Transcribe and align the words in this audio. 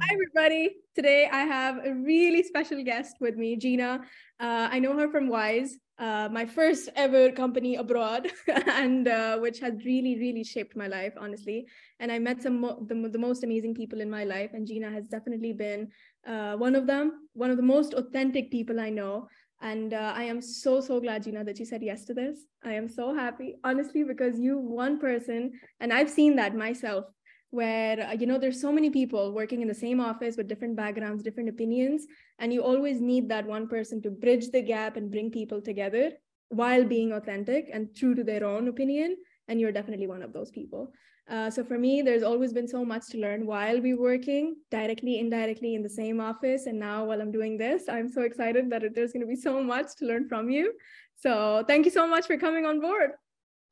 Hi, 0.00 0.08
everybody. 0.14 0.76
Today 0.94 1.28
I 1.30 1.40
have 1.40 1.84
a 1.84 1.92
really 1.92 2.42
special 2.42 2.82
guest 2.82 3.16
with 3.20 3.36
me, 3.36 3.56
Gina. 3.56 4.00
Uh, 4.40 4.68
I 4.70 4.78
know 4.78 4.98
her 4.98 5.10
from 5.10 5.28
Wise, 5.28 5.76
uh, 5.98 6.30
my 6.32 6.46
first 6.46 6.88
ever 6.96 7.30
company 7.30 7.76
abroad, 7.76 8.32
and 8.66 9.06
uh, 9.06 9.36
which 9.38 9.60
has 9.60 9.74
really, 9.84 10.18
really 10.18 10.44
shaped 10.44 10.74
my 10.76 10.86
life, 10.86 11.12
honestly. 11.20 11.66
And 12.00 12.10
I 12.10 12.18
met 12.18 12.42
some 12.42 12.62
mo- 12.62 12.86
the, 12.88 12.94
the 13.10 13.18
most 13.18 13.44
amazing 13.44 13.74
people 13.74 14.00
in 14.00 14.08
my 14.08 14.24
life, 14.24 14.50
and 14.54 14.66
Gina 14.66 14.90
has 14.90 15.04
definitely 15.08 15.52
been 15.52 15.88
uh, 16.26 16.56
one 16.56 16.74
of 16.74 16.86
them, 16.86 17.28
one 17.34 17.50
of 17.50 17.58
the 17.58 17.62
most 17.62 17.92
authentic 17.92 18.50
people 18.50 18.80
I 18.80 18.88
know. 18.88 19.28
And 19.60 19.92
uh, 19.92 20.12
I 20.16 20.24
am 20.24 20.40
so, 20.40 20.80
so 20.80 21.00
glad, 21.00 21.22
Gina, 21.24 21.44
that 21.44 21.58
you 21.58 21.66
said 21.66 21.82
yes 21.82 22.06
to 22.06 22.14
this. 22.14 22.46
I 22.64 22.72
am 22.72 22.88
so 22.88 23.14
happy, 23.14 23.56
honestly, 23.62 24.02
because 24.04 24.38
you, 24.38 24.56
one 24.58 24.98
person, 24.98 25.52
and 25.80 25.92
I've 25.92 26.10
seen 26.10 26.34
that 26.36 26.56
myself 26.56 27.04
where 27.52 28.08
uh, 28.08 28.12
you 28.12 28.26
know 28.26 28.38
there's 28.38 28.60
so 28.60 28.72
many 28.72 28.88
people 28.88 29.32
working 29.32 29.60
in 29.60 29.68
the 29.68 29.74
same 29.74 30.00
office 30.00 30.38
with 30.38 30.48
different 30.48 30.74
backgrounds 30.74 31.22
different 31.22 31.50
opinions 31.50 32.06
and 32.38 32.50
you 32.52 32.62
always 32.62 32.98
need 32.98 33.28
that 33.28 33.46
one 33.46 33.68
person 33.68 34.00
to 34.00 34.10
bridge 34.10 34.50
the 34.50 34.62
gap 34.62 34.96
and 34.96 35.10
bring 35.10 35.30
people 35.30 35.60
together 35.60 36.12
while 36.48 36.82
being 36.82 37.12
authentic 37.12 37.68
and 37.70 37.94
true 37.94 38.14
to 38.14 38.24
their 38.24 38.44
own 38.44 38.68
opinion 38.68 39.16
and 39.48 39.60
you're 39.60 39.72
definitely 39.72 40.06
one 40.06 40.22
of 40.22 40.32
those 40.32 40.50
people. 40.50 40.92
Uh, 41.28 41.50
so 41.50 41.62
for 41.62 41.78
me 41.78 42.00
there's 42.00 42.22
always 42.22 42.54
been 42.54 42.66
so 42.66 42.84
much 42.84 43.06
to 43.08 43.18
learn 43.18 43.46
while 43.46 43.80
we're 43.80 44.00
working 44.00 44.56
directly 44.70 45.18
indirectly 45.18 45.74
in 45.74 45.82
the 45.82 45.88
same 45.88 46.20
office 46.20 46.66
and 46.66 46.78
now 46.78 47.04
while 47.04 47.20
i'm 47.20 47.30
doing 47.30 47.56
this 47.56 47.84
i'm 47.88 48.08
so 48.08 48.22
excited 48.22 48.68
that 48.68 48.82
there's 48.92 49.12
going 49.12 49.20
to 49.20 49.26
be 49.26 49.36
so 49.36 49.62
much 49.62 49.94
to 49.96 50.04
learn 50.04 50.26
from 50.26 50.50
you. 50.50 50.72
So 51.16 51.64
thank 51.68 51.84
you 51.84 51.92
so 51.92 52.08
much 52.08 52.26
for 52.26 52.36
coming 52.38 52.66
on 52.66 52.80
board 52.80 53.12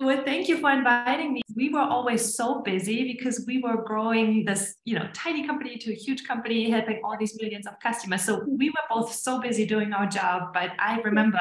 well, 0.00 0.22
thank 0.24 0.48
you 0.48 0.58
for 0.58 0.70
inviting 0.70 1.34
me. 1.34 1.42
We 1.54 1.68
were 1.68 1.80
always 1.80 2.34
so 2.34 2.62
busy 2.62 3.12
because 3.12 3.44
we 3.46 3.60
were 3.60 3.84
growing 3.84 4.46
this, 4.46 4.76
you 4.84 4.98
know, 4.98 5.06
tiny 5.12 5.46
company 5.46 5.76
to 5.76 5.92
a 5.92 5.94
huge 5.94 6.26
company, 6.26 6.70
helping 6.70 7.02
all 7.04 7.16
these 7.18 7.36
millions 7.40 7.66
of 7.66 7.74
customers. 7.82 8.22
So 8.22 8.42
we 8.48 8.70
were 8.70 8.86
both 8.88 9.12
so 9.12 9.40
busy 9.40 9.66
doing 9.66 9.92
our 9.92 10.06
job. 10.06 10.54
But 10.54 10.70
I 10.78 11.00
remember 11.00 11.40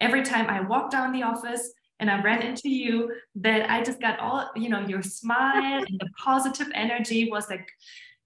every 0.00 0.22
time 0.22 0.48
I 0.48 0.60
walked 0.60 0.90
down 0.90 1.12
the 1.12 1.22
office 1.22 1.72
and 2.00 2.10
I 2.10 2.20
ran 2.20 2.42
into 2.42 2.68
you, 2.68 3.12
that 3.36 3.70
I 3.70 3.82
just 3.84 4.00
got 4.00 4.18
all, 4.18 4.50
you 4.56 4.68
know, 4.68 4.80
your 4.80 5.02
smile 5.02 5.84
and 5.86 6.00
the 6.00 6.08
positive 6.18 6.68
energy 6.74 7.30
was 7.30 7.48
like 7.48 7.68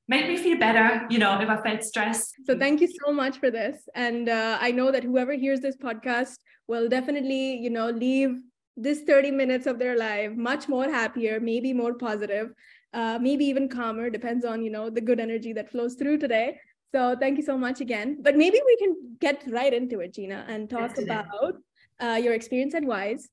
made 0.08 0.28
me 0.28 0.38
feel 0.38 0.58
better, 0.58 1.06
you 1.10 1.18
know, 1.18 1.38
if 1.40 1.48
I 1.48 1.60
felt 1.60 1.82
stressed. 1.82 2.34
So 2.46 2.58
thank 2.58 2.80
you 2.80 2.88
so 3.04 3.12
much 3.12 3.38
for 3.38 3.50
this. 3.50 3.86
And 3.94 4.30
uh, 4.30 4.58
I 4.60 4.70
know 4.70 4.90
that 4.92 5.02
whoever 5.02 5.32
hears 5.34 5.60
this 5.60 5.76
podcast 5.76 6.36
will 6.68 6.88
definitely, 6.88 7.58
you 7.58 7.70
know, 7.70 7.90
leave 7.90 8.38
this 8.76 9.02
30 9.02 9.30
minutes 9.30 9.66
of 9.66 9.78
their 9.78 9.96
life 9.96 10.32
much 10.32 10.68
more 10.68 10.84
happier 10.84 11.38
maybe 11.40 11.72
more 11.72 11.94
positive 11.94 12.50
uh, 12.94 13.18
maybe 13.20 13.44
even 13.44 13.68
calmer 13.68 14.08
depends 14.08 14.44
on 14.44 14.62
you 14.62 14.70
know 14.70 14.88
the 14.88 15.00
good 15.00 15.20
energy 15.20 15.52
that 15.52 15.70
flows 15.70 15.94
through 15.94 16.18
today. 16.18 16.58
So 16.92 17.16
thank 17.18 17.36
you 17.36 17.42
so 17.42 17.58
much 17.58 17.80
again. 17.80 18.18
But 18.22 18.36
maybe 18.36 18.60
we 18.64 18.76
can 18.76 19.16
get 19.20 19.42
right 19.48 19.74
into 19.74 19.98
it 20.00 20.14
gina 20.14 20.44
and 20.48 20.70
talk 20.70 20.96
about 20.96 21.56
uh, 22.00 22.20
your 22.22 22.34
experience 22.34 22.74
at 22.74 22.84
wise. 22.84 23.28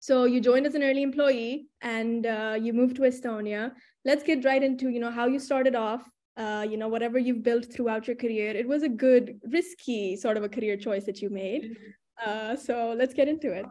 So 0.00 0.24
you 0.24 0.40
joined 0.40 0.66
as 0.66 0.74
an 0.74 0.82
early 0.82 1.02
employee 1.02 1.66
and 1.82 2.24
uh, 2.24 2.56
you 2.60 2.72
moved 2.72 2.96
to 2.96 3.02
estonia. 3.02 3.72
Let's 4.06 4.22
get 4.22 4.44
right 4.44 4.62
into 4.62 4.88
you 4.88 5.00
know 5.00 5.10
how 5.10 5.26
you 5.26 5.38
started 5.38 5.74
off 5.74 6.08
uh, 6.38 6.66
you 6.68 6.78
know 6.78 6.88
whatever 6.88 7.18
you've 7.18 7.42
built 7.42 7.70
throughout 7.70 8.06
your 8.06 8.16
career. 8.16 8.52
It 8.52 8.66
was 8.66 8.82
a 8.84 8.88
good 8.88 9.38
risky 9.52 10.16
sort 10.16 10.38
of 10.38 10.44
a 10.44 10.48
career 10.48 10.78
choice 10.78 11.04
that 11.04 11.20
you 11.20 11.28
made. 11.28 11.64
Mm-hmm. 11.64 12.30
uh, 12.30 12.56
so 12.56 12.94
let's 12.96 13.12
get 13.12 13.28
into 13.28 13.52
it 13.52 13.66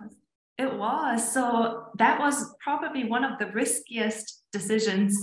it 0.57 0.73
was. 0.73 1.33
So 1.33 1.85
that 1.97 2.19
was 2.19 2.55
probably 2.59 3.05
one 3.05 3.23
of 3.23 3.37
the 3.39 3.47
riskiest 3.47 4.43
decisions 4.51 5.17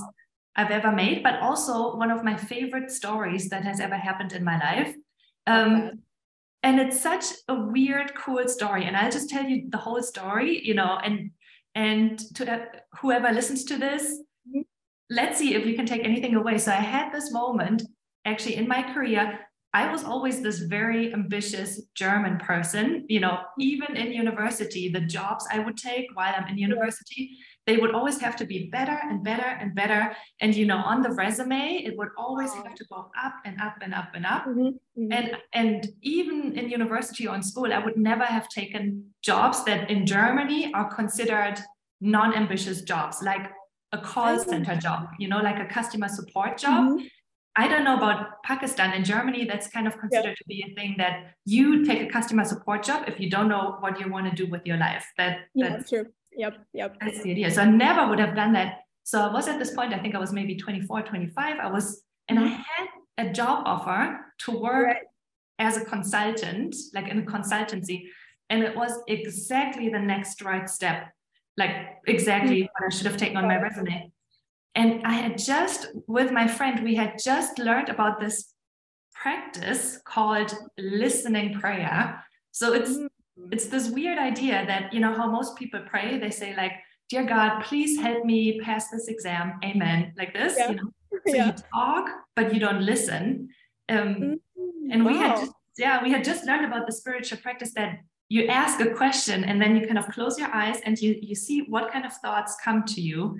I've 0.56 0.70
ever 0.70 0.92
made, 0.92 1.22
but 1.22 1.40
also 1.40 1.96
one 1.96 2.10
of 2.10 2.22
my 2.22 2.36
favorite 2.36 2.90
stories 2.90 3.48
that 3.48 3.64
has 3.64 3.80
ever 3.80 3.96
happened 3.96 4.32
in 4.32 4.44
my 4.44 4.58
life. 4.58 4.94
Um, 5.46 6.02
and 6.62 6.80
it's 6.80 7.00
such 7.00 7.26
a 7.48 7.54
weird, 7.54 8.14
cool 8.14 8.48
story. 8.48 8.84
And 8.84 8.96
I'll 8.96 9.10
just 9.10 9.28
tell 9.28 9.44
you 9.44 9.64
the 9.68 9.76
whole 9.78 10.02
story, 10.02 10.64
you 10.64 10.74
know, 10.74 10.98
and 11.02 11.30
and 11.74 12.18
to 12.36 12.44
that, 12.44 12.86
whoever 13.00 13.32
listens 13.32 13.64
to 13.64 13.76
this, 13.76 14.04
mm-hmm. 14.48 14.60
let's 15.10 15.38
see 15.38 15.54
if 15.54 15.64
we 15.64 15.74
can 15.74 15.86
take 15.86 16.04
anything 16.04 16.36
away. 16.36 16.58
So 16.58 16.70
I 16.70 16.76
had 16.76 17.12
this 17.12 17.32
moment 17.32 17.82
actually 18.24 18.54
in 18.54 18.68
my 18.68 18.82
career 18.94 19.40
I 19.74 19.90
was 19.90 20.04
always 20.04 20.40
this 20.40 20.60
very 20.60 21.12
ambitious 21.12 21.82
German 21.94 22.38
person. 22.38 23.04
You 23.08 23.18
know, 23.18 23.40
even 23.58 23.96
in 23.96 24.12
university, 24.12 24.88
the 24.88 25.00
jobs 25.00 25.44
I 25.50 25.58
would 25.58 25.76
take 25.76 26.06
while 26.14 26.32
I'm 26.34 26.46
in 26.46 26.56
university, 26.56 27.36
they 27.66 27.78
would 27.78 27.92
always 27.92 28.20
have 28.20 28.36
to 28.36 28.46
be 28.46 28.70
better 28.70 28.96
and 29.02 29.24
better 29.24 29.42
and 29.60 29.74
better. 29.74 30.14
And 30.40 30.54
you 30.54 30.64
know, 30.64 30.76
on 30.76 31.02
the 31.02 31.10
resume, 31.10 31.82
it 31.84 31.98
would 31.98 32.10
always 32.16 32.52
have 32.54 32.76
to 32.76 32.84
go 32.84 33.10
up 33.20 33.34
and 33.44 33.60
up 33.60 33.74
and 33.82 33.92
up 33.92 34.10
and 34.14 34.24
up. 34.24 34.44
Mm-hmm. 34.46 34.60
Mm-hmm. 34.62 35.12
And 35.12 35.36
and 35.52 35.88
even 36.02 36.56
in 36.56 36.70
university 36.70 37.26
or 37.26 37.34
in 37.34 37.42
school, 37.42 37.72
I 37.72 37.78
would 37.84 37.96
never 37.96 38.24
have 38.24 38.48
taken 38.48 39.12
jobs 39.22 39.64
that 39.64 39.90
in 39.90 40.06
Germany 40.06 40.72
are 40.72 40.88
considered 40.94 41.56
non-ambitious 42.00 42.82
jobs, 42.82 43.22
like 43.22 43.50
a 43.92 43.98
call 43.98 44.38
center 44.38 44.76
job, 44.76 45.08
you 45.18 45.26
know, 45.28 45.38
like 45.38 45.58
a 45.58 45.66
customer 45.66 46.08
support 46.08 46.58
job. 46.58 46.84
Mm-hmm. 46.84 47.06
I 47.56 47.68
don't 47.68 47.84
know 47.84 47.96
about 47.96 48.42
Pakistan 48.42 48.92
and 48.92 49.04
Germany. 49.04 49.44
That's 49.44 49.68
kind 49.68 49.86
of 49.86 49.98
considered 49.98 50.30
yeah. 50.30 50.34
to 50.34 50.44
be 50.48 50.64
a 50.68 50.74
thing 50.74 50.96
that 50.98 51.34
you 51.44 51.84
take 51.84 52.02
a 52.02 52.06
customer 52.06 52.44
support 52.44 52.82
job 52.82 53.04
if 53.06 53.20
you 53.20 53.30
don't 53.30 53.48
know 53.48 53.76
what 53.80 54.00
you 54.00 54.10
want 54.10 54.28
to 54.28 54.34
do 54.34 54.50
with 54.50 54.62
your 54.64 54.76
life. 54.76 55.06
That 55.18 55.40
yeah, 55.54 55.68
that's 55.68 55.90
true. 55.90 56.06
Yep, 56.36 56.58
yep. 56.72 56.96
That's 57.00 57.22
the 57.22 57.30
idea. 57.30 57.50
So 57.50 57.62
I 57.62 57.66
never 57.66 58.08
would 58.08 58.18
have 58.18 58.34
done 58.34 58.52
that. 58.54 58.80
So 59.04 59.20
I 59.20 59.32
was 59.32 59.46
at 59.46 59.58
this 59.58 59.72
point. 59.72 59.94
I 59.94 59.98
think 59.98 60.14
I 60.14 60.18
was 60.18 60.32
maybe 60.32 60.56
24, 60.56 61.02
25. 61.02 61.58
I 61.58 61.70
was, 61.70 62.02
and 62.28 62.38
I 62.38 62.42
mm-hmm. 62.42 62.54
had 62.54 63.28
a 63.28 63.32
job 63.32 63.62
offer 63.66 64.18
to 64.40 64.50
work 64.50 64.86
right. 64.86 64.96
as 65.58 65.76
a 65.76 65.84
consultant, 65.84 66.74
like 66.92 67.08
in 67.08 67.20
a 67.20 67.22
consultancy, 67.22 68.06
and 68.50 68.64
it 68.64 68.76
was 68.76 68.92
exactly 69.06 69.90
the 69.90 69.98
next 69.98 70.42
right 70.42 70.68
step, 70.68 71.08
like 71.56 71.70
exactly 72.06 72.62
mm-hmm. 72.62 72.84
what 72.84 72.92
I 72.92 72.96
should 72.96 73.06
have 73.06 73.16
taken 73.16 73.36
on 73.36 73.46
my 73.46 73.60
resume. 73.60 74.10
And 74.74 75.06
I 75.06 75.12
had 75.12 75.38
just, 75.38 75.88
with 76.06 76.32
my 76.32 76.48
friend, 76.48 76.82
we 76.82 76.94
had 76.96 77.18
just 77.22 77.58
learned 77.58 77.88
about 77.88 78.20
this 78.20 78.54
practice 79.14 79.98
called 80.04 80.52
listening 80.76 81.58
prayer. 81.60 82.22
So 82.50 82.72
it's 82.72 82.90
mm-hmm. 82.90 83.52
it's 83.52 83.66
this 83.66 83.88
weird 83.88 84.18
idea 84.18 84.64
that 84.66 84.92
you 84.92 85.00
know 85.00 85.14
how 85.14 85.30
most 85.30 85.56
people 85.56 85.80
pray. 85.86 86.18
They 86.18 86.30
say 86.30 86.54
like, 86.56 86.72
"Dear 87.08 87.24
God, 87.24 87.62
please 87.62 88.00
help 88.00 88.24
me 88.24 88.60
pass 88.60 88.90
this 88.90 89.08
exam." 89.08 89.58
Amen. 89.64 90.12
Like 90.16 90.34
this. 90.34 90.54
Yeah. 90.58 90.70
You 90.70 90.76
know? 90.76 90.90
So 91.28 91.34
yeah. 91.34 91.46
you 91.46 91.52
talk, 91.72 92.10
but 92.34 92.52
you 92.52 92.58
don't 92.58 92.82
listen. 92.82 93.48
Um, 93.88 93.98
mm-hmm. 93.98 94.90
And 94.90 95.04
wow. 95.04 95.12
we 95.12 95.18
had 95.18 95.36
just, 95.36 95.52
yeah, 95.78 96.02
we 96.02 96.10
had 96.10 96.24
just 96.24 96.44
learned 96.44 96.66
about 96.66 96.86
the 96.88 96.92
spiritual 96.92 97.38
practice 97.38 97.72
that 97.74 98.00
you 98.28 98.48
ask 98.48 98.80
a 98.80 98.90
question 98.90 99.44
and 99.44 99.62
then 99.62 99.76
you 99.76 99.86
kind 99.86 99.96
of 99.96 100.08
close 100.08 100.38
your 100.40 100.52
eyes 100.52 100.80
and 100.84 100.98
you 100.98 101.16
you 101.22 101.36
see 101.36 101.60
what 101.68 101.92
kind 101.92 102.04
of 102.04 102.12
thoughts 102.14 102.56
come 102.64 102.82
to 102.94 103.00
you 103.00 103.38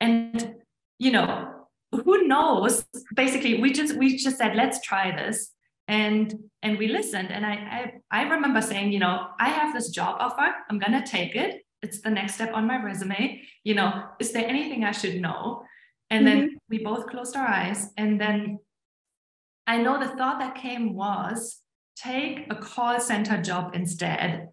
and 0.00 0.56
you 1.02 1.10
know, 1.10 1.48
who 1.90 2.28
knows? 2.28 2.84
Basically, 3.14 3.60
we 3.60 3.72
just 3.72 3.96
we 3.96 4.16
just 4.16 4.38
said, 4.38 4.54
let's 4.54 4.80
try 4.82 5.10
this. 5.10 5.50
And 5.88 6.32
and 6.62 6.78
we 6.78 6.86
listened. 6.86 7.32
And 7.32 7.44
I 7.44 7.54
I, 8.10 8.20
I 8.20 8.22
remember 8.34 8.62
saying, 8.62 8.92
you 8.92 9.00
know, 9.00 9.26
I 9.40 9.48
have 9.48 9.74
this 9.74 9.90
job 9.90 10.16
offer. 10.20 10.54
I'm 10.70 10.78
gonna 10.78 11.04
take 11.04 11.34
it. 11.34 11.62
It's 11.82 12.00
the 12.00 12.10
next 12.10 12.34
step 12.36 12.52
on 12.54 12.68
my 12.68 12.80
resume. 12.80 13.42
You 13.64 13.74
know, 13.74 14.04
is 14.20 14.30
there 14.32 14.46
anything 14.46 14.84
I 14.84 14.92
should 14.92 15.20
know? 15.20 15.64
And 16.08 16.24
mm-hmm. 16.24 16.38
then 16.38 16.58
we 16.70 16.78
both 16.78 17.08
closed 17.08 17.36
our 17.36 17.46
eyes. 17.46 17.90
And 17.96 18.20
then 18.20 18.60
I 19.66 19.78
know 19.78 19.98
the 19.98 20.14
thought 20.16 20.38
that 20.38 20.54
came 20.54 20.94
was 20.94 21.62
take 21.96 22.46
a 22.48 22.54
call 22.54 23.00
center 23.00 23.42
job 23.42 23.74
instead. 23.74 24.50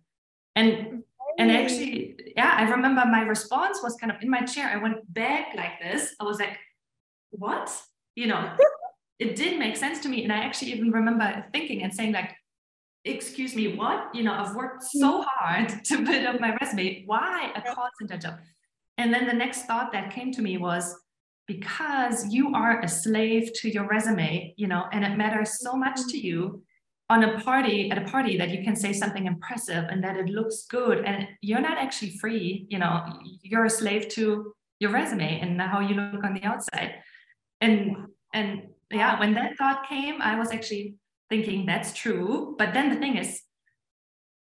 And 0.56 1.04
and 1.40 1.52
actually, 1.52 2.16
yeah, 2.36 2.54
I 2.58 2.70
remember 2.70 3.04
my 3.06 3.22
response 3.22 3.80
was 3.82 3.96
kind 3.96 4.12
of 4.12 4.22
in 4.22 4.30
my 4.30 4.42
chair. 4.42 4.70
I 4.70 4.78
went 4.78 5.12
back 5.14 5.56
like 5.56 5.80
this. 5.82 6.14
I 6.20 6.26
was 6.26 6.38
like, 6.38 6.58
what? 7.32 7.72
You 8.16 8.28
know, 8.28 8.52
it 9.20 9.36
didn't 9.38 9.60
make 9.60 9.78
sense 9.78 10.00
to 10.00 10.10
me. 10.10 10.24
And 10.24 10.34
I 10.34 10.38
actually 10.38 10.74
even 10.74 10.92
remember 10.92 11.46
thinking 11.54 11.84
and 11.84 11.94
saying, 11.94 12.12
like, 12.12 12.36
excuse 13.06 13.56
me, 13.56 13.76
what? 13.76 14.14
You 14.14 14.24
know, 14.24 14.34
I've 14.34 14.54
worked 14.54 14.84
so 14.84 15.22
mm-hmm. 15.22 15.28
hard 15.30 15.70
to 15.86 16.06
build 16.06 16.26
up 16.26 16.42
my 16.42 16.56
resume. 16.62 17.04
Why 17.06 17.52
a 17.56 17.74
call 17.74 17.90
center 18.00 18.18
job? 18.18 18.40
And 18.98 19.14
then 19.14 19.26
the 19.26 19.34
next 19.34 19.66
thought 19.66 19.94
that 19.94 20.12
came 20.12 20.34
to 20.34 20.42
me 20.42 20.58
was 20.58 20.94
because 21.48 22.28
you 22.28 22.54
are 22.54 22.82
a 22.82 22.88
slave 22.88 23.52
to 23.62 23.70
your 23.70 23.88
resume, 23.88 24.54
you 24.58 24.68
know, 24.68 24.86
and 24.92 25.06
it 25.06 25.18
matters 25.18 25.60
so 25.60 25.74
much 25.74 26.00
to 26.10 26.18
you 26.18 26.62
on 27.10 27.24
a 27.24 27.40
party 27.40 27.90
at 27.90 27.98
a 27.98 28.06
party 28.10 28.38
that 28.38 28.50
you 28.50 28.64
can 28.64 28.76
say 28.76 28.94
something 28.94 29.26
impressive 29.26 29.86
and 29.90 30.04
that 30.04 30.16
it 30.16 30.28
looks 30.28 30.66
good 30.70 31.04
and 31.06 31.28
you're 31.42 31.62
not 31.62 31.78
actually 31.78 32.18
free 32.18 32.68
you 32.70 32.78
know 32.78 33.04
you're 33.42 33.66
a 33.66 33.70
slave 33.70 34.08
to 34.10 34.54
your 34.80 34.92
resume 34.92 35.40
and 35.42 35.62
how 35.62 35.82
you 35.82 35.96
look 35.96 36.24
on 36.24 36.34
the 36.34 36.44
outside. 36.44 36.96
And 37.62 38.08
and 38.34 38.64
yeah 38.92 39.20
when 39.20 39.34
that 39.34 39.58
thought 39.58 39.88
came 39.88 40.22
i 40.22 40.38
was 40.38 40.52
actually 40.52 40.96
thinking 41.30 41.66
that's 41.66 41.94
true. 41.94 42.56
But 42.58 42.74
then 42.74 42.90
the 42.90 42.96
thing 42.96 43.18
is 43.18 43.42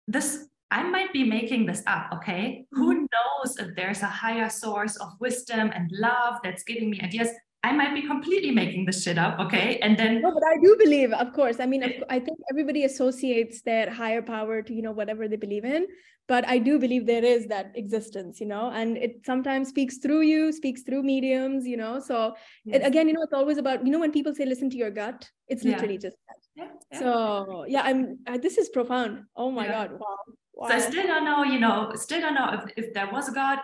this 0.07 0.47
i 0.69 0.83
might 0.83 1.12
be 1.13 1.23
making 1.23 1.65
this 1.65 1.81
up 1.88 2.09
okay? 2.15 2.65
Who 2.71 2.94
mm-hmm. 2.94 3.06
knows 3.13 3.57
if 3.57 3.75
there's 3.75 4.01
a 4.01 4.07
higher 4.07 4.50
source 4.50 4.97
of 4.97 5.13
wisdom 5.19 5.71
and 5.73 5.89
love 5.94 6.35
that's 6.44 6.63
giving 6.63 6.89
me 6.89 7.00
ideas 7.01 7.29
I 7.65 7.71
might 7.71 7.95
be 7.95 8.03
completely 8.03 8.51
making 8.51 8.85
this 8.85 9.01
shit 9.03 9.17
up, 9.17 9.39
okay? 9.39 9.79
And 9.81 9.97
then 9.97 10.21
no, 10.21 10.31
but 10.31 10.44
I 10.44 10.57
do 10.62 10.75
believe, 10.77 11.12
of 11.13 11.33
course. 11.33 11.59
I 11.59 11.65
mean, 11.65 11.83
I 11.83 12.19
think 12.19 12.38
everybody 12.51 12.83
associates 12.83 13.63
their 13.63 13.89
higher 13.91 14.21
power 14.21 14.62
to 14.62 14.71
you 14.71 14.83
know 14.83 14.91
whatever 14.91 15.27
they 15.27 15.35
believe 15.35 15.65
in, 15.65 15.88
but 16.27 16.47
I 16.47 16.59
do 16.59 16.77
believe 16.77 17.07
there 17.07 17.25
is 17.25 17.47
that 17.47 17.71
existence, 17.73 18.39
you 18.39 18.45
know, 18.45 18.69
and 18.69 18.97
it 18.97 19.21
sometimes 19.25 19.69
speaks 19.69 19.97
through 19.97 20.21
you, 20.21 20.51
speaks 20.51 20.83
through 20.83 21.01
mediums, 21.01 21.65
you 21.65 21.77
know. 21.77 22.00
So 22.00 22.35
yes. 22.65 22.81
it, 22.81 22.85
again, 22.85 23.07
you 23.07 23.15
know, 23.15 23.23
it's 23.23 23.33
always 23.41 23.57
about 23.57 23.83
you 23.83 23.91
know 23.91 24.00
when 24.00 24.12
people 24.12 24.35
say 24.35 24.45
listen 24.45 24.69
to 24.69 24.77
your 24.77 24.91
gut, 24.91 25.27
it's 25.47 25.63
literally 25.63 25.95
yeah. 25.95 26.07
just 26.07 26.17
that. 26.27 26.39
Yeah, 26.56 26.71
yeah. 26.91 27.00
So 27.00 27.65
yeah, 27.67 27.81
I'm. 27.81 28.19
I, 28.27 28.38
this 28.38 28.59
is 28.59 28.69
profound. 28.69 29.23
Oh 29.35 29.50
my 29.50 29.67
god! 29.67 29.91
Wow. 29.94 30.17
wow. 30.53 30.67
So 30.67 30.75
I 30.75 30.79
still 30.79 31.07
don't 31.07 31.25
know, 31.25 31.41
you 31.44 31.59
know, 31.59 31.91
still 31.95 32.21
don't 32.21 32.35
know 32.35 32.50
if, 32.57 32.63
if 32.77 32.94
there 32.94 33.09
was 33.12 33.27
a 33.27 33.33
God, 33.33 33.59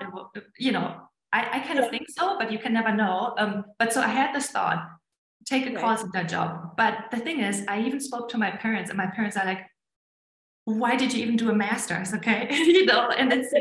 you 0.57 0.71
know, 0.71 0.89
I, 1.33 1.47
I 1.53 1.59
kind 1.59 1.79
of 1.79 1.89
think 1.89 2.09
so, 2.09 2.37
but 2.37 2.51
you 2.51 2.59
can 2.59 2.73
never 2.73 2.93
know. 2.93 3.33
Um, 3.37 3.65
but 3.79 3.93
so 3.93 4.01
I 4.01 4.07
had 4.07 4.35
this 4.35 4.47
thought, 4.47 4.85
take 5.45 5.65
a 5.65 5.71
right. 5.73 5.77
call 5.79 6.09
that 6.13 6.29
job. 6.29 6.75
But 6.77 7.05
the 7.11 7.17
thing 7.17 7.39
is, 7.39 7.63
I 7.67 7.81
even 7.81 7.99
spoke 7.99 8.29
to 8.29 8.37
my 8.37 8.51
parents, 8.51 8.89
and 8.89 8.97
my 8.97 9.07
parents 9.07 9.37
are 9.37 9.45
like, 9.45 9.65
why 10.65 10.95
did 10.95 11.13
you 11.13 11.23
even 11.23 11.37
do 11.37 11.49
a 11.49 11.55
master's? 11.55 12.13
Okay. 12.13 12.47
you 12.51 12.85
know, 12.85 13.09
and 13.09 13.33
it's 13.33 13.53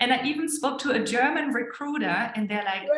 and 0.00 0.12
I 0.12 0.24
even 0.24 0.48
spoke 0.48 0.78
to 0.80 0.90
a 0.90 1.02
German 1.02 1.52
recruiter, 1.52 2.32
and 2.34 2.48
they're 2.48 2.64
like, 2.64 2.88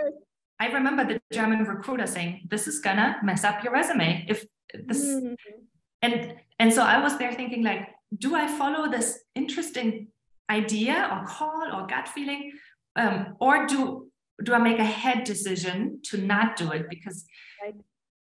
I 0.58 0.68
remember 0.68 1.04
the 1.04 1.20
German 1.32 1.64
recruiter 1.64 2.06
saying, 2.06 2.46
This 2.48 2.66
is 2.66 2.80
gonna 2.80 3.16
mess 3.22 3.44
up 3.44 3.62
your 3.62 3.72
resume. 3.72 4.26
If 4.28 4.44
this 4.74 5.04
mm-hmm. 5.04 5.34
and 6.02 6.34
and 6.58 6.72
so 6.72 6.82
I 6.82 7.02
was 7.02 7.18
there 7.18 7.32
thinking, 7.32 7.62
like, 7.62 7.88
do 8.18 8.34
I 8.34 8.46
follow 8.46 8.90
this 8.90 9.20
interesting 9.34 10.08
idea 10.50 11.08
or 11.12 11.26
call 11.26 11.68
or 11.74 11.86
gut 11.86 12.08
feeling? 12.08 12.52
Um, 12.96 13.36
or 13.40 13.66
do 13.66 14.10
do 14.42 14.52
I 14.52 14.58
make 14.58 14.78
a 14.78 14.84
head 14.84 15.24
decision 15.24 16.00
to 16.04 16.18
not 16.18 16.56
do 16.56 16.70
it 16.72 16.88
because 16.90 17.24
right. 17.64 17.74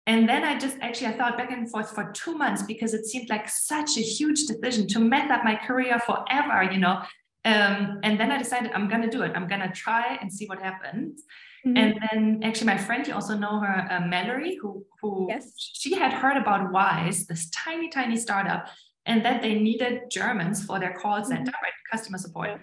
and 0.06 0.28
then 0.28 0.44
I 0.44 0.58
just 0.58 0.76
actually 0.80 1.08
I 1.08 1.12
thought 1.12 1.38
back 1.38 1.50
and 1.50 1.70
forth 1.70 1.94
for 1.94 2.12
two 2.12 2.36
months 2.36 2.62
because 2.62 2.94
it 2.94 3.06
seemed 3.06 3.30
like 3.30 3.48
such 3.48 3.96
a 3.96 4.02
huge 4.02 4.44
decision 4.46 4.86
to 4.88 4.98
mess 5.00 5.30
up 5.30 5.44
my 5.44 5.56
career 5.56 5.98
forever, 6.00 6.70
you 6.70 6.78
know. 6.78 7.02
Um, 7.46 8.00
and 8.02 8.18
then 8.18 8.30
I 8.32 8.38
decided 8.38 8.72
I'm 8.72 8.88
gonna 8.88 9.10
do 9.10 9.22
it. 9.22 9.32
I'm 9.34 9.46
gonna 9.46 9.72
try 9.72 10.18
and 10.20 10.32
see 10.32 10.46
what 10.46 10.60
happens. 10.62 11.22
Mm-hmm. 11.66 11.76
And 11.76 12.00
then 12.10 12.40
actually 12.42 12.66
my 12.66 12.78
friend, 12.78 13.06
you 13.06 13.14
also 13.14 13.36
know 13.36 13.58
her, 13.60 13.86
uh, 13.90 14.06
Mallory, 14.06 14.56
who 14.60 14.84
who 15.00 15.26
yes. 15.28 15.52
she 15.56 15.94
had 15.94 16.12
heard 16.12 16.36
about 16.36 16.72
Wise, 16.72 17.26
this 17.26 17.48
tiny, 17.50 17.88
tiny 17.88 18.16
startup, 18.16 18.68
and 19.06 19.24
that 19.24 19.42
they 19.42 19.54
needed 19.54 20.10
Germans 20.10 20.64
for 20.64 20.78
their 20.78 20.94
call 20.94 21.24
center, 21.24 21.50
mm-hmm. 21.50 21.64
right? 21.64 21.72
Customer 21.90 22.18
support. 22.18 22.48
Yeah. 22.50 22.58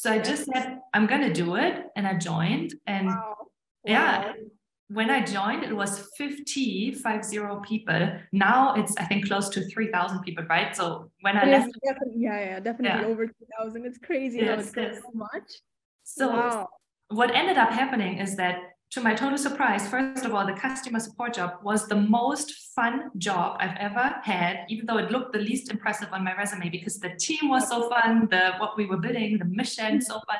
So 0.00 0.10
I 0.10 0.18
just 0.18 0.46
said, 0.50 0.80
I'm 0.94 1.06
going 1.06 1.20
to 1.20 1.30
do 1.30 1.56
it. 1.56 1.74
And 1.94 2.06
I 2.06 2.14
joined. 2.14 2.72
And 2.86 3.08
wow. 3.08 3.36
yeah, 3.84 4.28
wow. 4.28 4.34
when 4.88 5.10
I 5.10 5.22
joined, 5.22 5.62
it 5.62 5.76
was 5.76 6.08
50, 6.16 6.92
50 6.92 7.38
people. 7.68 8.12
Now 8.32 8.72
it's, 8.76 8.96
I 8.96 9.04
think, 9.04 9.26
close 9.26 9.50
to 9.50 9.68
3,000 9.68 10.22
people, 10.22 10.44
right? 10.48 10.74
So 10.74 11.10
when 11.20 11.36
I 11.36 11.44
left. 11.44 11.68
Definitely, 11.84 12.14
yeah, 12.16 12.40
yeah, 12.40 12.60
definitely 12.60 13.02
yeah. 13.02 13.12
over 13.12 13.26
2,000. 13.26 13.84
It's 13.84 13.98
crazy 13.98 14.38
yes, 14.38 14.48
how 14.48 14.54
it's 14.54 14.72
yes. 14.74 15.02
so 15.02 15.10
much. 15.12 15.50
So 16.04 16.28
wow. 16.30 16.68
what 17.08 17.34
ended 17.34 17.58
up 17.58 17.70
happening 17.70 18.20
is 18.20 18.36
that 18.36 18.56
to 18.90 19.00
my 19.00 19.14
total 19.14 19.38
surprise, 19.38 19.88
first 19.88 20.24
of 20.24 20.34
all, 20.34 20.44
the 20.44 20.52
customer 20.52 20.98
support 20.98 21.34
job 21.34 21.54
was 21.62 21.86
the 21.86 21.94
most 21.94 22.74
fun 22.74 23.10
job 23.18 23.56
I've 23.60 23.76
ever 23.76 24.16
had, 24.24 24.64
even 24.68 24.86
though 24.86 24.98
it 24.98 25.12
looked 25.12 25.32
the 25.32 25.38
least 25.38 25.70
impressive 25.70 26.08
on 26.12 26.24
my 26.24 26.36
resume 26.36 26.68
because 26.70 26.98
the 26.98 27.10
team 27.10 27.48
was 27.48 27.68
so 27.68 27.88
fun, 27.88 28.26
the 28.30 28.54
what 28.58 28.76
we 28.76 28.86
were 28.86 28.96
building, 28.96 29.38
the 29.38 29.44
mission, 29.44 30.00
so 30.00 30.14
fun. 30.14 30.38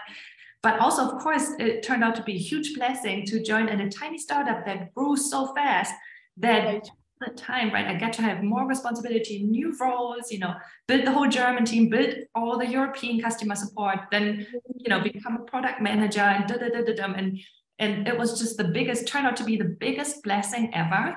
But 0.62 0.80
also, 0.80 1.08
of 1.08 1.22
course, 1.22 1.52
it 1.58 1.84
turned 1.84 2.02
out 2.02 2.16
to 2.16 2.22
be 2.24 2.34
a 2.34 2.38
huge 2.38 2.74
blessing 2.74 3.24
to 3.26 3.42
join 3.42 3.68
in 3.68 3.80
a 3.80 3.90
tiny 3.90 4.18
startup 4.18 4.66
that 4.66 4.92
grew 4.94 5.16
so 5.16 5.54
fast 5.54 5.94
that 6.38 6.90
the 7.20 7.32
time, 7.34 7.70
right? 7.70 7.86
I 7.86 7.94
get 7.94 8.14
to 8.14 8.22
have 8.22 8.42
more 8.42 8.66
responsibility, 8.66 9.42
new 9.42 9.74
roles, 9.78 10.32
you 10.32 10.38
know, 10.38 10.54
build 10.88 11.06
the 11.06 11.12
whole 11.12 11.28
German 11.28 11.66
team, 11.66 11.90
build 11.90 12.14
all 12.34 12.58
the 12.58 12.66
European 12.66 13.20
customer 13.20 13.54
support, 13.54 13.98
then, 14.10 14.38
mm-hmm. 14.38 14.58
you 14.74 14.88
know, 14.88 15.00
become 15.02 15.36
a 15.36 15.44
product 15.44 15.80
manager 15.82 16.20
and 16.20 16.48
da 16.48 16.56
da 16.56 16.68
da 16.68 16.82
da 16.82 16.94
da. 16.94 17.12
And 17.12 17.38
and 17.80 18.06
it 18.06 18.16
was 18.16 18.38
just 18.38 18.56
the 18.56 18.68
biggest 18.78 19.08
turned 19.08 19.26
out 19.26 19.36
to 19.36 19.44
be 19.44 19.56
the 19.56 19.76
biggest 19.80 20.22
blessing 20.22 20.72
ever 20.74 21.16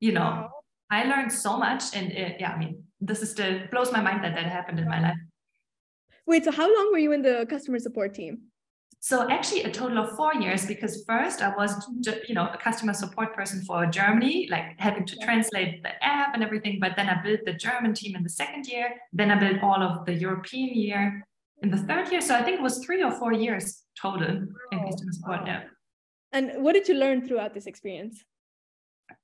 you 0.00 0.12
know. 0.12 0.20
Wow. 0.20 0.50
i 0.90 1.04
learned 1.04 1.32
so 1.32 1.56
much 1.56 1.84
and 1.94 2.12
it, 2.12 2.36
yeah 2.40 2.52
i 2.52 2.58
mean 2.58 2.82
this 3.00 3.22
is 3.22 3.30
still 3.30 3.60
blows 3.70 3.92
my 3.92 4.00
mind 4.00 4.22
that 4.24 4.34
that 4.34 4.44
happened 4.44 4.78
in 4.78 4.88
my 4.88 5.00
life. 5.00 5.16
Wait 6.26 6.44
so 6.44 6.50
how 6.50 6.68
long 6.76 6.92
were 6.92 6.98
you 6.98 7.12
in 7.12 7.22
the 7.22 7.46
customer 7.48 7.78
support 7.78 8.14
team? 8.14 8.38
So 9.02 9.26
actually 9.30 9.62
a 9.62 9.70
total 9.70 9.96
of 9.96 10.14
four 10.14 10.34
years 10.34 10.66
because 10.66 11.04
first 11.06 11.40
i 11.40 11.48
was 11.56 11.70
you 12.28 12.34
know 12.34 12.46
a 12.48 12.58
customer 12.58 12.92
support 12.92 13.34
person 13.34 13.62
for 13.62 13.86
germany 13.86 14.46
like 14.50 14.66
having 14.78 15.06
to 15.06 15.16
translate 15.24 15.82
the 15.82 15.92
app 16.04 16.34
and 16.34 16.42
everything 16.42 16.78
but 16.78 16.92
then 16.96 17.08
i 17.08 17.16
built 17.22 17.40
the 17.46 17.54
german 17.54 17.94
team 17.94 18.14
in 18.14 18.22
the 18.22 18.34
second 18.42 18.66
year 18.66 18.88
then 19.14 19.30
i 19.30 19.38
built 19.44 19.62
all 19.62 19.82
of 19.82 20.04
the 20.04 20.12
european 20.12 20.74
year 20.74 21.24
in 21.62 21.70
the 21.70 21.78
third 21.88 22.10
year. 22.12 22.20
So 22.20 22.34
i 22.34 22.42
think 22.42 22.58
it 22.60 22.62
was 22.62 22.84
three 22.84 23.02
or 23.02 23.12
four 23.12 23.32
years 23.32 23.84
total 24.00 24.32
in 24.72 24.78
customer 24.86 25.12
support 25.12 25.40
yeah 25.46 25.62
and 26.32 26.62
what 26.62 26.72
did 26.72 26.88
you 26.88 26.94
learn 26.94 27.26
throughout 27.26 27.54
this 27.54 27.66
experience? 27.66 28.24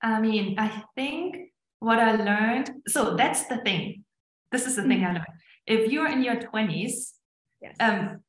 I 0.02 0.20
mean, 0.20 0.56
I 0.58 0.82
think 0.94 1.36
what 1.80 1.98
I 1.98 2.16
learned, 2.16 2.70
so 2.88 3.16
that's 3.16 3.46
the 3.46 3.58
thing. 3.58 4.04
This 4.50 4.66
is 4.66 4.76
the 4.76 4.82
thing 4.82 5.04
I 5.04 5.08
mm-hmm. 5.08 5.14
learned. 5.14 5.26
If 5.66 5.90
you're 5.90 6.08
in 6.08 6.22
your 6.22 6.36
20s, 6.36 7.12
yes. 7.60 7.76
um, 7.80 8.20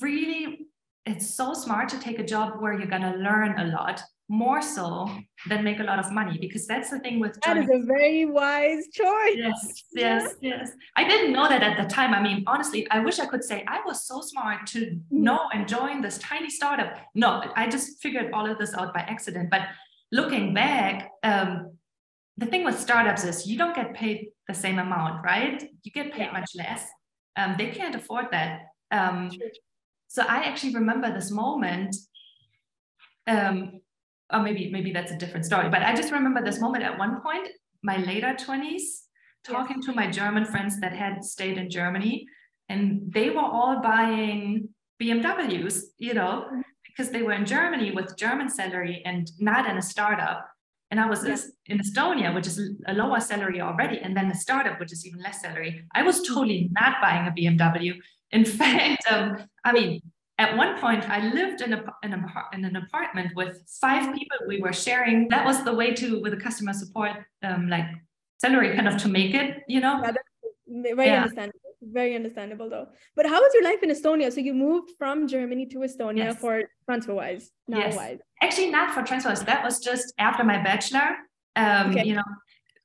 really, 0.00 0.66
it's 1.06 1.34
so 1.34 1.54
smart 1.54 1.88
to 1.90 1.98
take 1.98 2.18
a 2.18 2.24
job 2.24 2.60
where 2.60 2.72
you're 2.72 2.86
going 2.86 3.02
to 3.02 3.16
learn 3.16 3.58
a 3.58 3.66
lot 3.66 4.02
more 4.28 4.60
so 4.60 5.08
than 5.48 5.64
make 5.64 5.80
a 5.80 5.82
lot 5.82 5.98
of 5.98 6.12
money 6.12 6.36
because 6.38 6.66
that's 6.66 6.90
the 6.90 6.98
thing 7.00 7.18
with 7.18 7.40
that 7.40 7.56
is 7.56 7.70
a 7.70 7.82
very 7.86 8.26
wise 8.26 8.86
choice. 8.92 9.36
Yes 9.36 9.84
yes 9.92 10.34
yes. 10.42 10.70
I 10.96 11.08
didn't 11.08 11.32
know 11.32 11.48
that 11.48 11.62
at 11.62 11.78
the 11.82 11.88
time. 11.88 12.12
I 12.12 12.20
mean 12.22 12.44
honestly 12.46 12.86
i 12.90 12.98
wish 13.00 13.18
i 13.18 13.26
could 13.26 13.42
say 13.42 13.64
i 13.66 13.80
was 13.86 14.06
so 14.06 14.20
smart 14.20 14.66
to 14.68 14.80
mm-hmm. 14.80 15.22
know 15.22 15.40
and 15.54 15.66
join 15.66 16.02
this 16.02 16.18
tiny 16.18 16.50
startup. 16.50 16.98
No 17.14 17.42
i 17.56 17.66
just 17.68 18.02
figured 18.02 18.32
all 18.32 18.48
of 18.50 18.58
this 18.58 18.74
out 18.74 18.92
by 18.92 19.00
accident. 19.00 19.48
But 19.50 19.62
looking 20.12 20.52
back 20.52 21.10
um, 21.22 21.72
the 22.36 22.46
thing 22.46 22.64
with 22.64 22.78
startups 22.78 23.24
is 23.24 23.46
you 23.46 23.56
don't 23.56 23.74
get 23.74 23.94
paid 23.94 24.28
the 24.46 24.54
same 24.54 24.78
amount 24.78 25.24
right? 25.24 25.70
You 25.82 25.90
get 25.90 26.12
paid 26.12 26.32
much 26.32 26.50
less. 26.54 26.86
Um, 27.36 27.54
they 27.56 27.68
can't 27.70 27.94
afford 27.94 28.26
that. 28.32 28.60
Um, 28.90 29.30
so 30.10 30.22
i 30.22 30.38
actually 30.44 30.74
remember 30.74 31.12
this 31.12 31.30
moment 31.30 31.94
um, 33.26 33.80
or 34.32 34.40
maybe 34.40 34.70
maybe 34.70 34.92
that's 34.92 35.12
a 35.12 35.16
different 35.16 35.44
story 35.44 35.68
but 35.68 35.82
i 35.82 35.94
just 35.94 36.12
remember 36.12 36.42
this 36.42 36.60
moment 36.60 36.84
at 36.84 36.98
one 36.98 37.20
point 37.20 37.48
my 37.82 37.96
later 37.98 38.34
20s 38.34 38.82
talking 39.44 39.76
yes. 39.78 39.86
to 39.86 39.92
my 39.92 40.10
german 40.10 40.44
friends 40.44 40.80
that 40.80 40.92
had 40.92 41.24
stayed 41.24 41.58
in 41.58 41.70
germany 41.70 42.26
and 42.68 43.12
they 43.12 43.30
were 43.30 43.40
all 43.40 43.80
buying 43.80 44.68
bmws 45.00 45.82
you 45.98 46.14
know 46.14 46.44
mm-hmm. 46.46 46.60
because 46.86 47.10
they 47.10 47.22
were 47.22 47.32
in 47.32 47.46
germany 47.46 47.90
with 47.90 48.16
german 48.16 48.48
salary 48.48 49.02
and 49.04 49.30
not 49.38 49.68
in 49.68 49.78
a 49.78 49.82
startup 49.82 50.46
and 50.90 51.00
i 51.00 51.06
was 51.06 51.24
yes. 51.24 51.50
in 51.66 51.78
estonia 51.78 52.34
which 52.34 52.46
is 52.46 52.58
a 52.86 52.94
lower 52.94 53.20
salary 53.20 53.60
already 53.60 53.98
and 53.98 54.16
then 54.16 54.30
a 54.30 54.34
startup 54.34 54.78
which 54.80 54.92
is 54.92 55.06
even 55.06 55.20
less 55.20 55.40
salary 55.40 55.84
i 55.94 56.02
was 56.02 56.20
totally 56.22 56.68
not 56.72 56.96
buying 57.00 57.26
a 57.26 57.30
bmw 57.30 57.94
in 58.32 58.44
fact 58.60 59.02
um, 59.10 59.36
i 59.64 59.72
mean 59.72 60.00
at 60.38 60.56
one 60.56 60.78
point 60.80 61.08
i 61.10 61.20
lived 61.28 61.60
in, 61.60 61.72
a, 61.72 61.84
in, 62.02 62.12
a, 62.12 62.44
in 62.52 62.64
an 62.64 62.76
apartment 62.76 63.34
with 63.34 63.60
five 63.80 64.14
people 64.14 64.36
we 64.46 64.60
were 64.60 64.72
sharing. 64.72 65.28
That 65.28 65.44
was 65.44 65.64
the 65.64 65.74
way 65.74 65.92
to 65.94 66.20
with 66.22 66.32
the 66.32 66.40
customer 66.40 66.72
support 66.72 67.12
um, 67.42 67.68
like 67.68 67.86
salary 68.40 68.74
kind 68.74 68.88
of 68.88 68.96
to 69.02 69.08
make 69.08 69.34
it 69.34 69.62
you 69.68 69.80
know? 69.80 70.00
Yeah, 70.02 70.12
very 70.94 71.08
yeah. 71.08 71.22
understandable 71.22 71.60
very 71.80 72.16
understandable 72.16 72.68
though. 72.68 72.88
But 73.14 73.26
how 73.26 73.40
was 73.40 73.54
your 73.54 73.62
life 73.62 73.82
in 73.84 73.90
estonia? 73.90 74.32
So 74.32 74.40
you 74.40 74.54
moved 74.54 74.90
from 74.98 75.26
germany 75.28 75.66
to 75.66 75.78
estonia 75.78 76.28
yes. 76.28 76.38
for 76.38 76.62
transferwise 76.88 77.44
now 77.66 77.78
yes. 77.78 77.96
wise. 77.96 78.18
Actually 78.42 78.70
not 78.70 78.94
for 78.94 79.02
transferwise. 79.02 79.44
That 79.44 79.64
was 79.64 79.78
just 79.78 80.12
after 80.18 80.44
my 80.44 80.62
bachelor. 80.62 81.16
Um, 81.56 81.90
okay. 81.90 82.04
you 82.04 82.14
know 82.14 82.28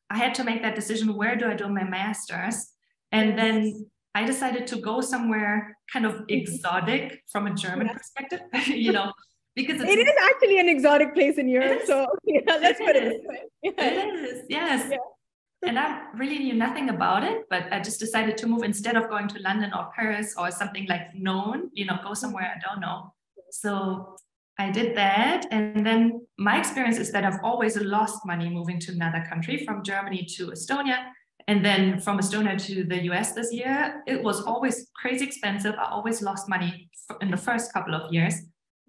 i 0.10 0.18
had 0.18 0.34
to 0.36 0.44
make 0.44 0.64
that 0.64 0.74
decision 0.74 1.16
where 1.16 1.36
do 1.36 1.46
i 1.48 1.54
do 1.54 1.68
my 1.70 1.84
master's? 1.84 2.74
And 3.12 3.38
then 3.38 3.86
I 4.16 4.26
decided 4.26 4.68
to 4.68 4.76
go 4.78 5.02
somewhere 5.02 5.78
kind 5.92 6.06
of 6.06 6.14
mm-hmm. 6.14 6.26
exotic 6.30 7.24
from 7.32 7.48
a 7.48 7.54
German 7.54 7.88
yeah. 7.88 7.94
perspective, 7.94 8.42
you 8.68 8.92
know, 8.92 9.12
because 9.56 9.82
it 9.82 10.00
is 10.00 10.16
actually 10.24 10.60
an 10.60 10.70
exotic 10.70 11.14
place 11.14 11.38
in 11.38 11.48
Europe. 11.48 11.82
So 11.86 12.08
yeah, 12.24 12.42
let's 12.46 12.80
put 12.80 12.96
it 12.96 13.04
this 13.04 13.22
way. 13.26 13.42
Yeah. 13.64 13.72
It 13.78 14.16
is, 14.16 14.44
yes. 14.50 14.90
Yeah. 14.92 15.68
and 15.70 15.80
I 15.80 16.04
really 16.16 16.40
knew 16.40 16.54
nothing 16.54 16.90
about 16.90 17.24
it, 17.24 17.44
but 17.50 17.72
I 17.72 17.80
just 17.80 18.00
decided 18.00 18.38
to 18.38 18.48
move 18.48 18.64
instead 18.64 18.96
of 18.96 19.10
going 19.10 19.28
to 19.30 19.40
London 19.40 19.72
or 19.74 19.90
Paris 19.96 20.36
or 20.38 20.52
something 20.52 20.86
like 20.88 21.16
known, 21.16 21.70
you 21.74 21.86
know, 21.86 21.98
go 22.04 22.14
somewhere 22.14 22.52
I 22.56 22.60
don't 22.68 22.82
know. 22.82 23.14
So 23.52 24.18
I 24.60 24.70
did 24.70 24.96
that. 24.96 25.48
And 25.52 25.86
then 25.86 26.26
my 26.38 26.60
experience 26.60 26.98
is 26.98 27.12
that 27.12 27.24
I've 27.24 27.40
always 27.44 27.76
lost 27.78 28.26
money 28.26 28.50
moving 28.50 28.80
to 28.82 28.92
another 28.92 29.26
country 29.28 29.66
from 29.66 29.84
Germany 29.84 30.28
to 30.38 30.52
Estonia 30.52 31.06
and 31.48 31.64
then 31.64 32.00
from 32.00 32.20
Estonia 32.20 32.58
to 32.68 32.84
the 32.84 33.04
US 33.12 33.34
this 33.34 33.54
year, 33.54 34.04
it 34.08 34.24
was 34.24 34.42
always 34.44 34.88
crazy 34.96 35.26
expensive. 35.26 35.76
I 35.76 35.90
always 35.90 36.22
lost 36.22 36.50
money 36.50 36.90
in 37.22 37.32
the 37.32 37.38
first 37.38 37.74
couple 37.74 37.94
of 37.96 38.12
years. 38.14 38.36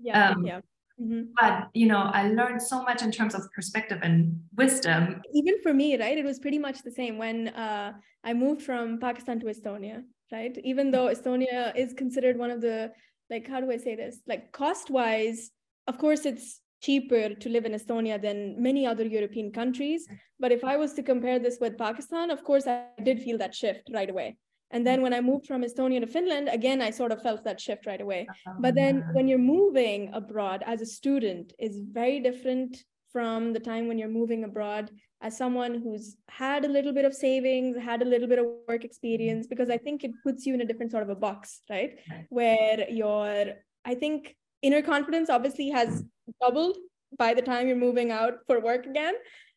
Yeah. 0.01 0.31
Um, 0.31 0.47
yeah. 0.47 0.61
Mm-hmm. 1.01 1.23
But 1.41 1.71
you 1.75 1.87
know, 1.87 1.99
I 1.99 2.29
learned 2.29 2.63
so 2.63 2.83
much 2.83 3.03
in 3.03 3.11
terms 3.11 3.35
of 3.35 3.43
perspective 3.53 3.99
and 4.03 4.41
wisdom. 4.57 5.23
Even 5.33 5.61
for 5.63 5.75
me, 5.75 5.99
right? 5.99 6.17
It 6.17 6.25
was 6.25 6.39
pretty 6.39 6.59
much 6.59 6.83
the 6.83 6.91
same 6.93 7.19
when 7.19 7.49
uh, 7.49 7.95
I 8.23 8.33
moved 8.33 8.63
from 8.63 9.01
Pakistan 9.01 9.41
to 9.41 9.47
Estonia, 9.47 10.05
right? 10.31 10.57
Even 10.63 10.91
though 10.91 11.07
Estonia 11.07 11.77
is 11.77 11.93
considered 11.95 12.39
one 12.39 12.51
of 12.51 12.61
the 12.61 12.93
like, 13.31 13.49
how 13.49 13.61
do 13.61 13.73
I 13.73 13.77
say 13.79 13.97
this? 13.97 14.21
Like 14.27 14.53
cost 14.53 14.91
wise, 14.91 15.51
of 15.89 15.99
course, 15.99 16.27
it's 16.27 16.61
cheaper 16.85 17.25
to 17.43 17.49
live 17.55 17.65
in 17.69 17.73
Estonia 17.79 18.17
than 18.27 18.39
many 18.69 18.83
other 18.87 19.07
European 19.19 19.49
countries. 19.61 20.07
But 20.43 20.53
if 20.53 20.63
I 20.73 20.77
was 20.83 20.93
to 20.95 21.03
compare 21.03 21.39
this 21.39 21.59
with 21.61 21.79
Pakistan, 21.87 22.31
of 22.31 22.41
course, 22.49 22.67
I 22.67 22.77
did 23.09 23.23
feel 23.27 23.39
that 23.39 23.55
shift 23.55 23.85
right 23.99 24.11
away. 24.15 24.37
And 24.75 24.87
then 24.89 25.03
when 25.03 25.15
I 25.15 25.21
moved 25.21 25.47
from 25.47 25.63
Estonia 25.63 26.01
to 26.01 26.07
Finland, 26.07 26.49
again, 26.59 26.81
I 26.83 26.91
sort 26.91 27.13
of 27.13 27.23
felt 27.23 27.45
that 27.45 27.61
shift 27.61 27.87
right 27.87 28.01
away. 28.07 28.27
But 28.65 28.75
then 28.75 28.95
when 29.17 29.29
you're 29.29 29.51
moving 29.57 30.11
abroad 30.13 30.65
as 30.67 30.81
a 30.83 30.87
student 30.99 31.53
is 31.59 31.81
very 32.01 32.19
different 32.29 32.73
from 33.13 33.53
the 33.53 33.61
time 33.61 33.87
when 33.87 33.99
you're 33.99 34.19
moving 34.21 34.43
abroad 34.45 34.91
as 35.27 35.37
someone 35.43 35.75
who's 35.83 36.17
had 36.29 36.65
a 36.65 36.73
little 36.77 36.93
bit 36.93 37.05
of 37.05 37.15
savings, 37.15 37.77
had 37.91 38.03
a 38.03 38.11
little 38.13 38.29
bit 38.33 38.41
of 38.41 38.47
work 38.69 38.85
experience, 38.85 39.47
because 39.47 39.71
I 39.71 39.79
think 39.79 40.03
it 40.03 40.11
puts 40.25 40.45
you 40.45 40.53
in 40.55 40.61
a 40.61 40.69
different 40.71 40.91
sort 40.91 41.05
of 41.05 41.09
a 41.09 41.21
box, 41.27 41.63
right? 41.71 41.93
Where 42.29 42.91
your, 42.91 43.53
I 43.85 43.95
think 43.95 44.37
inner 44.61 44.83
confidence 44.83 45.31
obviously 45.31 45.71
has 45.71 46.03
doubled 46.41 46.77
by 47.19 47.35
the 47.35 47.43
time 47.43 47.67
you're 47.67 47.77
moving 47.77 48.11
out 48.11 48.39
for 48.47 48.61
work 48.61 48.87
again. 48.87 49.15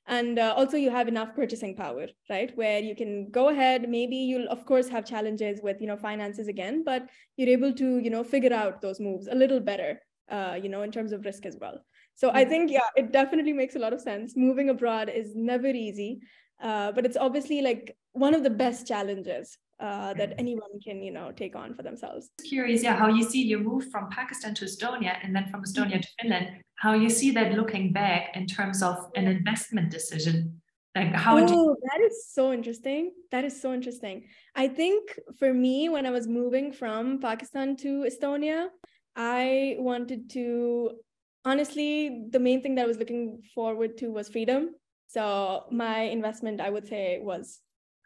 And 0.09 0.39
uh, 0.39 0.53
also 0.55 0.77
you 0.77 0.89
have 0.89 1.09
enough 1.09 1.35
purchasing 1.35 1.75
power 1.75 2.07
right? 2.29 2.55
Where 2.55 2.79
you 2.79 2.95
can 2.95 3.29
go 3.29 3.49
ahead 3.49 3.89
maybe 3.89 4.15
you'll 4.15 4.47
of 4.47 4.65
course 4.65 4.87
have 4.87 5.05
challenges 5.05 5.59
with 5.61 5.81
you 5.81 5.87
know 5.87 5.97
finances 5.97 6.47
again 6.47 6.83
but 6.85 7.09
you're 7.35 7.49
able 7.49 7.73
to 7.73 7.97
you 7.97 8.09
know 8.09 8.23
figure 8.23 8.53
out 8.53 8.81
those 8.81 9.01
moves 9.01 9.27
a 9.27 9.35
little 9.35 9.59
better 9.59 9.99
uh, 10.29 10.57
you 10.61 10.69
know 10.69 10.83
in 10.83 10.91
terms 10.91 11.11
of 11.11 11.25
risk 11.25 11.45
as 11.45 11.57
well. 11.59 11.83
So 12.15 12.31
i 12.33 12.45
think 12.45 12.71
yeah 12.71 12.89
it 12.95 13.11
definitely 13.11 13.53
makes 13.53 13.75
a 13.75 13.79
lot 13.79 13.93
of 13.93 13.99
sense. 14.01 14.37
Moving 14.37 14.69
abroad 14.69 15.09
is 15.09 15.35
never 15.35 15.67
easy 15.67 16.21
uh, 16.61 16.91
but 16.93 17.05
it's 17.05 17.17
obviously 17.17 17.61
like 17.61 17.95
one 18.13 18.33
of 18.33 18.43
the 18.43 18.49
best 18.49 18.87
challenges 18.87 19.57
uh, 19.79 20.13
that 20.15 20.33
anyone 20.37 20.79
can 20.83 21.01
you 21.01 21.11
know 21.11 21.31
take 21.31 21.55
on 21.55 21.73
for 21.73 21.83
themselves. 21.83 22.29
Curious 22.47 22.83
yeah 22.83 22.95
how 22.95 23.07
you 23.07 23.23
see 23.23 23.43
you 23.43 23.59
move 23.59 23.89
from 23.91 24.09
pakistan 24.09 24.53
to 24.55 24.65
estonia 24.65 25.17
and 25.23 25.35
then 25.35 25.47
from 25.49 25.63
estonia 25.63 26.01
to 26.01 26.07
finland 26.19 26.63
how 26.77 26.93
you 26.93 27.09
see 27.09 27.31
that 27.31 27.53
looking 27.53 27.91
back 27.91 28.35
in 28.35 28.45
terms 28.45 28.81
of 28.83 29.09
an 29.15 29.27
investment 29.27 29.89
decision? 29.89 30.61
Like 30.95 31.13
how 31.13 31.37
oh, 31.37 31.47
you- 31.47 31.77
that 31.91 32.01
is 32.01 32.31
so 32.31 32.53
interesting. 32.53 33.11
That 33.31 33.43
is 33.43 33.59
so 33.59 33.73
interesting. 33.73 34.25
I 34.55 34.67
think 34.67 35.19
for 35.37 35.53
me 35.53 35.89
when 35.89 36.05
i 36.05 36.11
was 36.11 36.27
moving 36.27 36.71
from 36.71 37.19
pakistan 37.19 37.75
to 37.77 38.05
estonia 38.09 38.69
i 39.15 39.75
wanted 39.79 40.29
to 40.31 40.91
honestly 41.45 42.25
the 42.31 42.39
main 42.39 42.61
thing 42.61 42.75
that 42.75 42.83
i 42.83 42.87
was 42.87 42.97
looking 42.97 43.41
forward 43.53 43.97
to 43.97 44.11
was 44.11 44.29
freedom. 44.29 44.69
So 45.07 45.65
my 45.71 46.01
investment 46.01 46.61
i 46.61 46.69
would 46.69 46.87
say 46.87 47.19
was 47.21 47.61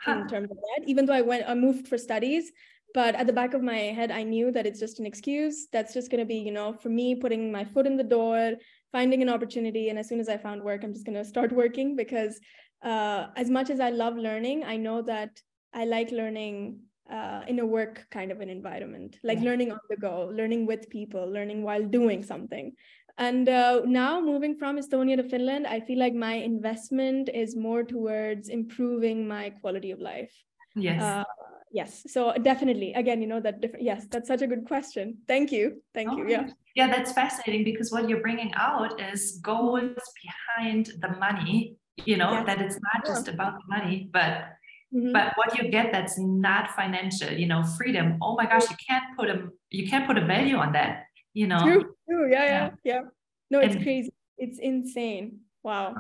in 0.08 0.28
terms 0.28 0.52
of 0.52 0.58
that. 0.58 0.88
Even 0.88 1.06
though 1.06 1.14
I 1.14 1.22
went, 1.22 1.48
I 1.48 1.54
moved 1.54 1.88
for 1.88 1.98
studies, 1.98 2.52
but 2.94 3.16
at 3.16 3.28
the 3.28 3.34
back 3.34 3.54
of 3.54 3.62
my 3.62 3.78
head, 3.78 4.12
I 4.12 4.24
knew 4.24 4.52
that 4.52 4.66
it's 4.66 4.80
just 4.80 5.00
an 5.00 5.06
excuse. 5.06 5.68
That's 5.72 5.94
just 5.94 6.12
going 6.12 6.20
to 6.20 6.26
be, 6.26 6.36
you 6.36 6.52
know, 6.52 6.74
for 6.74 6.90
me 6.90 7.16
putting 7.16 7.52
my 7.52 7.64
foot 7.64 7.88
in 7.88 7.98
the 7.98 8.04
door, 8.04 8.54
finding 8.92 9.22
an 9.22 9.30
opportunity, 9.30 9.90
and 9.90 9.98
as 9.98 10.10
soon 10.10 10.20
as 10.20 10.30
I 10.30 10.38
found 10.38 10.64
work, 10.64 10.84
I'm 10.84 10.94
just 10.94 11.06
going 11.06 11.18
to 11.18 11.26
start 11.26 11.52
working 11.64 11.96
because 11.96 12.40
uh, 12.84 13.28
as 13.36 13.50
much 13.50 13.70
as 13.70 13.80
I 13.80 13.90
love 13.90 14.16
learning, 14.16 14.64
I 14.64 14.78
know 14.78 15.02
that 15.04 15.40
I 15.74 15.86
like 15.86 16.12
learning 16.12 16.80
uh, 17.10 17.42
in 17.48 17.60
a 17.60 17.66
work 17.66 18.08
kind 18.10 18.32
of 18.32 18.40
an 18.42 18.50
environment, 18.50 19.18
like 19.24 19.40
yeah. 19.40 19.50
learning 19.50 19.72
on 19.72 19.80
the 19.90 19.98
go, 19.98 20.32
learning 20.34 20.66
with 20.66 20.90
people, 20.90 21.30
learning 21.30 21.64
while 21.64 21.84
doing 21.84 22.24
something. 22.24 22.74
And 23.22 23.48
uh, 23.48 23.82
now 23.86 24.20
moving 24.20 24.56
from 24.56 24.80
Estonia 24.80 25.16
to 25.16 25.24
Finland, 25.24 25.68
I 25.68 25.80
feel 25.80 26.00
like 26.00 26.16
my 26.16 26.34
investment 26.34 27.30
is 27.32 27.56
more 27.56 27.84
towards 27.84 28.50
improving 28.50 29.28
my 29.28 29.52
quality 29.62 29.92
of 29.92 30.00
life. 30.00 30.34
Yes. 30.76 31.04
Uh, 31.04 31.24
yes. 31.72 32.02
So 32.08 32.34
definitely, 32.42 32.94
again, 32.96 33.22
you 33.22 33.28
know 33.28 33.40
that 33.40 33.62
different. 33.62 33.86
Yes, 33.86 34.08
that's 34.10 34.28
such 34.28 34.42
a 34.42 34.48
good 34.48 34.66
question. 34.66 35.20
Thank 35.28 35.52
you. 35.52 35.84
Thank 35.94 36.10
oh, 36.10 36.18
you. 36.18 36.30
Yeah. 36.30 36.50
Yeah, 36.74 36.88
that's 36.88 37.12
fascinating 37.12 37.64
because 37.64 37.92
what 37.92 38.10
you're 38.10 38.22
bringing 38.22 38.52
out 38.56 39.00
is 39.00 39.40
goals 39.44 40.02
behind 40.26 40.90
the 41.02 41.10
money. 41.20 41.76
You 42.06 42.18
know 42.18 42.32
yes. 42.32 42.46
that 42.48 42.60
it's 42.60 42.80
not 42.82 43.06
just 43.06 43.28
about 43.28 43.54
the 43.60 43.66
money, 43.68 44.10
but 44.12 44.58
Mm-hmm. 44.94 45.14
but 45.14 45.32
what 45.38 45.58
you 45.58 45.70
get 45.72 45.94
that's 45.94 46.20
not 46.20 46.72
financial 46.72 47.32
you 47.32 47.48
know 47.48 47.64
freedom 47.64 48.18
oh 48.22 48.36
my 48.36 48.46
gosh 48.46 48.70
you 48.70 48.76
can't 48.86 49.06
put 49.18 49.30
a 49.30 49.48
you 49.70 49.88
can't 49.88 50.06
put 50.06 50.18
a 50.18 50.26
value 50.26 50.58
on 50.58 50.74
that 50.74 51.06
you 51.34 51.48
know 51.48 51.60
true, 51.60 51.96
true. 52.12 52.32
Yeah, 52.32 52.46
yeah. 52.46 52.70
yeah 52.84 53.02
no 53.50 53.60
it's 53.60 53.76
and, 53.76 53.84
crazy. 53.84 54.14
It's 54.38 54.60
insane. 54.60 55.42
Wow. 55.64 55.96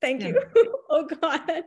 Thank 0.00 0.22
yeah. 0.22 0.28
you. 0.28 0.74
Oh 0.90 1.04
god. 1.04 1.64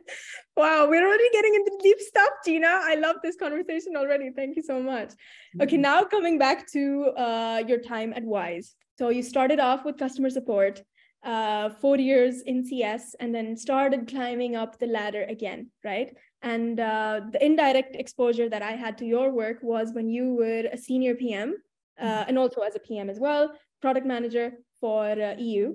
Wow 0.56 0.88
we're 0.88 1.06
already 1.06 1.30
getting 1.32 1.54
into 1.54 1.72
deep 1.82 2.00
stuff 2.00 2.30
gina. 2.44 2.80
I 2.82 2.96
love 2.96 3.16
this 3.22 3.36
conversation 3.36 3.96
already. 3.96 4.30
Thank 4.34 4.56
you 4.56 4.62
so 4.62 4.82
much. 4.82 5.12
Okay 5.60 5.76
mm-hmm. 5.76 5.82
now 5.82 6.02
coming 6.04 6.38
back 6.38 6.66
to 6.72 7.12
uh, 7.16 7.62
your 7.68 7.78
time 7.78 8.12
at 8.16 8.24
wise. 8.24 8.74
So 8.98 9.10
you 9.10 9.22
started 9.22 9.60
off 9.60 9.84
with 9.84 9.96
customer 9.96 10.30
support 10.30 10.82
uh, 11.24 11.70
four 11.80 11.98
years 11.98 12.42
in 12.42 12.64
cs 12.64 13.14
and 13.20 13.32
then 13.32 13.56
started 13.56 14.08
climbing 14.08 14.56
up 14.56 14.78
the 14.78 14.86
ladder 14.86 15.24
again 15.28 15.70
right? 15.84 16.16
And 16.42 16.80
uh, 16.80 17.20
the 17.30 17.44
indirect 17.44 17.94
exposure 17.94 18.48
that 18.48 18.62
i 18.62 18.72
had 18.72 18.98
to 18.98 19.04
your 19.04 19.30
work 19.30 19.58
was 19.62 19.92
when 19.92 20.08
you 20.08 20.34
were 20.34 20.64
a 20.72 20.76
senior 20.76 21.14
pm 21.14 21.54
uh, 22.00 22.24
and 22.28 22.38
also 22.38 22.60
as 22.62 22.74
a 22.74 22.80
PM 22.80 23.10
as 23.10 23.18
well, 23.18 23.52
product 23.80 24.06
manager 24.06 24.52
for 24.80 25.10
uh, 25.10 25.34
EU. 25.38 25.74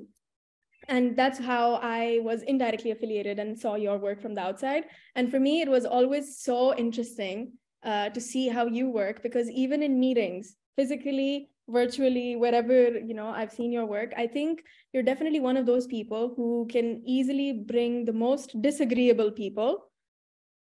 And 0.88 1.17
that's 1.17 1.39
how 1.39 1.79
I 1.81 2.19
was 2.21 2.43
indirectly 2.43 2.91
affiliated 2.91 3.39
and 3.39 3.57
saw 3.57 3.75
your 3.75 3.97
work 3.97 4.21
from 4.21 4.36
the 4.36 4.41
outside. 4.41 4.86
And 5.15 5.29
for 5.29 5.39
me, 5.39 5.62
it 5.62 5.69
was 5.69 5.86
always 5.86 6.39
so 6.39 6.75
interesting 6.75 7.53
uh, 7.83 8.09
to 8.09 8.21
see 8.21 8.47
how 8.47 8.67
you 8.67 8.89
work 8.89 9.21
because 9.24 9.50
even 9.50 9.83
in 9.83 10.00
meetings, 10.00 10.55
physically, 10.75 11.50
virtually, 11.69 12.36
wherever 12.36 12.97
you 12.97 13.13
know 13.13 13.27
I've 13.27 13.51
seen 13.51 13.71
your 13.71 13.86
work, 13.86 14.13
I 14.15 14.27
think 14.27 14.63
you're 14.93 15.03
definitely 15.03 15.39
one 15.39 15.57
of 15.57 15.65
those 15.65 15.88
people 15.88 16.33
who 16.36 16.67
can 16.71 17.01
easily 17.05 17.51
bring 17.53 18.05
the 18.05 18.13
most 18.13 18.62
disagreeable 18.62 19.31
people 19.31 19.91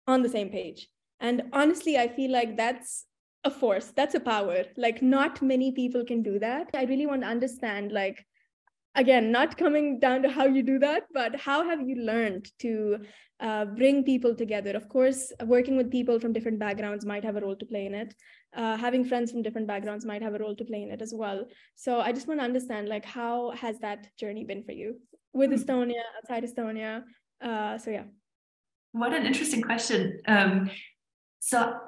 on 0.06 0.22
the 0.22 0.28
same 0.28 0.48
page. 0.48 0.88
And 1.20 1.42
honestly, 1.52 1.96
I 1.96 2.08
feel 2.08 2.30
like 2.30 2.56
that's 2.56 3.06
a 3.44 3.50
force. 3.50 3.92
That's 3.94 4.14
a 4.14 4.20
power. 4.20 4.64
Like 4.76 5.02
not 5.02 5.42
many 5.42 5.72
people 5.72 6.04
can 6.04 6.22
do 6.22 6.38
that. 6.38 6.70
I 6.74 6.84
really 6.84 7.06
want 7.06 7.22
to 7.22 7.28
understand 7.28 7.92
like 7.92 8.24
again 8.96 9.32
not 9.32 9.56
coming 9.58 9.98
down 9.98 10.22
to 10.22 10.30
how 10.30 10.46
you 10.46 10.62
do 10.62 10.78
that 10.78 11.02
but 11.12 11.34
how 11.34 11.68
have 11.68 11.80
you 11.80 11.96
learned 11.96 12.48
to 12.60 12.98
uh, 13.40 13.64
bring 13.64 14.04
people 14.04 14.34
together? 14.34 14.70
Of 14.70 14.88
course 14.88 15.32
working 15.44 15.76
with 15.76 15.90
people 15.90 16.20
from 16.20 16.32
different 16.32 16.58
backgrounds 16.58 17.04
might 17.04 17.24
have 17.24 17.36
a 17.36 17.40
role 17.40 17.56
to 17.56 17.66
play 17.66 17.86
in 17.86 17.94
it. 17.94 18.14
Uh, 18.56 18.76
having 18.76 19.04
friends 19.04 19.32
from 19.32 19.42
different 19.42 19.66
backgrounds 19.66 20.06
might 20.06 20.22
have 20.22 20.34
a 20.34 20.38
role 20.38 20.54
to 20.54 20.64
play 20.64 20.82
in 20.82 20.90
it 20.90 21.02
as 21.02 21.12
well. 21.14 21.44
So 21.74 22.00
i 22.00 22.12
just 22.12 22.28
want 22.28 22.40
to 22.40 22.44
understand 22.44 22.88
like 22.88 23.04
how 23.04 23.50
has 23.50 23.78
that 23.80 24.06
journey 24.16 24.44
been 24.44 24.62
for 24.62 24.72
you? 24.72 25.00
With 25.32 25.50
hmm. 25.50 25.56
estonia 25.56 26.02
outside 26.16 26.44
estonia 26.44 27.02
uh, 27.44 27.78
so 27.78 27.90
yeah. 27.90 28.04
What 28.92 29.12
an 29.12 29.26
interesting 29.26 29.60
question. 29.60 30.20
Um, 30.26 30.70
so 31.40 31.78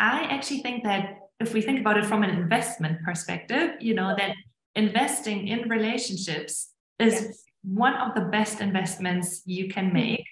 I 0.00 0.22
actually 0.22 0.60
think 0.60 0.82
that 0.84 1.18
if 1.38 1.52
we 1.54 1.60
think 1.60 1.80
about 1.80 1.98
it 1.98 2.06
from 2.06 2.22
an 2.22 2.30
investment 2.30 3.02
perspective, 3.04 3.72
you 3.80 3.94
know, 3.94 4.14
that 4.16 4.34
investing 4.74 5.48
in 5.48 5.68
relationships 5.68 6.72
is 6.98 7.14
yes. 7.14 7.44
one 7.62 7.94
of 7.94 8.14
the 8.14 8.22
best 8.22 8.60
investments 8.60 9.42
you 9.44 9.68
can 9.68 9.86
mm-hmm. 9.86 9.94
make. 9.94 10.26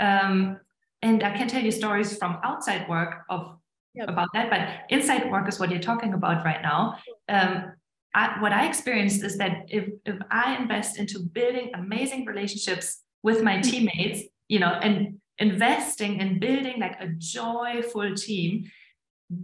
Um, 0.00 0.58
and 1.02 1.22
I 1.22 1.36
can 1.36 1.48
tell 1.48 1.62
you 1.62 1.70
stories 1.70 2.16
from 2.16 2.38
outside 2.42 2.88
work 2.88 3.22
of 3.28 3.58
yep. 3.94 4.08
about 4.08 4.28
that, 4.34 4.50
but 4.50 4.90
inside 4.96 5.30
work 5.30 5.48
is 5.48 5.60
what 5.60 5.70
you're 5.70 5.80
talking 5.80 6.14
about 6.14 6.44
right 6.44 6.62
now. 6.62 6.96
Um, 7.28 7.72
I, 8.14 8.40
what 8.40 8.52
I 8.52 8.66
experienced 8.66 9.22
is 9.24 9.36
that 9.38 9.66
if, 9.68 9.88
if 10.06 10.16
I 10.30 10.56
invest 10.56 10.98
into 10.98 11.18
building 11.20 11.70
amazing 11.74 12.24
relationships 12.24 13.02
with 13.22 13.42
my 13.42 13.54
mm-hmm. 13.54 13.70
teammates, 13.70 14.22
you 14.48 14.60
know, 14.60 14.72
and 14.72 15.20
investing 15.38 16.20
in 16.20 16.38
building 16.38 16.80
like 16.80 16.96
a 17.00 17.08
joyful 17.08 18.14
team, 18.14 18.70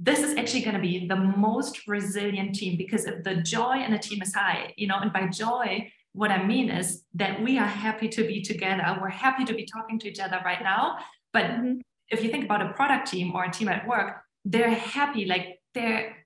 this 0.03 0.21
is 0.21 0.37
actually 0.37 0.63
going 0.63 0.77
to 0.77 0.81
be 0.81 1.07
the 1.07 1.17
most 1.17 1.87
resilient 1.89 2.55
team 2.55 2.77
because 2.77 3.05
if 3.05 3.25
the 3.25 3.37
joy 3.37 3.83
in 3.83 3.93
a 3.93 3.99
team 3.99 4.23
is 4.23 4.35
high, 4.35 4.73
you 4.77 4.87
know, 4.87 4.99
and 4.99 5.13
by 5.13 5.27
joy, 5.27 5.91
what 6.13 6.31
I 6.31 6.45
mean 6.45 6.71
is 6.71 7.05
that 7.15 7.43
we 7.43 7.59
are 7.59 7.67
happy 7.67 8.09
to 8.09 8.27
be 8.27 8.43
together. 8.43 8.99
We're 9.01 9.09
happy 9.09 9.45
to 9.45 9.55
be 9.55 9.65
talking 9.65 9.99
to 10.01 10.09
each 10.09 10.21
other 10.21 10.41
right 10.45 10.63
now. 10.63 10.99
But 11.33 11.45
mm-hmm. 11.45 11.81
if 12.09 12.23
you 12.23 12.31
think 12.31 12.45
about 12.45 12.63
a 12.63 12.73
product 12.73 13.11
team 13.11 13.33
or 13.35 13.45
a 13.45 13.51
team 13.51 13.69
at 13.69 13.87
work, 13.87 14.23
they're 14.45 14.71
happy, 14.71 15.27
like 15.27 15.61
they're 15.75 16.17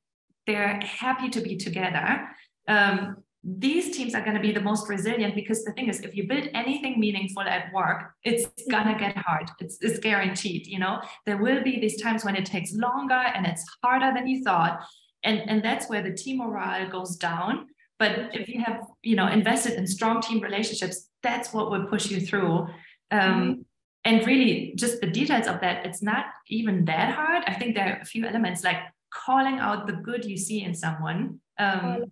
they're 0.47 0.81
happy 0.81 1.31
to 1.31 1.41
be 1.41 1.57
together. 1.57 2.29
Um, 2.69 3.24
these 3.47 3.95
teams 3.95 4.15
are 4.15 4.23
going 4.23 4.35
to 4.35 4.41
be 4.41 4.53
the 4.53 4.61
most 4.61 4.89
resilient 4.89 5.35
because 5.35 5.65
the 5.65 5.73
thing 5.73 5.89
is 5.89 6.01
if 6.01 6.17
you 6.17 6.27
build 6.27 6.49
anything 6.55 6.99
meaningful 6.99 7.43
at 7.43 7.71
work 7.75 8.15
it's 8.23 8.47
going 8.71 8.87
to 8.87 8.95
get 8.99 9.15
hard 9.19 9.51
it's, 9.61 9.77
it's 9.83 9.99
guaranteed 9.99 10.67
you 10.67 10.79
know 10.79 11.01
there 11.27 11.37
will 11.37 11.63
be 11.63 11.79
these 11.79 12.01
times 12.01 12.25
when 12.25 12.37
it 12.37 12.47
takes 12.47 12.73
longer 12.73 13.23
and 13.35 13.47
it's 13.47 13.65
harder 13.83 14.13
than 14.15 14.27
you 14.27 14.43
thought 14.43 14.83
and 15.25 15.39
and 15.51 15.63
that's 15.63 15.91
where 15.91 16.03
the 16.03 16.13
team 16.13 16.39
morale 16.39 16.89
goes 16.89 17.17
down 17.17 17.67
But 17.99 18.35
if 18.35 18.49
you 18.49 18.63
have, 18.63 18.81
you 19.03 19.17
know, 19.17 19.29
invested 19.29 19.75
in 19.75 19.87
strong 19.87 20.21
team 20.21 20.41
relationships, 20.41 21.09
that's 21.23 21.53
what 21.53 21.71
will 21.71 21.87
push 21.87 22.11
you 22.11 22.21
through. 22.21 22.67
Um, 23.11 23.21
mm-hmm. 23.21 23.53
And 24.05 24.27
really, 24.27 24.75
just 24.77 25.01
the 25.01 25.07
details 25.07 25.47
of 25.47 25.61
that, 25.61 25.87
it's 25.87 26.03
not 26.03 26.27
even 26.49 26.85
that 26.87 27.15
hard. 27.15 27.45
I 27.47 27.55
think 27.55 27.75
there 27.75 27.89
are 27.95 28.01
a 28.01 28.05
few 28.05 28.27
elements 28.27 28.63
like 28.63 28.77
calling 29.11 29.59
out 29.59 29.87
the 29.87 29.95
good 29.95 30.25
you 30.25 30.37
see 30.37 30.63
in 30.63 30.75
someone. 30.75 31.41
Um, 31.59 32.05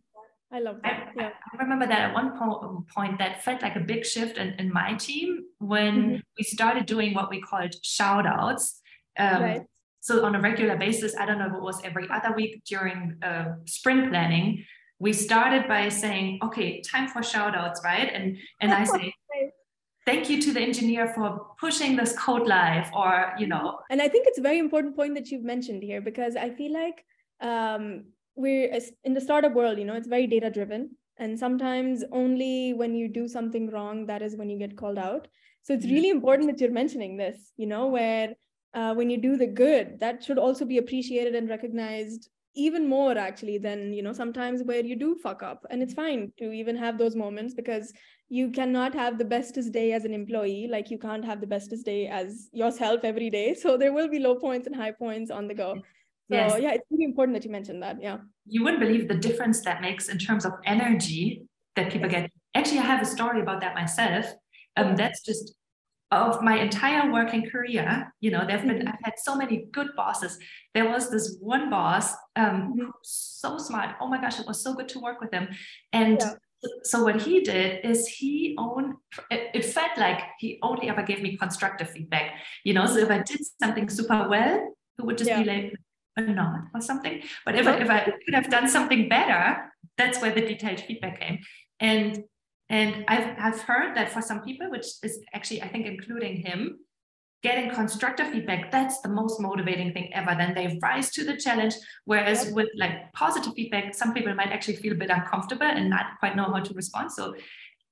I 0.52 0.60
love 0.60 0.80
that. 0.82 1.12
I, 1.16 1.20
yeah. 1.20 1.30
I 1.52 1.62
remember 1.62 1.86
that 1.86 1.98
at 1.98 2.14
one 2.14 2.38
po- 2.38 2.84
point 2.94 3.18
that 3.18 3.42
felt 3.42 3.62
like 3.62 3.74
a 3.74 3.80
big 3.80 4.04
shift 4.04 4.36
in, 4.36 4.54
in 4.58 4.72
my 4.72 4.94
team 4.94 5.44
when 5.58 5.94
mm-hmm. 5.94 6.16
we 6.36 6.44
started 6.44 6.86
doing 6.86 7.14
what 7.14 7.30
we 7.30 7.40
called 7.40 7.74
shout 7.82 8.26
outs. 8.26 8.80
Um, 9.18 9.42
right. 9.42 9.62
So 10.00 10.24
on 10.24 10.34
a 10.34 10.40
regular 10.40 10.76
basis, 10.76 11.16
I 11.16 11.24
don't 11.24 11.38
know 11.38 11.46
if 11.46 11.54
it 11.54 11.62
was 11.62 11.80
every 11.84 12.08
other 12.10 12.34
week 12.34 12.62
during 12.66 13.16
uh, 13.22 13.54
sprint 13.66 14.10
planning, 14.10 14.64
we 14.98 15.12
started 15.12 15.68
by 15.68 15.88
saying, 15.88 16.40
okay, 16.42 16.80
time 16.82 17.08
for 17.08 17.22
shout 17.22 17.56
outs, 17.56 17.80
right? 17.84 18.10
And, 18.12 18.36
and 18.60 18.72
I 18.72 18.84
say, 18.84 19.14
thank 20.06 20.28
you 20.28 20.40
to 20.42 20.52
the 20.52 20.60
engineer 20.60 21.12
for 21.14 21.46
pushing 21.58 21.96
this 21.96 22.16
code 22.18 22.46
live 22.46 22.90
or, 22.94 23.32
you 23.38 23.46
know. 23.46 23.78
And 23.90 24.02
I 24.02 24.08
think 24.08 24.26
it's 24.26 24.38
a 24.38 24.42
very 24.42 24.58
important 24.58 24.96
point 24.96 25.14
that 25.14 25.30
you've 25.30 25.44
mentioned 25.44 25.82
here 25.82 26.00
because 26.00 26.36
I 26.36 26.50
feel 26.50 26.72
like 26.72 27.04
um, 27.40 28.04
we're 28.34 28.78
in 29.04 29.14
the 29.14 29.20
startup 29.20 29.52
world 29.52 29.78
you 29.78 29.84
know 29.84 29.94
it's 29.94 30.08
very 30.08 30.26
data 30.26 30.50
driven 30.50 30.90
and 31.18 31.38
sometimes 31.38 32.04
only 32.10 32.72
when 32.74 32.94
you 32.94 33.08
do 33.08 33.28
something 33.28 33.70
wrong 33.70 34.06
that 34.06 34.22
is 34.22 34.36
when 34.36 34.48
you 34.48 34.58
get 34.58 34.76
called 34.76 34.98
out. 34.98 35.28
So 35.62 35.72
it's 35.74 35.86
really 35.86 36.08
important 36.08 36.50
that 36.50 36.60
you're 36.60 36.72
mentioning 36.72 37.16
this 37.16 37.52
you 37.56 37.66
know 37.66 37.86
where 37.86 38.34
uh, 38.74 38.94
when 38.94 39.10
you 39.10 39.18
do 39.18 39.36
the 39.36 39.46
good 39.46 40.00
that 40.00 40.24
should 40.24 40.38
also 40.38 40.64
be 40.64 40.78
appreciated 40.78 41.34
and 41.34 41.48
recognized 41.48 42.30
even 42.54 42.86
more 42.86 43.16
actually 43.16 43.56
than 43.56 43.92
you 43.94 44.02
know 44.02 44.12
sometimes 44.12 44.62
where 44.62 44.84
you 44.84 44.96
do 44.96 45.16
fuck 45.22 45.42
up. 45.42 45.64
And 45.70 45.82
it's 45.82 45.94
fine 45.94 46.32
to 46.38 46.50
even 46.52 46.76
have 46.76 46.98
those 46.98 47.14
moments 47.14 47.54
because 47.54 47.92
you 48.28 48.50
cannot 48.50 48.94
have 48.94 49.18
the 49.18 49.24
bestest 49.24 49.72
day 49.72 49.92
as 49.92 50.04
an 50.04 50.14
employee. 50.14 50.68
Like 50.70 50.90
you 50.90 50.98
can't 50.98 51.24
have 51.24 51.40
the 51.40 51.46
bestest 51.46 51.84
day 51.84 52.08
as 52.08 52.48
yourself 52.52 53.00
every 53.04 53.30
day. 53.30 53.54
So 53.62 53.76
there 53.76 53.92
will 53.92 54.08
be 54.08 54.18
low 54.18 54.34
points 54.34 54.66
and 54.66 54.74
high 54.74 54.92
points 54.92 55.30
on 55.30 55.46
the 55.46 55.54
go 55.54 55.76
so 56.30 56.36
yes. 56.36 56.60
yeah, 56.60 56.72
it's 56.72 56.84
really 56.90 57.04
important 57.04 57.36
that 57.36 57.44
you 57.44 57.50
mentioned 57.50 57.82
that. 57.82 58.00
Yeah. 58.00 58.18
You 58.46 58.62
wouldn't 58.64 58.80
believe 58.80 59.08
the 59.08 59.14
difference 59.14 59.60
that 59.62 59.80
makes 59.80 60.08
in 60.08 60.18
terms 60.18 60.44
of 60.44 60.52
energy 60.64 61.42
that 61.76 61.92
people 61.92 62.08
get. 62.08 62.30
Actually, 62.54 62.78
I 62.78 62.82
have 62.84 63.02
a 63.02 63.06
story 63.06 63.40
about 63.40 63.60
that 63.60 63.74
myself. 63.74 64.26
Um, 64.76 64.96
that's 64.96 65.22
just 65.22 65.54
of 66.12 66.42
my 66.42 66.58
entire 66.60 67.10
working 67.10 67.48
career. 67.48 68.12
You 68.20 68.30
know, 68.30 68.44
there've 68.46 68.62
been 68.62 68.78
mm-hmm. 68.78 68.88
I've 68.88 69.00
had 69.02 69.14
so 69.16 69.34
many 69.36 69.66
good 69.72 69.88
bosses. 69.96 70.38
There 70.74 70.88
was 70.88 71.10
this 71.10 71.38
one 71.40 71.70
boss, 71.70 72.12
um, 72.36 72.74
mm-hmm. 72.76 72.90
so 73.02 73.58
smart. 73.58 73.96
Oh 74.00 74.08
my 74.08 74.20
gosh, 74.20 74.38
it 74.38 74.46
was 74.46 74.62
so 74.62 74.74
good 74.74 74.88
to 74.90 75.00
work 75.00 75.20
with 75.20 75.32
him. 75.32 75.48
And 75.92 76.18
yeah. 76.20 76.34
so 76.84 77.02
what 77.02 77.22
he 77.22 77.40
did 77.40 77.84
is 77.84 78.06
he 78.06 78.54
owned. 78.58 78.94
It, 79.30 79.50
it 79.54 79.64
felt 79.64 79.96
like 79.96 80.20
he 80.38 80.58
only 80.62 80.88
ever 80.88 81.02
gave 81.02 81.22
me 81.22 81.36
constructive 81.36 81.90
feedback. 81.90 82.32
You 82.64 82.74
know, 82.74 82.86
so 82.86 82.98
if 82.98 83.10
I 83.10 83.22
did 83.22 83.40
something 83.62 83.88
super 83.88 84.28
well, 84.28 84.76
he 84.98 85.02
would 85.02 85.18
just 85.18 85.30
yeah. 85.30 85.42
be 85.42 85.48
like 85.48 85.74
a 86.16 86.22
nod 86.22 86.68
or 86.74 86.80
something. 86.80 87.22
But 87.44 87.56
if, 87.56 87.66
I, 87.66 87.72
uh-huh. 87.72 87.82
if 87.82 87.90
I 87.90 88.04
could 88.24 88.34
have 88.34 88.50
done 88.50 88.68
something 88.68 89.08
better, 89.08 89.72
that's 89.96 90.20
where 90.20 90.32
the 90.32 90.42
detailed 90.42 90.80
feedback 90.80 91.20
came. 91.20 91.38
And 91.80 92.24
and 92.68 93.04
I've, 93.06 93.36
I've 93.38 93.60
heard 93.60 93.94
that 93.96 94.10
for 94.10 94.22
some 94.22 94.40
people, 94.40 94.70
which 94.70 94.86
is 95.02 95.20
actually, 95.34 95.60
I 95.60 95.68
think, 95.68 95.84
including 95.84 96.36
him, 96.36 96.78
getting 97.42 97.70
constructive 97.70 98.28
feedback, 98.28 98.72
that's 98.72 99.02
the 99.02 99.10
most 99.10 99.40
motivating 99.40 99.92
thing 99.92 100.10
ever. 100.14 100.34
Then 100.38 100.54
they 100.54 100.78
rise 100.82 101.10
to 101.10 101.24
the 101.24 101.36
challenge. 101.36 101.74
Whereas 102.06 102.50
with 102.52 102.68
like 102.78 103.12
positive 103.12 103.52
feedback, 103.54 103.94
some 103.94 104.14
people 104.14 104.34
might 104.34 104.52
actually 104.52 104.76
feel 104.76 104.92
a 104.92 104.96
bit 104.96 105.10
uncomfortable 105.10 105.66
and 105.66 105.90
not 105.90 106.18
quite 106.18 106.34
know 106.34 106.44
how 106.44 106.60
to 106.60 106.74
respond. 106.74 107.12
So, 107.12 107.34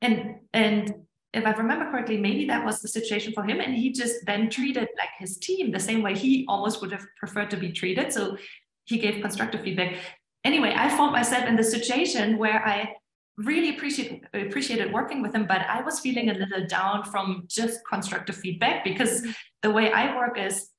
and 0.01 0.37
and 0.55 0.95
if 1.33 1.47
I 1.47 1.53
remember 1.53 1.91
correctly, 1.91 2.19
maybe 2.19 2.47
that 2.47 2.65
was 2.65 2.81
the 2.81 2.89
situation 2.89 3.33
for 3.33 3.45
him. 3.45 3.61
And 3.61 3.75
he 3.75 3.93
just 3.93 4.27
then 4.27 4.51
treated 4.51 4.89
like 4.99 5.11
his 5.19 5.39
team 5.39 5.71
the 5.71 5.79
same 5.79 6.03
way 6.03 6.17
he 6.17 6.45
almost 6.49 6.81
would 6.81 6.91
have 6.91 7.07
preferred 7.17 7.51
to 7.51 7.57
be 7.57 7.71
treated. 7.71 8.13
So 8.13 8.37
he 8.85 8.99
gave 8.99 9.21
constructive 9.23 9.63
feedback. 9.63 9.97
Anyway, 10.45 10.75
I 10.77 10.89
found 10.89 11.13
myself 11.13 11.45
in 11.45 11.55
the 11.55 11.63
situation 11.63 12.37
where 12.37 12.67
I 12.67 12.95
really 13.37 13.77
appreciate, 13.77 14.25
appreciated 14.35 14.93
working 14.93 15.23
with 15.23 15.35
him, 15.35 15.47
but 15.47 15.61
I 15.69 15.83
was 15.83 16.01
feeling 16.01 16.31
a 16.31 16.35
little 16.35 16.67
down 16.67 17.05
from 17.05 17.45
just 17.47 17.79
constructive 17.89 18.37
feedback 18.37 18.83
because 18.83 19.21
mm-hmm. 19.21 19.31
the 19.63 19.71
way 19.71 19.93
I 19.93 20.17
work 20.17 20.37
is 20.37 20.71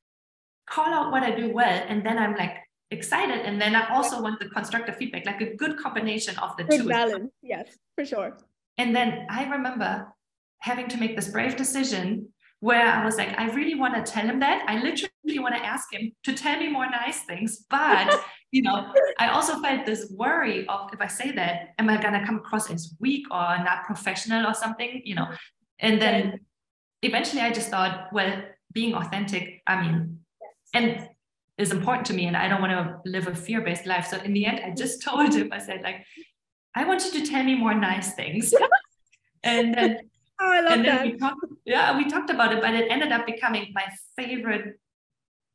call 0.69 0.93
out 0.93 1.11
what 1.11 1.23
I 1.23 1.31
do 1.33 1.53
well. 1.53 1.85
And 1.87 2.05
then 2.05 2.17
I'm 2.17 2.35
like, 2.35 2.57
excited 2.93 3.39
and 3.45 3.59
then 3.59 3.73
i 3.73 3.87
also 3.95 4.21
want 4.21 4.37
the 4.41 4.49
constructive 4.49 4.97
feedback 4.97 5.25
like 5.25 5.39
a 5.39 5.55
good 5.55 5.77
combination 5.77 6.37
of 6.39 6.55
the 6.57 6.63
good 6.65 6.81
two 6.81 6.89
balance 6.89 7.31
yes 7.41 7.77
for 7.95 8.03
sure 8.03 8.37
and 8.77 8.93
then 8.93 9.25
i 9.29 9.49
remember 9.49 10.05
having 10.61 10.87
to 10.87 10.97
make 10.97 11.15
this 11.15 11.29
brave 11.29 11.55
decision 11.55 12.29
where 12.59 12.85
I 12.85 13.03
was 13.03 13.15
like, 13.17 13.37
I 13.39 13.49
really 13.49 13.75
want 13.75 13.93
to 13.95 14.11
tell 14.11 14.23
him 14.23 14.39
that. 14.39 14.63
I 14.67 14.75
literally 14.81 15.39
want 15.39 15.55
to 15.55 15.65
ask 15.65 15.91
him 15.91 16.11
to 16.23 16.33
tell 16.33 16.59
me 16.59 16.69
more 16.69 16.87
nice 16.89 17.21
things. 17.23 17.65
But, 17.69 18.21
you 18.51 18.61
know, 18.61 18.93
I 19.17 19.29
also 19.29 19.59
felt 19.61 19.85
this 19.85 20.13
worry 20.15 20.67
of 20.67 20.93
if 20.93 21.01
I 21.01 21.07
say 21.07 21.31
that, 21.31 21.69
am 21.79 21.89
I 21.89 21.99
going 21.99 22.13
to 22.13 22.25
come 22.25 22.35
across 22.35 22.69
as 22.69 22.95
weak 22.99 23.25
or 23.31 23.57
not 23.63 23.85
professional 23.85 24.45
or 24.45 24.53
something, 24.53 25.01
you 25.03 25.15
know? 25.15 25.27
And 25.79 25.99
then 25.99 26.39
eventually 27.01 27.41
I 27.41 27.51
just 27.51 27.69
thought, 27.69 28.09
well, 28.13 28.43
being 28.71 28.93
authentic, 28.93 29.63
I 29.65 29.81
mean, 29.81 30.19
and 30.75 31.09
is 31.57 31.71
important 31.71 32.05
to 32.07 32.13
me 32.13 32.25
and 32.25 32.37
I 32.37 32.47
don't 32.47 32.61
want 32.61 32.73
to 32.73 33.09
live 33.09 33.27
a 33.27 33.35
fear-based 33.35 33.85
life. 33.85 34.07
So 34.07 34.17
in 34.17 34.33
the 34.33 34.45
end, 34.45 34.61
I 34.63 34.71
just 34.75 35.01
told 35.07 35.33
him, 35.33 35.49
I 35.51 35.57
said, 35.57 35.81
like, 35.81 36.05
I 36.75 36.85
want 36.85 37.03
you 37.05 37.19
to 37.19 37.25
tell 37.25 37.43
me 37.43 37.55
more 37.55 37.73
nice 37.73 38.13
things. 38.13 38.53
and 39.43 39.73
then 39.73 40.10
Oh, 40.41 40.51
I 40.51 40.61
love 40.61 40.73
and 40.73 40.85
then 40.85 40.95
that. 40.95 41.05
We 41.05 41.17
talked, 41.17 41.45
yeah, 41.65 41.97
we 41.97 42.09
talked 42.09 42.31
about 42.31 42.51
it, 42.53 42.61
but 42.61 42.73
it 42.73 42.91
ended 42.91 43.11
up 43.11 43.27
becoming 43.27 43.71
my 43.73 43.85
favorite 44.17 44.79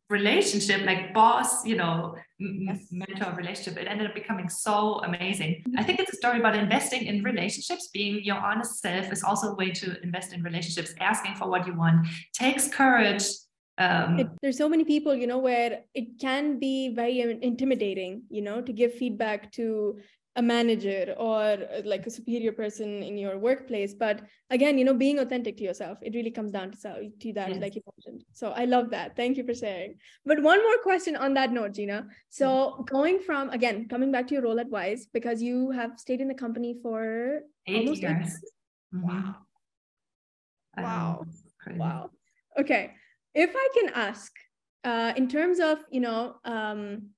relationship, 0.09 0.87
like 0.87 1.13
boss, 1.13 1.67
you 1.67 1.75
know, 1.75 2.15
yes. 2.39 2.87
mentor 2.93 3.35
relationship. 3.37 3.77
It 3.77 3.89
ended 3.89 4.07
up 4.07 4.15
becoming 4.15 4.49
so 4.49 5.01
amazing. 5.01 5.65
I 5.77 5.83
think 5.83 5.99
it's 5.99 6.13
a 6.13 6.17
story 6.17 6.39
about 6.39 6.55
investing 6.55 7.07
in 7.07 7.25
relationships. 7.25 7.89
Being 7.93 8.23
your 8.23 8.37
honest 8.37 8.81
self 8.81 9.13
is 9.13 9.25
also 9.25 9.49
a 9.49 9.55
way 9.57 9.71
to 9.73 10.01
invest 10.03 10.33
in 10.33 10.45
relationships. 10.45 10.95
Asking 11.01 11.35
for 11.35 11.49
what 11.49 11.67
you 11.67 11.75
want 11.75 12.07
takes 12.33 12.69
courage. 12.69 13.25
Um, 13.79 14.21
it, 14.21 14.29
there's 14.41 14.57
so 14.57 14.69
many 14.69 14.85
people, 14.85 15.15
you 15.15 15.27
know, 15.27 15.39
where 15.39 15.81
it 15.95 16.21
can 16.21 16.61
be 16.61 16.95
very 16.95 17.21
intimidating, 17.43 18.23
you 18.31 18.43
know, 18.43 18.63
to 18.63 18.73
give 18.73 18.95
feedback 18.95 19.51
to 19.53 19.99
a 20.37 20.43
manager 20.43 21.15
or 21.17 21.59
like 21.85 22.07
a 22.07 22.11
superior 22.11 22.53
person 22.53 23.03
in 23.03 23.17
your 23.17 23.39
workplace 23.39 23.95
but 23.95 24.21
again 24.51 24.77
you 24.77 24.85
know 24.85 24.93
being 24.93 25.19
authentic 25.19 25.57
to 25.57 25.65
yourself 25.65 25.99
it 26.03 26.15
really 26.15 26.31
comes 26.31 26.53
down 26.53 26.71
to, 26.71 27.11
to 27.21 27.33
that 27.33 27.49
yes. 27.49 27.61
like 27.61 27.75
you 27.75 27.83
mentioned. 27.97 28.25
So 28.33 28.51
i 28.51 28.65
love 28.67 28.91
that. 28.91 29.17
Thank 29.17 29.39
you 29.39 29.45
for 29.45 29.55
sharing. 29.55 29.95
But 30.27 30.43
one 30.43 30.63
more 30.63 30.79
question 30.83 31.17
on 31.17 31.35
that 31.35 31.53
note 31.53 31.73
gina. 31.73 32.07
So 32.29 32.47
mm-hmm. 32.47 32.83
going 32.85 33.19
from 33.21 33.51
again 33.51 33.89
coming 33.89 34.13
back 34.13 34.29
to 34.29 34.35
your 34.35 34.43
role 34.43 34.61
at 34.61 34.69
wise 34.69 35.07
because 35.13 35.43
you 35.43 35.71
have 35.71 35.99
stayed 35.99 36.21
in 36.21 36.29
the 36.29 36.35
company 36.35 36.77
for 36.83 37.41
eight 37.67 37.77
almost 37.77 38.03
years. 38.03 38.39
eight 38.95 39.03
wow. 39.03 39.37
Wow. 40.77 41.25
wow. 41.77 42.11
Okay. 42.59 42.93
If 43.35 43.51
i 43.55 43.69
can 43.75 43.91
ask 43.95 44.33
uh, 44.85 45.13
in 45.17 45.29
terms 45.29 45.61
of 45.61 45.79
you 45.91 46.01
know 46.01 46.37
um, 46.45 47.11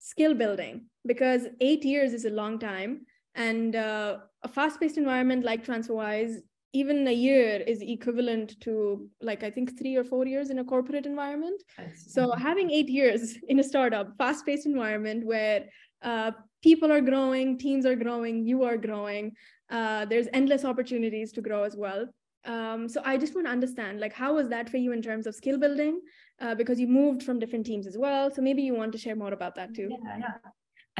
skill 0.00 0.34
building 0.34 0.89
because 1.06 1.46
eight 1.60 1.84
years 1.84 2.12
is 2.12 2.24
a 2.24 2.30
long 2.30 2.58
time. 2.58 3.06
And 3.34 3.76
uh, 3.76 4.18
a 4.42 4.48
fast-paced 4.48 4.98
environment 4.98 5.44
like 5.44 5.64
transferwise 5.64 6.36
even 6.72 7.06
a 7.08 7.12
year 7.12 7.62
is 7.66 7.82
equivalent 7.82 8.60
to 8.60 9.08
like 9.20 9.42
i 9.42 9.50
think 9.50 9.76
three 9.76 9.96
or 9.96 10.04
four 10.04 10.24
years 10.26 10.50
in 10.50 10.60
a 10.60 10.64
corporate 10.64 11.06
environment. 11.06 11.62
So 12.08 12.32
having 12.32 12.70
eight 12.70 12.88
years 12.88 13.36
in 13.48 13.58
a 13.58 13.62
startup 13.62 14.16
fast-paced 14.18 14.66
environment 14.66 15.24
where 15.26 15.66
uh, 16.02 16.32
people 16.62 16.90
are 16.92 17.00
growing 17.00 17.58
teams 17.58 17.86
are 17.86 17.96
growing 17.96 18.44
you 18.44 18.62
are 18.64 18.76
growing 18.76 19.32
uh, 19.70 20.04
there's 20.06 20.26
endless 20.32 20.64
opportunities 20.64 21.32
to 21.32 21.40
grow 21.40 21.62
as 21.62 21.76
well. 21.76 22.06
Um, 22.46 22.88
so 22.88 23.02
i 23.04 23.18
just 23.18 23.34
want 23.34 23.46
to 23.46 23.52
understand 23.52 24.00
like 24.00 24.14
how 24.14 24.34
was 24.34 24.48
that 24.48 24.70
for 24.70 24.78
you 24.78 24.92
in 24.92 25.02
terms 25.02 25.26
of 25.26 25.34
skill 25.34 25.58
building? 25.58 26.00
Uh, 26.40 26.54
because 26.54 26.80
you 26.80 26.86
moved 26.86 27.22
from 27.22 27.38
different 27.38 27.66
teams 27.66 27.86
as 27.86 27.98
well. 27.98 28.30
So 28.30 28.40
maybe 28.42 28.62
you 28.62 28.74
want 28.74 28.92
to 28.92 28.98
share 28.98 29.16
more 29.16 29.32
about 29.32 29.56
that 29.56 29.74
too. 29.74 29.88
Yeah, 29.90 30.18
yeah. 30.18 30.50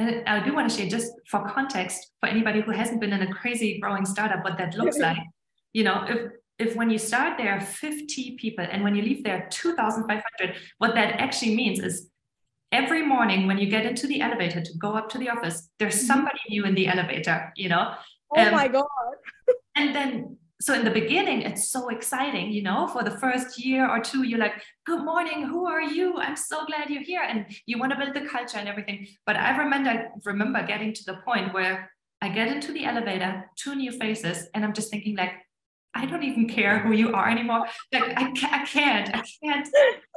And 0.01 0.29
I 0.29 0.43
do 0.43 0.55
want 0.55 0.71
to 0.71 0.77
share 0.77 0.89
just 0.89 1.13
for 1.31 1.47
context 1.49 2.13
for 2.21 2.29
anybody 2.29 2.63
who 2.63 2.71
hasn't 2.71 3.01
been 3.01 3.13
in 3.13 3.23
a 3.23 3.33
crazy 3.33 3.79
growing 3.81 4.07
startup, 4.07 4.43
what 4.43 4.57
that 4.59 4.75
looks 4.75 4.99
like. 5.09 5.19
You 5.73 5.85
know, 5.85 6.05
if 6.09 6.33
if 6.59 6.77
when 6.77 6.91
you 6.91 6.99
start 6.99 7.39
there 7.39 7.53
are 7.53 7.61
50 7.61 8.37
people 8.37 8.67
and 8.71 8.83
when 8.83 8.95
you 8.95 9.03
leave 9.03 9.25
there 9.25 9.49
2,500, 9.51 10.57
what 10.79 10.95
that 10.95 11.21
actually 11.21 11.55
means 11.55 11.81
is 11.81 12.11
every 12.71 13.03
morning 13.05 13.47
when 13.47 13.59
you 13.59 13.69
get 13.69 13.87
into 13.87 14.07
the 14.07 14.21
elevator 14.21 14.61
to 14.61 14.73
go 14.79 14.93
up 14.93 15.09
to 15.11 15.19
the 15.19 15.29
office, 15.29 15.69
there's 15.79 15.97
mm-hmm. 15.97 16.07
somebody 16.07 16.39
new 16.49 16.65
in 16.65 16.75
the 16.75 16.87
elevator, 16.87 17.53
you 17.57 17.69
know? 17.69 17.95
Oh 18.35 18.47
um, 18.47 18.53
my 18.53 18.69
God. 18.69 18.87
and 19.75 19.95
then 19.95 20.37
so 20.61 20.75
in 20.75 20.85
the 20.85 20.91
beginning 20.91 21.43
it's 21.43 21.71
so 21.71 21.89
exciting 21.89 22.51
you 22.51 22.63
know 22.63 22.87
for 22.89 23.03
the 23.03 23.17
first 23.19 23.59
year 23.65 23.89
or 23.89 24.01
two 24.01 24.23
you're 24.25 24.39
like 24.39 24.63
good 24.87 25.05
morning 25.05 25.45
who 25.47 25.67
are 25.67 25.83
you 25.83 26.17
i'm 26.19 26.37
so 26.37 26.65
glad 26.67 26.91
you're 26.91 27.03
here 27.03 27.23
and 27.23 27.47
you 27.67 27.79
want 27.79 27.91
to 27.93 27.99
build 27.99 28.15
the 28.15 28.29
culture 28.29 28.59
and 28.59 28.69
everything 28.69 29.07
but 29.27 29.37
i 29.37 29.57
remember 29.57 29.91
I 29.91 30.07
remember 30.25 30.65
getting 30.67 30.93
to 30.93 31.05
the 31.05 31.15
point 31.25 31.55
where 31.55 31.91
I 32.23 32.29
get 32.29 32.49
into 32.49 32.73
the 32.73 32.85
elevator, 32.85 33.51
two 33.57 33.75
new 33.75 33.93
faces, 33.93 34.49
and 34.53 34.65
I'm 34.65 34.75
just 34.75 34.91
thinking 34.91 35.17
like, 35.17 35.33
I 35.95 36.07
don't 36.07 36.23
even 36.23 36.49
care 36.49 36.79
who 36.79 36.93
you 36.93 37.13
are 37.15 37.29
anymore. 37.29 37.67
Like 37.93 38.17
I, 38.17 38.33
ca- 38.33 38.51
I 38.53 38.65
can't, 38.65 39.09
I 39.09 39.25
can't, 39.43 39.69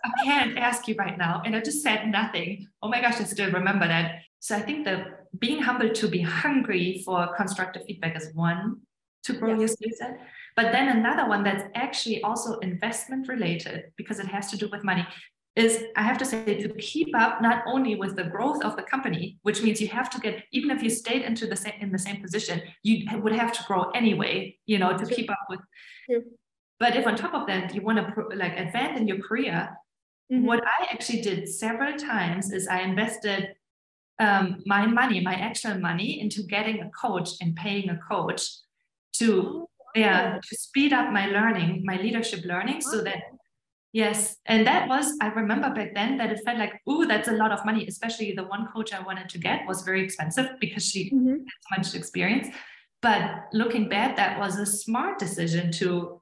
I 0.04 0.24
can't 0.24 0.58
ask 0.58 0.88
you 0.88 0.96
right 0.96 1.18
now. 1.18 1.42
And 1.46 1.56
I 1.56 1.62
just 1.62 1.82
said 1.82 2.08
nothing. 2.08 2.68
Oh 2.84 2.90
my 2.90 3.02
gosh, 3.02 3.20
I 3.20 3.24
still 3.24 3.52
remember 3.52 3.88
that. 3.88 4.20
So 4.40 4.56
I 4.56 4.62
think 4.62 4.86
that 4.86 5.40
being 5.40 5.62
humble 5.62 5.90
to 5.90 6.08
be 6.08 6.22
hungry 6.22 7.02
for 7.06 7.34
constructive 7.36 7.84
feedback 7.88 8.16
is 8.18 8.30
one 8.34 8.82
to 9.24 9.34
grow 9.34 9.58
your 9.58 9.68
skill 9.68 9.92
set. 9.98 10.20
But 10.56 10.72
then 10.72 10.98
another 10.98 11.28
one 11.28 11.44
that's 11.44 11.64
actually 11.76 12.22
also 12.22 12.60
investment 12.60 13.28
related 13.28 13.92
because 13.98 14.20
it 14.20 14.28
has 14.28 14.52
to 14.52 14.58
do 14.58 14.70
with 14.72 14.84
money 14.84 15.08
is 15.56 15.84
I 15.96 16.02
have 16.02 16.18
to 16.18 16.26
say 16.26 16.62
to 16.62 16.70
keep 16.76 17.16
up 17.16 17.42
not 17.42 17.64
only 17.68 17.96
with 17.96 18.16
the 18.16 18.24
growth 18.24 18.64
of 18.64 18.76
the 18.76 18.84
company, 18.84 19.38
which 19.44 19.62
means 19.62 19.80
you 19.80 19.88
have 19.90 20.10
to 20.12 20.20
get 20.20 20.44
even 20.52 20.72
if 20.72 20.82
you 20.82 20.90
stayed 20.90 21.22
into 21.22 21.46
the 21.46 21.56
same 21.56 21.74
in 21.80 21.92
the 21.92 22.00
same 22.00 22.22
position, 22.22 22.62
you 22.82 23.06
would 23.20 23.34
have 23.34 23.52
to 23.54 23.64
grow 23.68 23.92
anyway, 23.92 24.58
you 24.66 24.80
know, 24.80 24.98
to 24.98 25.06
keep 25.06 25.30
up 25.30 25.46
with. 25.50 25.60
But 26.80 26.96
if 26.96 27.06
on 27.06 27.16
top 27.16 27.34
of 27.34 27.48
that 27.48 27.74
you 27.74 27.82
want 27.82 28.00
to 28.00 28.36
like 28.36 28.58
advance 28.58 29.00
in 29.00 29.08
your 29.08 29.20
career, 29.20 29.70
mm-hmm. 30.32 30.46
what 30.46 30.64
I 30.66 30.88
actually 30.92 31.22
did 31.22 31.48
several 31.48 31.98
times 31.98 32.52
is 32.52 32.68
I 32.68 32.82
invested 32.82 33.56
um, 34.20 34.64
my 34.66 34.88
money, 34.88 35.22
my 35.22 35.36
actual 35.36 35.80
money, 35.80 36.20
into 36.20 36.44
getting 36.44 36.82
a 36.82 36.90
coach 36.90 37.30
and 37.42 37.56
paying 37.56 37.90
a 37.90 38.00
coach 38.10 38.42
to 39.14 39.68
oh, 39.68 39.70
yeah 39.96 40.40
to 40.42 40.56
speed 40.56 40.94
up 40.94 41.12
my 41.12 41.28
learning, 41.28 41.84
my 41.86 41.98
leadership 41.98 42.44
learning, 42.46 42.82
so 42.82 43.02
that 43.02 43.24
Yes. 43.94 44.38
And 44.48 44.66
that 44.66 44.90
was, 44.90 45.16
I 45.22 45.28
remember 45.28 45.70
back 45.70 45.94
then 45.94 46.18
that 46.18 46.32
it 46.32 46.42
felt 46.44 46.58
like, 46.58 46.82
ooh, 46.90 47.06
that's 47.06 47.28
a 47.28 47.34
lot 47.34 47.52
of 47.52 47.64
money. 47.64 47.86
Especially 47.88 48.34
the 48.34 48.44
one 48.44 48.68
coach 48.74 48.92
I 48.92 49.00
wanted 49.00 49.30
to 49.30 49.38
get 49.38 49.68
was 49.68 49.84
very 49.84 50.04
expensive 50.04 50.50
because 50.60 50.84
she 50.84 51.12
mm-hmm. 51.12 51.30
had 51.70 51.86
so 51.86 51.92
much 51.92 51.96
experience. 51.96 52.48
But 53.04 53.46
looking 53.54 53.90
back, 53.90 54.16
that 54.18 54.40
was 54.40 54.58
a 54.58 54.66
smart 54.66 55.20
decision 55.20 55.72
to 55.74 56.22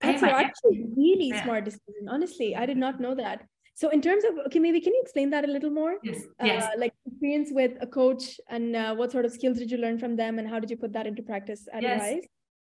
pay 0.00 0.12
that's 0.12 0.22
my 0.22 0.42
actually 0.42 0.88
really 0.94 1.28
yeah. 1.28 1.42
smart 1.42 1.64
decision. 1.64 2.06
Honestly, 2.08 2.54
I 2.54 2.66
did 2.66 2.76
not 2.76 3.00
know 3.00 3.14
that. 3.14 3.46
So 3.74 3.88
in 3.88 4.02
terms 4.02 4.24
of 4.24 4.32
okay, 4.46 4.58
maybe 4.58 4.80
can 4.80 4.92
you 4.92 5.00
explain 5.02 5.30
that 5.30 5.44
a 5.44 5.46
little 5.46 5.70
more? 5.70 5.96
Yes. 6.02 6.24
Uh, 6.40 6.46
yes. 6.46 6.68
Like 6.76 6.92
experience 7.06 7.50
with 7.52 7.72
a 7.80 7.86
coach 7.86 8.40
and 8.48 8.76
uh, 8.76 8.94
what 8.94 9.10
sort 9.10 9.24
of 9.24 9.32
skills 9.32 9.58
did 9.58 9.70
you 9.70 9.78
learn 9.78 9.98
from 9.98 10.16
them 10.16 10.38
and 10.38 10.48
how 10.48 10.58
did 10.58 10.70
you 10.70 10.76
put 10.76 10.92
that 10.92 11.06
into 11.06 11.22
practice 11.22 11.66
at 11.72 11.82
yes. 11.82 12.00
Wise? 12.00 12.22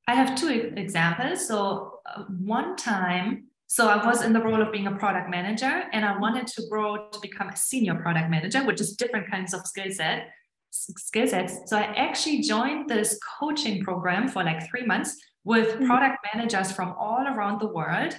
I 0.06 0.14
have 0.14 0.34
two 0.34 0.72
examples. 0.76 1.46
So 1.46 2.00
uh, 2.06 2.24
one 2.40 2.76
time 2.76 3.44
so 3.70 3.87
I 3.87 4.04
was 4.04 4.22
in 4.22 4.32
the 4.32 4.40
role 4.40 4.62
of 4.62 4.72
being 4.72 4.87
a 4.87 4.96
product 4.96 5.28
manager 5.28 5.84
and 5.92 6.02
I 6.02 6.18
wanted 6.18 6.46
to 6.46 6.62
grow 6.70 7.11
to 7.11 7.20
become 7.20 7.50
a 7.50 7.56
senior 7.56 7.96
product 7.96 8.30
manager, 8.30 8.64
which 8.64 8.80
is 8.80 8.96
different 8.96 9.30
kinds 9.30 9.52
of 9.52 9.66
skill 9.66 9.92
set 9.92 10.28
skill 10.70 11.26
sets. 11.26 11.58
So 11.66 11.76
I 11.76 11.84
actually 11.96 12.42
joined 12.42 12.88
this 12.88 13.18
coaching 13.38 13.82
program 13.82 14.28
for 14.28 14.44
like 14.44 14.68
three 14.68 14.84
months 14.84 15.16
with 15.44 15.68
mm-hmm. 15.68 15.87
product 15.87 16.18
managers 16.34 16.72
from 16.72 16.94
all 16.98 17.26
around 17.26 17.61
the 17.61 17.68
world. 17.68 18.16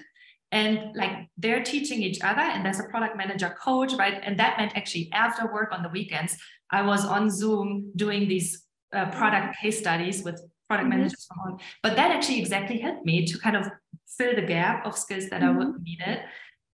And 0.51 0.95
like 0.95 1.27
they're 1.37 1.63
teaching 1.63 2.01
each 2.01 2.21
other, 2.21 2.41
and 2.41 2.65
there's 2.65 2.79
a 2.79 2.85
product 2.85 3.15
manager 3.15 3.55
coach, 3.61 3.93
right? 3.93 4.19
And 4.23 4.39
that 4.39 4.57
meant 4.57 4.75
actually 4.75 5.09
after 5.13 5.51
work 5.53 5.69
on 5.71 5.83
the 5.83 5.89
weekends, 5.89 6.37
I 6.71 6.81
was 6.81 7.05
on 7.05 7.29
Zoom 7.29 7.91
doing 7.95 8.27
these 8.27 8.63
uh, 8.93 9.11
product 9.11 9.57
case 9.61 9.77
studies 9.77 10.23
with 10.23 10.41
product 10.67 10.89
mm-hmm. 10.89 10.97
managers 10.97 11.25
from 11.25 11.37
all. 11.39 11.61
But 11.83 11.95
that 11.97 12.11
actually 12.11 12.39
exactly 12.39 12.79
helped 12.79 13.05
me 13.05 13.25
to 13.25 13.37
kind 13.37 13.57
of 13.57 13.69
fill 14.07 14.35
the 14.35 14.41
gap 14.41 14.85
of 14.85 14.97
skills 14.97 15.29
that 15.29 15.41
mm-hmm. 15.41 15.61
I 15.61 15.65
would 15.65 15.83
needed. 15.83 16.19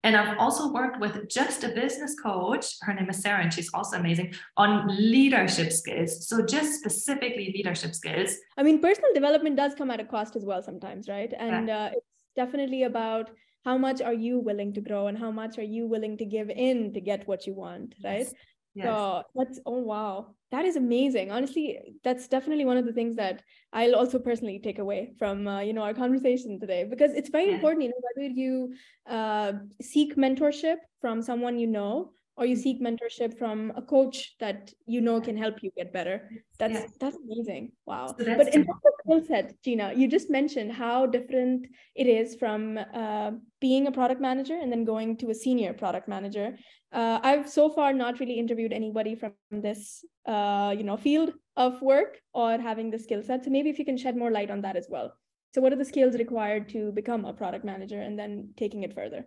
And 0.03 0.15
I've 0.15 0.37
also 0.37 0.71
worked 0.71 0.99
with 0.99 1.27
just 1.27 1.63
a 1.63 1.69
business 1.69 2.15
coach. 2.21 2.75
Her 2.81 2.93
name 2.93 3.09
is 3.09 3.23
Sarah, 3.23 3.41
and 3.41 3.51
she's 3.51 3.71
also 3.73 3.97
amazing 3.97 4.35
on 4.55 4.85
leadership 4.87 5.71
skills. 5.71 6.27
So, 6.27 6.45
just 6.45 6.79
specifically 6.79 7.51
leadership 7.55 7.95
skills. 7.95 8.35
I 8.55 8.61
mean, 8.61 8.79
personal 8.79 9.11
development 9.15 9.55
does 9.55 9.73
come 9.73 9.89
at 9.89 9.99
a 9.99 10.05
cost 10.05 10.35
as 10.35 10.45
well 10.45 10.61
sometimes, 10.61 11.09
right? 11.09 11.33
And 11.35 11.69
yeah. 11.69 11.85
uh, 11.85 11.89
it's 11.93 12.05
definitely 12.35 12.83
about 12.83 13.31
how 13.65 13.77
much 13.77 14.01
are 14.01 14.13
you 14.13 14.39
willing 14.39 14.73
to 14.73 14.81
grow 14.81 15.07
and 15.07 15.17
how 15.17 15.31
much 15.31 15.57
are 15.57 15.63
you 15.63 15.87
willing 15.87 16.17
to 16.17 16.25
give 16.25 16.49
in 16.49 16.93
to 16.93 17.01
get 17.01 17.27
what 17.27 17.47
you 17.47 17.53
want, 17.53 17.95
right? 18.03 18.27
Yes. 18.75 18.85
So 18.85 19.23
that's 19.33 19.59
oh 19.65 19.79
wow, 19.79 20.35
that 20.51 20.65
is 20.65 20.75
amazing. 20.75 21.31
Honestly, 21.31 21.79
that's 22.03 22.27
definitely 22.27 22.65
one 22.65 22.77
of 22.77 22.85
the 22.85 22.91
things 22.93 23.15
that 23.15 23.41
I'll 23.71 23.95
also 23.95 24.19
personally 24.19 24.59
take 24.61 24.79
away 24.79 25.13
from 25.17 25.47
uh, 25.47 25.61
you 25.61 25.73
know 25.73 25.81
our 25.81 25.93
conversation 25.93 26.59
today 26.59 26.83
because 26.83 27.13
it's 27.13 27.29
very 27.29 27.47
yeah. 27.47 27.55
important. 27.55 27.83
You 27.83 27.89
know, 27.89 28.01
whether 28.07 28.29
you 28.29 28.73
uh, 29.09 29.53
seek 29.81 30.15
mentorship 30.17 30.77
from 30.99 31.21
someone 31.21 31.57
you 31.57 31.67
know 31.67 32.11
or 32.37 32.45
you 32.45 32.55
seek 32.55 32.81
mentorship 32.81 33.37
from 33.37 33.71
a 33.75 33.81
coach 33.81 34.35
that 34.39 34.71
you 34.85 35.01
know 35.01 35.21
can 35.21 35.37
help 35.37 35.63
you 35.63 35.71
get 35.77 35.93
better 35.93 36.29
that's 36.59 36.73
yeah. 36.73 36.85
that's 36.99 37.17
amazing 37.23 37.71
wow 37.85 38.07
so 38.07 38.23
that's 38.25 38.37
but 38.37 38.47
in 38.47 38.65
terms 38.65 38.81
of 38.85 38.93
skill 39.05 39.21
set 39.27 39.61
gina 39.63 39.93
you 39.95 40.07
just 40.07 40.29
mentioned 40.29 40.71
how 40.71 41.05
different 41.05 41.67
it 41.95 42.07
is 42.07 42.35
from 42.35 42.79
uh, 42.93 43.31
being 43.61 43.87
a 43.87 43.91
product 43.91 44.21
manager 44.21 44.57
and 44.61 44.71
then 44.71 44.83
going 44.83 45.15
to 45.17 45.29
a 45.29 45.35
senior 45.35 45.73
product 45.73 46.07
manager 46.07 46.57
uh, 46.91 47.19
i've 47.23 47.47
so 47.49 47.69
far 47.69 47.93
not 47.93 48.19
really 48.19 48.39
interviewed 48.39 48.73
anybody 48.73 49.15
from 49.15 49.33
this 49.51 50.03
uh, 50.25 50.73
you 50.77 50.83
know 50.83 50.97
field 50.97 51.31
of 51.55 51.81
work 51.81 52.19
or 52.33 52.57
having 52.57 52.89
the 52.91 52.99
skill 52.99 53.23
set 53.23 53.43
so 53.43 53.49
maybe 53.49 53.69
if 53.69 53.79
you 53.79 53.85
can 53.85 53.97
shed 53.97 54.17
more 54.17 54.31
light 54.31 54.51
on 54.51 54.61
that 54.61 54.75
as 54.75 54.87
well 54.89 55.13
so 55.53 55.61
what 55.61 55.71
are 55.71 55.77
the 55.77 55.85
skills 55.85 56.15
required 56.15 56.67
to 56.67 56.91
become 56.91 57.25
a 57.25 57.33
product 57.33 57.63
manager 57.63 58.01
and 58.01 58.19
then 58.19 58.49
taking 58.57 58.83
it 58.83 58.93
further 58.93 59.25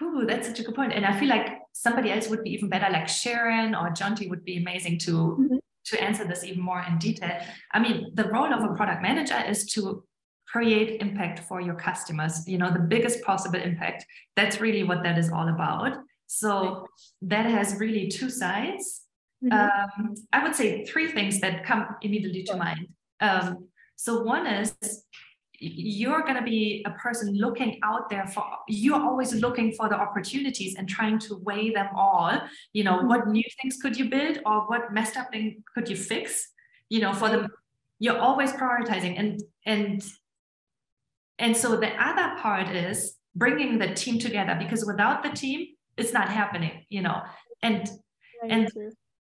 Oh, 0.00 0.24
that's 0.24 0.46
such 0.46 0.60
a 0.60 0.62
good 0.62 0.76
point. 0.76 0.92
And 0.92 1.04
I 1.04 1.18
feel 1.18 1.28
like 1.28 1.58
somebody 1.72 2.12
else 2.12 2.28
would 2.28 2.44
be 2.44 2.50
even 2.50 2.68
better, 2.68 2.88
like 2.88 3.08
Sharon 3.08 3.74
or 3.74 3.90
Jonty 3.90 4.30
would 4.30 4.44
be 4.44 4.56
amazing 4.56 4.98
to 4.98 5.10
mm-hmm. 5.10 5.56
To 5.90 6.02
answer 6.02 6.24
this 6.24 6.44
even 6.44 6.62
more 6.62 6.84
in 6.88 6.98
detail. 6.98 7.38
I 7.72 7.78
mean, 7.80 8.10
the 8.14 8.28
role 8.28 8.52
of 8.52 8.62
a 8.62 8.74
product 8.74 9.02
manager 9.02 9.42
is 9.46 9.66
to 9.72 10.04
create 10.46 11.00
impact 11.00 11.40
for 11.40 11.60
your 11.60 11.74
customers, 11.74 12.48
you 12.48 12.58
know, 12.58 12.72
the 12.72 12.78
biggest 12.78 13.22
possible 13.22 13.60
impact. 13.60 14.06
That's 14.34 14.60
really 14.60 14.82
what 14.82 15.02
that 15.02 15.18
is 15.18 15.30
all 15.30 15.48
about. 15.48 15.98
So 16.26 16.86
that 17.22 17.46
has 17.46 17.76
really 17.78 18.08
two 18.08 18.30
sides. 18.30 19.02
Mm-hmm. 19.44 19.52
Um, 19.52 20.14
I 20.32 20.42
would 20.42 20.54
say 20.54 20.84
three 20.84 21.10
things 21.10 21.40
that 21.40 21.64
come 21.64 21.86
immediately 22.02 22.44
to 22.44 22.56
mind. 22.56 22.88
Um, 23.20 23.68
so 23.96 24.22
one 24.22 24.46
is 24.46 24.74
you're 25.60 26.22
going 26.22 26.36
to 26.36 26.42
be 26.42 26.84
a 26.86 26.90
person 26.92 27.34
looking 27.34 27.80
out 27.82 28.08
there 28.08 28.26
for 28.26 28.44
you're 28.68 29.00
always 29.00 29.34
looking 29.34 29.72
for 29.72 29.88
the 29.88 29.96
opportunities 29.96 30.76
and 30.76 30.88
trying 30.88 31.18
to 31.18 31.36
weigh 31.42 31.70
them 31.70 31.88
all. 31.96 32.40
You 32.72 32.84
know 32.84 33.02
what 33.02 33.22
mm-hmm. 33.22 33.32
new 33.32 33.44
things 33.60 33.78
could 33.82 33.96
you 33.96 34.08
build 34.08 34.38
or 34.46 34.68
what 34.68 34.92
messed 34.92 35.16
up 35.16 35.30
thing 35.32 35.62
could 35.74 35.88
you 35.88 35.96
fix? 35.96 36.48
You 36.88 37.00
know 37.00 37.12
for 37.12 37.28
them 37.28 37.40
mm-hmm. 37.40 37.52
you're 37.98 38.18
always 38.18 38.52
prioritizing. 38.52 39.18
And 39.18 39.42
and 39.66 40.04
and 41.38 41.56
so 41.56 41.76
the 41.76 41.90
other 42.00 42.40
part 42.40 42.68
is 42.68 43.16
bringing 43.34 43.78
the 43.78 43.94
team 43.94 44.18
together 44.18 44.56
because 44.58 44.84
without 44.84 45.22
the 45.22 45.30
team 45.30 45.66
it's 45.96 46.12
not 46.12 46.28
happening 46.28 46.84
you 46.88 47.02
know. 47.02 47.22
And 47.62 47.88
and 48.48 48.70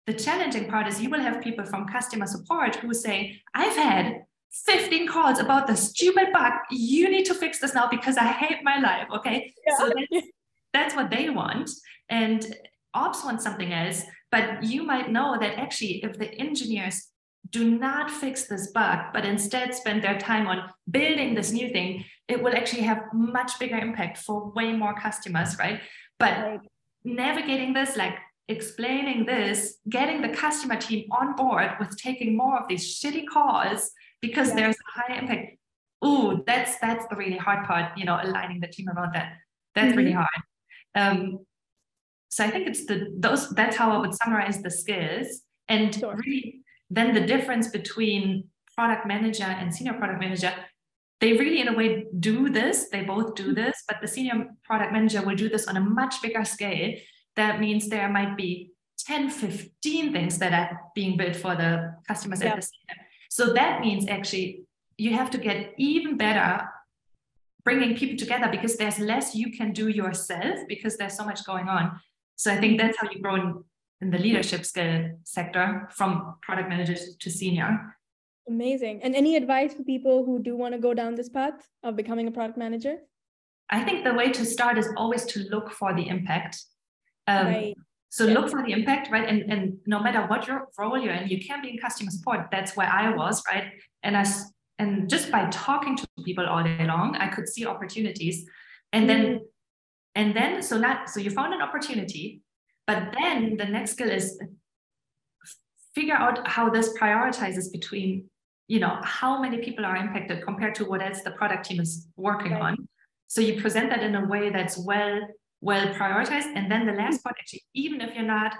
the 0.07 0.13
challenging 0.13 0.67
part 0.67 0.87
is 0.87 0.99
you 0.99 1.09
will 1.09 1.21
have 1.21 1.41
people 1.41 1.65
from 1.65 1.87
customer 1.87 2.25
support 2.25 2.75
who 2.77 2.93
say 2.93 3.39
i've 3.53 3.75
had 3.75 4.23
15 4.53 5.07
calls 5.07 5.39
about 5.39 5.67
the 5.67 5.75
stupid 5.75 6.31
bug. 6.31 6.53
You 6.69 7.09
need 7.09 7.25
to 7.25 7.33
fix 7.33 7.59
this 7.59 7.73
now 7.73 7.89
because 7.89 8.17
I 8.17 8.27
hate 8.27 8.63
my 8.63 8.79
life. 8.79 9.07
Okay. 9.15 9.53
Yeah. 9.65 9.77
So 9.77 9.89
that's, 9.89 10.27
that's 10.73 10.95
what 10.95 11.09
they 11.09 11.29
want. 11.29 11.71
And 12.09 12.55
ops 12.93 13.23
wants 13.25 13.43
something 13.43 13.73
else. 13.73 14.03
But 14.31 14.63
you 14.63 14.83
might 14.83 15.11
know 15.11 15.37
that 15.39 15.59
actually, 15.59 16.03
if 16.03 16.17
the 16.17 16.33
engineers 16.35 17.09
do 17.49 17.69
not 17.69 18.09
fix 18.09 18.47
this 18.47 18.71
bug, 18.71 18.99
but 19.13 19.25
instead 19.25 19.73
spend 19.73 20.03
their 20.03 20.17
time 20.17 20.47
on 20.47 20.69
building 20.89 21.35
this 21.35 21.51
new 21.51 21.69
thing, 21.69 22.05
it 22.27 22.41
will 22.41 22.55
actually 22.55 22.83
have 22.83 23.03
much 23.13 23.59
bigger 23.59 23.77
impact 23.77 24.17
for 24.17 24.51
way 24.51 24.71
more 24.71 24.93
customers, 24.99 25.57
right? 25.59 25.81
But 26.19 26.37
right. 26.37 26.59
navigating 27.03 27.73
this, 27.73 27.97
like 27.97 28.17
explaining 28.47 29.25
this, 29.25 29.77
getting 29.89 30.21
the 30.21 30.29
customer 30.29 30.77
team 30.77 31.05
on 31.11 31.35
board 31.35 31.71
with 31.79 31.97
taking 31.97 32.35
more 32.35 32.59
of 32.59 32.67
these 32.67 32.99
shitty 32.99 33.25
calls 33.31 33.91
because 34.23 34.49
yeah. 34.49 34.55
there's 34.55 34.75
a 34.75 34.89
high 34.99 35.19
impact. 35.19 35.57
Oh, 36.01 36.41
that's 36.47 36.79
that's 36.79 37.05
the 37.07 37.15
really 37.15 37.37
hard 37.37 37.67
part, 37.67 37.97
you 37.97 38.05
know, 38.05 38.17
aligning 38.23 38.61
the 38.61 38.67
team 38.67 38.87
around 38.89 39.13
that. 39.13 39.33
That's 39.75 39.89
mm-hmm. 39.89 39.97
really 39.97 40.11
hard. 40.11 40.39
Um, 40.95 41.45
so 42.29 42.43
I 42.45 42.49
think 42.49 42.67
it's 42.67 42.85
the 42.85 43.13
those 43.19 43.49
that's 43.49 43.75
how 43.75 43.91
I 43.91 43.97
would 43.97 44.15
summarize 44.15 44.61
the 44.61 44.71
skills. 44.71 45.27
And 45.67 45.93
sure. 45.93 46.15
really 46.25 46.61
then 46.89 47.13
the 47.13 47.25
difference 47.33 47.67
between 47.67 48.45
product 48.75 49.05
manager 49.05 49.43
and 49.59 49.73
senior 49.73 49.93
product 49.93 50.19
manager, 50.19 50.53
they 51.19 51.33
really 51.33 51.59
in 51.59 51.67
a 51.67 51.73
way 51.73 52.05
do 52.19 52.49
this, 52.49 52.89
they 52.89 53.03
both 53.03 53.35
do 53.35 53.43
mm-hmm. 53.43 53.61
this, 53.61 53.83
but 53.87 53.97
the 54.01 54.07
senior 54.07 54.47
product 54.63 54.93
manager 54.93 55.21
will 55.21 55.35
do 55.35 55.49
this 55.49 55.67
on 55.67 55.75
a 55.77 55.81
much 55.81 56.21
bigger 56.21 56.45
scale. 56.45 56.95
That 57.35 57.59
means 57.59 57.89
there 57.89 58.09
might 58.09 58.37
be 58.37 58.71
10, 58.99 59.29
15 59.29 60.13
things 60.13 60.37
that 60.37 60.53
are 60.53 60.79
being 60.95 61.17
built 61.17 61.35
for 61.35 61.55
the 61.55 61.95
customers 62.07 62.41
yeah. 62.41 62.49
at 62.49 62.55
the 62.55 62.61
same 62.61 62.85
time. 62.89 63.02
So 63.33 63.51
that 63.53 63.81
means 63.81 64.07
actually 64.07 64.63
you 64.95 65.15
have 65.15 65.31
to 65.31 65.39
get 65.39 65.73
even 65.77 66.17
better 66.17 66.69
bringing 67.63 67.97
people 67.97 68.15
together 68.15 68.47
because 68.47 68.77
there's 68.77 68.99
less 68.99 69.33
you 69.33 69.51
can 69.51 69.73
do 69.73 69.87
yourself 69.87 70.59
because 70.67 70.97
there's 70.97 71.17
so 71.17 71.25
much 71.25 71.43
going 71.43 71.67
on. 71.67 71.99
So 72.35 72.53
I 72.53 72.57
think 72.57 72.79
that's 72.79 72.95
how 72.99 73.09
you 73.09 73.19
grow 73.19 73.35
in, 73.37 73.63
in 74.01 74.11
the 74.11 74.19
leadership 74.19 74.63
skill 74.65 75.17
sector 75.23 75.89
from 75.95 76.35
product 76.43 76.69
managers 76.69 77.15
to 77.21 77.31
senior. 77.31 77.95
Amazing. 78.47 79.01
And 79.01 79.15
any 79.15 79.35
advice 79.35 79.73
for 79.73 79.83
people 79.83 80.23
who 80.23 80.37
do 80.37 80.55
want 80.55 80.75
to 80.75 80.79
go 80.79 80.93
down 80.93 81.15
this 81.15 81.29
path 81.29 81.67
of 81.81 81.95
becoming 81.95 82.27
a 82.27 82.31
product 82.31 82.59
manager? 82.59 82.97
I 83.71 83.83
think 83.83 84.03
the 84.03 84.13
way 84.13 84.31
to 84.31 84.45
start 84.45 84.77
is 84.77 84.89
always 84.95 85.25
to 85.33 85.39
look 85.49 85.71
for 85.71 85.95
the 85.95 86.07
impact. 86.07 86.61
Um, 87.25 87.47
right. 87.47 87.77
So 88.13 88.27
yeah. 88.27 88.35
look 88.35 88.51
for 88.51 88.61
the 88.61 88.71
impact, 88.73 89.09
right? 89.09 89.27
And, 89.27 89.51
and 89.51 89.79
no 89.87 89.99
matter 89.99 90.21
what 90.27 90.45
your 90.45 90.67
role 90.77 90.99
you're 90.99 91.15
in, 91.15 91.29
you 91.29 91.43
can 91.43 91.63
be 91.63 91.71
in 91.71 91.79
customer 91.79 92.11
support. 92.11 92.41
That's 92.51 92.77
where 92.77 92.87
I 92.87 93.09
was, 93.09 93.41
right? 93.51 93.71
And 94.03 94.15
I 94.15 94.23
and 94.77 95.09
just 95.09 95.31
by 95.31 95.47
talking 95.49 95.97
to 95.97 96.07
people 96.23 96.45
all 96.45 96.63
day 96.63 96.85
long, 96.85 97.15
I 97.15 97.29
could 97.29 97.49
see 97.49 97.65
opportunities. 97.65 98.45
And 98.91 99.09
then 99.09 99.39
and 100.13 100.35
then 100.35 100.61
so 100.61 100.77
not 100.77 101.09
so 101.09 101.21
you 101.21 101.31
found 101.31 101.55
an 101.55 101.63
opportunity, 101.63 102.41
but 102.85 103.15
then 103.19 103.57
the 103.57 103.65
next 103.65 103.93
skill 103.93 104.11
is 104.11 104.39
figure 105.95 106.13
out 106.13 106.47
how 106.47 106.69
this 106.69 106.95
prioritizes 106.95 107.71
between 107.71 108.29
you 108.67 108.79
know 108.79 108.99
how 109.01 109.41
many 109.41 109.57
people 109.57 109.87
are 109.87 109.95
impacted 109.95 110.43
compared 110.43 110.75
to 110.75 110.85
what 110.85 111.01
else 111.01 111.23
the 111.23 111.31
product 111.31 111.65
team 111.65 111.81
is 111.81 112.07
working 112.15 112.51
right. 112.51 112.61
on 112.61 112.87
so 113.27 113.41
you 113.41 113.59
present 113.59 113.89
that 113.89 114.03
in 114.03 114.15
a 114.15 114.25
way 114.25 114.49
that's 114.49 114.77
well 114.77 115.19
well 115.63 115.87
prioritized. 115.93 116.51
And 116.55 116.69
then 116.69 116.85
the 116.85 116.93
last 116.93 117.23
part 117.23 117.37
actually 117.39 117.63
even 117.73 118.01
if 118.01 118.13
you're 118.13 118.25
not 118.25 118.55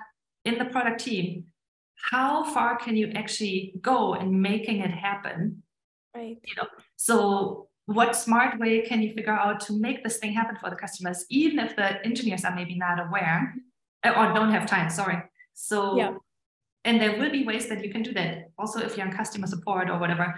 in 0.46 0.58
the 0.58 0.66
product 0.66 1.02
team 1.02 1.46
how 2.12 2.44
far 2.44 2.76
can 2.78 2.98
you 2.98 3.08
actually 3.16 3.74
go 3.82 4.14
in 4.16 4.42
making 4.42 4.80
it 4.80 4.92
happen? 4.92 5.64
Right. 6.16 6.38
You 6.46 6.56
know 6.58 6.68
so 6.96 7.68
what 7.86 8.16
smart 8.16 8.60
way 8.60 8.82
can 8.82 9.02
you 9.02 9.14
figure 9.14 9.34
out 9.34 9.60
to 9.60 9.74
make 9.74 10.04
this 10.04 10.18
thing 10.18 10.34
happen 10.34 10.56
for 10.56 10.70
the 10.70 10.76
customers 10.76 11.26
even 11.30 11.60
if 11.60 11.76
the 11.76 12.04
engineers 12.06 12.46
are 12.46 12.56
maybe 12.56 12.76
not 12.76 13.00
aware 13.06 13.54
mm-hmm. 14.06 14.20
or 14.20 14.34
don't 14.34 14.52
have 14.52 14.66
time 14.66 14.90
sorry. 14.90 15.18
So 15.54 15.98
yeah. 15.98 16.14
and 16.86 17.02
there 17.02 17.18
will 17.20 17.32
be 17.32 17.44
ways 17.44 17.68
that 17.68 17.84
you 17.84 17.92
can 17.92 18.04
do 18.04 18.14
that 18.14 18.50
also 18.58 18.80
if 18.80 18.96
you're 18.96 19.06
in 19.06 19.12
customer 19.12 19.48
support 19.48 19.90
or 19.90 20.00
whatever. 20.00 20.36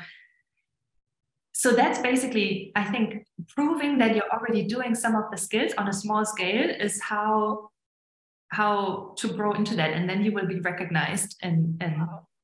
So 1.54 1.71
that's 1.71 1.99
basically 1.99 2.71
i 2.75 2.84
think 2.84 3.24
proving 3.50 3.98
that 3.98 4.15
you're 4.15 4.30
already 4.32 4.63
doing 4.63 4.95
some 4.95 5.15
of 5.15 5.26
the 5.32 5.38
skills 5.38 5.74
on 5.78 5.88
a 5.88 5.93
small 5.93 6.26
scale 6.26 6.69
is 6.69 7.02
how 7.02 7.69
how 8.50 9.13
to 9.17 9.28
grow 9.34 9.52
into 9.54 9.76
that 9.76 9.91
and 9.91 10.10
then 10.10 10.24
you 10.24 10.32
will 10.32 10.48
be 10.48 10.60
recognized 10.60 11.36
and 11.41 11.82
and 11.82 11.95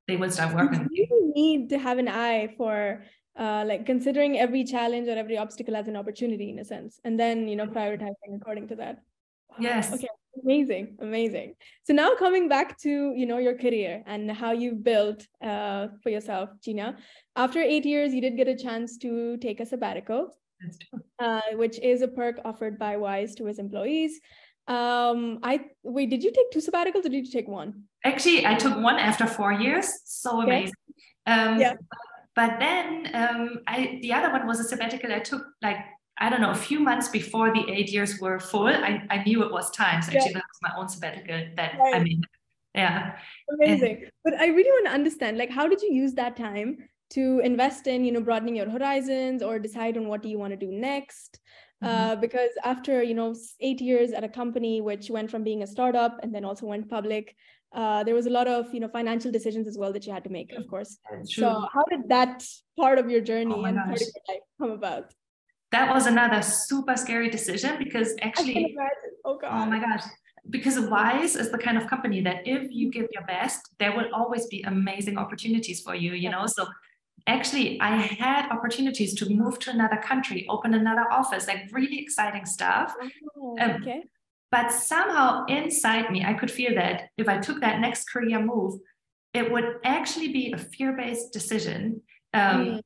they 0.07 0.17
will 0.17 0.29
start 0.29 0.53
working 0.53 0.87
you. 0.91 1.33
need 1.35 1.69
to 1.69 1.77
have 1.79 1.97
an 1.97 2.07
eye 2.07 2.53
for 2.57 3.03
uh, 3.39 3.63
like 3.65 3.85
considering 3.85 4.37
every 4.37 4.63
challenge 4.63 5.07
or 5.07 5.15
every 5.15 5.37
obstacle 5.37 5.75
as 5.75 5.87
an 5.87 5.95
opportunity 5.95 6.49
in 6.49 6.59
a 6.59 6.65
sense 6.65 6.99
and 7.05 7.17
then 7.19 7.47
you 7.47 7.55
know 7.55 7.67
prioritizing 7.67 8.35
according 8.35 8.67
to 8.67 8.75
that. 8.75 9.01
Yes. 9.59 9.93
Okay. 9.93 10.07
Amazing. 10.43 10.95
Amazing. 11.01 11.55
So 11.83 11.93
now 11.93 12.15
coming 12.15 12.47
back 12.47 12.77
to 12.79 13.13
you 13.15 13.25
know 13.25 13.37
your 13.37 13.57
career 13.57 14.03
and 14.05 14.31
how 14.31 14.51
you've 14.51 14.83
built 14.83 15.25
uh, 15.41 15.87
for 16.01 16.09
yourself 16.09 16.49
gina 16.63 16.97
after 17.35 17.61
eight 17.61 17.85
years 17.85 18.13
you 18.13 18.21
did 18.21 18.37
get 18.37 18.47
a 18.47 18.55
chance 18.55 18.97
to 18.97 19.37
take 19.37 19.59
a 19.59 19.65
sabbatical 19.65 20.33
uh, 21.19 21.41
which 21.53 21.79
is 21.79 22.01
a 22.01 22.07
perk 22.07 22.39
offered 22.45 22.77
by 22.77 22.97
wise 22.97 23.35
to 23.35 23.45
his 23.45 23.59
employees 23.59 24.19
um 24.67 25.39
i 25.43 25.59
wait 25.83 26.09
did 26.09 26.23
you 26.23 26.31
take 26.31 26.51
two 26.51 26.59
sabbaticals 26.59 27.05
or 27.05 27.09
did 27.09 27.25
you 27.25 27.31
take 27.31 27.47
one 27.47 27.83
actually 28.05 28.45
i 28.45 28.53
took 28.53 28.77
one 28.77 28.97
after 28.97 29.25
four 29.25 29.51
years 29.51 29.91
so 30.05 30.41
amazing 30.41 30.73
um 31.25 31.59
yeah 31.59 31.73
but 32.35 32.59
then 32.59 33.09
um 33.13 33.59
i 33.67 33.99
the 34.01 34.13
other 34.13 34.31
one 34.31 34.45
was 34.45 34.59
a 34.59 34.63
sabbatical 34.63 35.11
i 35.11 35.19
took 35.19 35.43
like 35.61 35.77
I 36.21 36.29
don't 36.29 36.39
know, 36.39 36.51
a 36.51 36.55
few 36.55 36.79
months 36.79 37.09
before 37.09 37.51
the 37.51 37.67
eight 37.71 37.91
years 37.91 38.19
were 38.21 38.39
full, 38.39 38.67
I, 38.67 39.01
I 39.09 39.23
knew 39.23 39.43
it 39.43 39.51
was 39.51 39.71
time. 39.71 40.03
So 40.03 40.11
actually, 40.11 40.33
yeah. 40.33 40.33
that 40.33 40.43
was 40.51 40.59
my 40.61 40.79
own 40.79 40.87
sabbatical 40.87 41.47
that 41.55 41.79
right. 41.79 41.95
I 41.95 42.03
mean, 42.03 42.21
yeah. 42.75 43.17
Amazing. 43.51 44.03
And, 44.03 44.11
but 44.23 44.33
I 44.35 44.47
really 44.47 44.69
want 44.69 44.85
to 44.85 44.91
understand, 44.91 45.39
like, 45.39 45.49
how 45.49 45.67
did 45.67 45.81
you 45.81 45.91
use 45.91 46.13
that 46.13 46.37
time 46.37 46.77
to 47.11 47.39
invest 47.43 47.87
in, 47.87 48.03
you 48.03 48.11
know, 48.11 48.21
broadening 48.21 48.55
your 48.55 48.69
horizons 48.69 49.43
or 49.43 49.59
decide 49.59 49.97
on 49.97 50.07
what 50.07 50.21
do 50.23 50.29
you 50.29 50.39
want 50.39 50.51
to 50.51 50.57
do 50.57 50.71
next? 50.71 51.39
Mm-hmm. 51.83 51.93
Uh, 51.93 52.15
because 52.15 52.51
after, 52.63 53.03
you 53.03 53.13
know, 53.13 53.35
eight 53.59 53.81
years 53.81 54.11
at 54.11 54.23
a 54.23 54.29
company 54.29 54.81
which 54.81 55.09
went 55.09 55.29
from 55.31 55.43
being 55.43 55.63
a 55.63 55.67
startup 55.67 56.19
and 56.23 56.33
then 56.33 56.45
also 56.45 56.65
went 56.65 56.89
public, 56.89 57.35
uh, 57.73 58.03
there 58.03 58.15
was 58.15 58.25
a 58.25 58.29
lot 58.29 58.47
of 58.49 58.73
you 58.73 58.81
know 58.81 58.89
financial 58.89 59.31
decisions 59.31 59.65
as 59.65 59.77
well 59.77 59.93
that 59.93 60.05
you 60.05 60.11
had 60.11 60.25
to 60.25 60.29
make 60.29 60.51
of 60.51 60.67
course 60.67 60.97
so 61.23 61.65
how 61.73 61.85
did 61.89 62.01
that 62.09 62.43
part 62.77 62.99
of 62.99 63.09
your 63.09 63.21
journey 63.21 63.55
oh 63.55 63.63
and 63.63 63.77
part 63.77 63.95
of 63.95 64.01
your 64.01 64.09
life 64.27 64.41
come 64.59 64.71
about 64.71 65.13
that 65.71 65.93
was 65.93 66.05
another 66.05 66.41
super 66.41 66.97
scary 66.97 67.29
decision 67.29 67.77
because 67.79 68.13
actually, 68.21 68.75
oh, 69.23 69.37
God. 69.37 69.51
oh 69.53 69.65
my 69.65 69.79
gosh, 69.79 70.03
because 70.49 70.77
Wise 70.79 71.37
is 71.37 71.49
the 71.49 71.57
kind 71.57 71.77
of 71.77 71.87
company 71.87 72.21
that 72.21 72.45
if 72.45 72.69
you 72.71 72.91
give 72.91 73.07
your 73.13 73.23
best, 73.25 73.61
there 73.79 73.95
will 73.95 74.13
always 74.13 74.47
be 74.47 74.61
amazing 74.63 75.17
opportunities 75.17 75.79
for 75.79 75.95
you, 75.95 76.11
you 76.11 76.29
know? 76.29 76.45
So 76.45 76.67
actually, 77.27 77.79
I 77.81 77.97
had 77.97 78.49
opportunities 78.51 79.13
to 79.15 79.29
move 79.29 79.59
to 79.59 79.71
another 79.71 79.97
country, 79.97 80.45
open 80.49 80.73
another 80.73 81.05
office, 81.11 81.47
like 81.47 81.69
really 81.71 81.99
exciting 81.99 82.45
stuff. 82.45 82.93
Oh, 83.37 83.57
um, 83.59 83.71
okay. 83.81 84.03
But 84.51 84.71
somehow 84.71 85.45
inside 85.45 86.11
me, 86.11 86.23
I 86.25 86.33
could 86.33 86.51
feel 86.51 86.75
that 86.75 87.09
if 87.17 87.29
I 87.29 87.37
took 87.37 87.61
that 87.61 87.79
next 87.79 88.09
career 88.09 88.39
move, 88.39 88.79
it 89.33 89.49
would 89.51 89.77
actually 89.85 90.29
be 90.29 90.51
a 90.51 90.57
fear 90.57 90.93
based 90.93 91.31
decision. 91.31 92.01
Um, 92.33 92.65
mm. 92.65 92.81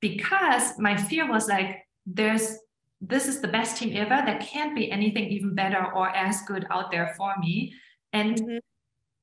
Because 0.00 0.78
my 0.78 0.96
fear 0.96 1.30
was 1.30 1.46
like, 1.46 1.86
there's 2.06 2.56
this 3.00 3.26
is 3.28 3.40
the 3.40 3.48
best 3.48 3.76
team 3.78 3.96
ever. 3.96 4.22
There 4.24 4.38
can't 4.40 4.74
be 4.74 4.90
anything 4.90 5.28
even 5.30 5.54
better 5.54 5.92
or 5.94 6.08
as 6.10 6.42
good 6.42 6.66
out 6.70 6.90
there 6.90 7.14
for 7.16 7.34
me. 7.38 7.74
And 8.12 8.36
mm-hmm. 8.36 8.58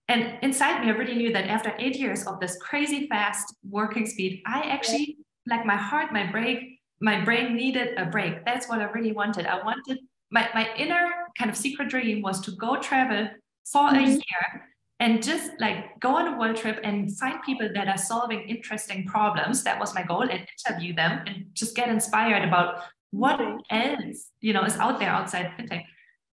And 0.08 0.38
inside 0.42 0.82
me, 0.82 0.92
I 0.92 0.96
really 0.96 1.16
knew 1.16 1.34
that 1.34 1.48
after 1.48 1.74
eight 1.80 1.98
years 1.98 2.26
of 2.26 2.40
this 2.40 2.58
crazy 2.62 3.08
fast 3.08 3.54
working 3.70 4.06
speed, 4.06 4.42
I 4.46 4.62
actually 4.62 5.18
like 5.46 5.66
my 5.66 5.76
heart, 5.76 6.14
my 6.14 6.32
brain, 6.32 6.78
my 7.02 7.24
brain 7.24 7.56
needed 7.56 7.98
a 7.98 8.06
break. 8.06 8.46
That's 8.46 8.70
what 8.70 8.80
I 8.80 8.86
really 8.86 9.12
wanted. 9.12 9.46
I 9.46 9.62
wanted 9.64 10.00
my 10.32 10.50
my 10.54 10.70
inner 10.76 11.10
kind 11.38 11.50
of 11.50 11.58
secret 11.58 11.90
dream 11.90 12.22
was 12.22 12.40
to 12.42 12.52
go 12.52 12.78
travel 12.78 13.30
for 13.72 13.90
mm-hmm. 13.90 14.06
a 14.06 14.10
year 14.10 14.68
and 15.00 15.22
just 15.22 15.52
like 15.60 16.00
go 16.00 16.16
on 16.16 16.34
a 16.34 16.38
world 16.38 16.56
trip 16.58 16.80
and 16.84 17.16
find 17.18 17.42
people 17.44 17.70
that 17.74 17.88
are 17.88 17.98
solving 17.98 18.42
interesting 18.42 19.06
problems 19.06 19.64
that 19.64 19.80
was 19.80 19.94
my 19.94 20.04
goal 20.04 20.24
and 20.24 20.48
interview 20.56 20.94
them 20.94 21.22
and 21.28 21.46
just 21.54 21.76
get 21.76 21.90
inspired 21.90 22.44
about 22.44 22.84
what 23.12 23.40
else 23.70 24.32
you 24.42 24.54
know 24.54 24.64
is 24.64 24.76
out 24.78 25.00
there 25.00 25.10
outside 25.10 25.52
fintech 25.58 25.84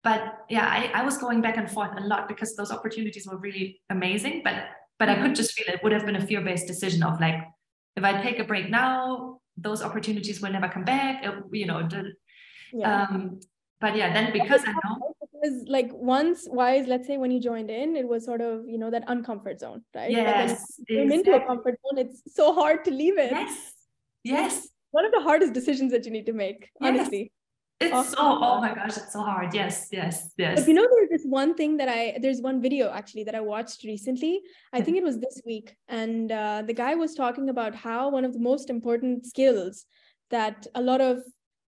but 0.04 0.46
yeah 0.50 0.68
I, 0.68 1.02
I 1.02 1.04
was 1.04 1.18
going 1.18 1.42
back 1.42 1.58
and 1.58 1.70
forth 1.70 1.92
a 1.98 2.02
lot 2.02 2.28
because 2.28 2.56
those 2.56 2.72
opportunities 2.72 3.28
were 3.28 3.38
really 3.38 3.82
amazing 3.90 4.42
but 4.44 4.56
but 4.98 5.10
i 5.10 5.16
could 5.22 5.36
just 5.36 5.54
feel 5.54 5.74
it 5.74 5.82
would 5.84 5.92
have 5.92 6.06
been 6.06 6.16
a 6.16 6.26
fear-based 6.26 6.68
decision 6.68 7.04
of 7.04 7.20
like 7.20 7.36
if 7.96 8.04
i 8.04 8.22
take 8.22 8.40
a 8.40 8.44
break 8.44 8.70
now 8.70 9.40
those 9.58 9.82
opportunities 9.82 10.42
will 10.42 10.52
never 10.52 10.70
come 10.70 10.84
back 10.84 11.24
it, 11.26 11.34
you 11.52 11.66
know 11.66 11.88
the, 11.88 12.14
yeah. 12.74 13.04
um 13.04 13.40
but 13.82 13.96
yeah 13.96 14.14
then 14.14 14.32
because 14.32 14.62
i 14.66 14.72
know 14.72 15.16
was 15.42 15.64
like 15.70 15.90
once 15.94 16.48
wise 16.50 16.86
let's 16.88 17.08
say 17.08 17.18
when 17.18 17.32
you 17.32 17.40
joined 17.40 17.70
in 17.70 17.96
it 17.96 18.06
was 18.06 18.26
sort 18.26 18.42
of 18.42 18.68
you 18.68 18.78
know 18.78 18.92
that 18.92 19.08
uncomfort 19.08 19.58
zone 19.58 19.82
right? 19.96 20.12
Yes 20.12 20.82
when 20.90 21.12
into 21.14 21.34
a 21.34 21.46
comfort 21.46 21.80
zone 21.88 21.98
it's 21.98 22.22
so 22.28 22.54
hard 22.54 22.84
to 22.84 22.92
leave 22.92 23.18
it. 23.18 23.32
Yes 23.32 23.74
yes. 24.24 24.68
One 24.92 25.06
of 25.06 25.12
the 25.12 25.22
hardest 25.22 25.54
decisions 25.54 25.92
that 25.92 26.06
you 26.06 26.12
need 26.12 26.26
to 26.26 26.34
make 26.34 26.70
yes. 26.82 27.10
It's 27.80 27.94
oh, 27.94 28.04
so 28.04 28.18
oh 28.20 28.62
my 28.62 28.74
gosh 28.74 28.98
it's 28.98 29.14
so 29.14 29.22
hard. 29.22 29.54
Yes 29.54 29.88
yes 29.92 30.34
yes. 30.38 30.60
But 30.60 30.68
you 30.68 30.74
know 30.74 30.88
there's 30.92 31.10
this 31.10 31.26
one 31.26 31.56
thing 31.56 31.78
that 31.78 31.88
i 31.88 32.18
there's 32.22 32.42
one 32.42 32.62
video 32.62 32.92
actually 32.92 33.24
that 33.24 33.36
i 33.36 33.40
watched 33.40 33.84
recently. 33.84 34.42
I 34.74 34.82
think 34.82 34.98
it 34.98 35.04
was 35.04 35.20
this 35.20 35.42
week. 35.46 35.76
And 35.88 36.32
uh, 36.32 36.64
the 36.66 36.74
guy 36.74 36.96
was 36.96 37.16
talking 37.16 37.50
about 37.50 37.74
how 37.74 38.10
one 38.10 38.26
of 38.26 38.34
the 38.34 38.40
most 38.40 38.70
important 38.70 39.26
skills 39.26 39.86
that 40.30 40.68
a 40.76 40.82
lot 40.82 41.02
of 41.02 41.24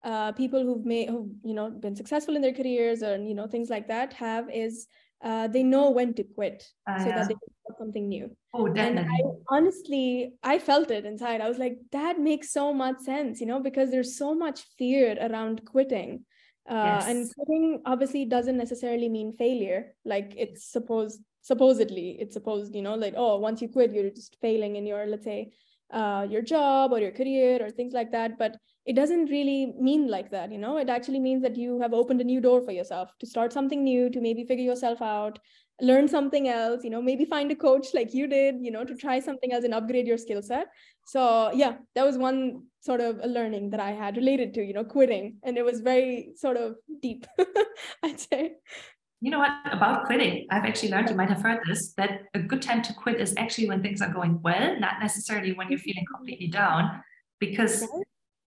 uh, 0.03 0.31
people 0.31 0.63
who've 0.63 0.85
made 0.85 1.09
who've 1.09 1.29
you 1.43 1.53
know 1.53 1.69
been 1.69 1.95
successful 1.95 2.35
in 2.35 2.41
their 2.41 2.53
careers 2.53 3.03
or 3.03 3.17
you 3.17 3.35
know 3.35 3.47
things 3.47 3.69
like 3.69 3.87
that 3.87 4.13
have 4.13 4.49
is 4.49 4.87
uh, 5.23 5.47
they 5.47 5.63
know 5.63 5.89
when 5.89 6.13
to 6.13 6.23
quit 6.23 6.63
uh, 6.87 6.99
so 6.99 7.05
that 7.05 7.27
they 7.27 7.33
can 7.33 7.53
start 7.63 7.77
something 7.79 8.07
new. 8.07 8.35
Oh, 8.53 8.67
definitely. 8.67 8.99
And 8.99 9.09
I 9.09 9.55
honestly, 9.55 10.33
I 10.43 10.59
felt 10.59 10.91
it 10.91 11.05
inside. 11.05 11.41
I 11.41 11.49
was 11.49 11.57
like, 11.57 11.77
that 11.91 12.19
makes 12.19 12.51
so 12.51 12.73
much 12.73 12.99
sense, 12.99 13.41
you 13.41 13.47
know, 13.47 13.59
because 13.59 13.89
there's 13.89 14.17
so 14.17 14.35
much 14.35 14.61
fear 14.77 15.17
around 15.19 15.65
quitting. 15.65 16.25
Uh, 16.69 16.99
yes. 16.99 17.07
And 17.07 17.33
quitting 17.35 17.81
obviously 17.85 18.25
doesn't 18.25 18.57
necessarily 18.57 19.09
mean 19.09 19.33
failure. 19.37 19.95
Like 20.05 20.33
it's 20.37 20.65
supposed, 20.71 21.21
supposedly, 21.41 22.17
it's 22.19 22.33
supposed, 22.33 22.75
you 22.75 22.81
know, 22.81 22.95
like, 22.95 23.13
oh, 23.17 23.37
once 23.37 23.61
you 23.61 23.69
quit, 23.69 23.93
you're 23.93 24.09
just 24.09 24.37
failing 24.41 24.75
in 24.75 24.85
your, 24.85 25.05
let's 25.07 25.23
say, 25.23 25.51
uh, 25.91 26.27
your 26.29 26.41
job 26.41 26.91
or 26.91 26.99
your 26.99 27.11
career 27.11 27.59
or 27.61 27.69
things 27.69 27.93
like 27.93 28.11
that. 28.11 28.37
But 28.37 28.57
it 28.87 28.95
doesn't 28.95 29.25
really 29.25 29.73
mean 29.79 30.07
like 30.07 30.31
that 30.31 30.51
you 30.51 30.57
know? 30.57 30.77
It 30.77 30.89
actually 30.89 31.19
means 31.19 31.43
that 31.43 31.57
you 31.57 31.79
have 31.81 31.93
opened 31.93 32.21
a 32.21 32.23
new 32.23 32.41
door 32.41 32.61
for 32.61 32.71
yourself 32.71 33.09
to 33.19 33.27
start 33.27 33.53
something 33.53 33.83
new 33.83 34.09
to 34.09 34.21
maybe 34.21 34.45
figure 34.45 34.63
yourself 34.63 35.01
out 35.01 35.39
learn 35.79 36.07
something 36.07 36.47
else 36.47 36.83
you 36.83 36.89
know 36.89 37.01
maybe 37.03 37.23
find 37.23 37.51
a 37.51 37.55
coach 37.55 37.89
like 37.93 38.11
you 38.11 38.25
did 38.25 38.55
you 38.59 38.71
know 38.71 38.83
to 38.83 38.95
try 38.95 39.19
something 39.19 39.53
else 39.53 39.63
and 39.63 39.75
upgrade 39.75 40.07
your 40.07 40.17
skill 40.17 40.41
set. 40.41 40.67
So 41.05 41.51
yeah 41.53 41.75
that 41.95 42.05
was 42.05 42.17
one 42.17 42.63
sort 42.79 43.01
of 43.01 43.19
a 43.21 43.27
learning 43.27 43.69
that 43.71 43.81
i 43.81 43.91
had 43.91 44.15
related 44.15 44.53
to 44.55 44.63
you 44.63 44.73
know 44.73 44.83
quitting. 44.83 45.37
And 45.43 45.57
it 45.57 45.65
was 45.65 45.81
very 45.81 46.31
sort 46.35 46.57
of 46.57 46.75
deep 47.01 47.25
i'd 48.03 48.19
say. 48.19 48.53
You 49.19 49.31
know 49.31 49.39
what? 49.39 49.51
About 49.71 50.05
quitting? 50.05 50.45
I've 50.51 50.63
actually 50.63 50.91
learned, 50.91 51.09
you 51.09 51.15
might 51.15 51.29
have 51.29 51.41
heard 51.41 51.59
this, 51.67 51.93
that 51.93 52.21
a 52.35 52.39
good 52.39 52.61
time 52.61 52.83
to 52.83 52.93
quit 52.93 53.19
is 53.19 53.33
actually 53.35 53.67
when 53.67 53.81
things 53.81 53.99
are 53.99 54.13
going 54.13 54.39
well, 54.43 54.79
not 54.79 54.99
necessarily 55.01 55.53
when 55.53 55.69
you're 55.69 55.79
mm-hmm. 55.79 55.85
feeling 55.85 56.05
completely 56.13 56.47
down, 56.47 57.01
because 57.39 57.87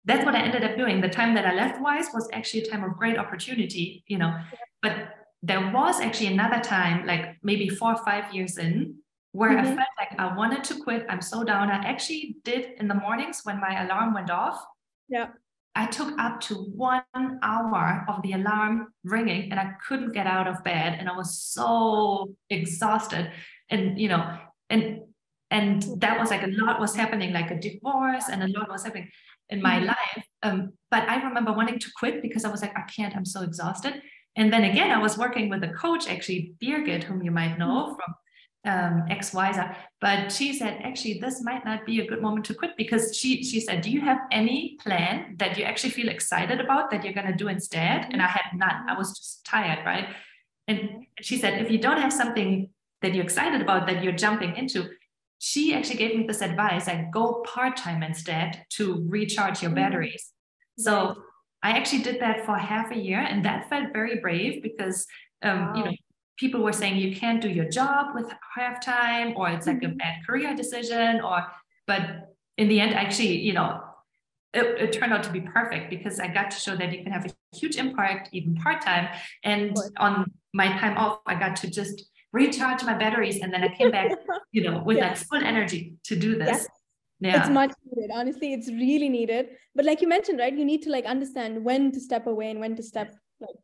that's 0.04 0.24
what 0.24 0.34
I 0.34 0.40
ended 0.40 0.64
up 0.64 0.76
doing. 0.76 1.00
The 1.00 1.08
time 1.08 1.34
that 1.34 1.46
I 1.46 1.54
left 1.54 1.80
Wise 1.80 2.06
was 2.14 2.28
actually 2.32 2.62
a 2.62 2.70
time 2.70 2.84
of 2.84 2.96
great 2.96 3.18
opportunity, 3.18 4.04
you 4.06 4.18
know. 4.18 4.34
But 4.82 5.10
there 5.42 5.70
was 5.70 6.00
actually 6.00 6.28
another 6.28 6.60
time, 6.60 7.06
like 7.06 7.36
maybe 7.42 7.68
four 7.68 7.92
or 7.92 8.04
five 8.04 8.32
years 8.34 8.58
in, 8.58 8.96
where 9.32 9.50
mm-hmm. 9.50 9.60
I 9.60 9.76
felt 9.76 9.88
like 9.98 10.18
I 10.18 10.34
wanted 10.36 10.64
to 10.64 10.82
quit. 10.82 11.06
I'm 11.08 11.20
so 11.20 11.44
down. 11.44 11.70
I 11.70 11.76
actually 11.84 12.36
did 12.44 12.70
in 12.78 12.88
the 12.88 12.94
mornings 12.94 13.40
when 13.44 13.60
my 13.60 13.84
alarm 13.84 14.14
went 14.14 14.30
off. 14.30 14.64
Yeah. 15.08 15.28
I 15.74 15.86
took 15.86 16.18
up 16.18 16.40
to 16.42 16.54
one 16.54 17.04
hour 17.14 18.04
of 18.08 18.22
the 18.22 18.32
alarm 18.32 18.88
ringing 19.04 19.52
and 19.52 19.60
I 19.60 19.74
couldn't 19.86 20.12
get 20.12 20.26
out 20.26 20.48
of 20.48 20.64
bed. 20.64 20.96
And 20.98 21.08
I 21.08 21.16
was 21.16 21.40
so 21.40 22.34
exhausted. 22.50 23.30
And, 23.70 24.00
you 24.00 24.08
know, 24.08 24.38
and 24.70 25.00
and 25.50 25.82
that 26.00 26.18
was 26.18 26.30
like 26.30 26.42
a 26.42 26.48
lot 26.48 26.78
was 26.78 26.94
happening, 26.94 27.32
like 27.32 27.50
a 27.50 27.58
divorce, 27.58 28.24
and 28.30 28.42
a 28.42 28.48
lot 28.48 28.68
was 28.68 28.84
happening 28.84 29.08
in 29.50 29.62
my 29.62 29.76
mm-hmm. 29.76 29.86
life. 29.86 30.26
Um, 30.42 30.72
but 30.90 31.08
I 31.08 31.22
remember 31.22 31.52
wanting 31.52 31.78
to 31.78 31.90
quit 31.98 32.22
because 32.22 32.44
I 32.44 32.50
was 32.50 32.62
like, 32.62 32.76
I 32.76 32.82
can't, 32.82 33.16
I'm 33.16 33.24
so 33.24 33.42
exhausted. 33.42 34.02
And 34.36 34.52
then 34.52 34.64
again, 34.64 34.90
I 34.90 34.98
was 34.98 35.18
working 35.18 35.48
with 35.48 35.64
a 35.64 35.68
coach, 35.68 36.08
actually, 36.08 36.54
Birgit, 36.62 37.04
whom 37.04 37.22
you 37.22 37.30
might 37.30 37.58
know 37.58 37.86
mm-hmm. 37.86 37.94
from 37.94 38.14
um, 38.64 39.04
ex 39.08 39.32
Wiser, 39.32 39.74
but 40.00 40.30
she 40.30 40.52
said 40.52 40.80
actually 40.82 41.18
this 41.20 41.42
might 41.42 41.64
not 41.64 41.86
be 41.86 42.00
a 42.00 42.06
good 42.06 42.20
moment 42.20 42.44
to 42.46 42.54
quit 42.54 42.76
because 42.76 43.16
she 43.16 43.42
she 43.42 43.60
said, 43.60 43.82
do 43.82 43.90
you 43.90 44.00
have 44.00 44.18
any 44.30 44.76
plan 44.82 45.36
that 45.38 45.56
you 45.56 45.64
actually 45.64 45.90
feel 45.90 46.08
excited 46.08 46.60
about 46.60 46.90
that 46.90 47.04
you're 47.04 47.14
going 47.14 47.26
to 47.26 47.32
do 47.32 47.48
instead? 47.48 48.08
And 48.10 48.20
I 48.20 48.26
had 48.26 48.56
none. 48.56 48.88
I 48.88 48.96
was 48.96 49.16
just 49.16 49.44
tired, 49.44 49.84
right? 49.86 50.08
And 50.66 51.06
she 51.20 51.38
said, 51.38 51.62
if 51.62 51.70
you 51.70 51.78
don't 51.78 52.00
have 52.00 52.12
something 52.12 52.68
that 53.00 53.14
you're 53.14 53.24
excited 53.24 53.62
about 53.62 53.86
that 53.86 54.02
you're 54.02 54.12
jumping 54.12 54.56
into, 54.56 54.90
she 55.38 55.74
actually 55.74 55.96
gave 55.96 56.16
me 56.16 56.26
this 56.26 56.42
advice: 56.42 56.86
like 56.86 57.10
go 57.10 57.44
part 57.46 57.76
time 57.76 58.02
instead 58.02 58.64
to 58.70 59.04
recharge 59.08 59.62
your 59.62 59.70
mm-hmm. 59.70 59.76
batteries. 59.76 60.32
So 60.78 61.16
I 61.62 61.70
actually 61.70 62.02
did 62.02 62.20
that 62.20 62.46
for 62.46 62.56
half 62.56 62.92
a 62.92 62.98
year, 62.98 63.20
and 63.20 63.44
that 63.44 63.68
felt 63.68 63.92
very 63.92 64.20
brave 64.20 64.62
because 64.62 65.06
um, 65.42 65.58
wow. 65.58 65.74
you 65.74 65.84
know 65.84 65.92
people 66.38 66.62
were 66.62 66.72
saying 66.72 66.96
you 66.96 67.14
can't 67.14 67.42
do 67.42 67.48
your 67.48 67.68
job 67.68 68.14
with 68.14 68.32
half 68.56 68.80
time 68.84 69.34
or 69.36 69.48
it's 69.48 69.66
like 69.66 69.82
a 69.82 69.86
mm-hmm. 69.86 69.96
bad 69.96 70.24
career 70.26 70.54
decision 70.54 71.20
or 71.20 71.44
but 71.86 72.34
in 72.56 72.68
the 72.68 72.80
end 72.80 72.94
actually 72.94 73.36
you 73.38 73.52
know 73.52 73.80
it, 74.54 74.64
it, 74.80 74.92
turned 74.92 75.12
out 75.12 75.22
to 75.24 75.30
be 75.30 75.42
perfect 75.42 75.90
because 75.90 76.18
I 76.18 76.28
got 76.28 76.50
to 76.52 76.58
show 76.58 76.74
that 76.74 76.90
you 76.90 77.02
can 77.02 77.12
have 77.12 77.26
a 77.26 77.56
huge 77.56 77.76
impact 77.76 78.30
even 78.32 78.54
part-time 78.54 79.08
and 79.44 79.76
on 79.98 80.30
my 80.54 80.68
time 80.78 80.96
off 80.96 81.20
I 81.26 81.34
got 81.34 81.56
to 81.56 81.70
just 81.70 82.08
recharge 82.32 82.84
my 82.84 82.94
batteries 82.94 83.40
and 83.40 83.52
then 83.52 83.62
I 83.64 83.68
came 83.68 83.90
back 83.90 84.10
you 84.52 84.62
know 84.62 84.82
with 84.84 84.98
yes. 84.98 85.20
like 85.20 85.28
full 85.28 85.48
energy 85.48 85.94
to 86.04 86.16
do 86.16 86.36
this 86.38 86.48
yes. 86.48 86.68
Yeah. 87.20 87.40
It's 87.40 87.50
much 87.50 87.72
needed. 87.84 88.10
Honestly, 88.14 88.52
it's 88.52 88.68
really 88.68 89.08
needed. 89.08 89.48
But 89.74 89.84
like 89.84 90.00
you 90.00 90.08
mentioned, 90.08 90.38
right? 90.38 90.56
You 90.56 90.64
need 90.64 90.82
to 90.82 90.90
like 90.90 91.04
understand 91.04 91.64
when 91.64 91.90
to 91.92 92.00
step 92.00 92.26
away 92.26 92.50
and 92.50 92.60
when 92.60 92.76
to 92.76 92.82
step 92.82 93.14
like 93.40 93.56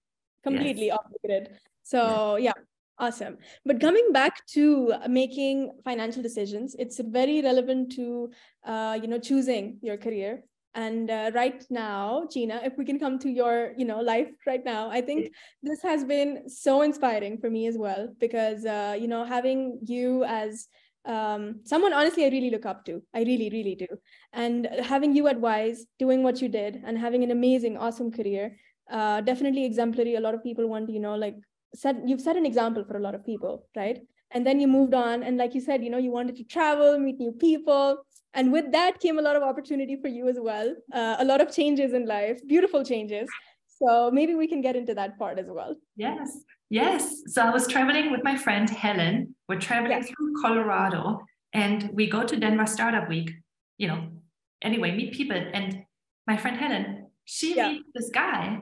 completely 0.43 0.87
yes. 0.87 0.97
off 0.97 1.05
the 1.11 1.29
grid. 1.29 1.51
So 1.83 2.37
yeah. 2.37 2.53
Awesome. 2.97 3.39
But 3.65 3.81
coming 3.81 4.13
back 4.13 4.47
to 4.55 4.95
making 5.09 5.73
financial 5.83 6.23
decisions, 6.23 6.77
it's 6.79 7.01
very 7.01 7.43
relevant 7.43 7.91
to, 7.97 8.31
uh, 8.65 8.97
you 9.01 9.09
know, 9.09 9.19
choosing 9.19 9.79
your 9.83 9.97
career. 9.97 10.45
And 10.75 11.11
uh, 11.11 11.31
right 11.35 11.65
now, 11.71 12.27
Gina, 12.31 12.61
if 12.65 12.77
we 12.77 12.85
can 12.85 12.99
come 12.99 13.19
to 13.21 13.29
your, 13.31 13.73
you 13.77 13.85
know, 13.85 14.01
life 14.01 14.31
right 14.47 14.65
now, 14.65 14.91
I 14.91 15.01
think 15.01 15.33
this 15.63 15.83
has 15.83 16.05
been 16.05 16.49
so 16.49 16.83
inspiring 16.83 17.39
for 17.39 17.49
me 17.49 17.67
as 17.67 17.79
well 17.79 18.09
because, 18.19 18.65
uh, 18.65 18.97
you 18.99 19.07
know, 19.07 19.25
having 19.25 19.79
you 19.83 20.25
as 20.25 20.67
um, 21.07 21.61
someone 21.65 21.93
honestly 21.93 22.25
I 22.25 22.29
really 22.29 22.51
look 22.51 22.67
up 22.67 22.85
to. 22.87 23.03
I 23.15 23.21
really, 23.21 23.51
really 23.51 23.75
do. 23.75 23.87
And 24.33 24.67
having 24.83 25.15
you 25.15 25.29
at 25.29 25.39
Wise, 25.41 25.87
doing 25.99 26.23
what 26.23 26.41
you 26.41 26.49
did, 26.49 26.83
and 26.85 26.99
having 26.99 27.23
an 27.23 27.31
amazing, 27.31 27.77
awesome 27.77 28.11
career, 28.11 28.57
uh, 28.91 29.21
definitely 29.21 29.65
exemplary. 29.65 30.15
A 30.17 30.21
lot 30.21 30.35
of 30.35 30.43
people 30.43 30.67
want 30.67 30.87
to, 30.89 30.93
you 30.93 31.01
know, 31.01 31.15
like 31.15 31.37
set 31.75 31.97
you've 32.09 32.21
set 32.21 32.37
an 32.37 32.47
example 32.47 32.85
for 32.85 32.97
a 32.97 33.01
lot 33.01 33.15
of 33.15 33.25
people 33.25 33.67
right 33.77 34.01
and 34.31 34.47
then 34.47 34.61
you 34.61 34.69
moved 34.69 34.95
on 34.95 35.23
and 35.23 35.37
like 35.37 35.55
you 35.55 35.61
said 35.61 35.83
you 35.83 35.91
know 35.91 35.99
you 35.99 36.11
wanted 36.11 36.37
to 36.37 36.45
travel 36.45 36.99
meet 36.99 37.19
new 37.19 37.33
people 37.33 37.99
and 38.35 38.53
with 38.53 38.71
that 38.73 39.01
came 39.01 39.19
a 39.19 39.23
lot 39.23 39.37
of 39.37 39.43
opportunity 39.43 39.97
for 39.97 40.09
you 40.09 40.29
as 40.29 40.37
well 40.39 40.75
uh, 40.93 41.17
a 41.19 41.25
lot 41.25 41.41
of 41.41 41.53
changes 41.55 41.93
in 41.93 42.07
life 42.07 42.41
beautiful 42.47 42.85
changes 42.85 43.29
so 43.67 44.11
maybe 44.11 44.35
we 44.35 44.47
can 44.47 44.61
get 44.61 44.77
into 44.77 44.95
that 44.95 45.19
part 45.19 45.39
as 45.39 45.47
well 45.49 45.75
yes 45.97 46.39
yes 46.71 47.23
so 47.27 47.43
i 47.43 47.51
was 47.51 47.67
traveling 47.67 48.11
with 48.11 48.23
my 48.25 48.37
friend 48.37 48.71
helen 48.71 49.35
we're 49.49 49.61
traveling 49.61 49.99
yes. 49.99 50.09
through 50.09 50.33
colorado 50.43 51.21
and 51.53 51.91
we 51.93 52.09
go 52.09 52.23
to 52.25 52.37
denver 52.37 52.67
startup 52.67 53.09
week 53.09 53.31
you 53.79 53.89
know 53.89 54.09
anyway 54.63 54.95
meet 54.95 55.13
people 55.13 55.41
and 55.53 55.83
my 56.27 56.37
friend 56.37 56.57
helen 56.57 57.07
she 57.25 57.57
yeah. 57.57 57.69
meets 57.69 57.89
this 57.95 58.11
guy 58.11 58.61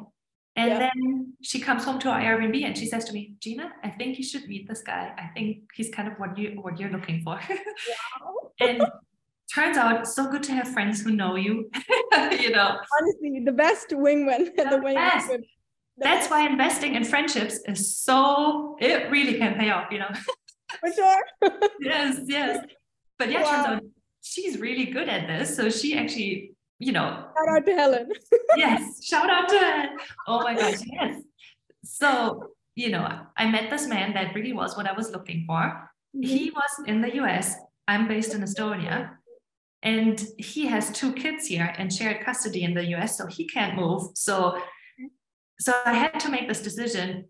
and 0.54 0.70
yeah. 0.70 0.78
then 0.78 1.32
she 1.42 1.60
comes 1.60 1.84
home 1.84 1.98
to 2.00 2.10
our 2.10 2.20
Airbnb 2.20 2.64
and 2.64 2.76
she 2.76 2.86
says 2.86 3.06
to 3.06 3.12
me, 3.14 3.34
Gina, 3.40 3.72
I 3.82 3.88
think 3.88 4.18
you 4.18 4.24
should 4.24 4.46
meet 4.46 4.68
this 4.68 4.82
guy. 4.82 5.12
I 5.16 5.28
think 5.32 5.62
he's 5.74 5.90
kind 5.90 6.08
of 6.08 6.18
what 6.18 6.36
you 6.36 6.58
what 6.60 6.78
you're 6.78 6.90
looking 6.90 7.22
for. 7.22 7.40
and 8.60 8.82
turns 9.52 9.76
out 9.76 10.06
so 10.06 10.30
good 10.30 10.42
to 10.44 10.52
have 10.52 10.68
friends 10.68 11.02
who 11.02 11.12
know 11.12 11.36
you. 11.36 11.70
you 12.40 12.50
know. 12.50 12.78
Honestly, 13.00 13.42
the 13.44 13.52
best 13.52 13.90
wingman. 13.90 14.50
The, 14.56 14.64
the 14.64 14.92
best. 14.94 15.28
The 15.28 15.44
That's 15.98 16.30
why 16.30 16.46
investing 16.46 16.94
in 16.94 17.04
friendships 17.04 17.60
is 17.66 17.96
so 17.96 18.76
it 18.80 19.10
really 19.10 19.38
can 19.38 19.54
pay 19.54 19.70
off, 19.70 19.90
you 19.90 19.98
know. 19.98 20.10
For 20.80 20.90
sure. 20.92 21.22
yes, 21.80 22.20
yes. 22.26 22.64
But 23.18 23.30
yeah, 23.30 23.42
wow. 23.42 23.50
turns 23.50 23.66
out 23.66 23.82
she's 24.22 24.58
really 24.58 24.86
good 24.86 25.08
at 25.08 25.26
this. 25.26 25.54
So 25.54 25.68
she 25.68 25.98
actually 25.98 26.54
you 26.82 26.92
know. 26.92 27.26
Shout 27.36 27.56
out 27.56 27.66
to 27.66 27.74
Helen. 27.74 28.08
yes, 28.56 29.04
shout 29.04 29.30
out 29.30 29.48
to 29.48 29.58
Helen. 29.58 29.90
Oh 30.26 30.42
my 30.42 30.54
gosh, 30.54 30.80
yes. 30.84 31.22
So, 31.84 32.48
you 32.74 32.90
know, 32.90 33.06
I 33.36 33.48
met 33.48 33.70
this 33.70 33.86
man 33.86 34.14
that 34.14 34.34
really 34.34 34.52
was 34.52 34.76
what 34.76 34.88
I 34.88 34.92
was 34.92 35.12
looking 35.12 35.44
for. 35.46 35.90
Mm-hmm. 36.16 36.22
He 36.22 36.50
was 36.50 36.86
in 36.86 37.00
the 37.00 37.14
US. 37.22 37.54
I'm 37.86 38.08
based 38.08 38.34
in 38.34 38.40
Estonia. 38.42 39.10
And 39.82 40.24
he 40.38 40.66
has 40.66 40.90
two 40.92 41.12
kids 41.12 41.46
here 41.46 41.74
and 41.76 41.92
shared 41.92 42.24
custody 42.24 42.62
in 42.62 42.74
the 42.74 42.84
US, 42.94 43.18
so 43.18 43.26
he 43.26 43.46
can't 43.46 43.76
move. 43.76 44.10
So, 44.14 44.60
so 45.60 45.72
I 45.84 45.94
had 45.94 46.20
to 46.20 46.30
make 46.30 46.48
this 46.48 46.62
decision. 46.62 47.26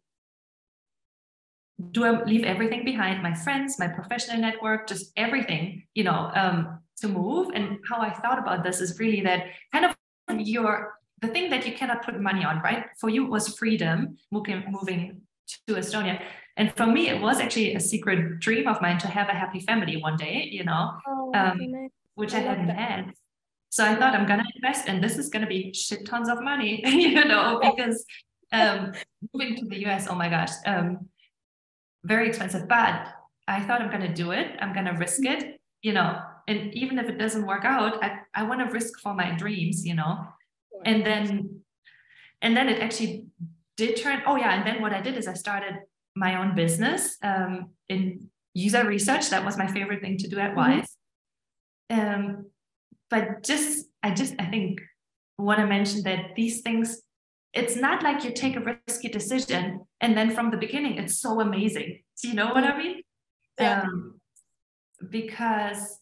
Do 1.91 2.05
I 2.05 2.23
leave 2.25 2.45
everything 2.45 2.85
behind? 2.85 3.23
My 3.23 3.35
friends, 3.35 3.79
my 3.79 3.88
professional 3.88 4.38
network, 4.38 4.87
just 4.87 5.12
everything, 5.17 5.85
you 5.95 6.05
know, 6.05 6.31
um, 6.35 6.79
to 6.99 7.09
move. 7.09 7.51
And 7.55 7.79
how 7.88 8.01
I 8.01 8.11
thought 8.11 8.38
about 8.38 8.62
this 8.62 8.81
is 8.81 9.01
really 9.01 9.23
that 9.23 9.47
kind 9.73 9.87
of 9.87 9.97
your 10.41 10.99
the 11.23 11.29
thing 11.29 11.51
that 11.51 11.67
you 11.67 11.73
cannot 11.73 12.05
put 12.05 12.21
money 12.21 12.45
on, 12.45 12.61
right? 12.61 12.87
For 12.99 13.09
you, 13.09 13.27
was 13.27 13.57
freedom, 13.57 14.17
moving, 14.33 14.65
moving 14.69 15.23
to 15.69 15.75
Estonia. 15.75 16.21
And 16.57 16.75
for 16.77 16.87
me, 16.87 17.09
it 17.09 17.21
was 17.21 17.38
actually 17.38 17.75
a 17.75 17.81
secret 17.81 18.41
dream 18.41 18.67
of 18.67 18.83
mine 18.83 18.99
to 18.99 19.07
have 19.07 19.29
a 19.29 19.33
happy 19.33 19.61
family 19.61 19.97
one 19.97 20.17
day, 20.17 20.49
you 20.51 20.65
know, 20.65 20.99
oh, 21.07 21.33
um, 21.35 21.88
which 22.14 22.35
I, 22.35 22.38
I 22.38 22.42
hadn't 22.42 22.66
that. 22.68 22.77
had. 22.77 23.12
So 23.70 23.85
I 23.85 23.94
thought 23.94 24.14
I'm 24.14 24.27
going 24.27 24.40
to 24.40 24.46
invest 24.57 24.88
and 24.88 25.03
this 25.03 25.16
is 25.16 25.29
going 25.31 25.42
to 25.42 25.48
be 25.48 25.72
shit 25.72 26.07
tons 26.07 26.29
of 26.29 26.42
money, 26.42 26.83
you 26.87 27.25
know, 27.25 27.61
because 27.77 28.05
um, 28.53 28.92
moving 29.33 29.57
to 29.57 29.64
the 29.64 29.87
US, 29.87 30.07
oh 30.09 30.14
my 30.14 30.29
gosh, 30.29 30.51
um, 30.66 31.09
very 32.05 32.29
expensive. 32.29 32.68
But 32.68 33.09
I 33.48 33.61
thought 33.61 33.81
I'm 33.81 33.88
going 33.88 34.07
to 34.07 34.12
do 34.12 34.33
it. 34.33 34.57
I'm 34.61 34.72
going 34.72 34.87
to 34.87 34.92
risk 34.92 35.25
it, 35.25 35.61
you 35.81 35.92
know, 35.92 36.20
and 36.48 36.75
even 36.75 36.98
if 36.98 37.09
it 37.09 37.18
doesn't 37.18 37.46
work 37.46 37.64
out 37.64 38.03
i, 38.03 38.18
I 38.35 38.42
want 38.44 38.61
to 38.61 38.72
risk 38.72 39.01
for 39.01 39.14
my 39.14 39.31
dreams 39.33 39.85
you 39.87 39.94
know 39.94 40.27
and 40.85 41.05
then 41.05 41.61
and 42.40 42.57
then 42.57 42.68
it 42.68 42.81
actually 42.83 43.27
did 43.77 43.96
turn 43.96 44.22
oh 44.27 44.37
yeah 44.37 44.55
and 44.55 44.66
then 44.66 44.83
what 44.83 44.92
i 44.92 45.01
did 45.01 45.16
is 45.16 45.29
i 45.29 45.35
started 45.35 45.75
my 46.14 46.40
own 46.40 46.55
business 46.55 47.16
um, 47.22 47.70
in 47.88 48.29
user 48.55 48.85
research 48.87 49.31
that 49.31 49.44
was 49.44 49.57
my 49.57 49.66
favorite 49.66 50.03
thing 50.03 50.18
to 50.18 50.29
do 50.29 50.38
at 50.38 50.51
mm-hmm. 50.51 50.85
Um, 51.93 52.47
but 53.11 53.43
just 53.43 53.87
i 54.03 54.11
just 54.11 54.35
i 54.38 54.47
think 54.47 54.81
want 55.38 55.59
to 55.59 55.67
mention 55.67 56.03
that 56.03 56.35
these 56.37 56.61
things 56.63 57.03
it's 57.53 57.77
not 57.77 58.03
like 58.03 58.25
you 58.25 58.33
take 58.33 58.57
a 58.57 58.79
risky 58.88 59.09
decision 59.09 59.81
and 60.01 60.17
then 60.17 60.31
from 60.31 60.51
the 60.51 60.57
beginning 60.57 60.97
it's 60.97 61.21
so 61.21 61.40
amazing 61.40 61.99
do 62.21 62.29
you 62.29 62.35
know 62.35 62.49
what 62.49 62.65
i 62.65 62.77
mean 62.77 63.03
yeah. 63.59 63.83
Um, 63.83 64.21
because 65.11 65.99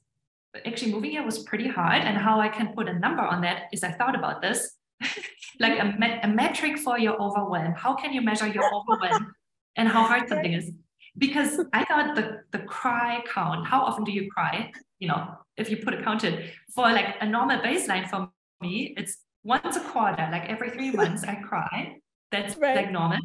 actually 0.66 0.92
moving 0.92 1.12
here 1.12 1.24
was 1.24 1.40
pretty 1.40 1.68
hard. 1.68 2.02
And 2.02 2.16
how 2.16 2.40
I 2.40 2.48
can 2.48 2.72
put 2.74 2.88
a 2.88 2.98
number 2.98 3.22
on 3.22 3.42
that 3.42 3.64
is 3.72 3.84
I 3.84 3.92
thought 3.92 4.14
about 4.14 4.42
this 4.42 4.76
like 5.60 5.78
a, 5.78 6.20
a 6.22 6.28
metric 6.28 6.78
for 6.78 6.98
your 6.98 7.20
overwhelm. 7.20 7.74
How 7.76 7.94
can 7.94 8.12
you 8.12 8.20
measure 8.20 8.46
your 8.46 8.64
overwhelm 8.74 9.32
and 9.76 9.88
how 9.88 10.04
hard 10.04 10.28
something 10.28 10.52
is? 10.52 10.70
Because 11.16 11.60
I 11.72 11.84
thought 11.84 12.14
the, 12.14 12.42
the 12.52 12.60
cry 12.60 13.22
count, 13.32 13.66
how 13.66 13.82
often 13.82 14.04
do 14.04 14.12
you 14.12 14.30
cry? 14.30 14.70
You 14.98 15.08
know, 15.08 15.34
if 15.60 15.70
you 15.70 15.76
put 15.76 15.94
a 15.94 16.02
count 16.02 16.24
in 16.24 16.44
for 16.74 16.84
like 16.84 17.16
a 17.20 17.26
normal 17.26 17.58
baseline 17.58 18.08
for 18.08 18.30
me, 18.60 18.94
it's 18.96 19.18
once 19.44 19.76
a 19.76 19.80
quarter, 19.80 20.28
like 20.32 20.48
every 20.48 20.70
three 20.70 20.90
months 21.00 21.22
I 21.24 21.36
cry. 21.36 21.98
That's 22.32 22.56
right. 22.56 22.76
like 22.76 22.90
normal. 22.90 23.18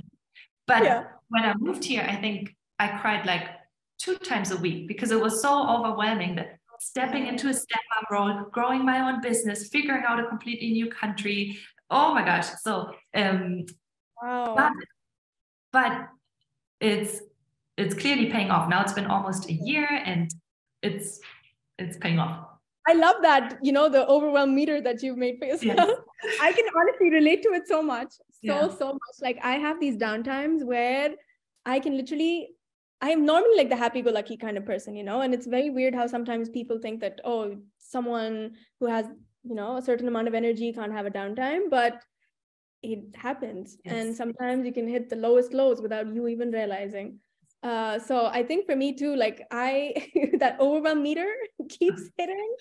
But 0.68 0.84
yeah. 0.84 1.04
when 1.30 1.44
I 1.44 1.54
moved 1.58 1.84
here, 1.84 2.06
I 2.08 2.16
think 2.16 2.56
I 2.80 2.88
cried 2.88 3.26
like 3.26 3.48
two 3.98 4.16
times 4.18 4.52
a 4.52 4.58
week 4.58 4.88
because 4.88 5.12
it 5.12 5.20
was 5.20 5.42
so 5.42 5.68
overwhelming 5.68 6.36
that 6.36 6.58
stepping 6.80 7.28
into 7.28 7.48
a 7.48 7.54
step 7.54 7.82
up 7.98 8.10
role, 8.12 8.46
growing 8.52 8.86
my 8.86 9.00
own 9.08 9.22
business, 9.22 9.70
figuring 9.70 10.04
out 10.08 10.20
a 10.20 10.28
completely 10.28 10.72
new 10.72 10.90
country. 10.90 11.58
Oh 11.90 12.14
my 12.14 12.24
gosh. 12.26 12.48
So 12.62 12.92
um 13.16 13.66
wow. 14.22 14.56
but, 14.56 14.74
but 15.72 16.08
it's 16.80 17.22
it's 17.78 17.94
clearly 17.94 18.28
paying 18.28 18.52
off. 18.52 18.70
Now 18.70 18.82
it's 18.82 18.94
been 18.94 19.06
almost 19.06 19.50
a 19.50 19.54
year 19.54 19.88
and 20.06 20.34
it's 20.82 21.20
it's 21.78 21.98
paying 21.98 22.20
off. 22.20 22.48
I 22.88 22.94
love 22.94 23.16
that, 23.24 23.58
you 23.64 23.72
know, 23.72 23.90
the 23.90 24.08
overwhelm 24.08 24.54
meter 24.54 24.80
that 24.82 25.02
you've 25.02 25.18
made 25.18 25.38
for 25.40 25.46
yourself. 25.46 25.90
Yes. 26.24 26.38
I 26.42 26.54
can 26.54 26.66
honestly 26.78 27.10
relate 27.10 27.42
to 27.44 27.50
it 27.50 27.68
so 27.68 27.82
much. 27.82 28.12
So, 28.14 28.20
yeah. 28.42 28.70
so 28.70 28.94
much. 28.94 29.16
Like 29.22 29.40
I 29.44 29.56
have 29.56 29.80
these 29.80 29.98
downtimes 29.98 30.64
where 30.64 31.16
I 31.66 31.80
can 31.80 31.98
literally 31.98 32.50
I'm 33.02 33.26
normally 33.26 33.58
like 33.58 33.70
the 33.70 33.76
happy-go-lucky 33.76 34.38
kind 34.38 34.58
of 34.58 34.66
person, 34.66 34.96
you 34.96 35.04
know, 35.04 35.22
and 35.22 35.34
it's 35.34 35.48
very 35.48 35.70
weird 35.70 35.94
how 35.94 36.08
sometimes 36.08 36.50
people 36.50 36.80
think 36.80 37.02
that 37.02 37.20
oh, 37.24 37.58
someone 37.78 38.54
who 38.80 38.88
has 38.88 39.06
you 39.44 39.56
know 39.56 39.78
a 39.78 39.82
certain 39.82 40.08
amount 40.08 40.28
of 40.28 40.34
energy 40.34 40.72
can't 40.74 40.94
have 40.94 41.06
a 41.06 41.12
downtime, 41.12 41.70
but 41.70 42.02
it 42.82 43.16
happens, 43.16 43.78
yes. 43.84 43.94
and 43.94 44.16
sometimes 44.16 44.66
you 44.66 44.72
can 44.72 44.88
hit 44.88 45.10
the 45.10 45.16
lowest 45.16 45.54
lows 45.54 45.82
without 45.82 46.14
you 46.14 46.28
even 46.28 46.52
realizing. 46.52 47.20
Uh, 47.66 47.98
so 47.98 48.28
I 48.28 48.44
think 48.44 48.68
for 48.68 48.76
me 48.76 48.94
too, 48.94 49.16
like 49.16 49.42
I 49.50 50.10
that 50.40 50.60
overwhelm 50.60 51.02
meter 51.02 51.28
keeps 51.70 52.04
hitting, 52.18 52.56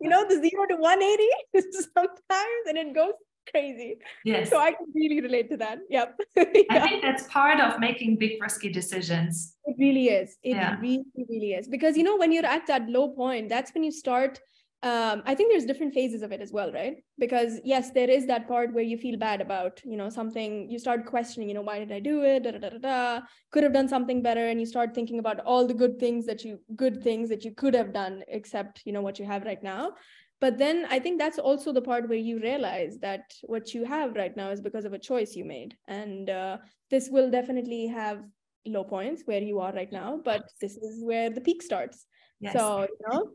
you 0.00 0.10
know, 0.10 0.28
the 0.28 0.34
zero 0.34 0.66
to 0.68 0.76
180 0.76 1.78
sometimes, 1.96 2.64
and 2.68 2.76
it 2.76 2.94
goes 2.94 3.14
crazy. 3.50 3.96
Yes. 4.22 4.50
So 4.50 4.58
I 4.58 4.72
can 4.72 4.86
really 4.94 5.22
relate 5.22 5.48
to 5.50 5.56
that. 5.56 5.78
Yep. 5.88 6.20
yeah. 6.36 6.44
I 6.70 6.80
think 6.80 7.02
that's 7.02 7.26
part 7.28 7.58
of 7.58 7.80
making 7.80 8.16
big 8.16 8.40
risky 8.42 8.70
decisions. 8.70 9.56
It 9.64 9.76
really 9.78 10.08
is. 10.08 10.36
It 10.42 10.56
yeah. 10.56 10.78
really, 10.78 11.04
really 11.16 11.52
is. 11.54 11.66
Because 11.66 11.96
you 11.96 12.02
know, 12.02 12.18
when 12.18 12.30
you're 12.30 12.44
at 12.44 12.66
that 12.66 12.86
low 12.86 13.08
point, 13.08 13.48
that's 13.48 13.72
when 13.72 13.82
you 13.82 13.90
start. 13.90 14.40
Um, 14.82 15.22
I 15.26 15.34
think 15.34 15.52
there's 15.52 15.66
different 15.66 15.92
phases 15.92 16.22
of 16.22 16.32
it 16.32 16.40
as 16.40 16.52
well, 16.52 16.72
right? 16.72 16.96
Because 17.18 17.60
yes, 17.64 17.90
there 17.90 18.08
is 18.08 18.26
that 18.28 18.48
part 18.48 18.72
where 18.72 18.82
you 18.82 18.96
feel 18.96 19.18
bad 19.18 19.42
about, 19.42 19.80
you 19.84 19.96
know, 19.96 20.08
something. 20.08 20.70
You 20.70 20.78
start 20.78 21.04
questioning, 21.04 21.48
you 21.48 21.54
know, 21.54 21.60
why 21.60 21.78
did 21.80 21.92
I 21.92 22.00
do 22.00 22.22
it? 22.22 22.44
Da, 22.44 22.52
da, 22.52 22.58
da, 22.58 22.78
da, 22.78 23.20
Could 23.50 23.62
have 23.62 23.74
done 23.74 23.88
something 23.88 24.22
better, 24.22 24.48
and 24.48 24.58
you 24.58 24.64
start 24.64 24.94
thinking 24.94 25.18
about 25.18 25.40
all 25.40 25.66
the 25.66 25.74
good 25.74 25.98
things 25.98 26.24
that 26.26 26.44
you 26.44 26.60
good 26.76 27.02
things 27.02 27.28
that 27.28 27.44
you 27.44 27.54
could 27.54 27.74
have 27.74 27.92
done, 27.92 28.22
except 28.28 28.82
you 28.86 28.92
know 28.92 29.02
what 29.02 29.18
you 29.18 29.26
have 29.26 29.44
right 29.44 29.62
now 29.62 29.92
but 30.40 30.56
then 30.56 30.86
i 30.90 30.98
think 30.98 31.18
that's 31.18 31.38
also 31.38 31.72
the 31.72 31.82
part 31.82 32.08
where 32.08 32.18
you 32.18 32.40
realize 32.40 32.98
that 32.98 33.32
what 33.42 33.74
you 33.74 33.84
have 33.84 34.16
right 34.16 34.36
now 34.36 34.50
is 34.50 34.60
because 34.60 34.84
of 34.84 34.92
a 34.92 34.98
choice 34.98 35.36
you 35.36 35.44
made 35.44 35.76
and 35.86 36.30
uh, 36.30 36.56
this 36.90 37.08
will 37.10 37.30
definitely 37.30 37.86
have 37.86 38.22
low 38.66 38.84
points 38.84 39.22
where 39.26 39.42
you 39.42 39.58
are 39.60 39.72
right 39.72 39.92
now 39.92 40.20
but 40.24 40.42
this 40.60 40.76
is 40.76 41.04
where 41.04 41.30
the 41.30 41.40
peak 41.40 41.62
starts 41.62 42.06
yes. 42.40 42.52
so 42.52 42.82
you 42.82 43.06
know 43.08 43.30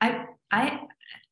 i 0.00 0.24
i 0.50 0.80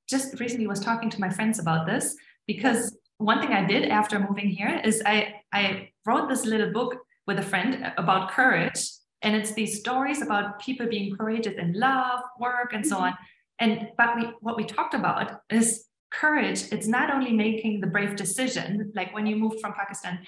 just 0.09 0.39
recently 0.41 0.67
was 0.67 0.81
talking 0.81 1.11
to 1.11 1.21
my 1.21 1.31
friends 1.31 1.59
about 1.59 1.87
this 1.87 2.17
because 2.47 2.97
one 3.19 3.41
thing 3.41 3.53
i 3.53 3.65
did 3.65 3.89
after 3.89 4.19
moving 4.19 4.49
here 4.49 4.81
is 4.85 5.03
i 5.07 5.35
i 5.53 5.89
wrote 6.07 6.29
this 6.29 6.45
little 6.45 6.73
book 6.73 6.97
with 7.27 7.39
a 7.39 7.43
friend 7.43 7.93
about 7.97 8.31
courage 8.31 8.91
and 9.23 9.35
it's 9.35 9.53
these 9.53 9.79
stories 9.79 10.21
about 10.21 10.61
people 10.61 10.87
being 10.87 11.17
courageous 11.17 11.55
in 11.59 11.73
love 11.73 12.21
work 12.39 12.73
and 12.73 12.87
so 12.87 12.97
mm-hmm. 12.97 13.05
on 13.05 13.15
and 13.61 13.89
but 13.97 14.17
we 14.17 14.23
what 14.41 14.57
we 14.57 14.65
talked 14.65 14.95
about 14.95 15.41
is 15.51 15.87
courage. 16.15 16.73
It's 16.73 16.87
not 16.87 17.13
only 17.13 17.33
making 17.33 17.81
the 17.81 17.87
brave 17.87 18.17
decision, 18.17 18.93
like 18.95 19.15
when 19.15 19.27
you 19.27 19.37
moved 19.37 19.61
from 19.61 19.73
Pakistan 19.73 20.21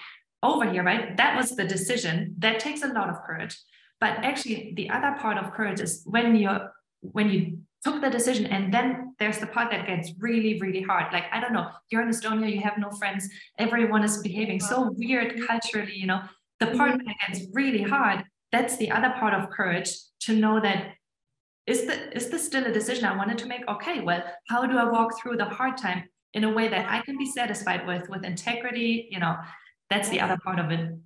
over 0.43 0.69
here, 0.69 0.83
right? 0.83 1.15
That 1.17 1.35
was 1.35 1.55
the 1.55 1.65
decision. 1.65 2.35
That 2.39 2.59
takes 2.59 2.83
a 2.83 2.87
lot 2.87 3.09
of 3.09 3.21
courage. 3.23 3.57
But 3.99 4.23
actually, 4.23 4.73
the 4.75 4.89
other 4.89 5.15
part 5.19 5.37
of 5.37 5.53
courage 5.53 5.79
is 5.79 6.03
when 6.05 6.35
you're 6.35 6.71
when 7.01 7.29
you 7.29 7.59
took 7.87 8.01
the 8.01 8.09
decision 8.09 8.45
and 8.47 8.73
then 8.73 9.15
there's 9.19 9.39
the 9.39 9.47
part 9.47 9.71
that 9.71 9.87
gets 9.87 10.11
really 10.19 10.59
really 10.59 10.81
hard 10.81 11.11
like 11.13 11.25
i 11.31 11.39
don't 11.39 11.53
know 11.53 11.67
you're 11.89 12.01
in 12.01 12.09
estonia 12.09 12.51
you 12.53 12.59
have 12.59 12.77
no 12.77 12.89
friends 12.91 13.29
everyone 13.57 14.03
is 14.03 14.21
behaving 14.29 14.59
so 14.59 14.93
weird 14.97 15.29
culturally 15.47 15.95
you 15.95 16.07
know 16.11 16.21
the 16.59 16.67
part 16.77 16.91
mm-hmm. 16.91 17.07
that 17.07 17.15
gets 17.27 17.47
really 17.53 17.83
hard 17.83 18.23
that's 18.51 18.75
the 18.77 18.91
other 18.91 19.11
part 19.19 19.33
of 19.33 19.49
courage 19.49 19.89
to 20.19 20.33
know 20.33 20.59
that 20.59 20.93
is, 21.67 21.85
the, 21.85 22.15
is 22.15 22.29
this 22.29 22.45
still 22.45 22.65
a 22.65 22.71
decision 22.71 23.03
I 23.03 23.17
wanted 23.17 23.37
to 23.39 23.45
make? 23.45 23.67
Okay, 23.67 23.99
well, 23.99 24.23
how 24.47 24.65
do 24.65 24.77
I 24.77 24.85
walk 24.85 25.19
through 25.19 25.35
the 25.35 25.45
hard 25.45 25.77
time 25.77 26.05
in 26.33 26.45
a 26.45 26.53
way 26.53 26.69
that 26.69 26.89
I 26.89 27.01
can 27.01 27.17
be 27.17 27.25
satisfied 27.25 27.85
with, 27.85 28.07
with 28.07 28.23
integrity? 28.23 29.09
You 29.11 29.19
know, 29.19 29.35
that's 29.89 30.07
the 30.07 30.21
other 30.21 30.37
part 30.45 30.59
of 30.59 30.71
it. 30.71 30.97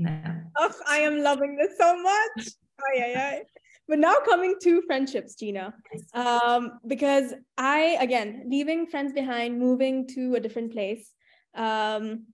No. 0.00 0.20
Oh, 0.56 0.72
I 0.88 0.98
am 0.98 1.20
loving 1.22 1.56
this 1.56 1.78
so 1.78 2.02
much. 2.02 2.48
Aye, 2.80 3.04
aye, 3.04 3.14
aye. 3.16 3.42
But 3.90 3.98
now 3.98 4.14
coming 4.24 4.54
to 4.62 4.82
friendships, 4.82 5.34
Gina, 5.34 5.74
um, 6.14 6.78
because 6.86 7.34
I, 7.58 7.98
again, 8.00 8.44
leaving 8.48 8.86
friends 8.86 9.12
behind, 9.12 9.58
moving 9.58 10.06
to 10.14 10.36
a 10.36 10.40
different 10.40 10.70
place. 10.70 11.12
Um, 11.56 12.26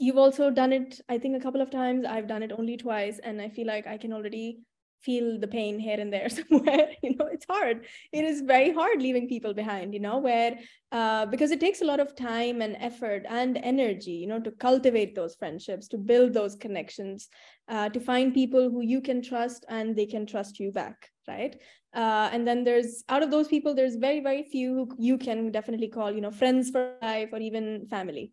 you've 0.00 0.18
also 0.18 0.50
done 0.50 0.72
it, 0.72 1.00
I 1.08 1.18
think, 1.18 1.36
a 1.36 1.40
couple 1.40 1.60
of 1.60 1.70
times. 1.70 2.04
I've 2.04 2.26
done 2.26 2.42
it 2.42 2.50
only 2.50 2.76
twice, 2.76 3.20
and 3.20 3.40
I 3.40 3.50
feel 3.50 3.68
like 3.68 3.86
I 3.86 3.98
can 3.98 4.12
already 4.12 4.62
feel 5.02 5.38
the 5.38 5.48
pain 5.48 5.78
here 5.78 5.98
and 5.98 6.12
there 6.12 6.28
somewhere 6.40 6.90
you 7.02 7.16
know 7.16 7.26
it's 7.26 7.46
hard. 7.48 7.86
It 8.12 8.24
is 8.24 8.40
very 8.42 8.72
hard 8.72 9.00
leaving 9.00 9.28
people 9.28 9.54
behind 9.54 9.94
you 9.94 10.00
know 10.00 10.18
where 10.18 10.58
uh, 10.92 11.26
because 11.26 11.50
it 11.50 11.60
takes 11.60 11.80
a 11.80 11.84
lot 11.84 12.00
of 12.00 12.16
time 12.16 12.62
and 12.62 12.76
effort 12.80 13.24
and 13.28 13.58
energy 13.62 14.12
you 14.12 14.26
know 14.26 14.40
to 14.40 14.50
cultivate 14.50 15.14
those 15.14 15.34
friendships 15.34 15.88
to 15.88 15.98
build 15.98 16.32
those 16.32 16.54
connections 16.56 17.28
uh, 17.68 17.88
to 17.88 18.00
find 18.00 18.34
people 18.34 18.70
who 18.70 18.82
you 18.82 19.00
can 19.00 19.22
trust 19.22 19.64
and 19.68 19.96
they 19.96 20.06
can 20.06 20.26
trust 20.26 20.58
you 20.58 20.70
back 20.72 21.10
right? 21.28 21.56
Uh, 21.94 22.28
and 22.32 22.46
then 22.46 22.64
there's 22.64 23.04
out 23.08 23.22
of 23.22 23.30
those 23.30 23.48
people 23.48 23.74
there's 23.74 23.96
very 23.96 24.20
very 24.20 24.44
few 24.44 24.74
who 24.74 24.96
you 24.98 25.18
can 25.18 25.50
definitely 25.50 25.88
call 25.88 26.12
you 26.12 26.20
know 26.20 26.30
friends 26.30 26.70
for 26.70 26.94
life 27.02 27.30
or 27.32 27.38
even 27.38 27.86
family 27.88 28.32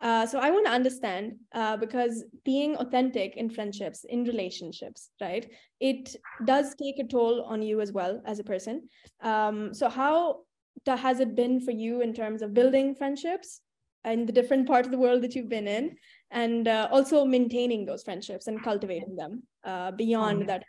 uh, 0.00 0.26
so 0.26 0.38
I 0.38 0.50
want 0.50 0.66
to 0.66 0.72
understand 0.72 1.36
uh, 1.54 1.76
because 1.76 2.24
being 2.44 2.76
authentic 2.76 3.36
in 3.36 3.50
friendships, 3.50 4.04
in 4.08 4.24
relationships, 4.24 5.10
right? 5.20 5.50
It 5.80 6.14
does 6.44 6.74
take 6.74 6.98
a 6.98 7.04
toll 7.04 7.44
on 7.44 7.62
you 7.62 7.80
as 7.80 7.92
well 7.92 8.22
as 8.24 8.38
a 8.38 8.44
person. 8.44 8.88
Um, 9.20 9.74
so 9.74 9.88
how 9.88 10.40
has 10.86 11.20
it 11.20 11.34
been 11.34 11.60
for 11.60 11.72
you 11.72 12.00
in 12.00 12.14
terms 12.14 12.42
of 12.42 12.54
building 12.54 12.94
friendships 12.94 13.60
in 14.04 14.24
the 14.24 14.32
different 14.32 14.66
part 14.66 14.86
of 14.86 14.92
the 14.92 14.98
world 14.98 15.22
that 15.22 15.34
you've 15.34 15.48
been 15.48 15.66
in, 15.66 15.96
and 16.30 16.68
uh, 16.68 16.88
also 16.90 17.24
maintaining 17.24 17.84
those 17.84 18.04
friendships 18.04 18.46
and 18.46 18.62
cultivating 18.62 19.16
them 19.16 19.42
uh, 19.64 19.90
beyond 19.90 20.44
oh, 20.44 20.46
that 20.46 20.62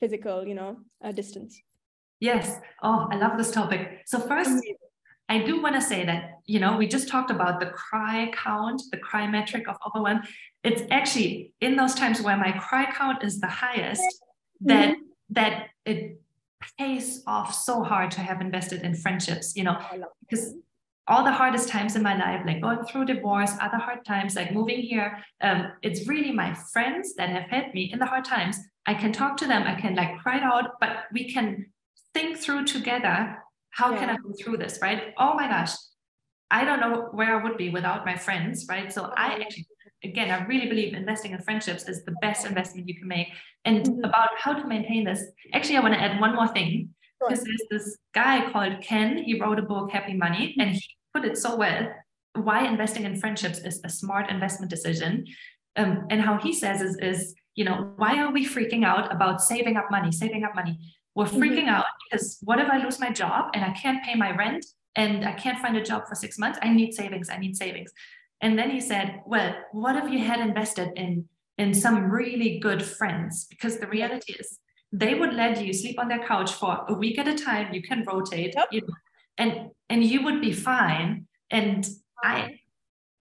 physical, 0.00 0.46
you 0.46 0.54
know, 0.54 0.76
uh, 1.02 1.12
distance? 1.12 1.60
Yes. 2.20 2.58
Oh, 2.82 3.08
I 3.10 3.16
love 3.16 3.38
this 3.38 3.52
topic. 3.52 4.02
So 4.06 4.18
first. 4.18 4.62
I 5.26 5.38
do 5.38 5.62
want 5.62 5.74
to 5.74 5.80
say 5.80 6.04
that, 6.04 6.33
you 6.46 6.60
know, 6.60 6.76
we 6.76 6.86
just 6.86 7.08
talked 7.08 7.30
about 7.30 7.60
the 7.60 7.66
cry 7.66 8.30
count, 8.34 8.82
the 8.90 8.98
cry 8.98 9.26
metric 9.26 9.66
of 9.68 9.76
overwhelm. 9.86 10.22
It's 10.62 10.82
actually 10.90 11.52
in 11.60 11.76
those 11.76 11.94
times 11.94 12.20
where 12.20 12.36
my 12.36 12.52
cry 12.52 12.90
count 12.90 13.22
is 13.22 13.40
the 13.40 13.48
highest 13.48 14.02
that 14.60 14.90
mm-hmm. 14.90 15.02
that 15.30 15.68
it 15.84 16.20
pays 16.78 17.22
off 17.26 17.54
so 17.54 17.82
hard 17.82 18.10
to 18.12 18.20
have 18.20 18.40
invested 18.40 18.82
in 18.82 18.94
friendships, 18.94 19.56
you 19.56 19.64
know, 19.64 19.78
because 20.20 20.54
all 21.06 21.22
the 21.22 21.32
hardest 21.32 21.68
times 21.68 21.96
in 21.96 22.02
my 22.02 22.16
life, 22.16 22.42
like 22.46 22.62
going 22.62 22.82
through 22.84 23.04
divorce, 23.04 23.52
other 23.60 23.76
hard 23.76 24.04
times, 24.04 24.34
like 24.34 24.52
moving 24.52 24.80
here, 24.80 25.18
um, 25.42 25.72
it's 25.82 26.08
really 26.08 26.32
my 26.32 26.54
friends 26.72 27.14
that 27.16 27.28
have 27.28 27.44
helped 27.50 27.74
me 27.74 27.90
in 27.92 27.98
the 27.98 28.06
hard 28.06 28.24
times. 28.24 28.58
I 28.86 28.94
can 28.94 29.12
talk 29.12 29.36
to 29.38 29.46
them, 29.46 29.64
I 29.64 29.74
can 29.74 29.94
like 29.94 30.18
cry 30.18 30.40
out, 30.40 30.72
but 30.80 31.04
we 31.12 31.30
can 31.30 31.66
think 32.14 32.38
through 32.38 32.64
together 32.64 33.38
how 33.70 33.92
yeah. 33.92 33.98
can 33.98 34.10
I 34.10 34.16
go 34.16 34.32
through 34.40 34.58
this, 34.58 34.78
right? 34.80 35.12
Oh 35.18 35.34
my 35.34 35.48
gosh, 35.48 35.72
I 36.54 36.64
don't 36.64 36.78
know 36.78 37.08
where 37.10 37.36
I 37.36 37.42
would 37.42 37.56
be 37.56 37.70
without 37.70 38.06
my 38.06 38.16
friends, 38.16 38.66
right? 38.68 38.92
So 38.92 39.12
I 39.16 39.40
actually, 39.42 39.66
again, 40.04 40.30
I 40.30 40.46
really 40.46 40.68
believe 40.68 40.94
investing 40.94 41.32
in 41.32 41.40
friendships 41.40 41.88
is 41.88 42.04
the 42.04 42.14
best 42.22 42.46
investment 42.46 42.88
you 42.88 42.94
can 42.94 43.08
make. 43.08 43.26
And 43.64 43.84
mm-hmm. 43.84 44.04
about 44.04 44.28
how 44.38 44.52
to 44.52 44.64
maintain 44.64 45.02
this, 45.02 45.20
actually, 45.52 45.78
I 45.78 45.80
want 45.80 45.94
to 45.94 46.00
add 46.00 46.20
one 46.20 46.36
more 46.36 46.46
thing 46.46 46.90
because 47.18 47.40
sure. 47.40 47.46
there's 47.46 47.66
this 47.72 47.98
guy 48.14 48.52
called 48.52 48.80
Ken. 48.82 49.18
He 49.18 49.40
wrote 49.40 49.58
a 49.58 49.62
book, 49.62 49.90
Happy 49.90 50.14
Money, 50.14 50.54
and 50.60 50.70
he 50.70 50.82
put 51.12 51.24
it 51.24 51.36
so 51.36 51.56
well. 51.56 51.92
Why 52.34 52.64
investing 52.64 53.02
in 53.02 53.18
friendships 53.18 53.58
is 53.58 53.80
a 53.82 53.88
smart 53.88 54.30
investment 54.30 54.70
decision. 54.70 55.26
Um, 55.74 56.06
and 56.08 56.20
how 56.20 56.38
he 56.38 56.52
says 56.52 56.80
is, 56.82 56.96
is, 56.98 57.34
you 57.56 57.64
know, 57.64 57.94
why 57.96 58.22
are 58.22 58.30
we 58.30 58.46
freaking 58.46 58.84
out 58.84 59.12
about 59.12 59.42
saving 59.42 59.76
up 59.76 59.90
money, 59.90 60.12
saving 60.12 60.44
up 60.44 60.54
money? 60.54 60.78
We're 61.16 61.24
mm-hmm. 61.24 61.42
freaking 61.42 61.66
mm-hmm. 61.66 61.80
out 61.80 61.86
because 62.04 62.38
what 62.42 62.60
if 62.60 62.68
I 62.68 62.78
lose 62.78 63.00
my 63.00 63.10
job 63.10 63.50
and 63.54 63.64
I 63.64 63.72
can't 63.72 64.04
pay 64.04 64.14
my 64.14 64.30
rent 64.36 64.64
and 64.96 65.24
I 65.24 65.32
can't 65.32 65.58
find 65.58 65.76
a 65.76 65.82
job 65.82 66.06
for 66.08 66.14
six 66.14 66.38
months? 66.38 66.58
I 66.62 66.72
need 66.72 66.94
savings. 66.94 67.28
I 67.28 67.38
need 67.38 67.56
savings. 67.56 67.92
And 68.40 68.58
then 68.58 68.70
he 68.70 68.80
said, 68.80 69.22
Well, 69.26 69.54
what 69.72 69.96
if 69.96 70.10
you 70.10 70.18
had 70.20 70.40
invested 70.40 70.90
in 70.96 71.28
in 71.58 71.74
some 71.74 72.10
really 72.10 72.58
good 72.58 72.82
friends? 72.82 73.46
Because 73.48 73.78
the 73.78 73.86
reality 73.86 74.34
is 74.38 74.58
they 74.92 75.14
would 75.14 75.34
let 75.34 75.64
you 75.64 75.72
sleep 75.72 75.98
on 75.98 76.08
their 76.08 76.24
couch 76.24 76.52
for 76.52 76.84
a 76.88 76.94
week 76.94 77.18
at 77.18 77.26
a 77.26 77.34
time. 77.34 77.74
You 77.74 77.82
can 77.82 78.04
rotate, 78.04 78.54
yep. 78.56 78.68
you 78.70 78.82
know, 78.82 78.94
and 79.38 79.70
and 79.88 80.04
you 80.04 80.22
would 80.24 80.40
be 80.40 80.52
fine. 80.52 81.26
And 81.50 81.88
I 82.22 82.60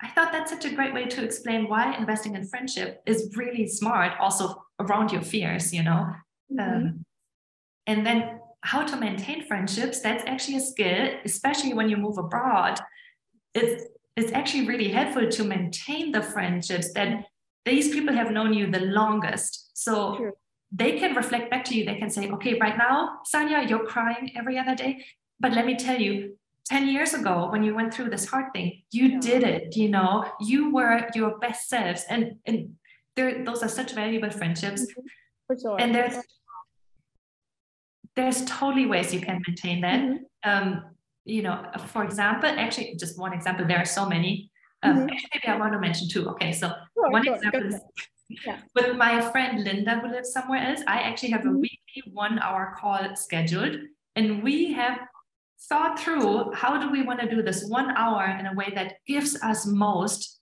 I 0.02 0.10
thought 0.10 0.34
that's 0.34 0.52
such 0.52 0.66
a 0.66 0.76
great 0.76 0.94
way 0.94 1.06
to 1.06 1.24
explain 1.24 1.70
why 1.70 1.96
investing 1.96 2.36
in 2.36 2.46
friendship 2.46 3.02
is 3.06 3.34
really 3.38 3.68
smart, 3.68 4.12
also 4.20 4.64
around 4.80 5.12
your 5.12 5.22
fears, 5.22 5.74
you 5.74 5.84
know. 5.84 6.14
Mm-hmm. 6.52 6.60
Um, 6.60 7.06
and 7.88 8.06
then 8.06 8.40
how 8.64 8.84
to 8.84 8.96
maintain 8.96 9.46
friendships, 9.46 10.00
that's 10.00 10.24
actually 10.26 10.58
a 10.58 10.62
skill, 10.62 11.10
especially 11.26 11.74
when 11.74 11.90
you 11.90 11.98
move 11.98 12.18
abroad. 12.18 12.80
It's 13.54 13.84
it's 14.16 14.32
actually 14.32 14.68
really 14.68 14.90
helpful 14.90 15.28
to 15.28 15.44
maintain 15.44 16.12
the 16.12 16.22
friendships 16.22 16.94
that 16.94 17.26
these 17.66 17.90
people 17.90 18.14
have 18.14 18.32
known 18.32 18.54
you 18.54 18.70
the 18.70 18.80
longest. 18.80 19.72
So 19.74 20.16
sure. 20.18 20.34
they 20.72 21.00
can 21.00 21.16
reflect 21.16 21.50
back 21.50 21.66
to 21.66 21.76
you. 21.76 21.84
They 21.84 21.96
can 21.96 22.12
say, 22.12 22.30
okay, 22.30 22.60
right 22.60 22.78
now, 22.78 23.22
Sanya, 23.34 23.68
you're 23.68 23.86
crying 23.86 24.32
every 24.36 24.60
other 24.60 24.76
day. 24.76 25.04
But 25.40 25.54
let 25.54 25.66
me 25.66 25.76
tell 25.76 26.00
you, 26.00 26.38
10 26.66 26.88
years 26.88 27.14
ago 27.14 27.50
when 27.52 27.64
you 27.64 27.76
went 27.76 27.94
through 27.94 28.10
this 28.10 28.26
hard 28.26 28.54
thing 28.54 28.82
you 28.90 29.08
yeah. 29.08 29.20
did 29.20 29.44
it 29.44 29.76
you 29.76 29.90
know 29.90 30.26
you 30.40 30.74
were 30.74 31.06
your 31.14 31.38
best 31.40 31.68
selves 31.68 32.06
and 32.10 32.38
and 32.46 32.74
there 33.18 33.44
those 33.44 33.62
are 33.62 33.68
such 33.68 33.94
valuable 33.94 34.30
friendships 34.30 34.84
mm-hmm. 34.84 35.60
sure. 35.62 35.76
and 35.82 35.94
there's 35.94 36.16
there's 38.16 38.46
totally 38.46 38.86
ways 38.86 39.14
you 39.14 39.20
can 39.20 39.42
maintain 39.48 39.82
that 39.82 40.00
mm-hmm. 40.02 40.50
um 40.50 40.84
you 41.26 41.42
know 41.42 41.66
for 41.88 42.04
example 42.04 42.50
actually 42.50 42.96
just 43.00 43.18
one 43.18 43.34
example 43.34 43.66
there 43.66 43.78
are 43.78 43.86
so 43.86 44.08
many 44.08 44.50
um, 44.84 44.98
mm-hmm. 44.98 45.10
actually 45.10 45.30
maybe 45.34 45.48
i 45.48 45.58
want 45.58 45.74
to 45.74 45.80
mention 45.80 46.08
two 46.08 46.28
okay 46.30 46.52
so 46.52 46.68
sure, 46.70 47.12
one 47.12 47.24
sure. 47.24 47.36
example 47.36 47.66
is 47.66 47.80
yeah. 48.46 48.58
with 48.76 48.96
my 48.96 49.22
friend 49.32 49.64
linda 49.64 50.00
who 50.00 50.10
lives 50.10 50.32
somewhere 50.32 50.62
else 50.62 50.82
i 50.88 51.00
actually 51.00 51.30
have 51.30 51.42
a 51.42 51.46
mm-hmm. 51.46 51.62
weekly 51.62 52.12
one 52.12 52.40
hour 52.40 52.76
call 52.80 53.16
scheduled 53.16 53.78
and 54.16 54.44
we 54.44 54.72
have 54.74 55.00
thought 55.70 55.98
through 55.98 56.52
how 56.54 56.78
do 56.78 56.92
we 56.92 57.04
want 57.04 57.20
to 57.20 57.30
do 57.30 57.42
this 57.42 57.66
one 57.70 57.92
hour 57.92 58.26
in 58.40 58.46
a 58.48 58.54
way 58.54 58.72
that 58.76 58.96
gives 59.08 59.42
us 59.42 59.66
most 59.66 60.40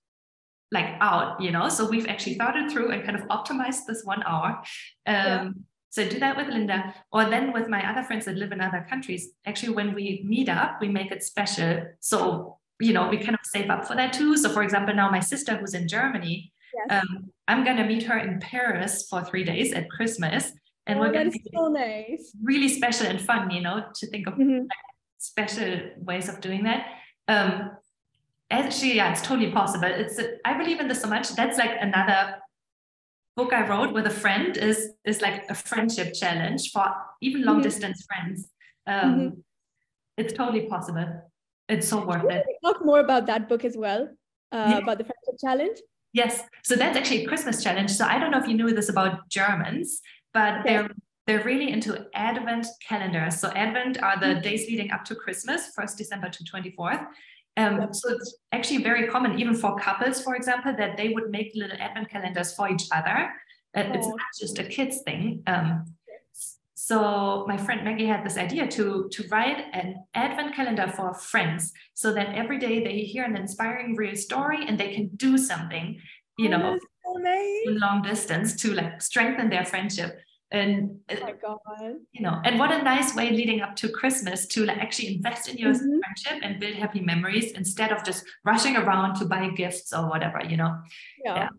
like 0.71 0.95
out 0.99 1.39
you 1.39 1.51
know 1.51 1.69
so 1.69 1.87
we've 1.87 2.07
actually 2.07 2.35
thought 2.35 2.55
it 2.55 2.71
through 2.71 2.91
and 2.91 3.03
kind 3.03 3.17
of 3.17 3.23
optimized 3.27 3.85
this 3.87 4.03
one 4.03 4.23
hour 4.23 4.61
um, 5.05 5.15
yeah. 5.15 5.49
So 5.91 6.07
do 6.07 6.17
that 6.19 6.35
with 6.35 6.47
linda 6.47 6.93
or 7.11 7.29
then 7.29 7.53
with 7.53 7.67
my 7.67 7.87
other 7.87 8.03
friends 8.03 8.25
that 8.25 8.35
live 8.35 8.51
in 8.51 8.59
other 8.59 8.85
countries 8.89 9.29
actually 9.45 9.73
when 9.73 9.93
we 9.93 10.23
meet 10.25 10.49
up 10.49 10.81
we 10.81 10.89
make 10.89 11.11
it 11.11 11.23
special 11.23 11.85
so 11.99 12.57
you 12.79 12.93
know 12.93 13.07
we 13.07 13.17
kind 13.17 13.35
of 13.35 13.39
save 13.43 13.69
up 13.69 13.85
for 13.85 13.95
that 13.95 14.11
too 14.11 14.35
so 14.35 14.49
for 14.49 14.63
example 14.63 14.95
now 14.95 15.09
my 15.09 15.19
sister 15.19 15.55
who's 15.55 15.75
in 15.75 15.87
germany 15.87 16.51
yes. 16.73 17.01
um, 17.01 17.29
i'm 17.47 17.63
going 17.63 17.77
to 17.77 17.85
meet 17.85 18.03
her 18.03 18.17
in 18.17 18.39
paris 18.39 19.07
for 19.07 19.23
three 19.23 19.43
days 19.43 19.71
at 19.73 19.87
christmas 19.89 20.51
and 20.87 20.97
oh, 20.97 21.01
we're 21.03 21.11
going 21.11 21.29
to 21.29 21.37
be 21.37 21.43
so 21.53 21.67
nice 21.67 22.35
really 22.41 22.67
special 22.67 23.05
and 23.05 23.21
fun 23.21 23.51
you 23.51 23.61
know 23.61 23.85
to 23.93 24.07
think 24.07 24.25
of 24.27 24.33
mm-hmm. 24.33 24.59
like, 24.59 24.91
special 25.21 25.79
ways 25.99 26.27
of 26.27 26.41
doing 26.41 26.63
that. 26.63 26.87
Um, 27.27 27.71
actually, 28.49 28.95
yeah, 28.95 29.11
it's 29.11 29.21
totally 29.21 29.51
possible. 29.51 29.87
It's 29.87 30.19
I 30.43 30.57
believe 30.57 30.79
in 30.79 30.87
this 30.87 31.01
so 31.01 31.07
much. 31.07 31.33
That's 31.35 31.57
like 31.57 31.77
another 31.79 32.35
book 33.35 33.53
I 33.53 33.67
wrote 33.67 33.93
with 33.93 34.05
a 34.05 34.11
friend 34.11 34.57
is 34.57 34.93
is 35.05 35.21
like 35.21 35.49
a 35.49 35.55
friendship 35.55 36.13
challenge 36.13 36.71
for 36.71 36.85
even 37.21 37.43
long 37.43 37.57
mm-hmm. 37.57 37.63
distance 37.63 38.05
friends. 38.05 38.49
Um, 38.87 39.15
mm-hmm. 39.15 39.39
It's 40.17 40.33
totally 40.33 40.67
possible. 40.67 41.07
It's 41.69 41.87
so 41.87 42.05
worth 42.05 42.29
it. 42.29 42.45
Talk 42.63 42.83
more 42.83 42.99
about 42.99 43.25
that 43.27 43.47
book 43.47 43.63
as 43.63 43.77
well. 43.77 44.09
Uh, 44.51 44.67
yeah. 44.71 44.77
About 44.79 44.97
the 44.97 45.05
friendship 45.05 45.35
challenge. 45.39 45.77
Yes, 46.13 46.43
so 46.63 46.75
that's 46.75 46.97
actually 46.97 47.23
a 47.23 47.27
Christmas 47.27 47.63
challenge. 47.63 47.89
So 47.89 48.05
I 48.05 48.19
don't 48.19 48.31
know 48.31 48.39
if 48.39 48.47
you 48.47 48.53
knew 48.53 48.73
this 48.73 48.89
about 48.89 49.29
Germans, 49.29 50.01
but 50.33 50.59
okay. 50.59 50.63
they're 50.65 50.89
they're 51.27 51.43
really 51.43 51.71
into 51.71 52.07
Advent 52.13 52.67
calendars. 52.85 53.39
So 53.39 53.49
Advent 53.51 54.01
are 54.01 54.19
the 54.19 54.25
mm-hmm. 54.25 54.41
days 54.41 54.67
leading 54.67 54.91
up 54.91 55.05
to 55.05 55.15
Christmas, 55.15 55.71
1st 55.77 55.97
December 55.97 56.29
to 56.29 56.43
24th. 56.43 57.05
Um, 57.57 57.93
so 57.93 58.09
it's 58.13 58.35
actually 58.51 58.83
very 58.83 59.07
common, 59.07 59.39
even 59.39 59.55
for 59.55 59.77
couples, 59.77 60.23
for 60.23 60.35
example, 60.35 60.73
that 60.77 60.97
they 60.97 61.09
would 61.09 61.29
make 61.29 61.51
little 61.53 61.77
Advent 61.79 62.09
calendars 62.09 62.53
for 62.53 62.69
each 62.69 62.87
other. 62.91 63.31
Uh, 63.75 63.91
It's 63.93 64.07
not 64.07 64.19
just 64.39 64.59
a 64.59 64.63
kids 64.63 65.01
thing. 65.05 65.43
Um, 65.47 65.85
so 66.91 67.45
my 67.47 67.57
friend 67.57 67.83
Maggie 67.85 68.07
had 68.07 68.25
this 68.25 68.37
idea 68.37 68.67
to, 68.67 69.07
to 69.11 69.27
write 69.29 69.65
an 69.73 70.03
Advent 70.13 70.55
calendar 70.55 70.87
for 70.87 71.13
friends 71.13 71.71
so 71.93 72.11
that 72.13 72.35
every 72.35 72.57
day 72.57 72.83
they 72.83 73.01
hear 73.01 73.23
an 73.23 73.37
inspiring 73.37 73.95
real 73.95 74.15
story 74.15 74.65
and 74.67 74.79
they 74.79 74.93
can 74.95 75.07
do 75.15 75.37
something, 75.37 76.01
you 76.37 76.47
oh, 76.47 76.57
know, 76.57 76.79
so 77.05 77.13
nice. 77.19 77.65
long 77.67 78.01
distance 78.01 78.55
to 78.61 78.73
like 78.73 79.01
strengthen 79.01 79.49
their 79.49 79.63
friendship 79.63 80.19
and 80.51 80.99
oh 81.09 81.15
my 81.21 81.31
God. 81.31 81.57
you 82.11 82.21
know 82.21 82.41
and 82.43 82.59
what 82.59 82.71
a 82.71 82.81
nice 82.83 83.15
way 83.15 83.31
leading 83.31 83.61
up 83.61 83.75
to 83.75 83.87
christmas 83.89 84.45
to 84.45 84.65
like 84.65 84.77
actually 84.77 85.15
invest 85.15 85.47
in 85.47 85.57
your 85.57 85.71
mm-hmm. 85.71 85.99
friendship 85.99 86.43
and 86.43 86.59
build 86.59 86.75
happy 86.75 86.99
memories 86.99 87.51
instead 87.53 87.91
of 87.91 88.03
just 88.03 88.25
rushing 88.43 88.75
around 88.75 89.15
to 89.15 89.25
buy 89.25 89.47
gifts 89.49 89.93
or 89.93 90.09
whatever 90.09 90.41
you 90.47 90.57
know 90.57 90.77
yeah, 91.23 91.35
yeah. 91.35 91.49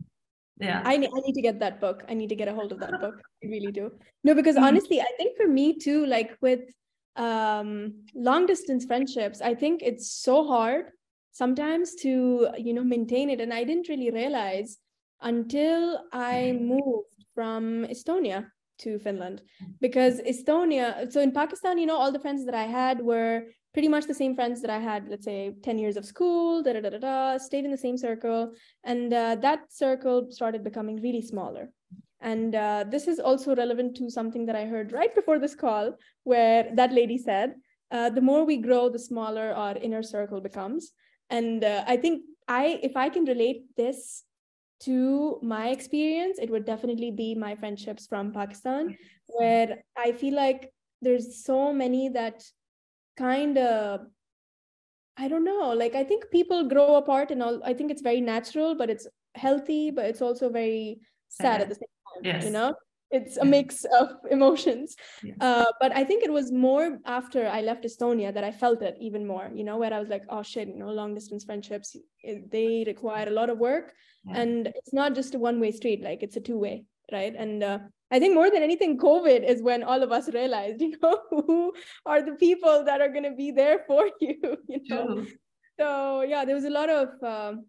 yeah. 0.60 0.82
I, 0.84 0.96
need, 0.98 1.10
I 1.16 1.20
need 1.20 1.32
to 1.32 1.42
get 1.42 1.58
that 1.60 1.80
book 1.80 2.04
i 2.08 2.14
need 2.14 2.28
to 2.28 2.36
get 2.36 2.48
a 2.48 2.54
hold 2.54 2.72
of 2.72 2.80
that 2.80 3.00
book 3.00 3.20
i 3.44 3.46
really 3.46 3.72
do 3.72 3.90
no 4.24 4.34
because 4.34 4.56
mm-hmm. 4.56 4.64
honestly 4.64 5.00
i 5.00 5.08
think 5.16 5.36
for 5.36 5.48
me 5.48 5.78
too 5.78 6.04
like 6.06 6.36
with 6.42 6.60
um 7.16 7.94
long 8.14 8.46
distance 8.46 8.84
friendships 8.84 9.40
i 9.40 9.54
think 9.54 9.82
it's 9.82 10.10
so 10.10 10.46
hard 10.46 10.86
sometimes 11.32 11.94
to 11.94 12.48
you 12.58 12.74
know 12.74 12.84
maintain 12.84 13.30
it 13.30 13.40
and 13.40 13.54
i 13.54 13.64
didn't 13.64 13.88
really 13.88 14.10
realize 14.10 14.78
until 15.22 16.00
i 16.12 16.58
moved 16.60 17.24
from 17.34 17.86
estonia 17.86 18.46
to 18.82 18.98
Finland 18.98 19.42
because 19.80 20.20
Estonia, 20.20 21.10
so 21.12 21.20
in 21.20 21.32
Pakistan, 21.32 21.78
you 21.78 21.86
know, 21.86 21.96
all 21.96 22.12
the 22.12 22.18
friends 22.18 22.44
that 22.46 22.54
I 22.54 22.64
had 22.64 23.00
were 23.00 23.44
pretty 23.72 23.88
much 23.88 24.06
the 24.06 24.14
same 24.14 24.34
friends 24.34 24.60
that 24.60 24.70
I 24.70 24.78
had, 24.78 25.08
let's 25.08 25.24
say 25.24 25.54
10 25.62 25.78
years 25.78 25.96
of 25.96 26.04
school, 26.04 26.62
da 26.62 26.74
da 26.74 26.80
da 26.80 26.90
da, 26.90 26.98
da 26.98 27.38
stayed 27.38 27.64
in 27.64 27.70
the 27.70 27.84
same 27.86 27.96
circle. 27.96 28.52
And 28.84 29.12
uh, 29.12 29.36
that 29.36 29.72
circle 29.72 30.26
started 30.30 30.62
becoming 30.62 31.00
really 31.00 31.22
smaller. 31.22 31.70
And 32.20 32.54
uh, 32.54 32.84
this 32.88 33.08
is 33.08 33.18
also 33.18 33.56
relevant 33.56 33.96
to 33.96 34.10
something 34.10 34.46
that 34.46 34.56
I 34.56 34.66
heard 34.66 34.92
right 34.92 35.14
before 35.14 35.38
this 35.38 35.54
call, 35.54 35.96
where 36.24 36.70
that 36.74 36.92
lady 36.92 37.18
said, 37.18 37.54
uh, 37.90 38.10
the 38.10 38.20
more 38.20 38.44
we 38.44 38.58
grow, 38.58 38.88
the 38.88 38.98
smaller 38.98 39.52
our 39.52 39.76
inner 39.76 40.02
circle 40.02 40.40
becomes. 40.40 40.92
And 41.30 41.64
uh, 41.64 41.84
I 41.86 41.96
think 41.96 42.22
I, 42.46 42.78
if 42.82 42.96
I 42.96 43.08
can 43.08 43.24
relate 43.24 43.64
this 43.76 44.22
to 44.84 45.38
my 45.42 45.68
experience, 45.68 46.38
it 46.40 46.50
would 46.50 46.64
definitely 46.64 47.10
be 47.10 47.34
my 47.34 47.54
friendships 47.54 48.06
from 48.06 48.32
Pakistan, 48.32 48.96
where 49.26 49.78
I 49.96 50.12
feel 50.12 50.34
like 50.34 50.72
there's 51.00 51.44
so 51.44 51.72
many 51.72 52.08
that 52.10 52.44
kind 53.16 53.58
of 53.58 54.06
I 55.16 55.28
don't 55.28 55.44
know, 55.44 55.72
like 55.72 55.94
I 55.94 56.04
think 56.04 56.30
people 56.30 56.68
grow 56.68 56.96
apart 56.96 57.30
and 57.30 57.42
all 57.42 57.62
I 57.64 57.74
think 57.74 57.90
it's 57.90 58.02
very 58.02 58.20
natural, 58.20 58.74
but 58.74 58.88
it's 58.88 59.06
healthy, 59.34 59.90
but 59.90 60.06
it's 60.06 60.22
also 60.22 60.48
very 60.48 61.00
sad 61.28 61.60
at 61.60 61.68
the 61.68 61.74
same 61.74 61.94
time. 62.14 62.24
Yes. 62.24 62.44
You 62.44 62.50
know? 62.50 62.74
It's 63.12 63.36
a 63.36 63.44
mix 63.44 63.84
of 64.00 64.16
emotions. 64.30 64.96
Yes. 65.22 65.36
Uh, 65.40 65.66
but 65.80 65.94
I 65.94 66.04
think 66.04 66.24
it 66.24 66.32
was 66.32 66.50
more 66.50 66.98
after 67.04 67.46
I 67.46 67.60
left 67.60 67.84
Estonia 67.84 68.32
that 68.32 68.44
I 68.44 68.52
felt 68.52 68.82
it 68.82 68.96
even 69.00 69.26
more, 69.26 69.50
you 69.54 69.64
know, 69.64 69.76
where 69.76 69.92
I 69.92 70.00
was 70.00 70.08
like, 70.08 70.24
oh 70.28 70.42
shit, 70.42 70.68
you 70.68 70.78
know, 70.78 70.90
long 70.90 71.14
distance 71.14 71.44
friendships, 71.44 71.96
they 72.24 72.84
require 72.86 73.28
a 73.28 73.30
lot 73.30 73.50
of 73.50 73.58
work 73.58 73.92
yeah. 74.24 74.40
and 74.40 74.66
it's 74.68 74.92
not 74.92 75.14
just 75.14 75.34
a 75.34 75.38
one 75.38 75.60
way 75.60 75.72
street 75.72 76.02
like 76.02 76.22
it's 76.22 76.36
a 76.36 76.40
two 76.40 76.58
way 76.58 76.84
right 77.10 77.34
and 77.36 77.62
uh, 77.62 77.78
i 78.10 78.18
think 78.18 78.34
more 78.34 78.50
than 78.50 78.62
anything 78.62 78.98
covid 78.98 79.48
is 79.48 79.62
when 79.62 79.82
all 79.82 80.02
of 80.02 80.12
us 80.12 80.32
realized 80.32 80.80
you 80.80 80.96
know 81.02 81.18
who 81.30 81.72
are 82.06 82.22
the 82.22 82.32
people 82.32 82.84
that 82.84 83.00
are 83.00 83.08
going 83.08 83.24
to 83.24 83.36
be 83.36 83.50
there 83.50 83.80
for 83.86 84.08
you 84.20 84.56
you 84.68 84.80
know 84.88 85.26
so 85.78 86.22
yeah 86.22 86.44
there 86.44 86.54
was 86.54 86.64
a 86.64 86.70
lot 86.70 86.88
of 86.88 87.08
um, 87.22 87.64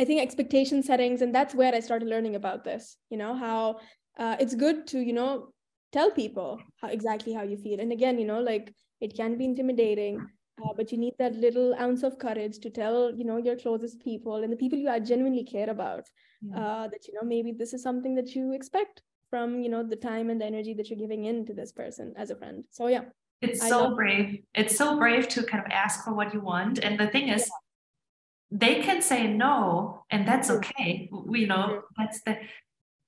i 0.00 0.04
think 0.04 0.20
expectation 0.20 0.82
settings 0.82 1.22
and 1.22 1.34
that's 1.34 1.54
where 1.54 1.74
i 1.74 1.80
started 1.80 2.08
learning 2.08 2.34
about 2.34 2.64
this 2.64 2.96
you 3.10 3.18
know 3.18 3.34
how 3.34 3.76
uh, 4.18 4.36
it's 4.38 4.54
good 4.54 4.86
to 4.88 5.00
you 5.00 5.12
know 5.12 5.48
tell 5.92 6.10
people 6.10 6.60
how 6.80 6.88
exactly 6.88 7.32
how 7.32 7.42
you 7.42 7.56
feel. 7.56 7.80
And 7.80 7.92
again 7.92 8.18
you 8.18 8.26
know 8.26 8.40
like 8.40 8.74
it 9.00 9.16
can 9.16 9.36
be 9.36 9.44
intimidating 9.44 10.26
uh, 10.62 10.72
but 10.76 10.92
you 10.92 10.98
need 10.98 11.14
that 11.18 11.34
little 11.34 11.74
ounce 11.80 12.02
of 12.02 12.18
courage 12.18 12.58
to 12.60 12.70
tell 12.70 13.12
you 13.14 13.24
know 13.24 13.38
your 13.38 13.56
closest 13.56 14.00
people 14.00 14.42
and 14.42 14.52
the 14.52 14.56
people 14.56 14.78
you 14.78 14.88
are 14.88 15.00
genuinely 15.00 15.44
care 15.44 15.68
about 15.68 16.04
yeah. 16.42 16.58
uh, 16.58 16.88
that 16.88 17.06
you 17.08 17.14
know 17.14 17.26
maybe 17.26 17.52
this 17.52 17.74
is 17.74 17.82
something 17.82 18.14
that 18.14 18.34
you 18.34 18.52
expect 18.52 19.02
from 19.30 19.60
you 19.60 19.68
know 19.68 19.82
the 19.82 19.96
time 19.96 20.30
and 20.30 20.40
the 20.40 20.44
energy 20.44 20.72
that 20.74 20.88
you're 20.88 20.98
giving 20.98 21.24
in 21.24 21.44
to 21.46 21.54
this 21.54 21.72
person 21.72 22.14
as 22.16 22.30
a 22.30 22.36
friend. 22.36 22.64
So 22.70 22.86
yeah. 22.86 23.04
It's 23.40 23.60
I 23.60 23.68
so 23.68 23.94
brave. 23.94 24.42
It's 24.54 24.76
so 24.76 24.96
brave 24.96 25.28
to 25.30 25.42
kind 25.42 25.62
of 25.64 25.70
ask 25.70 26.04
for 26.04 26.14
what 26.14 26.32
you 26.32 26.40
want. 26.40 26.78
And 26.78 26.98
the 26.98 27.08
thing 27.08 27.28
is 27.28 27.42
yeah. 27.42 28.58
they 28.64 28.82
can 28.82 29.02
say 29.02 29.26
no 29.26 30.04
and 30.10 30.26
that's 30.26 30.50
okay. 30.50 31.10
We 31.12 31.46
know 31.46 31.82
that's 31.96 32.22
the 32.22 32.38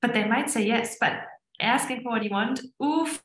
but 0.07 0.15
they 0.15 0.25
might 0.25 0.49
say 0.49 0.65
yes 0.65 0.97
but 1.01 1.15
asking 1.61 2.03
for 2.03 2.11
what 2.13 2.23
you 2.23 2.31
want 2.31 2.61
oof 2.83 3.23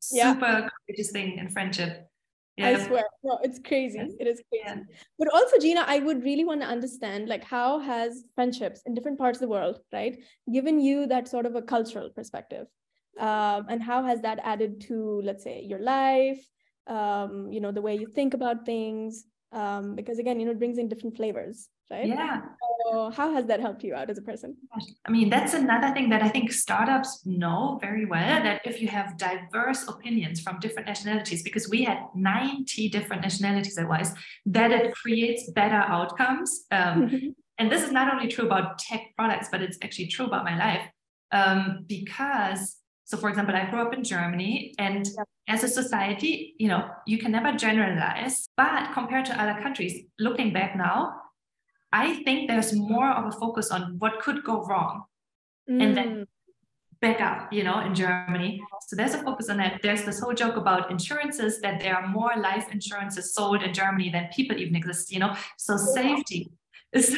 super 0.00 0.68
courageous 0.86 1.10
thing 1.10 1.38
in 1.38 1.48
friendship 1.50 2.08
yeah. 2.58 2.68
I 2.68 2.86
swear. 2.86 3.04
No, 3.22 3.38
it's 3.42 3.58
crazy. 3.58 3.98
Yes. 3.98 4.12
It 4.18 4.26
is 4.26 4.42
crazy. 4.48 4.64
Yeah. 4.64 4.76
But 5.18 5.28
also, 5.34 5.58
Gina, 5.58 5.84
I 5.86 5.98
would 5.98 6.24
really 6.24 6.46
want 6.46 6.62
to 6.62 6.66
understand 6.66 7.28
like 7.28 7.44
how 7.44 7.80
has 7.80 8.24
friendships 8.34 8.80
in 8.86 8.94
different 8.94 9.18
parts 9.18 9.36
of 9.36 9.40
the 9.42 9.48
world, 9.48 9.80
right, 9.92 10.18
given 10.50 10.80
you 10.80 11.06
that 11.08 11.28
sort 11.28 11.44
of 11.44 11.54
a 11.54 11.60
cultural 11.60 12.08
perspective? 12.08 12.66
Um, 13.20 13.66
and 13.68 13.82
how 13.82 14.02
has 14.04 14.22
that 14.22 14.40
added 14.42 14.80
to, 14.88 15.20
let's 15.22 15.44
say, 15.44 15.60
your 15.60 15.80
life, 15.80 16.42
um, 16.86 17.52
you 17.52 17.60
know, 17.60 17.72
the 17.72 17.82
way 17.82 17.94
you 17.94 18.06
think 18.06 18.32
about 18.32 18.64
things? 18.64 19.26
Um, 19.52 19.94
because 19.94 20.18
again, 20.18 20.40
you 20.40 20.46
know, 20.46 20.52
it 20.52 20.58
brings 20.58 20.78
in 20.78 20.88
different 20.88 21.14
flavors 21.14 21.68
right? 21.90 22.06
Yeah. 22.06 22.40
So 22.84 23.10
how 23.10 23.32
has 23.34 23.46
that 23.46 23.60
helped 23.60 23.82
you 23.84 23.94
out 23.94 24.10
as 24.10 24.18
a 24.18 24.22
person? 24.22 24.56
I 25.06 25.10
mean, 25.10 25.30
that's 25.30 25.54
another 25.54 25.92
thing 25.92 26.08
that 26.10 26.22
I 26.22 26.28
think 26.28 26.52
startups 26.52 27.22
know 27.24 27.78
very 27.80 28.04
well 28.04 28.42
that 28.42 28.60
if 28.64 28.80
you 28.80 28.88
have 28.88 29.16
diverse 29.18 29.86
opinions 29.88 30.40
from 30.40 30.58
different 30.60 30.88
nationalities, 30.88 31.42
because 31.42 31.68
we 31.68 31.84
had 31.84 31.98
90 32.14 32.88
different 32.88 33.22
nationalities 33.22 33.78
at 33.78 33.88
Wise, 33.88 34.14
that 34.46 34.72
it 34.72 34.94
creates 34.94 35.50
better 35.52 35.76
outcomes. 35.76 36.66
Um, 36.70 37.08
mm-hmm. 37.08 37.28
and 37.58 37.70
this 37.70 37.82
is 37.82 37.92
not 37.92 38.12
only 38.12 38.28
true 38.28 38.46
about 38.46 38.78
tech 38.78 39.02
products, 39.16 39.48
but 39.50 39.62
it's 39.62 39.78
actually 39.82 40.08
true 40.08 40.26
about 40.26 40.44
my 40.44 40.58
life. 40.58 40.88
Um, 41.32 41.84
because 41.86 42.76
so, 43.06 43.16
for 43.16 43.28
example, 43.28 43.54
I 43.54 43.70
grew 43.70 43.80
up 43.80 43.94
in 43.94 44.02
Germany, 44.02 44.74
and 44.80 45.08
as 45.46 45.62
a 45.62 45.68
society, 45.68 46.56
you 46.58 46.66
know, 46.66 46.88
you 47.06 47.18
can 47.18 47.30
never 47.30 47.52
generalize. 47.52 48.48
But 48.56 48.92
compared 48.94 49.26
to 49.26 49.40
other 49.40 49.60
countries, 49.62 50.06
looking 50.18 50.52
back 50.52 50.76
now, 50.76 51.14
I 51.96 52.22
think 52.24 52.48
there's 52.48 52.74
more 52.74 53.10
of 53.10 53.24
a 53.26 53.32
focus 53.32 53.70
on 53.70 53.96
what 53.98 54.20
could 54.20 54.44
go 54.44 54.64
wrong, 54.64 55.04
mm. 55.70 55.82
and 55.82 55.96
then 55.96 56.08
mm. 56.08 56.26
back 57.00 57.22
up. 57.22 57.50
You 57.52 57.64
know, 57.64 57.80
in 57.80 57.94
Germany, 57.94 58.60
so 58.86 58.96
there's 58.96 59.14
a 59.14 59.22
focus 59.22 59.48
on 59.48 59.56
that. 59.56 59.80
There's 59.82 60.04
this 60.04 60.20
whole 60.20 60.34
joke 60.34 60.56
about 60.56 60.90
insurances 60.90 61.60
that 61.62 61.80
there 61.80 61.96
are 61.96 62.06
more 62.06 62.32
life 62.36 62.66
insurances 62.70 63.32
sold 63.34 63.62
in 63.62 63.72
Germany 63.72 64.10
than 64.10 64.28
people 64.36 64.58
even 64.58 64.76
exist. 64.76 65.10
You 65.10 65.20
know, 65.20 65.34
so 65.56 65.78
safety. 65.78 66.50
is 66.92 67.16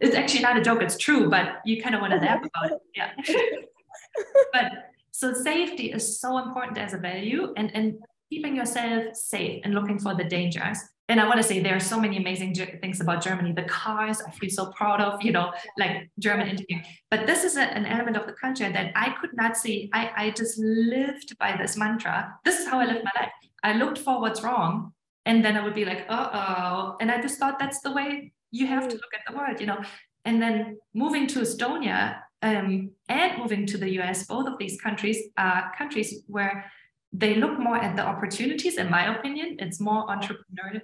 it's 0.00 0.16
actually 0.16 0.42
not 0.42 0.56
a 0.56 0.60
joke, 0.60 0.82
it's 0.82 0.98
true, 0.98 1.30
but 1.30 1.60
you 1.64 1.80
kind 1.80 1.94
of 1.94 2.00
want 2.00 2.12
to 2.12 2.18
laugh 2.18 2.42
about 2.44 2.72
it. 2.72 2.80
Yeah. 2.94 3.12
but 4.52 4.66
so 5.12 5.32
safety 5.32 5.92
is 5.92 6.20
so 6.20 6.38
important 6.38 6.78
as 6.78 6.94
a 6.94 6.98
value 6.98 7.54
and, 7.56 7.70
and 7.74 7.98
keeping 8.28 8.56
yourself 8.56 9.14
safe 9.14 9.62
and 9.64 9.72
looking 9.74 9.98
for 9.98 10.14
the 10.14 10.24
dangers. 10.24 10.78
And 11.08 11.20
I 11.20 11.26
want 11.26 11.36
to 11.36 11.42
say 11.44 11.60
there 11.60 11.76
are 11.76 11.80
so 11.80 12.00
many 12.00 12.16
amazing 12.16 12.54
things 12.54 13.00
about 13.00 13.22
Germany. 13.22 13.52
The 13.52 13.62
cars 13.62 14.20
I 14.20 14.30
feel 14.32 14.50
so 14.50 14.72
proud 14.72 15.00
of, 15.00 15.22
you 15.22 15.30
know, 15.30 15.52
like 15.78 16.10
German 16.18 16.48
engineering. 16.48 16.84
But 17.10 17.26
this 17.26 17.44
is 17.44 17.56
a, 17.56 17.62
an 17.62 17.86
element 17.86 18.16
of 18.16 18.26
the 18.26 18.32
culture 18.32 18.70
that 18.70 18.92
I 18.96 19.10
could 19.20 19.30
not 19.34 19.56
see. 19.56 19.88
I, 19.92 20.10
I 20.16 20.30
just 20.30 20.58
lived 20.58 21.38
by 21.38 21.56
this 21.56 21.76
mantra. 21.76 22.34
This 22.44 22.58
is 22.58 22.66
how 22.66 22.80
I 22.80 22.86
lived 22.86 23.04
my 23.04 23.20
life. 23.20 23.32
I 23.62 23.74
looked 23.74 23.98
for 23.98 24.20
what's 24.20 24.42
wrong. 24.42 24.92
And 25.26 25.44
then 25.44 25.56
I 25.56 25.62
would 25.62 25.74
be 25.74 25.84
like, 25.84 26.06
uh 26.08 26.30
oh. 26.32 26.96
And 27.00 27.10
I 27.10 27.20
just 27.20 27.38
thought 27.38 27.58
that's 27.58 27.80
the 27.80 27.92
way 27.92 28.32
you 28.50 28.66
have 28.66 28.88
to 28.88 28.94
look 28.94 29.14
at 29.14 29.20
the 29.30 29.36
world, 29.36 29.60
you 29.60 29.66
know. 29.66 29.80
And 30.24 30.42
then 30.42 30.78
moving 30.92 31.28
to 31.28 31.40
Estonia, 31.40 32.18
um, 32.42 32.90
and 33.08 33.38
moving 33.38 33.66
to 33.66 33.78
the 33.78 33.90
US, 34.00 34.26
both 34.26 34.46
of 34.46 34.58
these 34.58 34.80
countries 34.80 35.18
are 35.36 35.72
countries 35.76 36.22
where 36.26 36.70
they 37.18 37.34
look 37.34 37.58
more 37.58 37.76
at 37.76 37.96
the 37.96 38.02
opportunities, 38.02 38.76
in 38.76 38.90
my 38.90 39.16
opinion. 39.16 39.56
It's 39.58 39.80
more 39.80 40.06
entrepreneurial. 40.06 40.82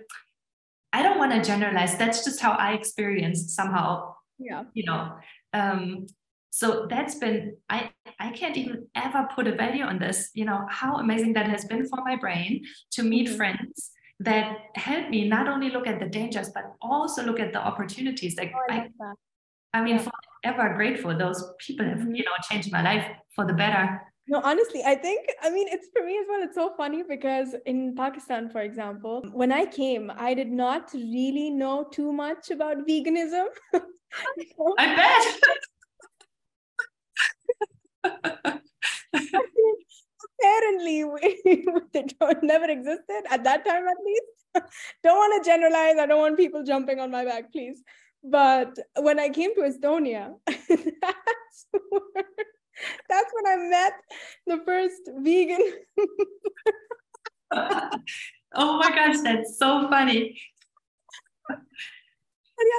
I 0.92 1.02
don't 1.02 1.18
want 1.18 1.32
to 1.32 1.42
generalize. 1.42 1.96
That's 1.96 2.24
just 2.24 2.40
how 2.40 2.52
I 2.52 2.72
experienced 2.72 3.50
somehow. 3.50 4.14
Yeah. 4.38 4.64
You 4.74 4.84
know. 4.84 5.12
Um, 5.52 6.06
so 6.50 6.86
that's 6.88 7.14
been 7.14 7.56
I 7.70 7.90
I 8.20 8.30
can't 8.30 8.56
even 8.56 8.86
ever 8.94 9.26
put 9.34 9.46
a 9.46 9.54
value 9.54 9.84
on 9.84 9.98
this. 9.98 10.30
You 10.34 10.44
know 10.44 10.66
how 10.68 10.96
amazing 10.96 11.32
that 11.34 11.48
has 11.48 11.64
been 11.64 11.86
for 11.88 12.00
my 12.04 12.16
brain 12.16 12.64
to 12.92 13.02
meet 13.02 13.28
mm-hmm. 13.28 13.36
friends 13.36 13.90
that 14.20 14.58
help 14.76 15.08
me 15.08 15.28
not 15.28 15.48
only 15.48 15.70
look 15.70 15.86
at 15.86 15.98
the 15.98 16.06
dangers 16.06 16.50
but 16.54 16.64
also 16.80 17.24
look 17.24 17.40
at 17.40 17.52
the 17.52 17.58
opportunities. 17.58 18.36
Like 18.36 18.52
oh, 18.54 18.74
I, 18.74 18.88
I, 19.00 19.78
I 19.78 19.82
mean, 19.82 19.96
yeah. 19.96 20.08
forever 20.42 20.74
grateful. 20.74 21.16
Those 21.16 21.42
people 21.58 21.86
have, 21.86 21.98
mm-hmm. 21.98 22.14
you 22.14 22.24
know, 22.24 22.32
changed 22.48 22.70
my 22.70 22.82
life 22.82 23.06
for 23.34 23.46
the 23.46 23.54
better. 23.54 24.00
No, 24.32 24.40
honestly, 24.42 24.82
I 24.82 24.94
think, 24.94 25.28
I 25.42 25.50
mean, 25.50 25.68
it's 25.68 25.88
for 25.94 26.02
me 26.06 26.16
as 26.16 26.24
well. 26.26 26.42
It's 26.42 26.54
so 26.54 26.72
funny 26.74 27.02
because 27.06 27.54
in 27.66 27.94
Pakistan, 27.94 28.48
for 28.48 28.62
example, 28.62 29.22
when 29.30 29.52
I 29.52 29.66
came, 29.66 30.10
I 30.16 30.32
did 30.32 30.50
not 30.50 30.90
really 30.94 31.50
know 31.50 31.84
too 31.92 32.14
much 32.14 32.50
about 32.50 32.78
veganism. 32.88 33.48
I 34.78 34.86
bet. 34.96 35.26
Apparently, 40.40 41.04
we, 41.04 41.42
never 42.42 42.70
existed 42.70 43.24
at 43.30 43.44
that 43.44 43.66
time, 43.66 43.86
at 43.86 43.96
least. 44.02 44.66
don't 45.04 45.18
want 45.18 45.44
to 45.44 45.50
generalize. 45.50 45.96
I 46.00 46.06
don't 46.06 46.20
want 46.20 46.38
people 46.38 46.62
jumping 46.62 47.00
on 47.00 47.10
my 47.10 47.26
back, 47.26 47.52
please. 47.52 47.82
But 48.24 48.78
when 48.98 49.20
I 49.20 49.28
came 49.28 49.54
to 49.56 49.60
Estonia, 49.60 50.36
that's, 50.46 51.66
where, 51.90 52.24
that's 53.08 53.32
when 53.32 53.46
I 53.46 53.56
met 53.68 53.92
the 54.46 54.58
first 54.64 55.02
vegan. 55.18 55.72
oh 58.54 58.78
my 58.78 58.90
gosh, 58.90 59.20
that's 59.22 59.58
so 59.58 59.88
funny. 59.88 60.40
yeah, 61.50 61.56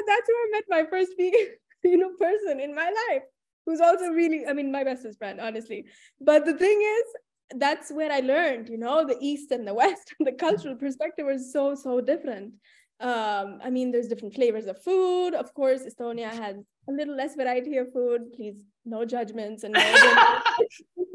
that's 0.08 0.28
where 0.28 0.46
I 0.46 0.50
met 0.52 0.64
my 0.70 0.86
first 0.90 1.12
vegan, 1.18 1.48
you 1.84 1.98
know, 1.98 2.12
person 2.20 2.60
in 2.60 2.76
my 2.76 2.92
life 3.10 3.24
who's 3.66 3.80
also 3.80 4.10
really, 4.10 4.46
I 4.46 4.54
mean, 4.54 4.72
my 4.72 4.84
bestest 4.84 5.18
friend, 5.18 5.40
honestly. 5.40 5.86
But 6.20 6.46
the 6.46 6.54
thing 6.54 6.82
is, 6.82 7.60
that's 7.60 7.92
where 7.92 8.12
I 8.12 8.20
learned, 8.20 8.68
you 8.68 8.78
know, 8.78 9.06
the 9.06 9.18
East 9.22 9.52
and 9.52 9.66
the 9.66 9.74
West, 9.74 10.14
the 10.20 10.34
cultural 10.34 10.76
perspective 10.76 11.26
was 11.26 11.54
so, 11.54 11.76
so 11.76 12.02
different 12.02 12.56
um, 13.04 13.60
I 13.62 13.70
mean, 13.70 13.92
there's 13.92 14.08
different 14.08 14.34
flavors 14.34 14.66
of 14.68 14.82
food. 14.82 15.34
Of 15.34 15.54
course, 15.54 15.82
Estonia 15.82 16.32
has 16.32 16.56
a 16.88 16.92
little 16.92 17.16
less 17.16 17.36
variety 17.36 17.78
of 17.78 17.92
food. 17.92 18.34
Please, 18.36 18.56
no 18.86 19.06
judgments 19.06 19.64
and 19.64 19.74
no 19.74 19.80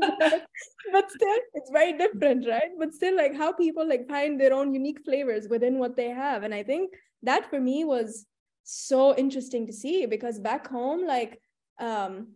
but 0.01 1.11
still, 1.11 1.39
it's 1.55 1.71
very 1.71 1.97
different, 1.97 2.47
right? 2.47 2.71
But 2.79 2.95
still, 2.95 3.17
like 3.17 3.37
how 3.37 3.53
people 3.53 3.87
like 3.89 4.09
find 4.09 4.41
their 4.41 4.53
own 4.53 4.73
unique 4.73 5.05
flavors 5.05 5.49
within 5.49 5.79
what 5.79 5.97
they 5.97 6.09
have, 6.11 6.43
and 6.43 6.55
I 6.55 6.63
think 6.63 6.93
that 7.23 7.51
for 7.51 7.61
me 7.61 7.85
was 7.85 8.27
so 8.65 9.17
interesting 9.17 9.67
to 9.67 9.73
see 9.73 10.07
because 10.07 10.39
back 10.39 10.69
home, 10.69 11.07
like, 11.07 11.41
um, 11.81 12.29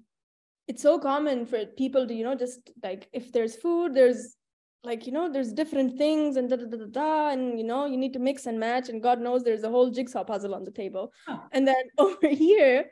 it's 0.68 0.82
so 0.82 0.98
common 0.98 1.46
for 1.46 1.64
people 1.66 2.06
to 2.06 2.14
you 2.14 2.24
know 2.24 2.34
just 2.34 2.70
like 2.82 3.08
if 3.12 3.32
there's 3.32 3.56
food, 3.56 3.94
there's 3.94 4.36
like 4.84 5.06
you 5.06 5.12
know 5.12 5.30
there's 5.32 5.52
different 5.52 5.96
things 5.96 6.36
and 6.36 6.50
da 6.50 6.56
da 6.56 6.64
da 6.64 6.76
da 6.76 6.86
da 6.86 7.28
and 7.30 7.58
you 7.58 7.64
know 7.64 7.86
you 7.86 7.96
need 7.96 8.12
to 8.12 8.18
mix 8.18 8.46
and 8.46 8.58
match 8.58 8.88
and 8.88 9.02
god 9.02 9.20
knows 9.20 9.44
there's 9.44 9.62
a 9.62 9.68
whole 9.68 9.90
jigsaw 9.90 10.24
puzzle 10.24 10.54
on 10.54 10.64
the 10.64 10.70
table 10.70 11.12
oh. 11.28 11.40
and 11.52 11.66
then 11.66 11.84
over 11.98 12.28
here 12.28 12.86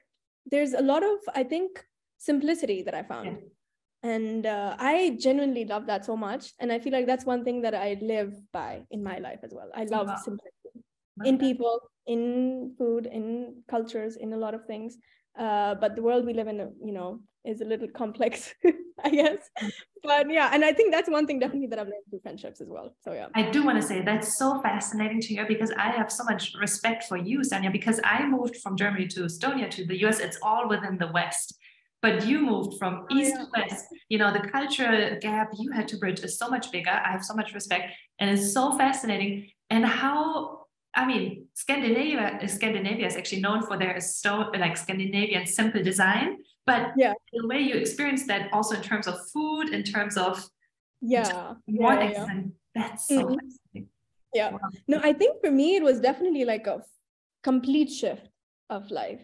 there's 0.46 0.72
a 0.72 0.82
lot 0.82 1.02
of 1.02 1.18
i 1.34 1.42
think 1.42 1.84
simplicity 2.18 2.82
that 2.82 2.94
i 2.94 3.02
found. 3.02 3.26
Yeah. 3.26 4.10
and 4.16 4.46
uh, 4.46 4.76
i 4.78 5.16
genuinely 5.20 5.64
love 5.64 5.86
that 5.86 6.04
so 6.04 6.16
much. 6.16 6.52
And 6.58 6.72
i 6.72 6.78
feel 6.78 6.92
like 6.92 7.06
that's 7.06 7.24
one 7.24 7.44
thing 7.44 7.62
that 7.62 7.74
i 7.74 7.96
live 8.00 8.32
by 8.52 8.82
in 8.90 9.02
my 9.02 9.18
life 9.18 9.40
as 9.42 9.52
well. 9.54 9.70
I 9.74 9.84
love 9.84 10.08
wow. 10.08 10.16
simplicity 10.16 10.84
in 11.24 11.38
people 11.38 11.80
in 12.06 12.74
food 12.78 13.06
in 13.06 13.62
cultures 13.68 14.16
in 14.16 14.32
a 14.32 14.36
lot 14.36 14.54
of 14.54 14.64
things. 14.66 14.96
Uh, 15.38 15.74
but 15.74 15.94
the 15.96 16.02
world 16.02 16.26
we 16.26 16.34
live 16.34 16.48
in 16.48 16.58
you 16.84 16.92
know 16.92 17.20
is 17.44 17.60
a 17.60 17.64
little 17.64 17.88
complex, 17.88 18.54
I 19.04 19.10
guess. 19.10 19.38
But 20.02 20.30
yeah, 20.30 20.50
and 20.52 20.64
I 20.64 20.72
think 20.72 20.92
that's 20.92 21.08
one 21.08 21.26
thing 21.26 21.38
definitely 21.38 21.68
that 21.68 21.78
I've 21.78 21.86
learned 21.86 22.04
through 22.08 22.20
friendships 22.20 22.60
as 22.60 22.68
well. 22.68 22.94
So 23.02 23.12
yeah. 23.12 23.28
I 23.34 23.50
do 23.50 23.64
want 23.64 23.80
to 23.80 23.86
say 23.86 24.02
that's 24.02 24.36
so 24.38 24.60
fascinating 24.62 25.20
to 25.20 25.28
hear 25.28 25.46
because 25.46 25.70
I 25.72 25.90
have 25.90 26.10
so 26.10 26.24
much 26.24 26.52
respect 26.60 27.04
for 27.04 27.16
you, 27.16 27.40
Sanya, 27.40 27.72
because 27.72 28.00
I 28.04 28.26
moved 28.26 28.56
from 28.56 28.76
Germany 28.76 29.06
to 29.08 29.20
Estonia 29.22 29.70
to 29.70 29.86
the 29.86 30.04
US. 30.06 30.20
It's 30.20 30.38
all 30.42 30.68
within 30.68 30.98
the 30.98 31.10
West. 31.12 31.56
But 32.02 32.26
you 32.26 32.40
moved 32.40 32.78
from 32.78 33.06
oh, 33.10 33.16
east 33.16 33.34
yeah. 33.36 33.44
to 33.44 33.50
west. 33.54 33.84
You 34.08 34.16
know, 34.16 34.32
the 34.32 34.48
cultural 34.48 35.18
gap 35.20 35.50
you 35.58 35.70
had 35.70 35.86
to 35.88 35.98
bridge 35.98 36.20
is 36.20 36.38
so 36.38 36.48
much 36.48 36.72
bigger. 36.72 36.90
I 36.90 37.10
have 37.10 37.22
so 37.22 37.34
much 37.34 37.52
respect. 37.52 37.92
And 38.18 38.30
it's 38.30 38.54
so 38.54 38.76
fascinating. 38.78 39.50
And 39.68 39.84
how 39.84 40.60
I 40.94 41.06
mean, 41.06 41.46
Scandinavia, 41.54 42.48
Scandinavia 42.48 43.06
is 43.06 43.16
actually 43.16 43.42
known 43.42 43.62
for 43.62 43.78
their 43.78 44.00
stone, 44.00 44.50
like 44.58 44.76
Scandinavian 44.76 45.46
simple 45.46 45.82
design. 45.82 46.38
But 46.66 46.92
yeah, 46.96 47.14
the 47.32 47.46
way 47.46 47.60
you 47.60 47.74
experience 47.74 48.26
that 48.26 48.52
also 48.52 48.76
in 48.76 48.82
terms 48.82 49.06
of 49.06 49.18
food, 49.30 49.70
in 49.70 49.82
terms 49.82 50.16
of 50.16 50.44
yeah, 51.00 51.54
more 51.66 51.94
yeah, 51.94 52.10
yeah. 52.10 52.42
that's 52.74 53.08
so 53.08 53.14
mm-hmm. 53.14 53.34
fascinating. 53.34 53.88
Yeah. 54.34 54.50
Wow. 54.52 54.58
No, 54.86 55.00
I 55.02 55.12
think 55.12 55.40
for 55.40 55.50
me 55.50 55.76
it 55.76 55.82
was 55.82 56.00
definitely 56.00 56.44
like 56.44 56.66
a 56.66 56.82
complete 57.42 57.90
shift 57.90 58.28
of 58.68 58.90
life, 58.90 59.20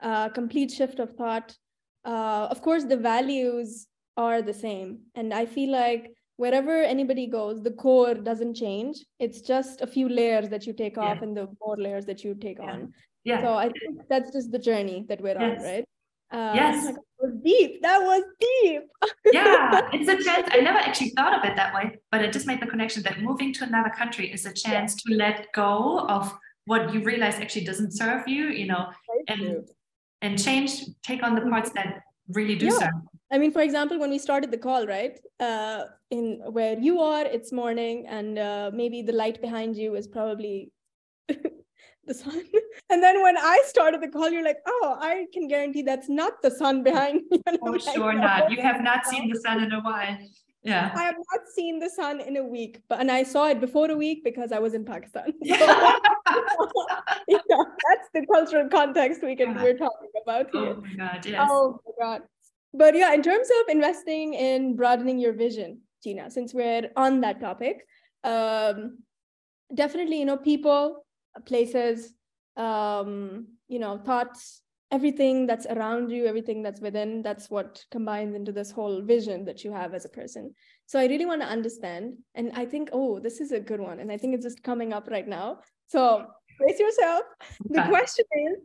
a 0.00 0.08
uh, 0.08 0.28
complete 0.30 0.70
shift 0.70 0.98
of 0.98 1.14
thought. 1.16 1.56
Uh, 2.04 2.48
of 2.50 2.62
course, 2.62 2.84
the 2.84 2.96
values 2.96 3.86
are 4.16 4.40
the 4.40 4.54
same, 4.54 5.00
and 5.14 5.34
I 5.34 5.44
feel 5.44 5.72
like 5.72 6.12
wherever 6.36 6.82
anybody 6.82 7.26
goes, 7.26 7.62
the 7.62 7.72
core 7.72 8.14
doesn't 8.14 8.54
change. 8.54 9.04
It's 9.18 9.40
just 9.40 9.80
a 9.80 9.86
few 9.86 10.08
layers 10.08 10.48
that 10.50 10.66
you 10.66 10.72
take 10.72 10.96
off, 10.96 11.22
and 11.22 11.36
the 11.36 11.48
more 11.60 11.76
layers 11.76 12.06
that 12.06 12.24
you 12.24 12.34
take 12.34 12.58
yeah. 12.58 12.70
on. 12.70 12.92
Yeah. 13.24 13.40
So 13.42 13.54
I 13.54 13.70
think 13.70 14.02
that's 14.08 14.30
just 14.30 14.52
the 14.52 14.58
journey 14.58 15.04
that 15.08 15.20
we're 15.20 15.38
yes. 15.38 15.58
on, 15.58 15.64
right? 15.64 15.84
Uh, 16.36 16.52
yes. 16.54 16.84
that 16.84 16.96
was 17.18 17.32
deep. 17.42 17.82
That 17.82 17.98
was 18.02 18.22
deep. 18.40 18.82
yeah, 19.32 19.88
it's 19.94 20.08
a 20.08 20.22
chance. 20.22 20.46
I 20.50 20.60
never 20.60 20.78
actually 20.78 21.10
thought 21.10 21.34
of 21.38 21.42
it 21.48 21.56
that 21.56 21.74
way, 21.74 21.98
but 22.10 22.20
I 22.20 22.26
just 22.26 22.46
made 22.46 22.60
the 22.60 22.66
connection 22.66 23.02
that 23.04 23.22
moving 23.22 23.54
to 23.54 23.64
another 23.64 23.88
country 23.88 24.30
is 24.30 24.44
a 24.44 24.52
chance 24.52 24.96
yeah. 24.96 25.12
to 25.12 25.16
let 25.16 25.46
go 25.54 26.00
of 26.08 26.36
what 26.66 26.92
you 26.92 27.02
realize 27.02 27.36
actually 27.36 27.64
doesn't 27.64 27.92
serve 27.92 28.28
you, 28.28 28.48
you 28.48 28.66
know, 28.66 28.90
and 29.28 29.66
and 30.20 30.42
change, 30.42 30.84
take 31.02 31.22
on 31.22 31.34
the 31.34 31.40
mm-hmm. 31.40 31.50
parts 31.50 31.70
that 31.70 32.02
really 32.28 32.56
do 32.56 32.66
yeah. 32.66 32.78
serve. 32.80 33.00
I 33.32 33.38
mean, 33.38 33.52
for 33.52 33.62
example, 33.62 33.98
when 33.98 34.10
we 34.10 34.18
started 34.18 34.50
the 34.50 34.58
call, 34.58 34.86
right? 34.86 35.18
Uh, 35.40 35.84
in 36.10 36.40
where 36.50 36.78
you 36.78 37.00
are, 37.00 37.24
it's 37.24 37.50
morning, 37.50 38.06
and 38.06 38.38
uh, 38.38 38.70
maybe 38.74 39.00
the 39.00 39.12
light 39.12 39.40
behind 39.40 39.76
you 39.76 39.94
is 39.94 40.06
probably 40.06 40.70
the 42.06 42.14
sun. 42.14 42.42
And 42.88 43.02
then 43.02 43.20
when 43.20 43.36
I 43.36 43.60
started 43.66 44.00
the 44.00 44.08
call, 44.08 44.30
you're 44.30 44.44
like, 44.44 44.58
oh, 44.64 44.96
I 45.00 45.26
can 45.32 45.48
guarantee 45.48 45.82
that's 45.82 46.08
not 46.08 46.40
the 46.40 46.52
sun 46.52 46.84
behind 46.84 47.22
me. 47.30 47.42
For 47.60 47.72
like, 47.72 47.94
sure 47.94 48.12
not. 48.12 48.50
You 48.50 48.62
have 48.62 48.80
not 48.80 49.06
seen 49.06 49.28
the 49.28 49.40
sun 49.40 49.62
in 49.62 49.72
a 49.72 49.80
while. 49.80 50.16
Yeah. 50.62 50.92
I 50.94 51.02
have 51.04 51.16
not 51.32 51.48
seen 51.54 51.78
the 51.80 51.90
sun 51.90 52.20
in 52.20 52.36
a 52.36 52.44
week, 52.44 52.80
but 52.88 53.00
and 53.00 53.10
I 53.10 53.22
saw 53.22 53.48
it 53.48 53.60
before 53.60 53.90
a 53.90 53.96
week 53.96 54.22
because 54.24 54.52
I 54.52 54.58
was 54.58 54.74
in 54.74 54.84
Pakistan. 54.84 55.32
So, 55.46 56.68
yeah, 57.28 57.38
that's 57.48 58.08
the 58.12 58.26
cultural 58.26 58.68
context 58.68 59.22
we 59.22 59.36
can 59.36 59.54
we're 59.54 59.78
talking 59.78 60.10
about 60.22 60.50
here. 60.52 60.76
Oh 60.76 60.82
my 60.82 60.94
god, 60.94 61.24
yes. 61.24 61.48
Oh 61.50 61.80
my 61.86 62.04
god. 62.04 62.22
But 62.74 62.94
yeah, 62.94 63.14
in 63.14 63.22
terms 63.22 63.48
of 63.60 63.68
investing 63.68 64.34
in 64.34 64.76
broadening 64.76 65.18
your 65.18 65.32
vision, 65.32 65.80
Gina, 66.02 66.30
since 66.30 66.52
we're 66.52 66.90
on 66.96 67.20
that 67.22 67.40
topic, 67.40 67.86
um, 68.22 68.98
definitely, 69.74 70.18
you 70.18 70.24
know, 70.24 70.36
people, 70.36 71.05
places, 71.44 72.12
um, 72.56 73.48
you 73.68 73.78
know, 73.78 73.98
thoughts, 73.98 74.62
everything 74.90 75.46
that's 75.46 75.66
around 75.66 76.10
you, 76.10 76.26
everything 76.26 76.62
that's 76.62 76.80
within, 76.80 77.22
that's 77.22 77.50
what 77.50 77.84
combines 77.90 78.34
into 78.34 78.52
this 78.52 78.70
whole 78.70 79.02
vision 79.02 79.44
that 79.44 79.64
you 79.64 79.72
have 79.72 79.94
as 79.94 80.04
a 80.04 80.08
person. 80.08 80.54
So 80.86 80.98
I 80.98 81.06
really 81.06 81.26
want 81.26 81.42
to 81.42 81.48
understand. 81.48 82.14
And 82.34 82.52
I 82.54 82.64
think, 82.64 82.90
oh, 82.92 83.18
this 83.18 83.40
is 83.40 83.52
a 83.52 83.60
good 83.60 83.80
one. 83.80 83.98
And 84.00 84.12
I 84.12 84.16
think 84.16 84.34
it's 84.34 84.44
just 84.44 84.62
coming 84.62 84.92
up 84.92 85.08
right 85.10 85.26
now. 85.26 85.60
So 85.88 86.26
brace 86.58 86.78
yourself. 86.78 87.24
The 87.70 87.82
question 87.82 88.24
is 88.32 88.56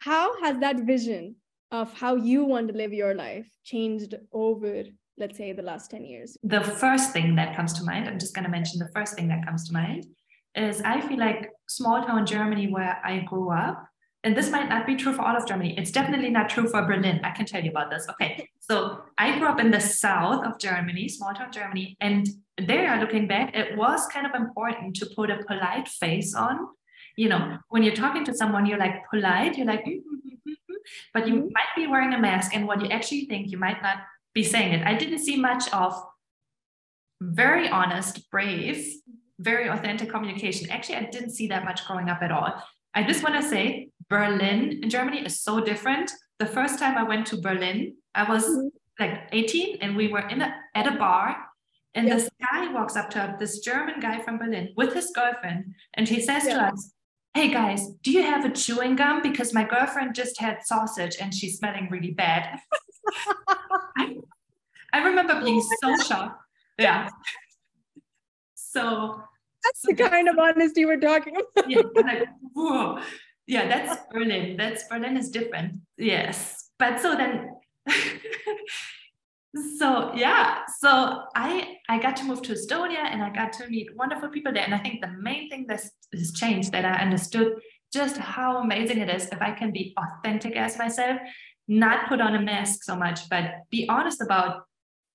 how 0.00 0.40
has 0.42 0.58
that 0.58 0.80
vision 0.80 1.36
of 1.70 1.92
how 1.94 2.16
you 2.16 2.44
want 2.44 2.68
to 2.68 2.74
live 2.74 2.92
your 2.92 3.14
life 3.14 3.48
changed 3.64 4.14
over, 4.32 4.84
let's 5.16 5.38
say, 5.38 5.52
the 5.52 5.62
last 5.62 5.90
10 5.90 6.04
years? 6.04 6.36
The 6.42 6.62
first 6.62 7.12
thing 7.12 7.34
that 7.36 7.56
comes 7.56 7.72
to 7.74 7.84
mind, 7.84 8.08
I'm 8.08 8.18
just 8.18 8.34
going 8.34 8.44
to 8.44 8.50
mention 8.50 8.78
the 8.78 8.90
first 8.94 9.14
thing 9.14 9.28
that 9.28 9.44
comes 9.46 9.66
to 9.68 9.72
mind 9.72 10.06
is 10.54 10.82
I 10.82 11.00
feel 11.00 11.18
like 11.18 11.48
small 11.76 12.04
town 12.04 12.26
Germany 12.26 12.68
where 12.68 13.00
I 13.04 13.20
grew 13.20 13.50
up 13.50 13.88
and 14.24 14.36
this 14.36 14.50
might 14.50 14.68
not 14.68 14.86
be 14.86 14.94
true 14.94 15.12
for 15.12 15.22
all 15.22 15.36
of 15.36 15.46
Germany. 15.46 15.74
It's 15.76 15.90
definitely 15.90 16.30
not 16.30 16.48
true 16.48 16.68
for 16.68 16.82
Berlin. 16.82 17.20
I 17.24 17.30
can 17.30 17.44
tell 17.44 17.62
you 17.62 17.70
about 17.70 17.90
this. 17.90 18.06
Okay. 18.08 18.48
So 18.60 19.00
I 19.18 19.36
grew 19.38 19.48
up 19.48 19.58
in 19.58 19.72
the 19.72 19.80
south 19.80 20.44
of 20.44 20.60
Germany, 20.60 21.08
small 21.08 21.34
town 21.34 21.50
Germany. 21.50 21.96
And 22.00 22.28
there, 22.56 23.00
looking 23.00 23.26
back, 23.26 23.56
it 23.56 23.76
was 23.76 24.06
kind 24.06 24.24
of 24.26 24.34
important 24.34 24.94
to 24.96 25.06
put 25.16 25.30
a 25.30 25.42
polite 25.44 25.88
face 25.88 26.34
on. 26.34 26.68
You 27.16 27.30
know, 27.30 27.58
when 27.68 27.82
you're 27.82 27.94
talking 27.94 28.24
to 28.24 28.34
someone, 28.34 28.64
you're 28.64 28.78
like 28.78 29.02
polite, 29.10 29.58
you're 29.58 29.66
like, 29.66 29.84
mm-hmm, 29.84 30.52
but 31.12 31.26
you 31.26 31.34
mm-hmm. 31.34 31.52
might 31.52 31.74
be 31.74 31.88
wearing 31.88 32.14
a 32.14 32.20
mask. 32.20 32.54
And 32.54 32.68
what 32.68 32.80
you 32.80 32.88
actually 32.88 33.24
think, 33.24 33.50
you 33.50 33.58
might 33.58 33.82
not 33.82 33.96
be 34.34 34.44
saying 34.44 34.72
it. 34.72 34.86
I 34.86 34.94
didn't 34.94 35.18
see 35.18 35.36
much 35.36 35.70
of 35.72 36.00
very 37.20 37.68
honest, 37.68 38.30
brave, 38.30 38.86
very 39.42 39.68
authentic 39.68 40.10
communication. 40.10 40.70
Actually, 40.70 40.96
I 40.96 41.04
didn't 41.04 41.30
see 41.30 41.48
that 41.48 41.64
much 41.64 41.84
growing 41.86 42.08
up 42.08 42.22
at 42.22 42.32
all. 42.32 42.62
I 42.94 43.02
just 43.02 43.22
want 43.22 43.34
to 43.36 43.42
say 43.42 43.88
Berlin 44.08 44.80
in 44.82 44.90
Germany 44.90 45.24
is 45.24 45.40
so 45.40 45.60
different. 45.60 46.10
The 46.38 46.46
first 46.46 46.78
time 46.78 46.96
I 46.98 47.02
went 47.02 47.26
to 47.28 47.36
Berlin, 47.40 47.94
I 48.14 48.28
was 48.28 48.44
mm-hmm. 48.44 48.68
like 49.00 49.28
18 49.32 49.78
and 49.80 49.96
we 49.96 50.08
were 50.08 50.26
in 50.28 50.42
a, 50.42 50.54
at 50.74 50.86
a 50.86 50.96
bar 50.96 51.36
and 51.94 52.10
this 52.10 52.28
guy 52.50 52.72
walks 52.72 52.96
up 52.96 53.10
to 53.10 53.22
us, 53.22 53.38
this 53.38 53.58
German 53.60 54.00
guy 54.00 54.20
from 54.22 54.38
Berlin 54.38 54.72
with 54.76 54.94
his 54.94 55.10
girlfriend 55.14 55.74
and 55.94 56.08
he 56.08 56.20
says 56.20 56.44
to 56.44 56.54
us, 56.54 56.92
Hey 57.34 57.50
guys, 57.50 57.88
do 58.02 58.10
you 58.10 58.22
have 58.22 58.44
a 58.44 58.50
chewing 58.50 58.94
gum? 58.94 59.22
Because 59.22 59.54
my 59.54 59.64
girlfriend 59.64 60.14
just 60.14 60.38
had 60.38 60.58
sausage 60.64 61.16
and 61.18 61.34
she's 61.34 61.56
smelling 61.58 61.88
really 61.90 62.10
bad. 62.10 62.58
I, 63.96 64.16
I 64.92 65.02
remember 65.02 65.40
being 65.40 65.62
so 65.80 65.96
shocked. 65.96 66.42
Yeah. 66.78 67.08
So 68.54 69.22
that's 69.62 69.80
the 69.84 69.94
kind 69.94 70.28
of 70.28 70.38
honesty 70.38 70.84
we're 70.84 71.00
talking 71.00 71.36
about. 71.36 71.70
yeah, 71.70 71.82
like, 71.94 72.28
whoa. 72.54 72.98
Yeah, 73.46 73.66
that's 73.68 74.02
Berlin. 74.10 74.56
That's 74.56 74.84
Berlin 74.88 75.16
is 75.16 75.30
different. 75.30 75.80
Yes. 75.98 76.70
But 76.78 77.00
so 77.00 77.16
then 77.16 77.50
so 79.78 80.12
yeah, 80.14 80.60
so 80.78 81.22
I 81.34 81.76
I 81.88 81.98
got 81.98 82.16
to 82.16 82.24
move 82.24 82.42
to 82.42 82.52
Estonia 82.52 83.04
and 83.04 83.22
I 83.22 83.30
got 83.30 83.52
to 83.54 83.68
meet 83.68 83.88
wonderful 83.96 84.28
people 84.28 84.52
there. 84.52 84.64
And 84.64 84.74
I 84.74 84.78
think 84.78 85.00
the 85.00 85.12
main 85.20 85.48
thing 85.50 85.66
that 85.68 85.82
has 86.12 86.32
changed 86.32 86.72
that 86.72 86.84
I 86.84 87.02
understood 87.02 87.54
just 87.92 88.16
how 88.16 88.58
amazing 88.58 88.98
it 88.98 89.10
is 89.10 89.26
if 89.26 89.42
I 89.42 89.52
can 89.52 89.72
be 89.72 89.94
authentic 89.98 90.56
as 90.56 90.78
myself, 90.78 91.20
not 91.68 92.08
put 92.08 92.20
on 92.20 92.34
a 92.34 92.40
mask 92.40 92.84
so 92.84 92.96
much, 92.96 93.28
but 93.28 93.44
be 93.70 93.88
honest 93.88 94.22
about 94.22 94.64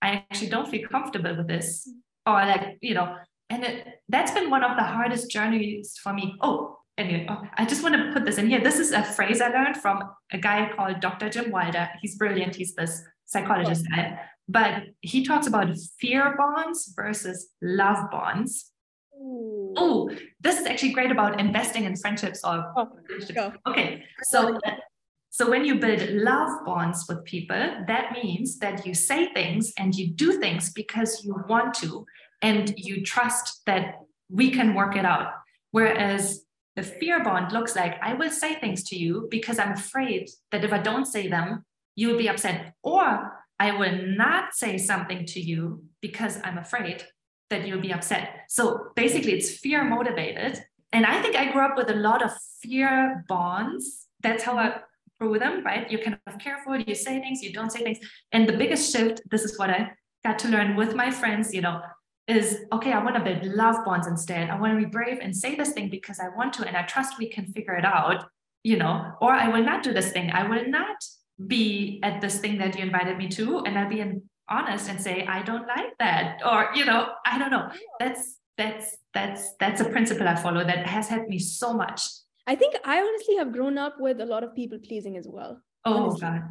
I 0.01 0.23
actually 0.29 0.49
don't 0.49 0.67
feel 0.67 0.87
comfortable 0.87 1.35
with 1.35 1.47
this. 1.47 1.89
Or 2.25 2.33
like, 2.33 2.77
you 2.81 2.93
know, 2.93 3.15
and 3.49 3.63
it, 3.63 4.01
that's 4.09 4.31
been 4.31 4.49
one 4.49 4.63
of 4.63 4.77
the 4.77 4.83
hardest 4.83 5.29
journeys 5.31 5.97
for 6.01 6.13
me. 6.13 6.35
Oh, 6.41 6.79
anyway, 6.97 7.25
oh, 7.29 7.41
I 7.57 7.65
just 7.65 7.83
want 7.83 7.95
to 7.95 8.11
put 8.13 8.25
this 8.25 8.37
in 8.37 8.49
here. 8.49 8.61
This 8.61 8.79
is 8.79 8.91
a 8.91 9.03
phrase 9.03 9.41
I 9.41 9.49
learned 9.49 9.77
from 9.77 10.03
a 10.31 10.37
guy 10.37 10.71
called 10.75 10.99
Dr. 10.99 11.29
Jim 11.29 11.51
Wilder. 11.51 11.89
He's 12.01 12.15
brilliant. 12.15 12.55
He's 12.55 12.75
this 12.75 13.01
psychologist 13.25 13.85
guy, 13.89 14.19
but 14.47 14.83
he 15.01 15.23
talks 15.23 15.47
about 15.47 15.75
fear 15.99 16.35
bonds 16.37 16.93
versus 16.95 17.49
love 17.61 18.09
bonds. 18.11 18.71
Oh, 19.19 20.11
this 20.39 20.59
is 20.59 20.67
actually 20.67 20.91
great 20.93 21.11
about 21.11 21.39
investing 21.39 21.85
in 21.85 21.95
friendships 21.95 22.41
or 22.43 22.71
oh, 22.77 22.89
okay. 23.67 24.03
So 24.23 24.59
so 25.29 25.49
when 25.49 25.65
you 25.65 25.75
build 25.75 26.01
love 26.09 26.65
bonds 26.65 27.05
with 27.07 27.23
people, 27.23 27.83
that 27.87 28.11
means 28.11 28.57
that 28.59 28.87
you 28.87 28.93
say 28.95 29.31
things 29.33 29.71
and 29.77 29.93
you 29.93 30.07
do 30.07 30.39
things 30.39 30.71
because 30.71 31.23
you 31.23 31.35
want 31.47 31.75
to 31.75 32.05
and 32.41 32.73
you 32.77 33.03
trust 33.03 33.61
that 33.65 33.99
we 34.29 34.51
can 34.51 34.73
work 34.73 34.95
it 34.95 35.05
out. 35.05 35.31
Whereas 35.71 36.43
the 36.75 36.83
fear 36.83 37.23
bond 37.23 37.51
looks 37.51 37.75
like 37.75 37.97
I 38.01 38.13
will 38.13 38.29
say 38.29 38.55
things 38.55 38.83
to 38.89 38.95
you 38.95 39.27
because 39.31 39.59
I'm 39.59 39.71
afraid 39.71 40.29
that 40.51 40.63
if 40.63 40.71
I 40.71 40.77
don't 40.77 41.05
say 41.05 41.27
them, 41.27 41.65
you 41.95 42.09
will 42.09 42.17
be 42.17 42.29
upset. 42.29 42.73
Or 42.83 43.33
I 43.59 43.71
will 43.71 44.05
not 44.15 44.53
say 44.53 44.77
something 44.77 45.25
to 45.25 45.39
you 45.39 45.83
because 46.01 46.39
I'm 46.43 46.57
afraid 46.57 47.03
that 47.49 47.67
you'll 47.67 47.81
be 47.81 47.93
upset. 47.93 48.41
So 48.49 48.89
basically, 48.95 49.33
it's 49.33 49.57
fear 49.57 49.83
motivated. 49.83 50.61
And 50.91 51.05
I 51.05 51.21
think 51.21 51.35
I 51.35 51.51
grew 51.51 51.61
up 51.61 51.77
with 51.77 51.89
a 51.89 51.95
lot 51.95 52.23
of 52.23 52.31
fear 52.61 53.25
bonds. 53.27 54.07
That's 54.21 54.43
how 54.43 54.57
I 54.57 54.81
grew 55.19 55.39
them, 55.39 55.63
right? 55.63 55.89
You're 55.89 56.01
kind 56.01 56.19
of 56.27 56.37
careful, 56.37 56.77
you 56.77 56.93
say 56.93 57.19
things, 57.19 57.41
you 57.41 57.51
don't 57.51 57.71
say 57.71 57.83
things. 57.83 57.99
And 58.31 58.47
the 58.47 58.57
biggest 58.57 58.91
shift, 58.91 59.21
this 59.31 59.43
is 59.43 59.57
what 59.57 59.69
I 59.69 59.91
got 60.23 60.37
to 60.39 60.47
learn 60.47 60.75
with 60.75 60.95
my 60.95 61.09
friends, 61.09 61.53
you 61.53 61.61
know, 61.61 61.81
is 62.27 62.65
okay, 62.73 62.91
I 62.91 63.03
want 63.03 63.15
to 63.15 63.23
build 63.23 63.45
love 63.45 63.77
bonds 63.85 64.07
instead. 64.07 64.49
I 64.49 64.59
want 64.59 64.73
to 64.73 64.85
be 64.85 64.89
brave 64.89 65.19
and 65.21 65.35
say 65.35 65.55
this 65.55 65.71
thing 65.71 65.89
because 65.89 66.19
I 66.19 66.27
want 66.35 66.53
to, 66.53 66.67
and 66.67 66.75
I 66.75 66.83
trust 66.83 67.17
we 67.17 67.29
can 67.29 67.45
figure 67.53 67.75
it 67.75 67.85
out, 67.85 68.25
you 68.63 68.77
know, 68.77 69.13
or 69.21 69.31
I 69.31 69.47
will 69.47 69.63
not 69.63 69.83
do 69.83 69.93
this 69.93 70.11
thing. 70.11 70.31
I 70.31 70.47
will 70.47 70.67
not 70.67 70.97
be 71.45 71.99
at 72.03 72.19
this 72.19 72.39
thing 72.39 72.57
that 72.57 72.77
you 72.77 72.83
invited 72.83 73.17
me 73.17 73.29
to, 73.29 73.59
and 73.59 73.77
I'll 73.77 73.89
be 73.89 74.03
honest 74.49 74.89
and 74.89 74.99
say, 74.99 75.25
I 75.25 75.41
don't 75.43 75.67
like 75.67 75.97
that. 75.99 76.39
Or, 76.45 76.69
you 76.75 76.85
know, 76.85 77.09
I 77.25 77.37
don't 77.37 77.51
know. 77.51 77.69
That's 77.99 78.37
that's 78.57 78.97
that's 79.13 79.53
that's 79.59 79.81
a 79.81 79.85
principle 79.85 80.27
I 80.27 80.35
follow 80.35 80.63
that 80.63 80.87
has 80.87 81.07
helped 81.07 81.29
me 81.29 81.39
so 81.39 81.73
much. 81.73 82.01
I 82.47 82.55
think 82.55 82.75
I 82.83 82.99
honestly 82.99 83.35
have 83.37 83.51
grown 83.51 83.77
up 83.77 83.95
with 83.99 84.19
a 84.19 84.25
lot 84.25 84.43
of 84.43 84.55
people 84.55 84.79
pleasing 84.79 85.17
as 85.17 85.27
well. 85.29 85.61
Oh 85.85 86.05
honestly. 86.05 86.21
God. 86.21 86.41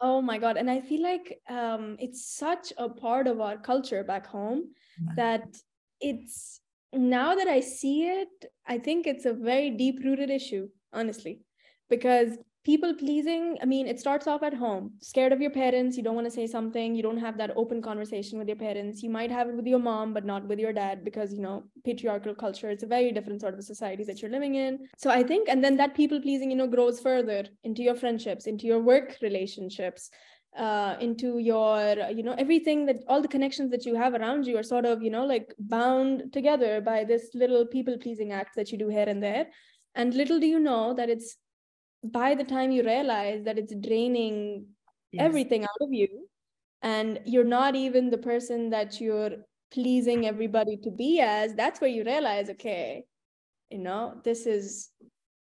Oh 0.00 0.20
my 0.20 0.38
God. 0.38 0.56
And 0.56 0.70
I 0.70 0.80
feel 0.80 1.02
like 1.02 1.40
um, 1.48 1.96
it's 1.98 2.36
such 2.36 2.72
a 2.76 2.88
part 2.88 3.26
of 3.26 3.40
our 3.40 3.56
culture 3.56 4.04
back 4.04 4.26
home 4.26 4.74
that 5.16 5.56
it's 6.00 6.60
now 6.92 7.34
that 7.34 7.48
I 7.48 7.60
see 7.60 8.06
it, 8.06 8.28
I 8.66 8.78
think 8.78 9.06
it's 9.06 9.24
a 9.24 9.32
very 9.32 9.70
deep 9.70 10.00
rooted 10.04 10.30
issue, 10.30 10.68
honestly, 10.92 11.40
because 11.88 12.38
people 12.66 12.92
pleasing, 12.94 13.56
I 13.62 13.64
mean, 13.64 13.86
it 13.86 14.00
starts 14.00 14.26
off 14.26 14.42
at 14.42 14.52
home. 14.52 14.94
Scared 15.00 15.32
of 15.32 15.40
your 15.40 15.52
parents, 15.52 15.96
you 15.96 16.02
don't 16.02 16.16
want 16.16 16.26
to 16.26 16.32
say 16.32 16.48
something, 16.48 16.96
you 16.96 17.02
don't 17.02 17.24
have 17.26 17.38
that 17.38 17.52
open 17.54 17.80
conversation 17.80 18.40
with 18.40 18.48
your 18.48 18.56
parents. 18.56 19.04
You 19.04 19.10
might 19.10 19.30
have 19.30 19.48
it 19.48 19.54
with 19.54 19.68
your 19.68 19.78
mom, 19.78 20.12
but 20.12 20.24
not 20.24 20.48
with 20.48 20.58
your 20.58 20.72
dad 20.72 21.04
because, 21.04 21.32
you 21.32 21.40
know, 21.40 21.62
patriarchal 21.84 22.34
culture, 22.34 22.68
it's 22.68 22.82
a 22.82 22.88
very 22.88 23.12
different 23.12 23.40
sort 23.40 23.54
of 23.54 23.62
society 23.62 24.02
that 24.02 24.20
you're 24.20 24.32
living 24.32 24.56
in. 24.56 24.80
So 24.98 25.10
I 25.10 25.22
think, 25.22 25.48
and 25.48 25.62
then 25.62 25.76
that 25.76 25.94
people 25.94 26.20
pleasing, 26.20 26.50
you 26.50 26.56
know, 26.56 26.66
grows 26.66 26.98
further 26.98 27.44
into 27.62 27.82
your 27.82 27.94
friendships, 27.94 28.48
into 28.48 28.66
your 28.66 28.80
work 28.80 29.16
relationships 29.22 30.10
uh, 30.56 30.96
into 31.00 31.38
your 31.38 31.94
you 32.10 32.22
know 32.22 32.34
everything 32.38 32.86
that 32.86 32.96
all 33.08 33.20
the 33.20 33.28
connections 33.28 33.70
that 33.70 33.84
you 33.84 33.94
have 33.94 34.14
around 34.14 34.46
you 34.46 34.56
are 34.56 34.62
sort 34.62 34.86
of 34.86 35.02
you 35.02 35.10
know 35.10 35.26
like 35.26 35.54
bound 35.58 36.32
together 36.32 36.80
by 36.80 37.04
this 37.04 37.28
little 37.34 37.66
people 37.66 37.98
pleasing 37.98 38.32
act 38.32 38.56
that 38.56 38.72
you 38.72 38.78
do 38.78 38.88
here 38.88 39.04
and 39.06 39.22
there 39.22 39.48
and 39.94 40.14
little 40.14 40.40
do 40.40 40.46
you 40.46 40.58
know 40.58 40.94
that 40.94 41.10
it's 41.10 41.36
by 42.12 42.34
the 42.34 42.44
time 42.44 42.70
you 42.70 42.84
realize 42.84 43.44
that 43.44 43.58
it's 43.58 43.74
draining 43.74 44.66
yes. 45.12 45.24
everything 45.24 45.64
out 45.64 45.80
of 45.80 45.92
you 45.92 46.28
and 46.82 47.20
you're 47.24 47.44
not 47.44 47.74
even 47.74 48.10
the 48.10 48.18
person 48.18 48.70
that 48.70 49.00
you're 49.00 49.32
pleasing 49.72 50.26
everybody 50.26 50.76
to 50.76 50.90
be 50.90 51.20
as 51.20 51.54
that's 51.54 51.80
where 51.80 51.90
you 51.90 52.04
realize 52.04 52.48
okay 52.48 53.04
you 53.70 53.78
know 53.78 54.20
this 54.24 54.46
is 54.46 54.90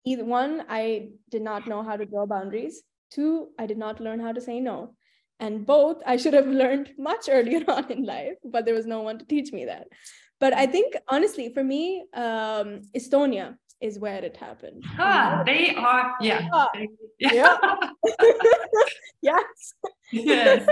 either 0.05 0.25
one 0.25 0.63
i 0.69 1.09
did 1.29 1.41
not 1.41 1.67
know 1.67 1.83
how 1.83 1.95
to 1.95 2.05
draw 2.05 2.25
boundaries. 2.25 2.81
Two 3.11 3.49
i 3.57 3.65
did 3.65 3.77
not 3.77 3.99
learn 3.99 4.19
how 4.19 4.31
to 4.31 4.41
say 4.41 4.59
no. 4.59 4.95
And 5.39 5.65
both 5.65 6.01
i 6.05 6.17
should 6.17 6.33
have 6.33 6.47
learned 6.63 6.91
much 6.97 7.29
earlier 7.29 7.63
on 7.67 7.91
in 7.91 8.03
life 8.03 8.37
but 8.43 8.65
there 8.65 8.75
was 8.75 8.85
no 8.85 9.01
one 9.01 9.19
to 9.19 9.25
teach 9.25 9.51
me 9.53 9.65
that. 9.65 9.87
But 10.39 10.53
i 10.53 10.65
think 10.65 10.95
honestly 11.07 11.53
for 11.53 11.63
me 11.63 12.05
um, 12.13 12.81
estonia 12.95 13.55
is 13.81 13.99
where 13.99 14.23
it 14.23 14.37
happened. 14.37 14.83
Ah, 14.97 15.43
they 15.45 15.73
are, 15.75 16.15
yeah. 16.21 16.47
Yeah. 17.19 17.33
yeah. 17.33 17.57
yes. 19.21 19.73
Yes. 20.11 20.65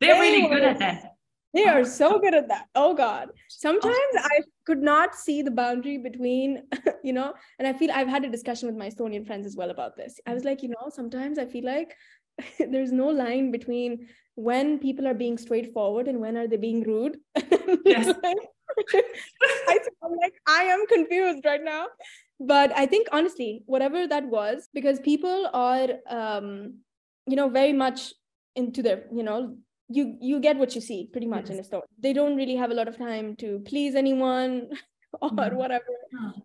They're 0.00 0.14
they 0.14 0.20
really 0.20 0.48
good 0.48 0.62
at 0.62 0.78
that. 0.78 1.14
They 1.52 1.64
are 1.64 1.84
so 1.84 2.18
good 2.20 2.34
at 2.34 2.48
that. 2.48 2.66
Oh 2.74 2.94
God. 2.94 3.30
Sometimes 3.48 4.14
I 4.16 4.40
could 4.64 4.82
not 4.82 5.14
see 5.14 5.42
the 5.42 5.50
boundary 5.50 5.98
between, 5.98 6.62
you 7.02 7.12
know, 7.12 7.34
and 7.58 7.66
I 7.66 7.72
feel 7.72 7.90
I've 7.90 8.08
had 8.08 8.24
a 8.24 8.30
discussion 8.30 8.68
with 8.68 8.76
my 8.76 8.88
Estonian 8.88 9.26
friends 9.26 9.46
as 9.46 9.56
well 9.56 9.70
about 9.70 9.96
this. 9.96 10.20
I 10.26 10.34
was 10.34 10.44
like, 10.44 10.62
you 10.62 10.68
know, 10.68 10.90
sometimes 10.90 11.38
I 11.38 11.46
feel 11.46 11.64
like 11.64 11.94
there's 12.58 12.92
no 12.92 13.08
line 13.08 13.50
between 13.50 14.06
when 14.36 14.78
people 14.78 15.08
are 15.08 15.14
being 15.14 15.36
straightforward 15.38 16.06
and 16.08 16.20
when 16.20 16.36
are 16.36 16.46
they 16.46 16.56
being 16.56 16.82
rude. 16.82 17.18
Yes. 17.84 18.14
I, 19.68 19.78
am 20.04 20.16
like, 20.20 20.34
I 20.46 20.62
am 20.64 20.86
confused 20.86 21.44
right 21.44 21.62
now. 21.62 21.86
But 22.38 22.72
I 22.74 22.86
think 22.86 23.08
honestly, 23.12 23.62
whatever 23.66 24.06
that 24.06 24.26
was, 24.26 24.68
because 24.72 24.98
people 25.00 25.50
are 25.52 25.88
um, 26.08 26.78
you 27.26 27.36
know, 27.36 27.48
very 27.48 27.72
much 27.72 28.12
into 28.56 28.82
their, 28.82 29.04
you 29.12 29.22
know, 29.22 29.56
you 29.88 30.16
you 30.20 30.40
get 30.40 30.56
what 30.56 30.74
you 30.74 30.80
see 30.80 31.08
pretty 31.10 31.26
much 31.26 31.44
yes. 31.46 31.50
in 31.50 31.58
a 31.58 31.64
store. 31.64 31.84
They 31.98 32.12
don't 32.12 32.36
really 32.36 32.56
have 32.56 32.70
a 32.70 32.74
lot 32.74 32.88
of 32.88 32.96
time 32.96 33.36
to 33.36 33.60
please 33.64 33.94
anyone 33.94 34.68
or 35.20 35.30
mm-hmm. 35.30 35.56
whatever, 35.56 35.84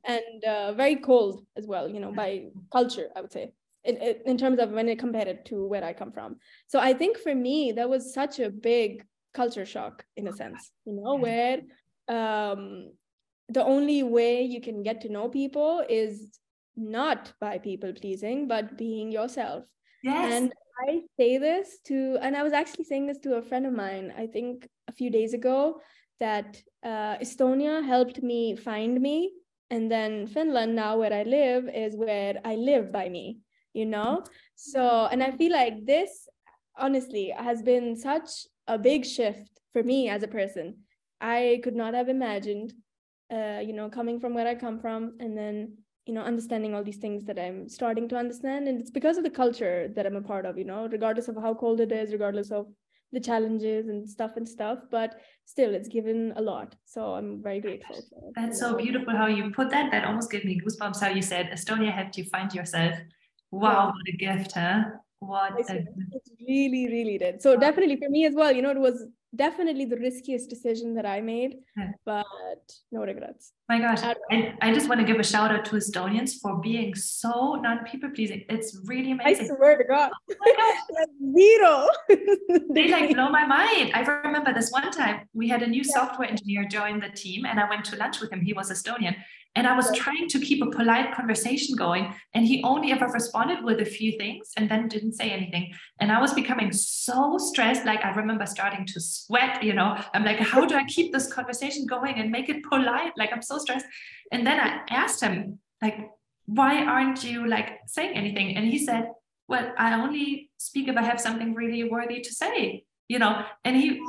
and 0.03 0.43
uh, 0.43 0.73
very 0.73 0.95
cold 0.95 1.45
as 1.55 1.67
well. 1.67 1.87
You 1.89 1.99
know, 1.99 2.11
by 2.11 2.45
culture, 2.71 3.09
I 3.15 3.21
would 3.21 3.31
say. 3.31 3.53
In, 3.83 3.97
in 4.25 4.35
terms 4.35 4.57
of 4.57 4.71
when 4.71 4.89
it 4.89 4.97
compared 4.97 5.27
it 5.27 5.45
to 5.45 5.67
where 5.67 5.83
I 5.83 5.93
come 5.93 6.11
from. 6.11 6.37
So 6.65 6.79
I 6.79 6.91
think 6.95 7.19
for 7.19 7.35
me, 7.35 7.71
that 7.73 7.87
was 7.87 8.15
such 8.15 8.39
a 8.39 8.49
big 8.49 9.05
culture 9.31 9.63
shock 9.63 10.03
in 10.17 10.27
a 10.27 10.33
sense, 10.33 10.71
you 10.85 10.93
know, 10.93 11.13
where 11.13 11.61
um, 12.07 12.91
the 13.49 13.63
only 13.63 14.03
way 14.03 14.43
you 14.43 14.61
can 14.61 14.83
get 14.83 15.01
to 15.01 15.09
know 15.09 15.29
people 15.29 15.83
is 15.87 16.39
not 16.75 17.33
by 17.39 17.57
people 17.57 17.93
pleasing, 17.93 18.47
but 18.47 18.77
being 18.77 19.11
yourself. 19.11 19.65
Yes. 20.03 20.33
And 20.33 20.53
I 20.87 21.01
say 21.17 21.37
this 21.37 21.79
to, 21.85 22.17
and 22.21 22.35
I 22.35 22.43
was 22.43 22.53
actually 22.53 22.85
saying 22.85 23.07
this 23.07 23.19
to 23.19 23.35
a 23.35 23.41
friend 23.41 23.65
of 23.65 23.73
mine, 23.73 24.13
I 24.17 24.27
think 24.27 24.67
a 24.87 24.91
few 24.91 25.09
days 25.09 25.33
ago, 25.33 25.81
that 26.19 26.61
uh, 26.83 27.17
Estonia 27.17 27.85
helped 27.85 28.21
me 28.21 28.55
find 28.55 28.99
me. 29.01 29.31
And 29.69 29.91
then 29.91 30.27
Finland, 30.27 30.75
now 30.75 30.97
where 30.97 31.13
I 31.13 31.23
live, 31.23 31.69
is 31.73 31.95
where 31.95 32.39
I 32.45 32.55
live 32.55 32.91
by 32.91 33.09
me, 33.09 33.39
you 33.73 33.85
know? 33.85 34.23
So, 34.55 35.07
and 35.11 35.23
I 35.23 35.31
feel 35.31 35.51
like 35.51 35.85
this, 35.85 36.27
honestly, 36.77 37.33
has 37.35 37.63
been 37.63 37.95
such 37.95 38.29
a 38.67 38.77
big 38.77 39.05
shift 39.05 39.49
for 39.73 39.81
me 39.81 40.09
as 40.09 40.23
a 40.23 40.27
person. 40.27 40.84
I 41.25 41.59
could 41.63 41.75
not 41.75 41.93
have 41.95 42.09
imagined, 42.09 42.73
uh, 43.33 43.59
you 43.67 43.73
know, 43.73 43.89
coming 43.89 44.19
from 44.19 44.35
where 44.35 44.47
I 44.47 44.55
come 44.55 44.79
from 44.79 45.17
and 45.19 45.35
then 45.35 45.77
you 46.05 46.13
know 46.13 46.21
understanding 46.21 46.75
all 46.75 46.83
these 46.83 47.03
things 47.03 47.25
that 47.25 47.39
i'm 47.39 47.67
starting 47.67 48.07
to 48.09 48.15
understand. 48.15 48.67
And 48.67 48.79
it's 48.79 48.91
because 48.91 49.17
of 49.17 49.23
the 49.23 49.29
culture 49.29 49.91
that 49.95 50.05
i'm 50.05 50.15
a 50.15 50.21
part 50.21 50.45
of 50.45 50.57
you 50.57 50.65
know 50.71 50.87
regardless 50.91 51.27
of 51.27 51.37
how 51.45 51.53
cold 51.53 51.79
it 51.85 51.91
is 51.91 52.11
regardless 52.11 52.51
of 52.51 52.67
the 53.11 53.19
challenges 53.19 53.87
and 53.87 54.07
stuff 54.09 54.31
and 54.35 54.47
stuff 54.47 54.79
but 54.91 55.15
still 55.45 55.73
it's 55.73 55.87
given 55.87 56.33
a 56.35 56.41
lot. 56.41 56.75
So 56.85 57.15
i'm 57.15 57.41
very 57.41 57.59
grateful 57.59 58.03
that's 58.35 58.59
so 58.59 58.75
beautiful 58.75 59.15
how 59.15 59.27
you 59.27 59.49
put 59.51 59.71
that. 59.71 59.91
That 59.91 60.05
almost 60.05 60.31
gave 60.31 60.45
me 60.45 60.61
goosebumps 60.61 61.01
how 61.01 61.09
you 61.09 61.23
said 61.23 61.49
estonia 61.57 61.91
helped 61.91 62.17
you 62.17 62.25
find 62.25 62.53
yourself. 62.53 62.95
Wow 63.51 63.71
yeah. 63.71 63.85
what 63.85 64.13
a 64.13 64.17
gift 64.25 64.51
huh? 64.53 64.83
What 65.19 65.53
a... 65.69 65.75
it 65.77 66.29
really 66.47 66.87
really 66.95 67.17
did. 67.17 67.41
So 67.41 67.57
definitely 67.57 67.97
for 68.03 68.09
me 68.09 68.25
as 68.25 68.35
well 68.35 68.51
you 68.51 68.61
know 68.61 68.75
it 68.79 68.85
was 68.89 69.07
definitely 69.35 69.85
the 69.85 69.97
riskiest 69.97 70.49
decision 70.49 70.93
that 70.95 71.05
I 71.05 71.21
made, 71.21 71.57
yeah. 71.77 71.91
but 72.05 72.25
no 72.91 73.01
regrets. 73.01 73.53
My 73.67 73.79
gosh, 73.79 74.03
I, 74.03 74.53
I 74.61 74.73
just 74.73 74.87
want 74.87 75.01
to 75.01 75.07
give 75.07 75.19
a 75.19 75.23
shout 75.23 75.51
out 75.51 75.65
to 75.65 75.75
Estonians 75.75 76.39
for 76.39 76.59
being 76.61 76.93
so 76.93 77.55
non 77.55 77.79
people 77.85 78.09
pleasing. 78.11 78.43
It's 78.47 78.79
really 78.85 79.11
amazing. 79.11 79.51
I 79.51 79.55
swear 79.55 79.77
to 79.77 79.83
God. 79.83 80.11
Oh 80.29 80.35
my 80.39 80.53
gosh. 80.57 81.07
Zero. 81.37 82.67
they 82.73 82.89
like 82.89 83.13
blow 83.13 83.29
my 83.29 83.45
mind. 83.45 83.91
I 83.93 84.01
remember 84.01 84.53
this 84.53 84.71
one 84.71 84.91
time 84.91 85.27
we 85.33 85.49
had 85.49 85.63
a 85.63 85.67
new 85.67 85.81
yeah. 85.83 85.93
software 85.93 86.29
engineer 86.29 86.67
join 86.67 86.99
the 86.99 87.09
team 87.09 87.45
and 87.45 87.59
I 87.59 87.67
went 87.67 87.85
to 87.85 87.95
lunch 87.95 88.21
with 88.21 88.31
him. 88.31 88.41
He 88.41 88.53
was 88.53 88.71
Estonian. 88.71 89.15
And 89.55 89.65
I 89.65 89.75
was 89.75 89.95
trying 89.95 90.27
to 90.27 90.39
keep 90.39 90.61
a 90.61 90.69
polite 90.69 91.15
conversation 91.15 91.75
going. 91.75 92.13
And 92.33 92.45
he 92.45 92.61
only 92.63 92.91
ever 92.91 93.07
responded 93.07 93.63
with 93.63 93.79
a 93.79 93.85
few 93.85 94.17
things 94.17 94.51
and 94.57 94.69
then 94.69 94.89
didn't 94.89 95.13
say 95.13 95.29
anything. 95.29 95.73
And 95.99 96.11
I 96.11 96.19
was 96.19 96.33
becoming 96.33 96.71
so 96.73 97.37
stressed. 97.37 97.85
Like 97.85 98.03
I 98.03 98.11
remember 98.11 98.45
starting 98.45 98.85
to 98.87 98.99
sweat, 98.99 99.63
you 99.63 99.73
know, 99.73 99.97
I'm 100.13 100.25
like, 100.25 100.39
how 100.39 100.65
do 100.65 100.75
I 100.75 100.83
keep 100.85 101.13
this 101.13 101.31
conversation 101.31 101.85
going 101.85 102.15
and 102.15 102.31
make 102.31 102.49
it 102.49 102.63
polite? 102.63 103.13
Like 103.17 103.31
I'm 103.31 103.41
so 103.41 103.57
stressed. 103.57 103.85
And 104.31 104.45
then 104.45 104.59
I 104.59 104.81
asked 104.89 105.21
him, 105.21 105.59
like, 105.81 106.09
why 106.45 106.83
aren't 106.83 107.23
you 107.23 107.47
like 107.47 107.79
saying 107.87 108.15
anything? 108.15 108.55
And 108.57 108.65
he 108.65 108.83
said, 108.85 109.09
well, 109.47 109.71
I 109.77 109.93
only 109.93 110.51
speak 110.57 110.87
if 110.87 110.97
I 110.97 111.03
have 111.03 111.21
something 111.21 111.53
really 111.53 111.83
worthy 111.83 112.19
to 112.19 112.33
say, 112.33 112.85
you 113.07 113.19
know, 113.19 113.43
and 113.63 113.75
he, 113.75 114.01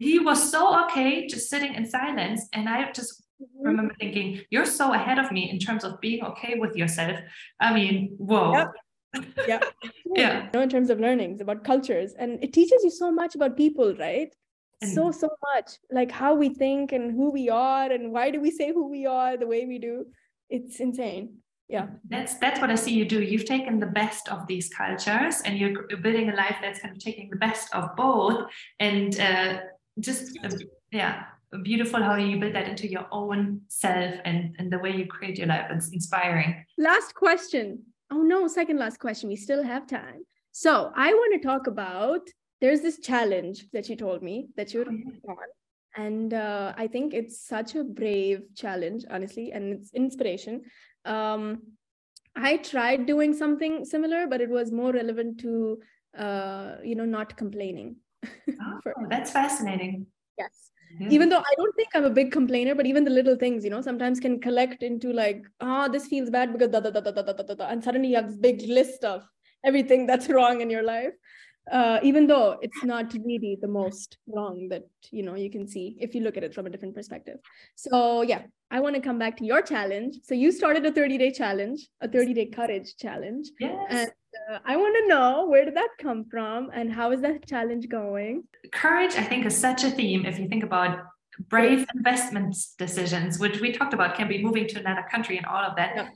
he 0.00 0.18
was 0.18 0.50
so 0.50 0.84
okay 0.84 1.26
just 1.26 1.48
sitting 1.48 1.74
in 1.74 1.86
silence. 1.86 2.48
And 2.52 2.68
I 2.68 2.90
just 2.92 3.22
remember 3.60 3.94
thinking, 3.98 4.40
you're 4.50 4.66
so 4.66 4.92
ahead 4.92 5.18
of 5.18 5.30
me 5.32 5.50
in 5.50 5.58
terms 5.58 5.84
of 5.84 6.00
being 6.00 6.24
okay 6.24 6.58
with 6.58 6.76
yourself. 6.76 7.18
I 7.60 7.72
mean, 7.72 8.14
whoa. 8.18 8.52
Yep. 8.52 8.72
yeah 9.46 9.60
yeah. 10.14 10.44
You 10.44 10.50
know, 10.54 10.62
in 10.62 10.68
terms 10.68 10.90
of 10.90 11.00
learnings 11.00 11.40
about 11.40 11.64
cultures 11.64 12.14
and 12.18 12.42
it 12.42 12.52
teaches 12.52 12.82
you 12.82 12.90
so 12.90 13.10
much 13.10 13.34
about 13.34 13.56
people 13.56 13.94
right? 13.96 14.34
So 14.84 15.12
so 15.12 15.28
much. 15.54 15.78
Like 15.92 16.10
how 16.10 16.34
we 16.34 16.48
think 16.48 16.90
and 16.90 17.12
who 17.12 17.30
we 17.30 17.48
are 17.48 17.92
and 17.92 18.12
why 18.12 18.30
do 18.30 18.40
we 18.40 18.50
say 18.50 18.72
who 18.72 18.88
we 18.90 19.06
are 19.06 19.36
the 19.36 19.46
way 19.46 19.64
we 19.64 19.78
do. 19.78 20.06
It's 20.50 20.80
insane. 20.80 21.36
Yeah. 21.68 21.86
That's 22.08 22.34
that's 22.34 22.60
what 22.60 22.70
i 22.70 22.74
see 22.74 22.92
you 22.92 23.04
do. 23.04 23.22
You've 23.22 23.44
taken 23.44 23.78
the 23.78 23.86
best 23.86 24.28
of 24.28 24.46
these 24.46 24.68
cultures 24.68 25.40
and 25.44 25.56
you're 25.56 25.86
building 26.02 26.30
a 26.30 26.34
life 26.34 26.56
that's 26.60 26.80
kind 26.80 26.96
of 26.96 27.02
taking 27.02 27.30
the 27.30 27.36
best 27.36 27.72
of 27.74 27.94
both 27.96 28.50
and 28.80 29.18
uh, 29.20 29.60
just 30.00 30.38
uh, 30.44 30.50
yeah 30.90 31.24
beautiful 31.58 32.02
how 32.02 32.14
you 32.16 32.38
build 32.38 32.54
that 32.54 32.68
into 32.68 32.88
your 32.88 33.06
own 33.12 33.60
self 33.68 34.14
and, 34.24 34.54
and 34.58 34.72
the 34.72 34.78
way 34.78 34.90
you 34.90 35.06
create 35.06 35.38
your 35.38 35.48
life. 35.48 35.66
It's 35.70 35.90
inspiring. 35.90 36.64
Last 36.78 37.14
question. 37.14 37.82
Oh 38.10 38.22
no, 38.22 38.48
second 38.48 38.78
last 38.78 38.98
question. 38.98 39.28
We 39.28 39.36
still 39.36 39.62
have 39.62 39.86
time. 39.86 40.24
So 40.52 40.92
I 40.96 41.12
want 41.12 41.40
to 41.40 41.46
talk 41.46 41.66
about 41.66 42.20
there's 42.60 42.80
this 42.80 43.00
challenge 43.00 43.66
that 43.72 43.88
you 43.88 43.96
told 43.96 44.22
me 44.22 44.48
that 44.56 44.72
you're 44.72 44.86
oh, 44.88 45.30
on. 45.32 45.36
And 45.96 46.32
uh, 46.32 46.72
I 46.76 46.86
think 46.86 47.12
it's 47.12 47.46
such 47.46 47.74
a 47.74 47.84
brave 47.84 48.44
challenge, 48.56 49.04
honestly, 49.10 49.52
and 49.52 49.74
it's 49.74 49.92
inspiration. 49.92 50.62
Um, 51.04 51.62
I 52.34 52.56
tried 52.58 53.04
doing 53.04 53.34
something 53.34 53.84
similar, 53.84 54.26
but 54.26 54.40
it 54.40 54.48
was 54.48 54.72
more 54.72 54.92
relevant 54.92 55.40
to, 55.40 55.80
uh, 56.16 56.76
you 56.82 56.94
know, 56.94 57.04
not 57.04 57.36
complaining. 57.36 57.96
oh, 58.26 58.80
that's 59.10 59.32
fascinating. 59.32 60.06
Yes 60.38 60.72
yeah. 60.98 61.08
even 61.10 61.28
though 61.28 61.38
i 61.38 61.54
don't 61.56 61.74
think 61.76 61.88
i'm 61.94 62.04
a 62.04 62.10
big 62.10 62.30
complainer 62.32 62.74
but 62.74 62.86
even 62.86 63.04
the 63.04 63.10
little 63.10 63.36
things 63.36 63.64
you 63.64 63.70
know 63.70 63.80
sometimes 63.80 64.20
can 64.20 64.40
collect 64.40 64.82
into 64.82 65.12
like 65.12 65.42
ah 65.60 65.84
oh, 65.84 65.92
this 65.92 66.06
feels 66.06 66.30
bad 66.30 66.52
because 66.52 66.68
da, 66.68 66.80
da, 66.80 66.90
da, 66.90 67.00
da, 67.00 67.12
da, 67.12 67.22
da, 67.22 67.42
da, 67.42 67.54
da, 67.54 67.68
and 67.68 67.82
suddenly 67.82 68.08
you 68.08 68.16
have 68.16 68.28
this 68.28 68.36
big 68.36 68.62
list 68.68 69.04
of 69.04 69.22
everything 69.64 70.06
that's 70.06 70.28
wrong 70.36 70.60
in 70.60 70.70
your 70.70 70.82
life 70.82 71.12
uh, 71.70 72.00
even 72.02 72.26
though 72.26 72.58
it's 72.60 72.82
not 72.82 73.14
really 73.24 73.56
the 73.60 73.68
most 73.68 74.18
wrong 74.26 74.68
that 74.68 74.82
you 75.10 75.22
know 75.22 75.36
you 75.36 75.50
can 75.50 75.66
see 75.68 75.96
if 76.00 76.14
you 76.14 76.20
look 76.20 76.36
at 76.36 76.42
it 76.42 76.52
from 76.52 76.66
a 76.66 76.70
different 76.70 76.94
perspective 76.94 77.38
so 77.76 78.22
yeah 78.22 78.42
i 78.70 78.80
want 78.80 78.96
to 78.96 79.00
come 79.00 79.18
back 79.18 79.36
to 79.36 79.44
your 79.44 79.62
challenge 79.62 80.16
so 80.24 80.34
you 80.34 80.50
started 80.50 80.84
a 80.84 80.92
30 80.92 81.18
day 81.18 81.30
challenge 81.30 81.88
a 82.00 82.08
30 82.08 82.34
day 82.34 82.46
courage 82.46 82.96
challenge 82.96 83.48
yes. 83.60 83.86
and 83.90 84.10
uh, 84.50 84.58
i 84.64 84.76
want 84.76 84.96
to 85.00 85.08
know 85.08 85.46
where 85.46 85.64
did 85.64 85.76
that 85.76 85.90
come 85.98 86.24
from 86.24 86.70
and 86.72 86.92
how 86.92 87.12
is 87.12 87.20
that 87.20 87.46
challenge 87.46 87.88
going? 87.88 88.44
Courage 88.72 89.14
i 89.16 89.22
think 89.22 89.46
is 89.46 89.56
such 89.56 89.84
a 89.84 89.90
theme 89.90 90.26
if 90.26 90.38
you 90.38 90.48
think 90.48 90.64
about 90.64 91.06
brave 91.48 91.86
investment 91.94 92.56
decisions 92.78 93.38
which 93.38 93.60
we 93.60 93.72
talked 93.72 93.94
about 93.94 94.14
can 94.14 94.28
be 94.28 94.42
moving 94.42 94.66
to 94.68 94.78
another 94.78 95.04
country 95.10 95.36
and 95.38 95.46
all 95.46 95.64
of 95.64 95.76
that. 95.76 95.92
Yeah. 95.96 96.08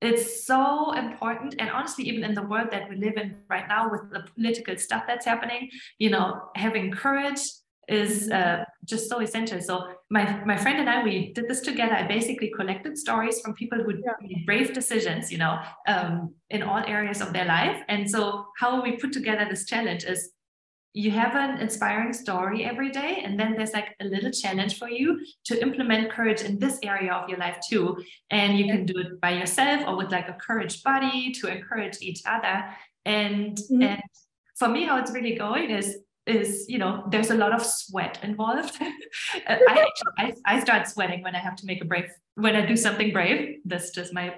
It's 0.00 0.46
so 0.46 0.92
important 0.92 1.56
and 1.58 1.68
honestly 1.68 2.04
even 2.08 2.24
in 2.24 2.34
the 2.34 2.42
world 2.42 2.68
that 2.70 2.88
we 2.88 2.96
live 2.96 3.16
in 3.18 3.36
right 3.50 3.68
now 3.68 3.90
with 3.90 4.10
the 4.10 4.20
political 4.34 4.76
stuff 4.78 5.04
that's 5.06 5.26
happening 5.26 5.68
you 5.98 6.08
know 6.08 6.40
having 6.54 6.90
courage 6.90 7.40
is 7.90 8.30
uh, 8.30 8.64
just 8.84 9.08
so 9.08 9.20
essential. 9.20 9.60
So 9.60 9.88
my 10.10 10.42
my 10.44 10.56
friend 10.56 10.78
and 10.78 10.88
i 10.88 11.02
we 11.02 11.32
did 11.32 11.48
this 11.48 11.60
together. 11.60 11.94
I 11.94 12.06
basically 12.06 12.50
collected 12.56 12.96
stories 12.96 13.40
from 13.40 13.54
people 13.54 13.82
who 13.82 13.92
yeah. 13.94 14.12
made 14.20 14.46
brave 14.46 14.72
decisions 14.72 15.30
you 15.32 15.38
know 15.38 15.58
um, 15.86 16.34
in 16.50 16.62
all 16.62 16.82
areas 16.86 17.20
of 17.20 17.32
their 17.32 17.46
life. 17.46 17.82
And 17.88 18.08
so 18.08 18.46
how 18.58 18.82
we 18.82 18.96
put 18.96 19.12
together 19.12 19.46
this 19.48 19.66
challenge 19.66 20.04
is 20.04 20.32
you 20.92 21.10
have 21.12 21.36
an 21.36 21.60
inspiring 21.60 22.12
story 22.12 22.64
every 22.64 22.90
day 22.90 23.22
and 23.24 23.38
then 23.38 23.54
there's 23.56 23.72
like 23.72 23.94
a 24.00 24.04
little 24.04 24.30
challenge 24.32 24.76
for 24.76 24.88
you 24.88 25.20
to 25.44 25.62
implement 25.62 26.10
courage 26.10 26.42
in 26.42 26.58
this 26.58 26.80
area 26.82 27.12
of 27.12 27.28
your 27.28 27.38
life 27.38 27.58
too. 27.68 27.96
And 28.30 28.58
you 28.58 28.64
can 28.64 28.86
do 28.86 28.98
it 28.98 29.20
by 29.20 29.30
yourself 29.30 29.86
or 29.86 29.96
with 29.96 30.10
like 30.10 30.28
a 30.28 30.32
courage 30.32 30.82
buddy 30.82 31.32
to 31.32 31.46
encourage 31.46 31.98
each 32.00 32.22
other. 32.26 32.64
And 33.04 33.56
mm-hmm. 33.56 33.82
and 33.82 34.02
for 34.58 34.68
me 34.68 34.84
how 34.84 34.98
it's 34.98 35.12
really 35.12 35.36
going 35.36 35.70
is 35.70 35.98
is 36.30 36.66
you 36.68 36.78
know 36.78 37.04
there's 37.10 37.30
a 37.30 37.34
lot 37.34 37.52
of 37.52 37.64
sweat 37.64 38.18
involved 38.22 38.76
I, 38.80 39.54
actually, 39.68 40.12
I, 40.18 40.32
I 40.46 40.60
start 40.60 40.88
sweating 40.88 41.22
when 41.22 41.34
i 41.34 41.38
have 41.38 41.56
to 41.56 41.66
make 41.66 41.82
a 41.82 41.84
brave 41.84 42.10
when 42.34 42.56
i 42.56 42.64
do 42.64 42.76
something 42.76 43.12
brave 43.12 43.58
that's 43.64 43.90
just 43.90 44.14
my 44.14 44.34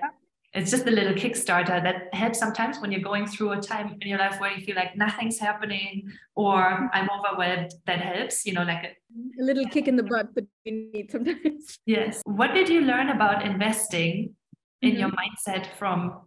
it's 0.55 0.71
just 0.71 0.87
a 0.87 0.91
little 0.91 1.15
Kickstarter 1.15 1.83
that 1.83 2.15
helps 2.15 2.39
sometimes 2.39 2.79
when 2.79 2.93
you're 2.93 3.01
going 3.01 3.27
through 3.27 3.53
a 3.53 3.61
time 3.61 3.97
in 4.01 4.09
your 4.09 4.19
life 4.19 4.39
where 4.39 4.53
you 4.53 4.63
feel 4.65 4.77
like 4.77 4.97
nothing's 4.97 5.39
happening 5.39 6.13
or 6.35 6.91
I'm 6.93 7.09
overwhelmed. 7.09 7.73
That 7.87 8.01
helps, 8.01 8.45
you 8.45 8.53
know, 8.53 8.63
like 8.63 8.85
a, 8.85 9.41
a 9.41 9.43
little 9.43 9.67
kick 9.69 9.89
in 9.89 9.97
the 9.97 10.03
butt 10.03 10.35
that 10.35 10.47
we 10.67 10.91
need 10.93 11.11
sometimes. 11.11 11.79
Yes. 11.87 12.21
What 12.27 12.53
did 12.53 12.69
you 12.69 12.83
learn 12.83 13.09
about 13.09 13.47
investing 13.47 14.35
in 14.83 14.91
mm-hmm. 14.91 15.01
your 15.01 15.11
mindset 15.11 15.67
from 15.79 16.21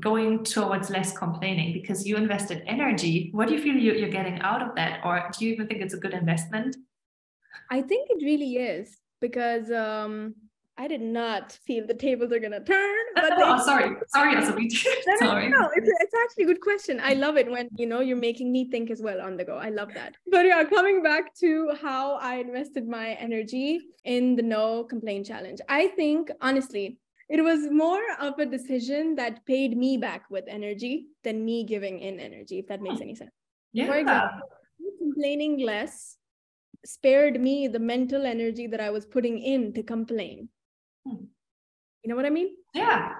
going 0.00 0.44
towards 0.44 0.90
less 0.90 1.16
complaining? 1.16 1.72
Because 1.72 2.06
you 2.06 2.16
invested 2.16 2.62
energy. 2.66 3.30
What 3.32 3.48
do 3.48 3.54
you 3.54 3.60
feel 3.60 3.74
you're 3.74 4.08
getting 4.08 4.40
out 4.40 4.62
of 4.62 4.74
that? 4.76 5.00
Or 5.04 5.30
do 5.36 5.44
you 5.44 5.52
even 5.52 5.66
think 5.66 5.82
it's 5.82 5.94
a 5.94 5.98
good 5.98 6.14
investment? 6.14 6.76
I 7.70 7.82
think 7.82 8.08
it 8.10 8.24
really 8.24 8.56
is 8.56 8.96
because 9.20 9.70
um, 9.70 10.34
I 10.76 10.88
did 10.88 11.00
not 11.00 11.52
feel 11.52 11.86
the 11.86 11.94
tables 11.94 12.32
are 12.32 12.40
gonna 12.40 12.62
turn. 12.62 13.04
But 13.14 13.32
oh, 13.36 13.64
sorry, 13.64 13.96
sorry, 14.08 14.42
sorry. 15.18 15.48
no, 15.48 15.60
no, 15.60 15.70
it's, 15.74 15.88
it's 15.88 16.14
actually 16.24 16.44
a 16.44 16.46
good 16.48 16.60
question. 16.60 17.00
I 17.02 17.14
love 17.14 17.36
it 17.36 17.50
when 17.50 17.68
you 17.76 17.86
know 17.86 18.00
you're 18.00 18.16
making 18.16 18.50
me 18.50 18.68
think 18.70 18.90
as 18.90 19.00
well 19.00 19.20
on 19.20 19.36
the 19.36 19.44
go. 19.44 19.56
I 19.56 19.68
love 19.68 19.94
that. 19.94 20.16
But 20.26 20.46
yeah, 20.46 20.64
coming 20.64 21.02
back 21.02 21.34
to 21.36 21.72
how 21.80 22.16
I 22.16 22.36
invested 22.36 22.88
my 22.88 23.10
energy 23.10 23.80
in 24.04 24.34
the 24.34 24.42
no 24.42 24.84
complain 24.84 25.22
challenge. 25.22 25.60
I 25.68 25.88
think 25.88 26.30
honestly, 26.40 26.98
it 27.34 27.42
was 27.42 27.68
more 27.68 28.04
of 28.20 28.38
a 28.38 28.46
decision 28.46 29.16
that 29.16 29.44
paid 29.44 29.76
me 29.76 29.96
back 29.96 30.30
with 30.30 30.44
energy 30.46 31.06
than 31.24 31.44
me 31.44 31.64
giving 31.64 31.98
in 31.98 32.20
energy, 32.20 32.60
if 32.60 32.68
that 32.68 32.80
makes 32.80 33.00
any 33.00 33.16
sense. 33.16 33.32
Yeah. 33.72 33.86
For 33.86 33.96
example, 33.96 34.38
complaining 35.00 35.58
less 35.58 36.16
spared 36.86 37.40
me 37.40 37.66
the 37.66 37.80
mental 37.80 38.24
energy 38.24 38.68
that 38.68 38.80
I 38.80 38.90
was 38.90 39.04
putting 39.04 39.40
in 39.40 39.72
to 39.72 39.82
complain. 39.82 40.48
Hmm. 41.04 41.24
You 42.04 42.10
know 42.10 42.14
what 42.14 42.24
I 42.24 42.30
mean? 42.30 42.50
Yeah. 42.72 43.14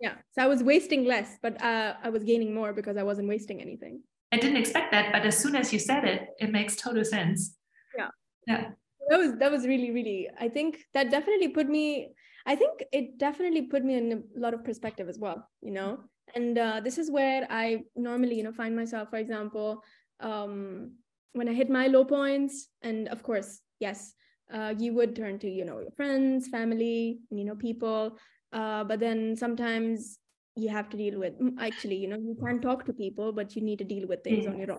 Yeah. 0.00 0.14
So 0.30 0.42
I 0.44 0.46
was 0.46 0.62
wasting 0.62 1.04
less, 1.04 1.38
but 1.42 1.60
uh, 1.60 1.94
I 2.00 2.10
was 2.10 2.22
gaining 2.22 2.54
more 2.54 2.72
because 2.72 2.96
I 2.96 3.02
wasn't 3.02 3.26
wasting 3.26 3.60
anything. 3.60 4.02
I 4.30 4.36
didn't 4.36 4.58
expect 4.58 4.92
that, 4.92 5.10
but 5.10 5.26
as 5.26 5.36
soon 5.36 5.56
as 5.56 5.72
you 5.72 5.80
said 5.80 6.04
it, 6.04 6.28
it 6.38 6.52
makes 6.52 6.76
total 6.76 7.04
sense. 7.04 7.56
Yeah. 7.96 8.10
Yeah. 8.46 8.70
That 9.10 9.18
was 9.18 9.36
that 9.38 9.50
was 9.50 9.66
really 9.66 9.90
really. 9.90 10.28
I 10.38 10.48
think 10.48 10.84
that 10.94 11.10
definitely 11.10 11.48
put 11.48 11.68
me. 11.68 12.12
I 12.46 12.56
think 12.56 12.84
it 12.92 13.18
definitely 13.18 13.62
put 13.62 13.84
me 13.84 13.94
in 13.94 14.24
a 14.36 14.40
lot 14.40 14.54
of 14.54 14.64
perspective 14.64 15.08
as 15.08 15.18
well. 15.18 15.48
You 15.62 15.72
know, 15.72 15.98
and 16.34 16.58
uh, 16.58 16.80
this 16.80 16.98
is 16.98 17.10
where 17.10 17.46
I 17.50 17.82
normally 17.96 18.36
you 18.36 18.42
know 18.42 18.52
find 18.52 18.74
myself. 18.74 19.10
For 19.10 19.16
example, 19.16 19.82
um, 20.20 20.92
when 21.32 21.48
I 21.48 21.52
hit 21.52 21.70
my 21.70 21.86
low 21.86 22.04
points, 22.04 22.68
and 22.82 23.08
of 23.08 23.22
course, 23.22 23.60
yes, 23.80 24.14
uh, 24.52 24.74
you 24.78 24.94
would 24.94 25.14
turn 25.14 25.38
to 25.38 25.48
you 25.48 25.64
know 25.64 25.80
your 25.80 25.90
friends 25.92 26.48
family 26.48 27.20
you 27.30 27.44
know 27.44 27.54
people 27.54 28.16
uh, 28.52 28.84
but 28.84 29.00
then 29.00 29.36
sometimes 29.36 30.18
you 30.56 30.68
have 30.68 30.88
to 30.88 30.96
deal 30.96 31.18
with 31.18 31.38
mm, 31.40 31.52
actually 31.60 31.96
you 31.96 32.08
know 32.08 32.16
you 32.16 32.36
can't 32.44 32.62
talk 32.62 32.84
to 32.84 32.92
people 32.92 33.32
but 33.32 33.54
you 33.54 33.62
need 33.62 33.78
to 33.78 33.84
deal 33.84 34.06
with 34.08 34.24
things 34.24 34.46
on 34.46 34.58
your 34.58 34.72
own 34.72 34.78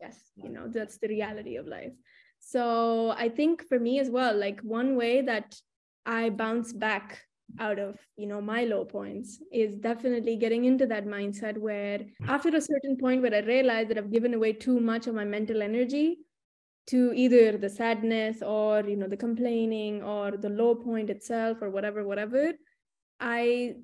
yes 0.00 0.30
you 0.36 0.50
know 0.50 0.68
that's 0.68 0.98
the 0.98 1.08
reality 1.08 1.56
of 1.56 1.66
life 1.66 1.92
so 2.38 3.10
i 3.16 3.28
think 3.28 3.66
for 3.68 3.78
me 3.78 3.98
as 3.98 4.10
well 4.10 4.36
like 4.36 4.60
one 4.60 4.96
way 4.96 5.22
that 5.22 5.54
i 6.06 6.30
bounce 6.30 6.72
back 6.72 7.20
out 7.60 7.78
of 7.78 7.96
you 8.16 8.26
know 8.26 8.40
my 8.40 8.64
low 8.64 8.84
points 8.84 9.40
is 9.52 9.76
definitely 9.76 10.36
getting 10.36 10.64
into 10.64 10.86
that 10.86 11.06
mindset 11.06 11.56
where 11.56 11.98
mm. 11.98 12.28
after 12.28 12.48
a 12.48 12.60
certain 12.60 12.96
point 12.96 13.22
where 13.22 13.34
i 13.34 13.40
realize 13.40 13.88
that 13.88 13.98
i've 13.98 14.12
given 14.12 14.34
away 14.34 14.52
too 14.52 14.80
much 14.80 15.06
of 15.06 15.14
my 15.14 15.24
mental 15.24 15.62
energy 15.62 16.18
to 16.86 17.12
either 17.14 17.56
the 17.56 17.68
sadness 17.68 18.42
or 18.42 18.82
you 18.84 18.96
know 18.96 19.08
the 19.08 19.16
complaining 19.16 20.02
or 20.02 20.32
the 20.36 20.48
low 20.48 20.74
point 20.74 21.10
itself 21.10 21.58
or 21.60 21.70
whatever 21.70 22.04
whatever 22.04 22.52
i 23.20 23.74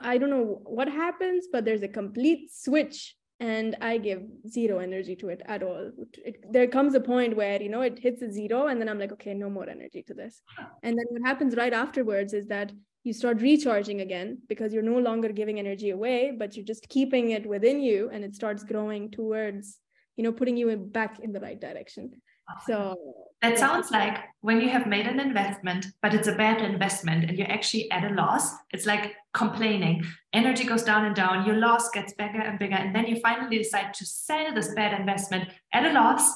i 0.00 0.18
don't 0.18 0.30
know 0.30 0.60
what 0.64 0.88
happens 0.88 1.46
but 1.52 1.64
there's 1.64 1.82
a 1.82 1.88
complete 1.88 2.50
switch 2.52 3.16
and 3.40 3.76
i 3.80 3.98
give 3.98 4.22
zero 4.48 4.78
energy 4.78 5.16
to 5.16 5.28
it 5.28 5.42
at 5.46 5.62
all. 5.62 5.90
It, 6.24 6.52
there 6.52 6.68
comes 6.68 6.94
a 6.94 7.00
point 7.00 7.36
where 7.36 7.60
you 7.60 7.68
know 7.68 7.80
it 7.80 7.98
hits 7.98 8.22
a 8.22 8.30
zero 8.30 8.68
and 8.68 8.80
then 8.80 8.88
i'm 8.88 8.98
like 8.98 9.12
okay 9.12 9.34
no 9.34 9.50
more 9.50 9.68
energy 9.68 10.02
to 10.04 10.14
this. 10.14 10.42
And 10.82 10.96
then 10.96 11.06
what 11.10 11.22
happens 11.26 11.56
right 11.56 11.72
afterwards 11.72 12.32
is 12.32 12.46
that 12.48 12.72
you 13.02 13.12
start 13.12 13.40
recharging 13.40 14.00
again 14.00 14.38
because 14.48 14.72
you're 14.72 14.82
no 14.82 14.98
longer 14.98 15.30
giving 15.30 15.58
energy 15.58 15.90
away 15.90 16.32
but 16.36 16.56
you're 16.56 16.64
just 16.64 16.88
keeping 16.88 17.30
it 17.30 17.46
within 17.46 17.80
you 17.80 18.10
and 18.12 18.24
it 18.24 18.34
starts 18.34 18.64
growing 18.64 19.10
towards 19.10 19.78
you 20.16 20.24
know 20.24 20.32
putting 20.32 20.56
you 20.56 20.68
in, 20.68 20.88
back 20.88 21.18
in 21.20 21.32
the 21.32 21.40
right 21.40 21.60
direction 21.60 22.10
so 22.66 22.96
that 23.42 23.58
sounds 23.58 23.90
like 23.90 24.18
when 24.40 24.60
you 24.60 24.68
have 24.70 24.86
made 24.86 25.06
an 25.06 25.20
investment, 25.20 25.86
but 26.02 26.14
it's 26.14 26.28
a 26.28 26.34
bad 26.34 26.62
investment 26.62 27.24
and 27.24 27.38
you're 27.38 27.50
actually 27.50 27.90
at 27.90 28.10
a 28.10 28.14
loss, 28.14 28.52
it's 28.70 28.86
like 28.86 29.14
complaining. 29.32 30.04
Energy 30.32 30.64
goes 30.64 30.82
down 30.82 31.04
and 31.04 31.14
down, 31.14 31.46
your 31.46 31.56
loss 31.56 31.90
gets 31.90 32.14
bigger 32.14 32.40
and 32.40 32.58
bigger. 32.58 32.74
And 32.74 32.94
then 32.94 33.06
you 33.06 33.20
finally 33.20 33.58
decide 33.58 33.92
to 33.94 34.06
sell 34.06 34.54
this 34.54 34.74
bad 34.74 34.98
investment 34.98 35.50
at 35.72 35.84
a 35.84 35.92
loss. 35.92 36.26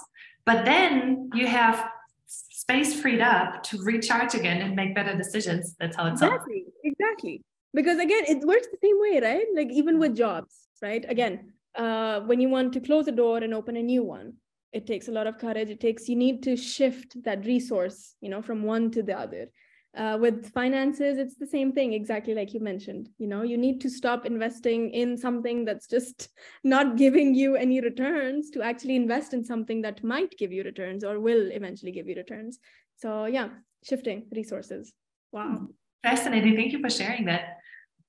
But 0.45 0.65
then 0.65 1.31
you 1.35 1.47
have 1.47 1.89
space 2.27 3.01
freed 3.01 3.21
up 3.21 3.63
to 3.65 3.83
recharge 3.83 4.35
again 4.35 4.61
and 4.61 4.77
make 4.77 4.95
better 4.95 5.17
decisions. 5.17 5.75
That's 5.81 5.97
how 5.97 6.07
it's 6.07 6.21
exactly, 6.21 6.65
exactly. 6.85 7.43
Because 7.73 7.99
again, 7.99 8.25
it 8.29 8.47
works 8.47 8.67
the 8.71 8.79
same 8.83 9.01
way, 9.01 9.21
right? 9.21 9.47
Like 9.55 9.71
even 9.71 9.99
with 9.99 10.17
jobs, 10.17 10.69
right? 10.83 11.05
Again, 11.09 11.53
uh, 11.75 12.21
when 12.21 12.41
you 12.41 12.49
want 12.49 12.73
to 12.75 12.81
close 12.81 13.09
a 13.09 13.13
door 13.13 13.39
and 13.39 13.55
open 13.55 13.77
a 13.77 13.83
new 13.83 14.03
one, 14.03 14.35
it 14.79 14.87
takes 14.87 15.09
a 15.09 15.13
lot 15.13 15.27
of 15.27 15.39
courage. 15.39 15.71
It 15.71 15.81
takes 15.81 16.09
you 16.09 16.17
need 16.17 16.43
to 16.45 16.57
shift 16.57 17.23
that 17.25 17.45
resource 17.45 18.15
you 18.21 18.31
know 18.31 18.41
from 18.41 18.63
one 18.63 18.91
to 18.93 19.03
the 19.03 19.19
other. 19.19 19.51
Uh, 19.97 20.17
with 20.21 20.53
finances 20.53 21.19
it's 21.19 21.35
the 21.35 21.47
same 21.47 21.73
thing 21.73 21.93
exactly 21.93 22.35
like 22.35 22.55
you 22.55 22.61
mentioned. 22.61 23.09
You 23.19 23.27
know 23.27 23.43
you 23.43 23.59
need 23.59 23.81
to 23.81 23.91
stop 23.91 24.25
investing 24.25 24.91
in 24.91 25.17
something 25.17 25.65
that's 25.65 25.89
just 25.89 26.29
not 26.65 26.97
giving 26.97 27.35
you 27.35 27.57
any 27.57 27.81
returns 27.81 28.51
to 28.51 28.63
actually 28.63 28.97
invest 28.97 29.35
in 29.35 29.45
something 29.45 29.83
that 29.83 30.05
might 30.05 30.39
give 30.39 30.53
you 30.53 30.63
returns 30.63 31.03
or 31.03 31.19
will 31.19 31.51
eventually 31.61 31.93
give 31.93 32.09
you 32.09 32.15
returns. 32.15 32.59
So 32.97 33.25
yeah 33.25 33.49
shifting 33.83 34.27
resources. 34.31 34.93
Wow. 35.33 35.57
Hmm. 35.59 35.65
fascinating. 36.05 36.55
Thank 36.55 36.73
you 36.73 36.81
for 36.81 36.91
sharing 36.91 37.25
that. 37.25 37.59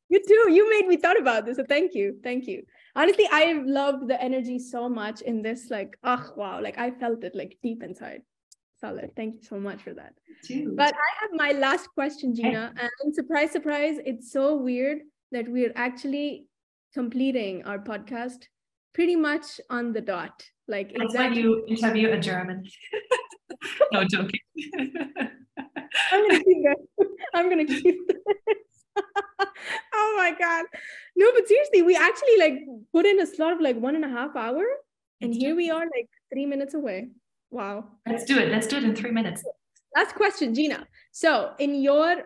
You 0.09 0.21
too. 0.27 0.43
You 0.57 0.69
made 0.69 0.87
me 0.87 0.97
thought 0.97 1.19
about 1.19 1.45
this 1.45 1.57
so 1.57 1.65
thank 1.67 1.95
you. 1.95 2.19
Thank 2.23 2.45
you 2.45 2.63
honestly 2.99 3.27
i 3.31 3.61
love 3.65 4.07
the 4.07 4.21
energy 4.21 4.59
so 4.59 4.89
much 4.89 5.21
in 5.21 5.41
this 5.41 5.69
like 5.69 5.97
oh 6.03 6.33
wow 6.35 6.61
like 6.61 6.77
i 6.77 6.91
felt 6.91 7.23
it 7.23 7.35
like 7.35 7.57
deep 7.63 7.83
inside. 7.83 8.21
Solid. 8.81 9.11
Thank 9.13 9.35
you 9.35 9.43
so 9.43 9.59
much 9.59 9.81
for 9.83 9.93
that. 9.93 10.13
Too. 10.41 10.73
but 10.75 10.93
i 10.93 11.09
have 11.21 11.31
my 11.33 11.51
last 11.59 11.87
question 11.93 12.33
gina 12.33 12.73
and 12.81 13.13
surprise 13.13 13.51
surprise 13.51 13.97
it's 14.05 14.31
so 14.31 14.55
weird 14.55 14.99
that 15.33 15.49
we're 15.49 15.73
actually 15.75 16.45
completing 16.93 17.61
our 17.65 17.77
podcast 17.77 18.47
pretty 18.93 19.15
much 19.15 19.59
on 19.69 19.91
the 19.93 20.01
dot. 20.01 20.43
Like 20.67 20.93
That's 20.93 21.13
exactly 21.13 21.43
when 21.47 21.67
you 21.67 21.75
interview 21.75 22.11
a 22.11 22.19
german. 22.19 22.63
No 23.91 24.05
joking. 24.05 24.39
I'm 26.11 26.21
gonna 26.29 26.43
keep 26.43 26.63
that 26.67 26.77
i'm 27.33 27.49
gonna 27.49 27.65
keep 27.65 28.07
that 28.07 28.55
oh 29.93 30.13
my 30.17 30.31
god. 30.37 30.65
No 31.15 31.31
but 31.33 31.47
seriously 31.47 31.81
we 31.81 31.95
actually 31.95 32.37
like 32.37 32.53
put 32.93 33.05
in 33.05 33.19
a 33.19 33.25
slot 33.25 33.53
of 33.53 33.61
like 33.61 33.77
one 33.77 33.95
and 33.95 34.05
a 34.05 34.09
half 34.09 34.35
hour 34.35 34.63
and 35.21 35.33
here 35.33 35.55
we 35.55 35.69
are 35.69 35.81
like 35.81 36.09
three 36.31 36.45
minutes 36.45 36.73
away. 36.73 37.09
Wow. 37.51 37.85
Let's 38.07 38.25
do 38.25 38.37
it. 38.37 38.49
Let's 38.49 38.67
do 38.67 38.77
it 38.77 38.83
in 38.83 38.95
three 38.95 39.11
minutes. 39.11 39.43
Last 39.95 40.15
question 40.15 40.53
gina. 40.53 40.85
So 41.11 41.51
in 41.59 41.81
your 41.81 42.23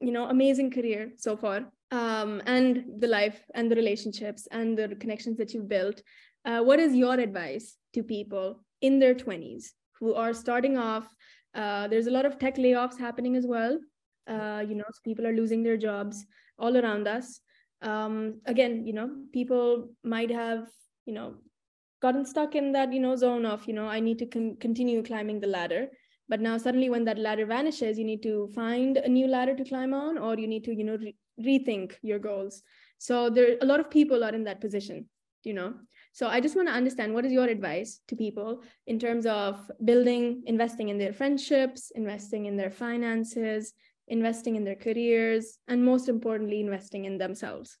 you 0.00 0.12
know 0.12 0.28
amazing 0.28 0.70
career 0.70 1.10
so 1.16 1.36
far 1.36 1.72
um, 1.90 2.42
and 2.46 2.84
the 2.98 3.08
life 3.08 3.40
and 3.54 3.70
the 3.70 3.76
relationships 3.76 4.46
and 4.50 4.78
the 4.78 4.88
connections 4.96 5.36
that 5.38 5.52
you've 5.52 5.68
built 5.68 6.02
uh, 6.44 6.60
what 6.60 6.78
is 6.78 6.94
your 6.94 7.14
advice 7.14 7.76
to 7.94 8.02
people 8.02 8.64
in 8.80 8.98
their 8.98 9.14
20s 9.14 9.72
who 9.98 10.14
are 10.14 10.32
starting 10.32 10.78
off? 10.78 11.06
Uh, 11.54 11.88
there's 11.88 12.06
a 12.06 12.10
lot 12.10 12.24
of 12.24 12.38
tech 12.38 12.56
layoffs 12.56 12.98
happening 12.98 13.36
as 13.36 13.46
well 13.46 13.78
uh, 14.28 14.64
you 14.68 14.74
know 14.74 14.84
people 15.04 15.26
are 15.26 15.32
losing 15.32 15.62
their 15.62 15.76
jobs 15.76 16.24
all 16.58 16.76
around 16.76 17.08
us. 17.08 17.40
Um, 17.80 18.40
again 18.46 18.84
you 18.86 18.92
know 18.92 19.08
people 19.32 19.90
might 20.02 20.32
have 20.32 20.66
you 21.06 21.14
know 21.14 21.34
gotten 22.02 22.24
stuck 22.24 22.54
in 22.54 22.72
that 22.72 22.92
you 22.92 23.00
know 23.00 23.14
zone 23.16 23.46
of 23.46 23.66
you 23.68 23.74
know 23.74 23.86
i 23.88 24.00
need 24.00 24.18
to 24.18 24.26
con- 24.26 24.56
continue 24.60 25.02
climbing 25.02 25.40
the 25.40 25.46
ladder. 25.46 25.88
But 26.30 26.42
now 26.42 26.58
suddenly 26.58 26.90
when 26.90 27.04
that 27.06 27.18
ladder 27.18 27.46
vanishes 27.46 27.98
you 27.98 28.04
need 28.04 28.22
to 28.24 28.48
find 28.54 28.98
a 28.98 29.08
new 29.08 29.26
ladder 29.26 29.54
to 29.56 29.64
climb 29.64 29.94
on 29.94 30.18
or 30.18 30.36
you 30.36 30.46
need 30.46 30.64
to 30.64 30.74
you 30.74 30.84
know 30.84 30.96
re- 30.96 31.16
rethink 31.40 31.94
your 32.02 32.18
goals. 32.18 32.62
So 32.98 33.30
there 33.30 33.56
a 33.62 33.64
lot 33.64 33.80
of 33.80 33.90
people 33.90 34.22
are 34.24 34.34
in 34.34 34.44
that 34.44 34.60
position 34.60 35.08
you 35.44 35.54
know. 35.54 35.72
So 36.12 36.26
i 36.26 36.40
just 36.40 36.56
want 36.56 36.68
to 36.68 36.74
understand 36.74 37.14
what 37.14 37.24
is 37.24 37.32
your 37.32 37.46
advice 37.46 38.00
to 38.08 38.16
people 38.16 38.62
in 38.86 38.98
terms 38.98 39.24
of 39.24 39.70
building 39.84 40.42
investing 40.46 40.88
in 40.88 40.98
their 40.98 41.12
friendships 41.12 41.92
investing 41.94 42.46
in 42.46 42.56
their 42.56 42.70
finances 42.70 43.72
investing 44.08 44.56
in 44.56 44.64
their 44.64 44.76
careers, 44.76 45.58
and 45.68 45.84
most 45.84 46.08
importantly, 46.08 46.60
investing 46.60 47.04
in 47.04 47.18
themselves. 47.18 47.78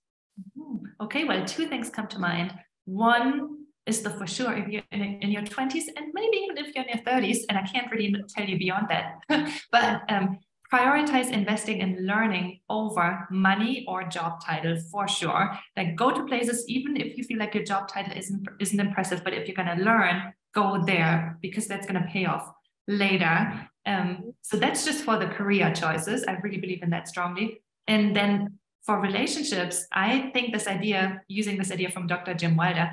Okay, 1.00 1.24
well, 1.24 1.44
two 1.44 1.66
things 1.66 1.90
come 1.90 2.06
to 2.08 2.18
mind. 2.18 2.54
One 2.84 3.58
is 3.86 4.02
the 4.02 4.10
for 4.10 4.26
sure 4.26 4.52
if 4.52 4.68
you're 4.68 4.82
in, 4.92 5.30
your 5.30 5.42
20s 5.42 5.84
and 5.96 6.06
maybe 6.12 6.36
even 6.36 6.58
if 6.58 6.74
you're 6.74 6.84
in 6.84 6.90
your 6.94 7.04
30s, 7.04 7.38
and 7.48 7.58
I 7.58 7.62
can't 7.62 7.90
really 7.90 8.14
tell 8.28 8.46
you 8.46 8.58
beyond 8.58 8.86
that, 8.90 9.14
but 9.72 10.02
um, 10.10 10.38
prioritize 10.72 11.30
investing 11.30 11.78
in 11.78 12.06
learning 12.06 12.60
over 12.68 13.26
money 13.30 13.84
or 13.88 14.04
job 14.04 14.44
title 14.44 14.76
for 14.90 15.08
sure. 15.08 15.58
Like 15.76 15.96
go 15.96 16.10
to 16.10 16.24
places, 16.26 16.64
even 16.68 16.96
if 16.96 17.16
you 17.16 17.24
feel 17.24 17.38
like 17.38 17.54
your 17.54 17.64
job 17.64 17.88
title 17.88 18.12
isn't 18.16 18.46
isn't 18.60 18.80
impressive, 18.80 19.24
but 19.24 19.32
if 19.32 19.48
you're 19.48 19.56
gonna 19.56 19.82
learn, 19.82 20.34
go 20.54 20.82
there 20.84 21.38
because 21.40 21.66
that's 21.66 21.86
gonna 21.86 22.06
pay 22.12 22.26
off 22.26 22.50
later. 22.86 23.68
Um, 23.88 24.34
so 24.42 24.58
that's 24.58 24.84
just 24.84 25.02
for 25.02 25.18
the 25.18 25.26
career 25.26 25.72
choices. 25.72 26.24
I 26.28 26.32
really 26.42 26.58
believe 26.58 26.82
in 26.82 26.90
that 26.90 27.08
strongly. 27.08 27.62
And 27.86 28.14
then 28.14 28.58
for 28.84 29.00
relationships, 29.00 29.86
I 29.92 30.30
think 30.32 30.52
this 30.52 30.66
idea, 30.66 31.22
using 31.28 31.56
this 31.56 31.72
idea 31.72 31.90
from 31.90 32.06
Dr. 32.06 32.34
Jim 32.34 32.54
Wilder, 32.56 32.90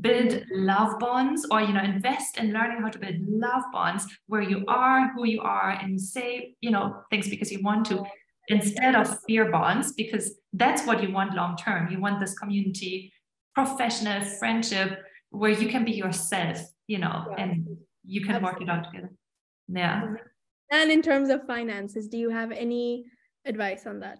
build 0.00 0.42
love 0.50 0.98
bonds 0.98 1.46
or 1.50 1.60
you 1.60 1.72
know 1.74 1.82
invest 1.82 2.38
in 2.38 2.52
learning 2.52 2.80
how 2.80 2.88
to 2.88 2.98
build 2.98 3.16
love 3.28 3.62
bonds 3.70 4.06
where 4.28 4.40
you 4.40 4.64
are 4.66 5.12
who 5.14 5.26
you 5.26 5.42
are 5.42 5.78
and 5.82 6.00
say 6.00 6.54
you 6.62 6.70
know 6.70 7.02
things 7.10 7.28
because 7.28 7.52
you 7.52 7.60
want 7.60 7.84
to 7.84 8.02
instead 8.48 8.94
of 8.94 9.18
fear 9.26 9.50
bonds 9.50 9.92
because 9.92 10.36
that's 10.54 10.86
what 10.86 11.02
you 11.02 11.12
want 11.12 11.34
long 11.34 11.54
term 11.56 11.90
you 11.90 12.00
want 12.00 12.18
this 12.18 12.32
community 12.38 13.12
professional 13.54 14.22
friendship 14.38 15.02
where 15.28 15.50
you 15.50 15.68
can 15.68 15.84
be 15.84 15.92
yourself 15.92 16.58
you 16.86 16.96
know 16.96 17.26
yeah. 17.30 17.42
and 17.44 17.76
you 18.06 18.22
can 18.22 18.36
Absolutely. 18.36 18.52
work 18.52 18.62
it 18.62 18.70
out 18.70 18.90
together 18.90 19.12
yeah 19.68 20.14
and 20.70 20.90
in 20.90 21.02
terms 21.02 21.28
of 21.30 21.46
finances 21.46 22.08
do 22.08 22.18
you 22.18 22.30
have 22.30 22.50
any 22.52 23.04
advice 23.46 23.86
on 23.86 24.00
that 24.00 24.18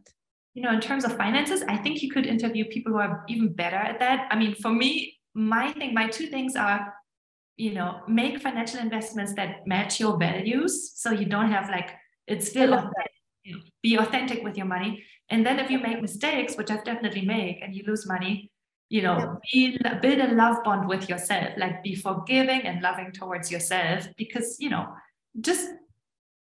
you 0.55 0.63
know 0.63 0.73
in 0.73 0.81
terms 0.81 1.05
of 1.05 1.17
finances 1.17 1.63
i 1.69 1.77
think 1.77 2.03
you 2.03 2.11
could 2.11 2.27
interview 2.27 2.65
people 2.67 2.93
who 2.93 2.99
are 2.99 3.25
even 3.29 3.53
better 3.53 3.77
at 3.77 3.99
that 3.99 4.29
i 4.31 4.37
mean 4.37 4.55
for 4.55 4.71
me 4.71 5.15
my 5.35 5.73
thing, 5.73 5.93
my 5.95 6.09
two 6.09 6.29
things 6.29 6.57
are, 6.57 6.95
you 7.57 7.73
know, 7.73 8.01
make 8.09 8.41
financial 8.41 8.81
investments 8.81 9.35
that 9.35 9.67
match 9.67 10.01
your 10.01 10.17
values. 10.17 10.93
So 10.95 11.11
you 11.11 11.27
don't 11.27 11.51
have 11.51 11.69
like, 11.69 11.91
it's 12.27 12.49
still 12.49 12.73
authentic, 12.73 13.13
you 13.43 13.57
know, 13.57 13.63
be 13.83 13.97
authentic 13.97 14.43
with 14.43 14.57
your 14.57 14.67
money. 14.67 15.05
And 15.31 15.45
then 15.45 15.59
if 15.59 15.71
you 15.71 15.79
make 15.79 16.01
mistakes, 16.01 16.57
which 16.57 16.71
I've 16.71 16.85
definitely 16.85 17.25
made, 17.25 17.61
and 17.63 17.75
you 17.75 17.83
lose 17.87 18.07
money, 18.07 18.51
you 18.89 19.03
know, 19.03 19.39
be, 19.53 19.79
build 20.03 20.19
a 20.19 20.35
love 20.35 20.63
bond 20.65 20.89
with 20.89 21.09
yourself, 21.09 21.51
like 21.57 21.83
be 21.83 21.95
forgiving 21.95 22.63
and 22.63 22.83
loving 22.83 23.11
towards 23.13 23.51
yourself 23.51 24.07
because, 24.17 24.57
you 24.61 24.71
know, 24.71 24.87
just 25.41 25.69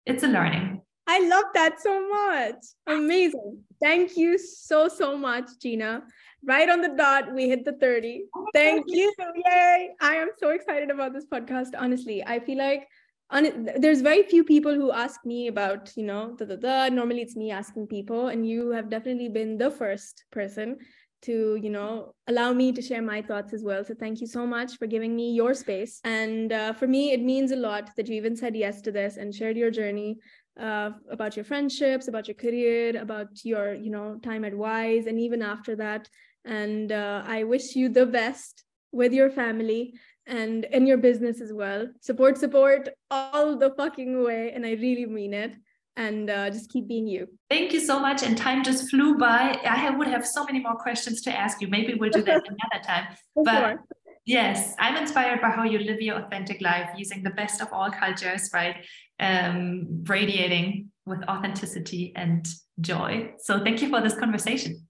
it's 0.05 0.23
a 0.23 0.27
learning. 0.27 0.81
I 1.07 1.27
love 1.27 1.45
that 1.53 1.81
so 1.81 2.07
much. 2.07 2.55
Amazing. 2.87 3.59
Thank 3.81 4.15
you 4.15 4.37
so, 4.37 4.87
so 4.87 5.17
much, 5.17 5.49
Gina. 5.61 6.03
Right 6.45 6.69
on 6.69 6.81
the 6.81 6.89
dot 6.89 7.33
we 7.33 7.47
hit 7.47 7.63
the 7.63 7.73
30 7.73 8.25
thank 8.53 8.83
you. 8.87 9.13
Yay. 9.45 9.91
I 10.01 10.15
am 10.15 10.29
so 10.37 10.49
excited 10.49 10.89
about 10.89 11.13
this 11.13 11.25
podcast 11.25 11.69
honestly. 11.77 12.21
I 12.25 12.39
feel 12.39 12.57
like 12.57 12.85
on, 13.29 13.69
there's 13.77 14.01
very 14.01 14.23
few 14.23 14.43
people 14.43 14.75
who 14.75 14.91
ask 14.91 15.25
me 15.25 15.47
about 15.47 15.91
you 15.95 16.03
know 16.03 16.35
the, 16.37 16.45
the, 16.45 16.57
the. 16.57 16.89
Normally 16.89 17.21
it's 17.21 17.37
me 17.37 17.51
asking 17.51 17.87
people 17.87 18.27
and 18.27 18.45
you 18.45 18.71
have 18.71 18.89
definitely 18.89 19.29
been 19.29 19.57
the 19.57 19.71
first 19.71 20.25
person 20.31 20.77
to 21.23 21.55
you 21.61 21.69
know 21.69 22.13
allow 22.27 22.53
me 22.53 22.71
to 22.71 22.81
share 22.81 23.01
my 23.01 23.21
thoughts 23.21 23.53
as 23.53 23.63
well. 23.63 23.83
So 23.83 23.93
thank 23.93 24.21
you 24.21 24.27
so 24.27 24.45
much 24.45 24.77
for 24.77 24.87
giving 24.87 25.15
me 25.15 25.31
your 25.33 25.53
space. 25.53 25.99
And 26.03 26.51
uh, 26.51 26.73
for 26.73 26.87
me 26.87 27.11
it 27.11 27.21
means 27.21 27.51
a 27.51 27.55
lot 27.55 27.89
that 27.95 28.07
you 28.07 28.15
even 28.15 28.35
said 28.35 28.55
yes 28.55 28.81
to 28.81 28.91
this 28.91 29.17
and 29.17 29.33
shared 29.33 29.57
your 29.57 29.71
journey 29.71 30.19
uh, 30.59 30.91
about 31.09 31.35
your 31.35 31.45
friendships 31.45 32.07
about 32.07 32.27
your 32.27 32.35
career 32.35 32.95
about 33.01 33.43
your 33.43 33.73
you 33.73 33.89
know 33.89 34.19
time 34.21 34.45
at 34.45 34.55
wise 34.55 35.07
and 35.07 35.19
even 35.19 35.41
after 35.41 35.75
that. 35.75 36.07
And 36.45 36.91
uh, 36.91 37.23
i 37.25 37.43
wish 37.43 37.75
you 37.75 37.89
the 37.89 38.05
best 38.05 38.63
with 38.91 39.13
your 39.13 39.29
family 39.29 39.93
and 40.27 40.65
in 40.65 40.85
your 40.85 40.97
business 40.97 41.41
as 41.41 41.51
well. 41.51 41.87
Support 42.01 42.37
support 42.37 42.89
all 43.09 43.57
the 43.57 43.71
fucking 43.71 44.23
way. 44.23 44.51
And 44.53 44.65
i 44.65 44.73
really 44.73 45.05
mean 45.05 45.33
it 45.33 45.55
and 45.95 46.29
uh, 46.29 46.49
just 46.49 46.71
keep 46.71 46.87
being 46.87 47.07
you. 47.07 47.27
Thank 47.49 47.71
you 47.73 47.79
so 47.79 47.99
much 47.99 48.23
and 48.23 48.37
time 48.37 48.63
just 48.63 48.89
flew 48.89 49.17
by. 49.17 49.59
I 49.63 49.89
would 49.91 50.07
have 50.07 50.25
so 50.25 50.43
many 50.43 50.59
more 50.59 50.75
questions 50.75 51.21
to 51.21 51.31
ask 51.31 51.61
you. 51.61 51.67
Maybe 51.67 51.93
we'll 51.93 52.09
do 52.09 52.23
that 52.23 52.43
another 52.47 52.83
time. 52.83 53.15
But 53.35 53.59
sure. 53.59 53.83
yes 54.25 54.73
i'm 54.79 54.95
inspired 54.95 55.41
by 55.41 55.49
how 55.49 55.63
you 55.63 55.79
live 55.79 55.99
your 55.99 56.15
authentic 56.15 56.61
life 56.61 56.89
using 56.95 57.21
the 57.23 57.29
best 57.31 57.59
of 57.61 57.67
all 57.73 57.91
cultures 57.91 58.49
right? 58.53 58.77
Um, 59.19 60.03
radiating 60.07 60.91
with 61.05 61.23
authenticity 61.27 62.13
and 62.15 62.47
joy. 62.79 63.33
So 63.39 63.63
thank 63.63 63.81
you 63.81 63.89
for 63.89 64.01
this 64.01 64.15
conversation. 64.15 64.87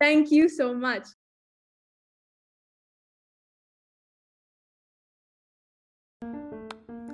Thank 0.00 0.30
you 0.30 0.48
so 0.48 0.74
much. 0.74 1.06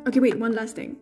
Okay, 0.06 0.20
wait, 0.20 0.38
one 0.38 0.52
last 0.52 0.76
thing. 0.76 0.96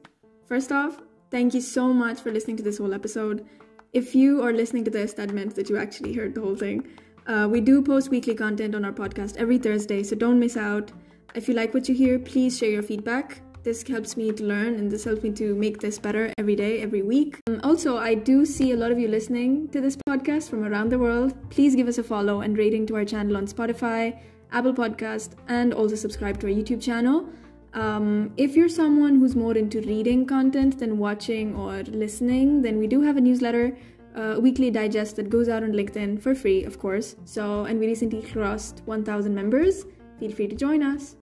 First 0.46 0.70
off, 0.70 1.00
thank 1.32 1.54
you 1.54 1.62
so 1.62 1.92
much 1.92 2.20
for 2.20 2.30
listening 2.30 2.58
to 2.58 2.62
this 2.62 2.78
whole 2.78 2.92
episode. 2.94 3.44
If 3.92 4.14
you 4.14 4.42
are 4.42 4.52
listening 4.52 4.84
to 4.84 4.90
this, 4.90 5.14
that 5.14 5.30
meant 5.30 5.54
that 5.56 5.70
you 5.70 5.78
actually 5.78 6.12
heard 6.12 6.34
the 6.34 6.42
whole 6.42 6.54
thing. 6.54 6.86
Uh, 7.26 7.48
we 7.50 7.60
do 7.60 7.82
post 7.82 8.10
weekly 8.10 8.34
content 8.34 8.74
on 8.74 8.84
our 8.84 8.92
podcast 8.92 9.36
every 9.38 9.58
Thursday, 9.58 10.02
so 10.02 10.14
don't 10.14 10.38
miss 10.38 10.56
out. 10.56 10.92
If 11.34 11.48
you 11.48 11.54
like 11.54 11.72
what 11.72 11.88
you 11.88 11.94
hear, 11.94 12.18
please 12.18 12.58
share 12.58 12.68
your 12.68 12.82
feedback. 12.82 13.40
This 13.62 13.82
helps 13.86 14.16
me 14.16 14.32
to 14.32 14.44
learn 14.44 14.74
and 14.74 14.90
this 14.90 15.04
helps 15.04 15.22
me 15.22 15.30
to 15.32 15.54
make 15.54 15.80
this 15.80 15.98
better 15.98 16.32
every 16.36 16.56
day, 16.56 16.82
every 16.82 17.02
week. 17.02 17.38
Um, 17.46 17.60
also, 17.62 17.96
I 17.96 18.14
do 18.14 18.44
see 18.44 18.72
a 18.72 18.76
lot 18.76 18.90
of 18.90 18.98
you 18.98 19.08
listening 19.08 19.68
to 19.68 19.80
this 19.80 19.96
podcast 19.96 20.50
from 20.50 20.64
around 20.64 20.90
the 20.90 20.98
world. 20.98 21.34
Please 21.48 21.74
give 21.74 21.88
us 21.88 21.96
a 21.96 22.02
follow 22.02 22.40
and 22.42 22.58
rating 22.58 22.86
to 22.88 22.96
our 22.96 23.04
channel 23.04 23.36
on 23.36 23.46
Spotify, 23.46 24.18
Apple 24.50 24.74
Podcast, 24.74 25.36
and 25.48 25.72
also 25.72 25.94
subscribe 25.94 26.40
to 26.40 26.48
our 26.48 26.52
YouTube 26.52 26.82
channel. 26.82 27.26
Um, 27.74 28.32
if 28.36 28.54
you're 28.54 28.68
someone 28.68 29.18
who's 29.18 29.34
more 29.34 29.56
into 29.56 29.80
reading 29.80 30.26
content 30.26 30.78
than 30.78 30.98
watching 30.98 31.54
or 31.54 31.82
listening, 31.84 32.62
then 32.62 32.78
we 32.78 32.86
do 32.86 33.00
have 33.00 33.16
a 33.16 33.20
newsletter, 33.20 33.76
uh, 34.14 34.36
weekly 34.40 34.70
digest 34.70 35.16
that 35.16 35.30
goes 35.30 35.48
out 35.48 35.62
on 35.62 35.72
LinkedIn 35.72 36.20
for 36.20 36.34
free, 36.34 36.64
of 36.64 36.78
course. 36.78 37.16
So, 37.24 37.64
and 37.64 37.80
we 37.80 37.86
recently 37.86 38.22
crossed 38.22 38.82
1,000 38.84 39.34
members. 39.34 39.86
Feel 40.18 40.32
free 40.32 40.48
to 40.48 40.56
join 40.56 40.82
us. 40.82 41.10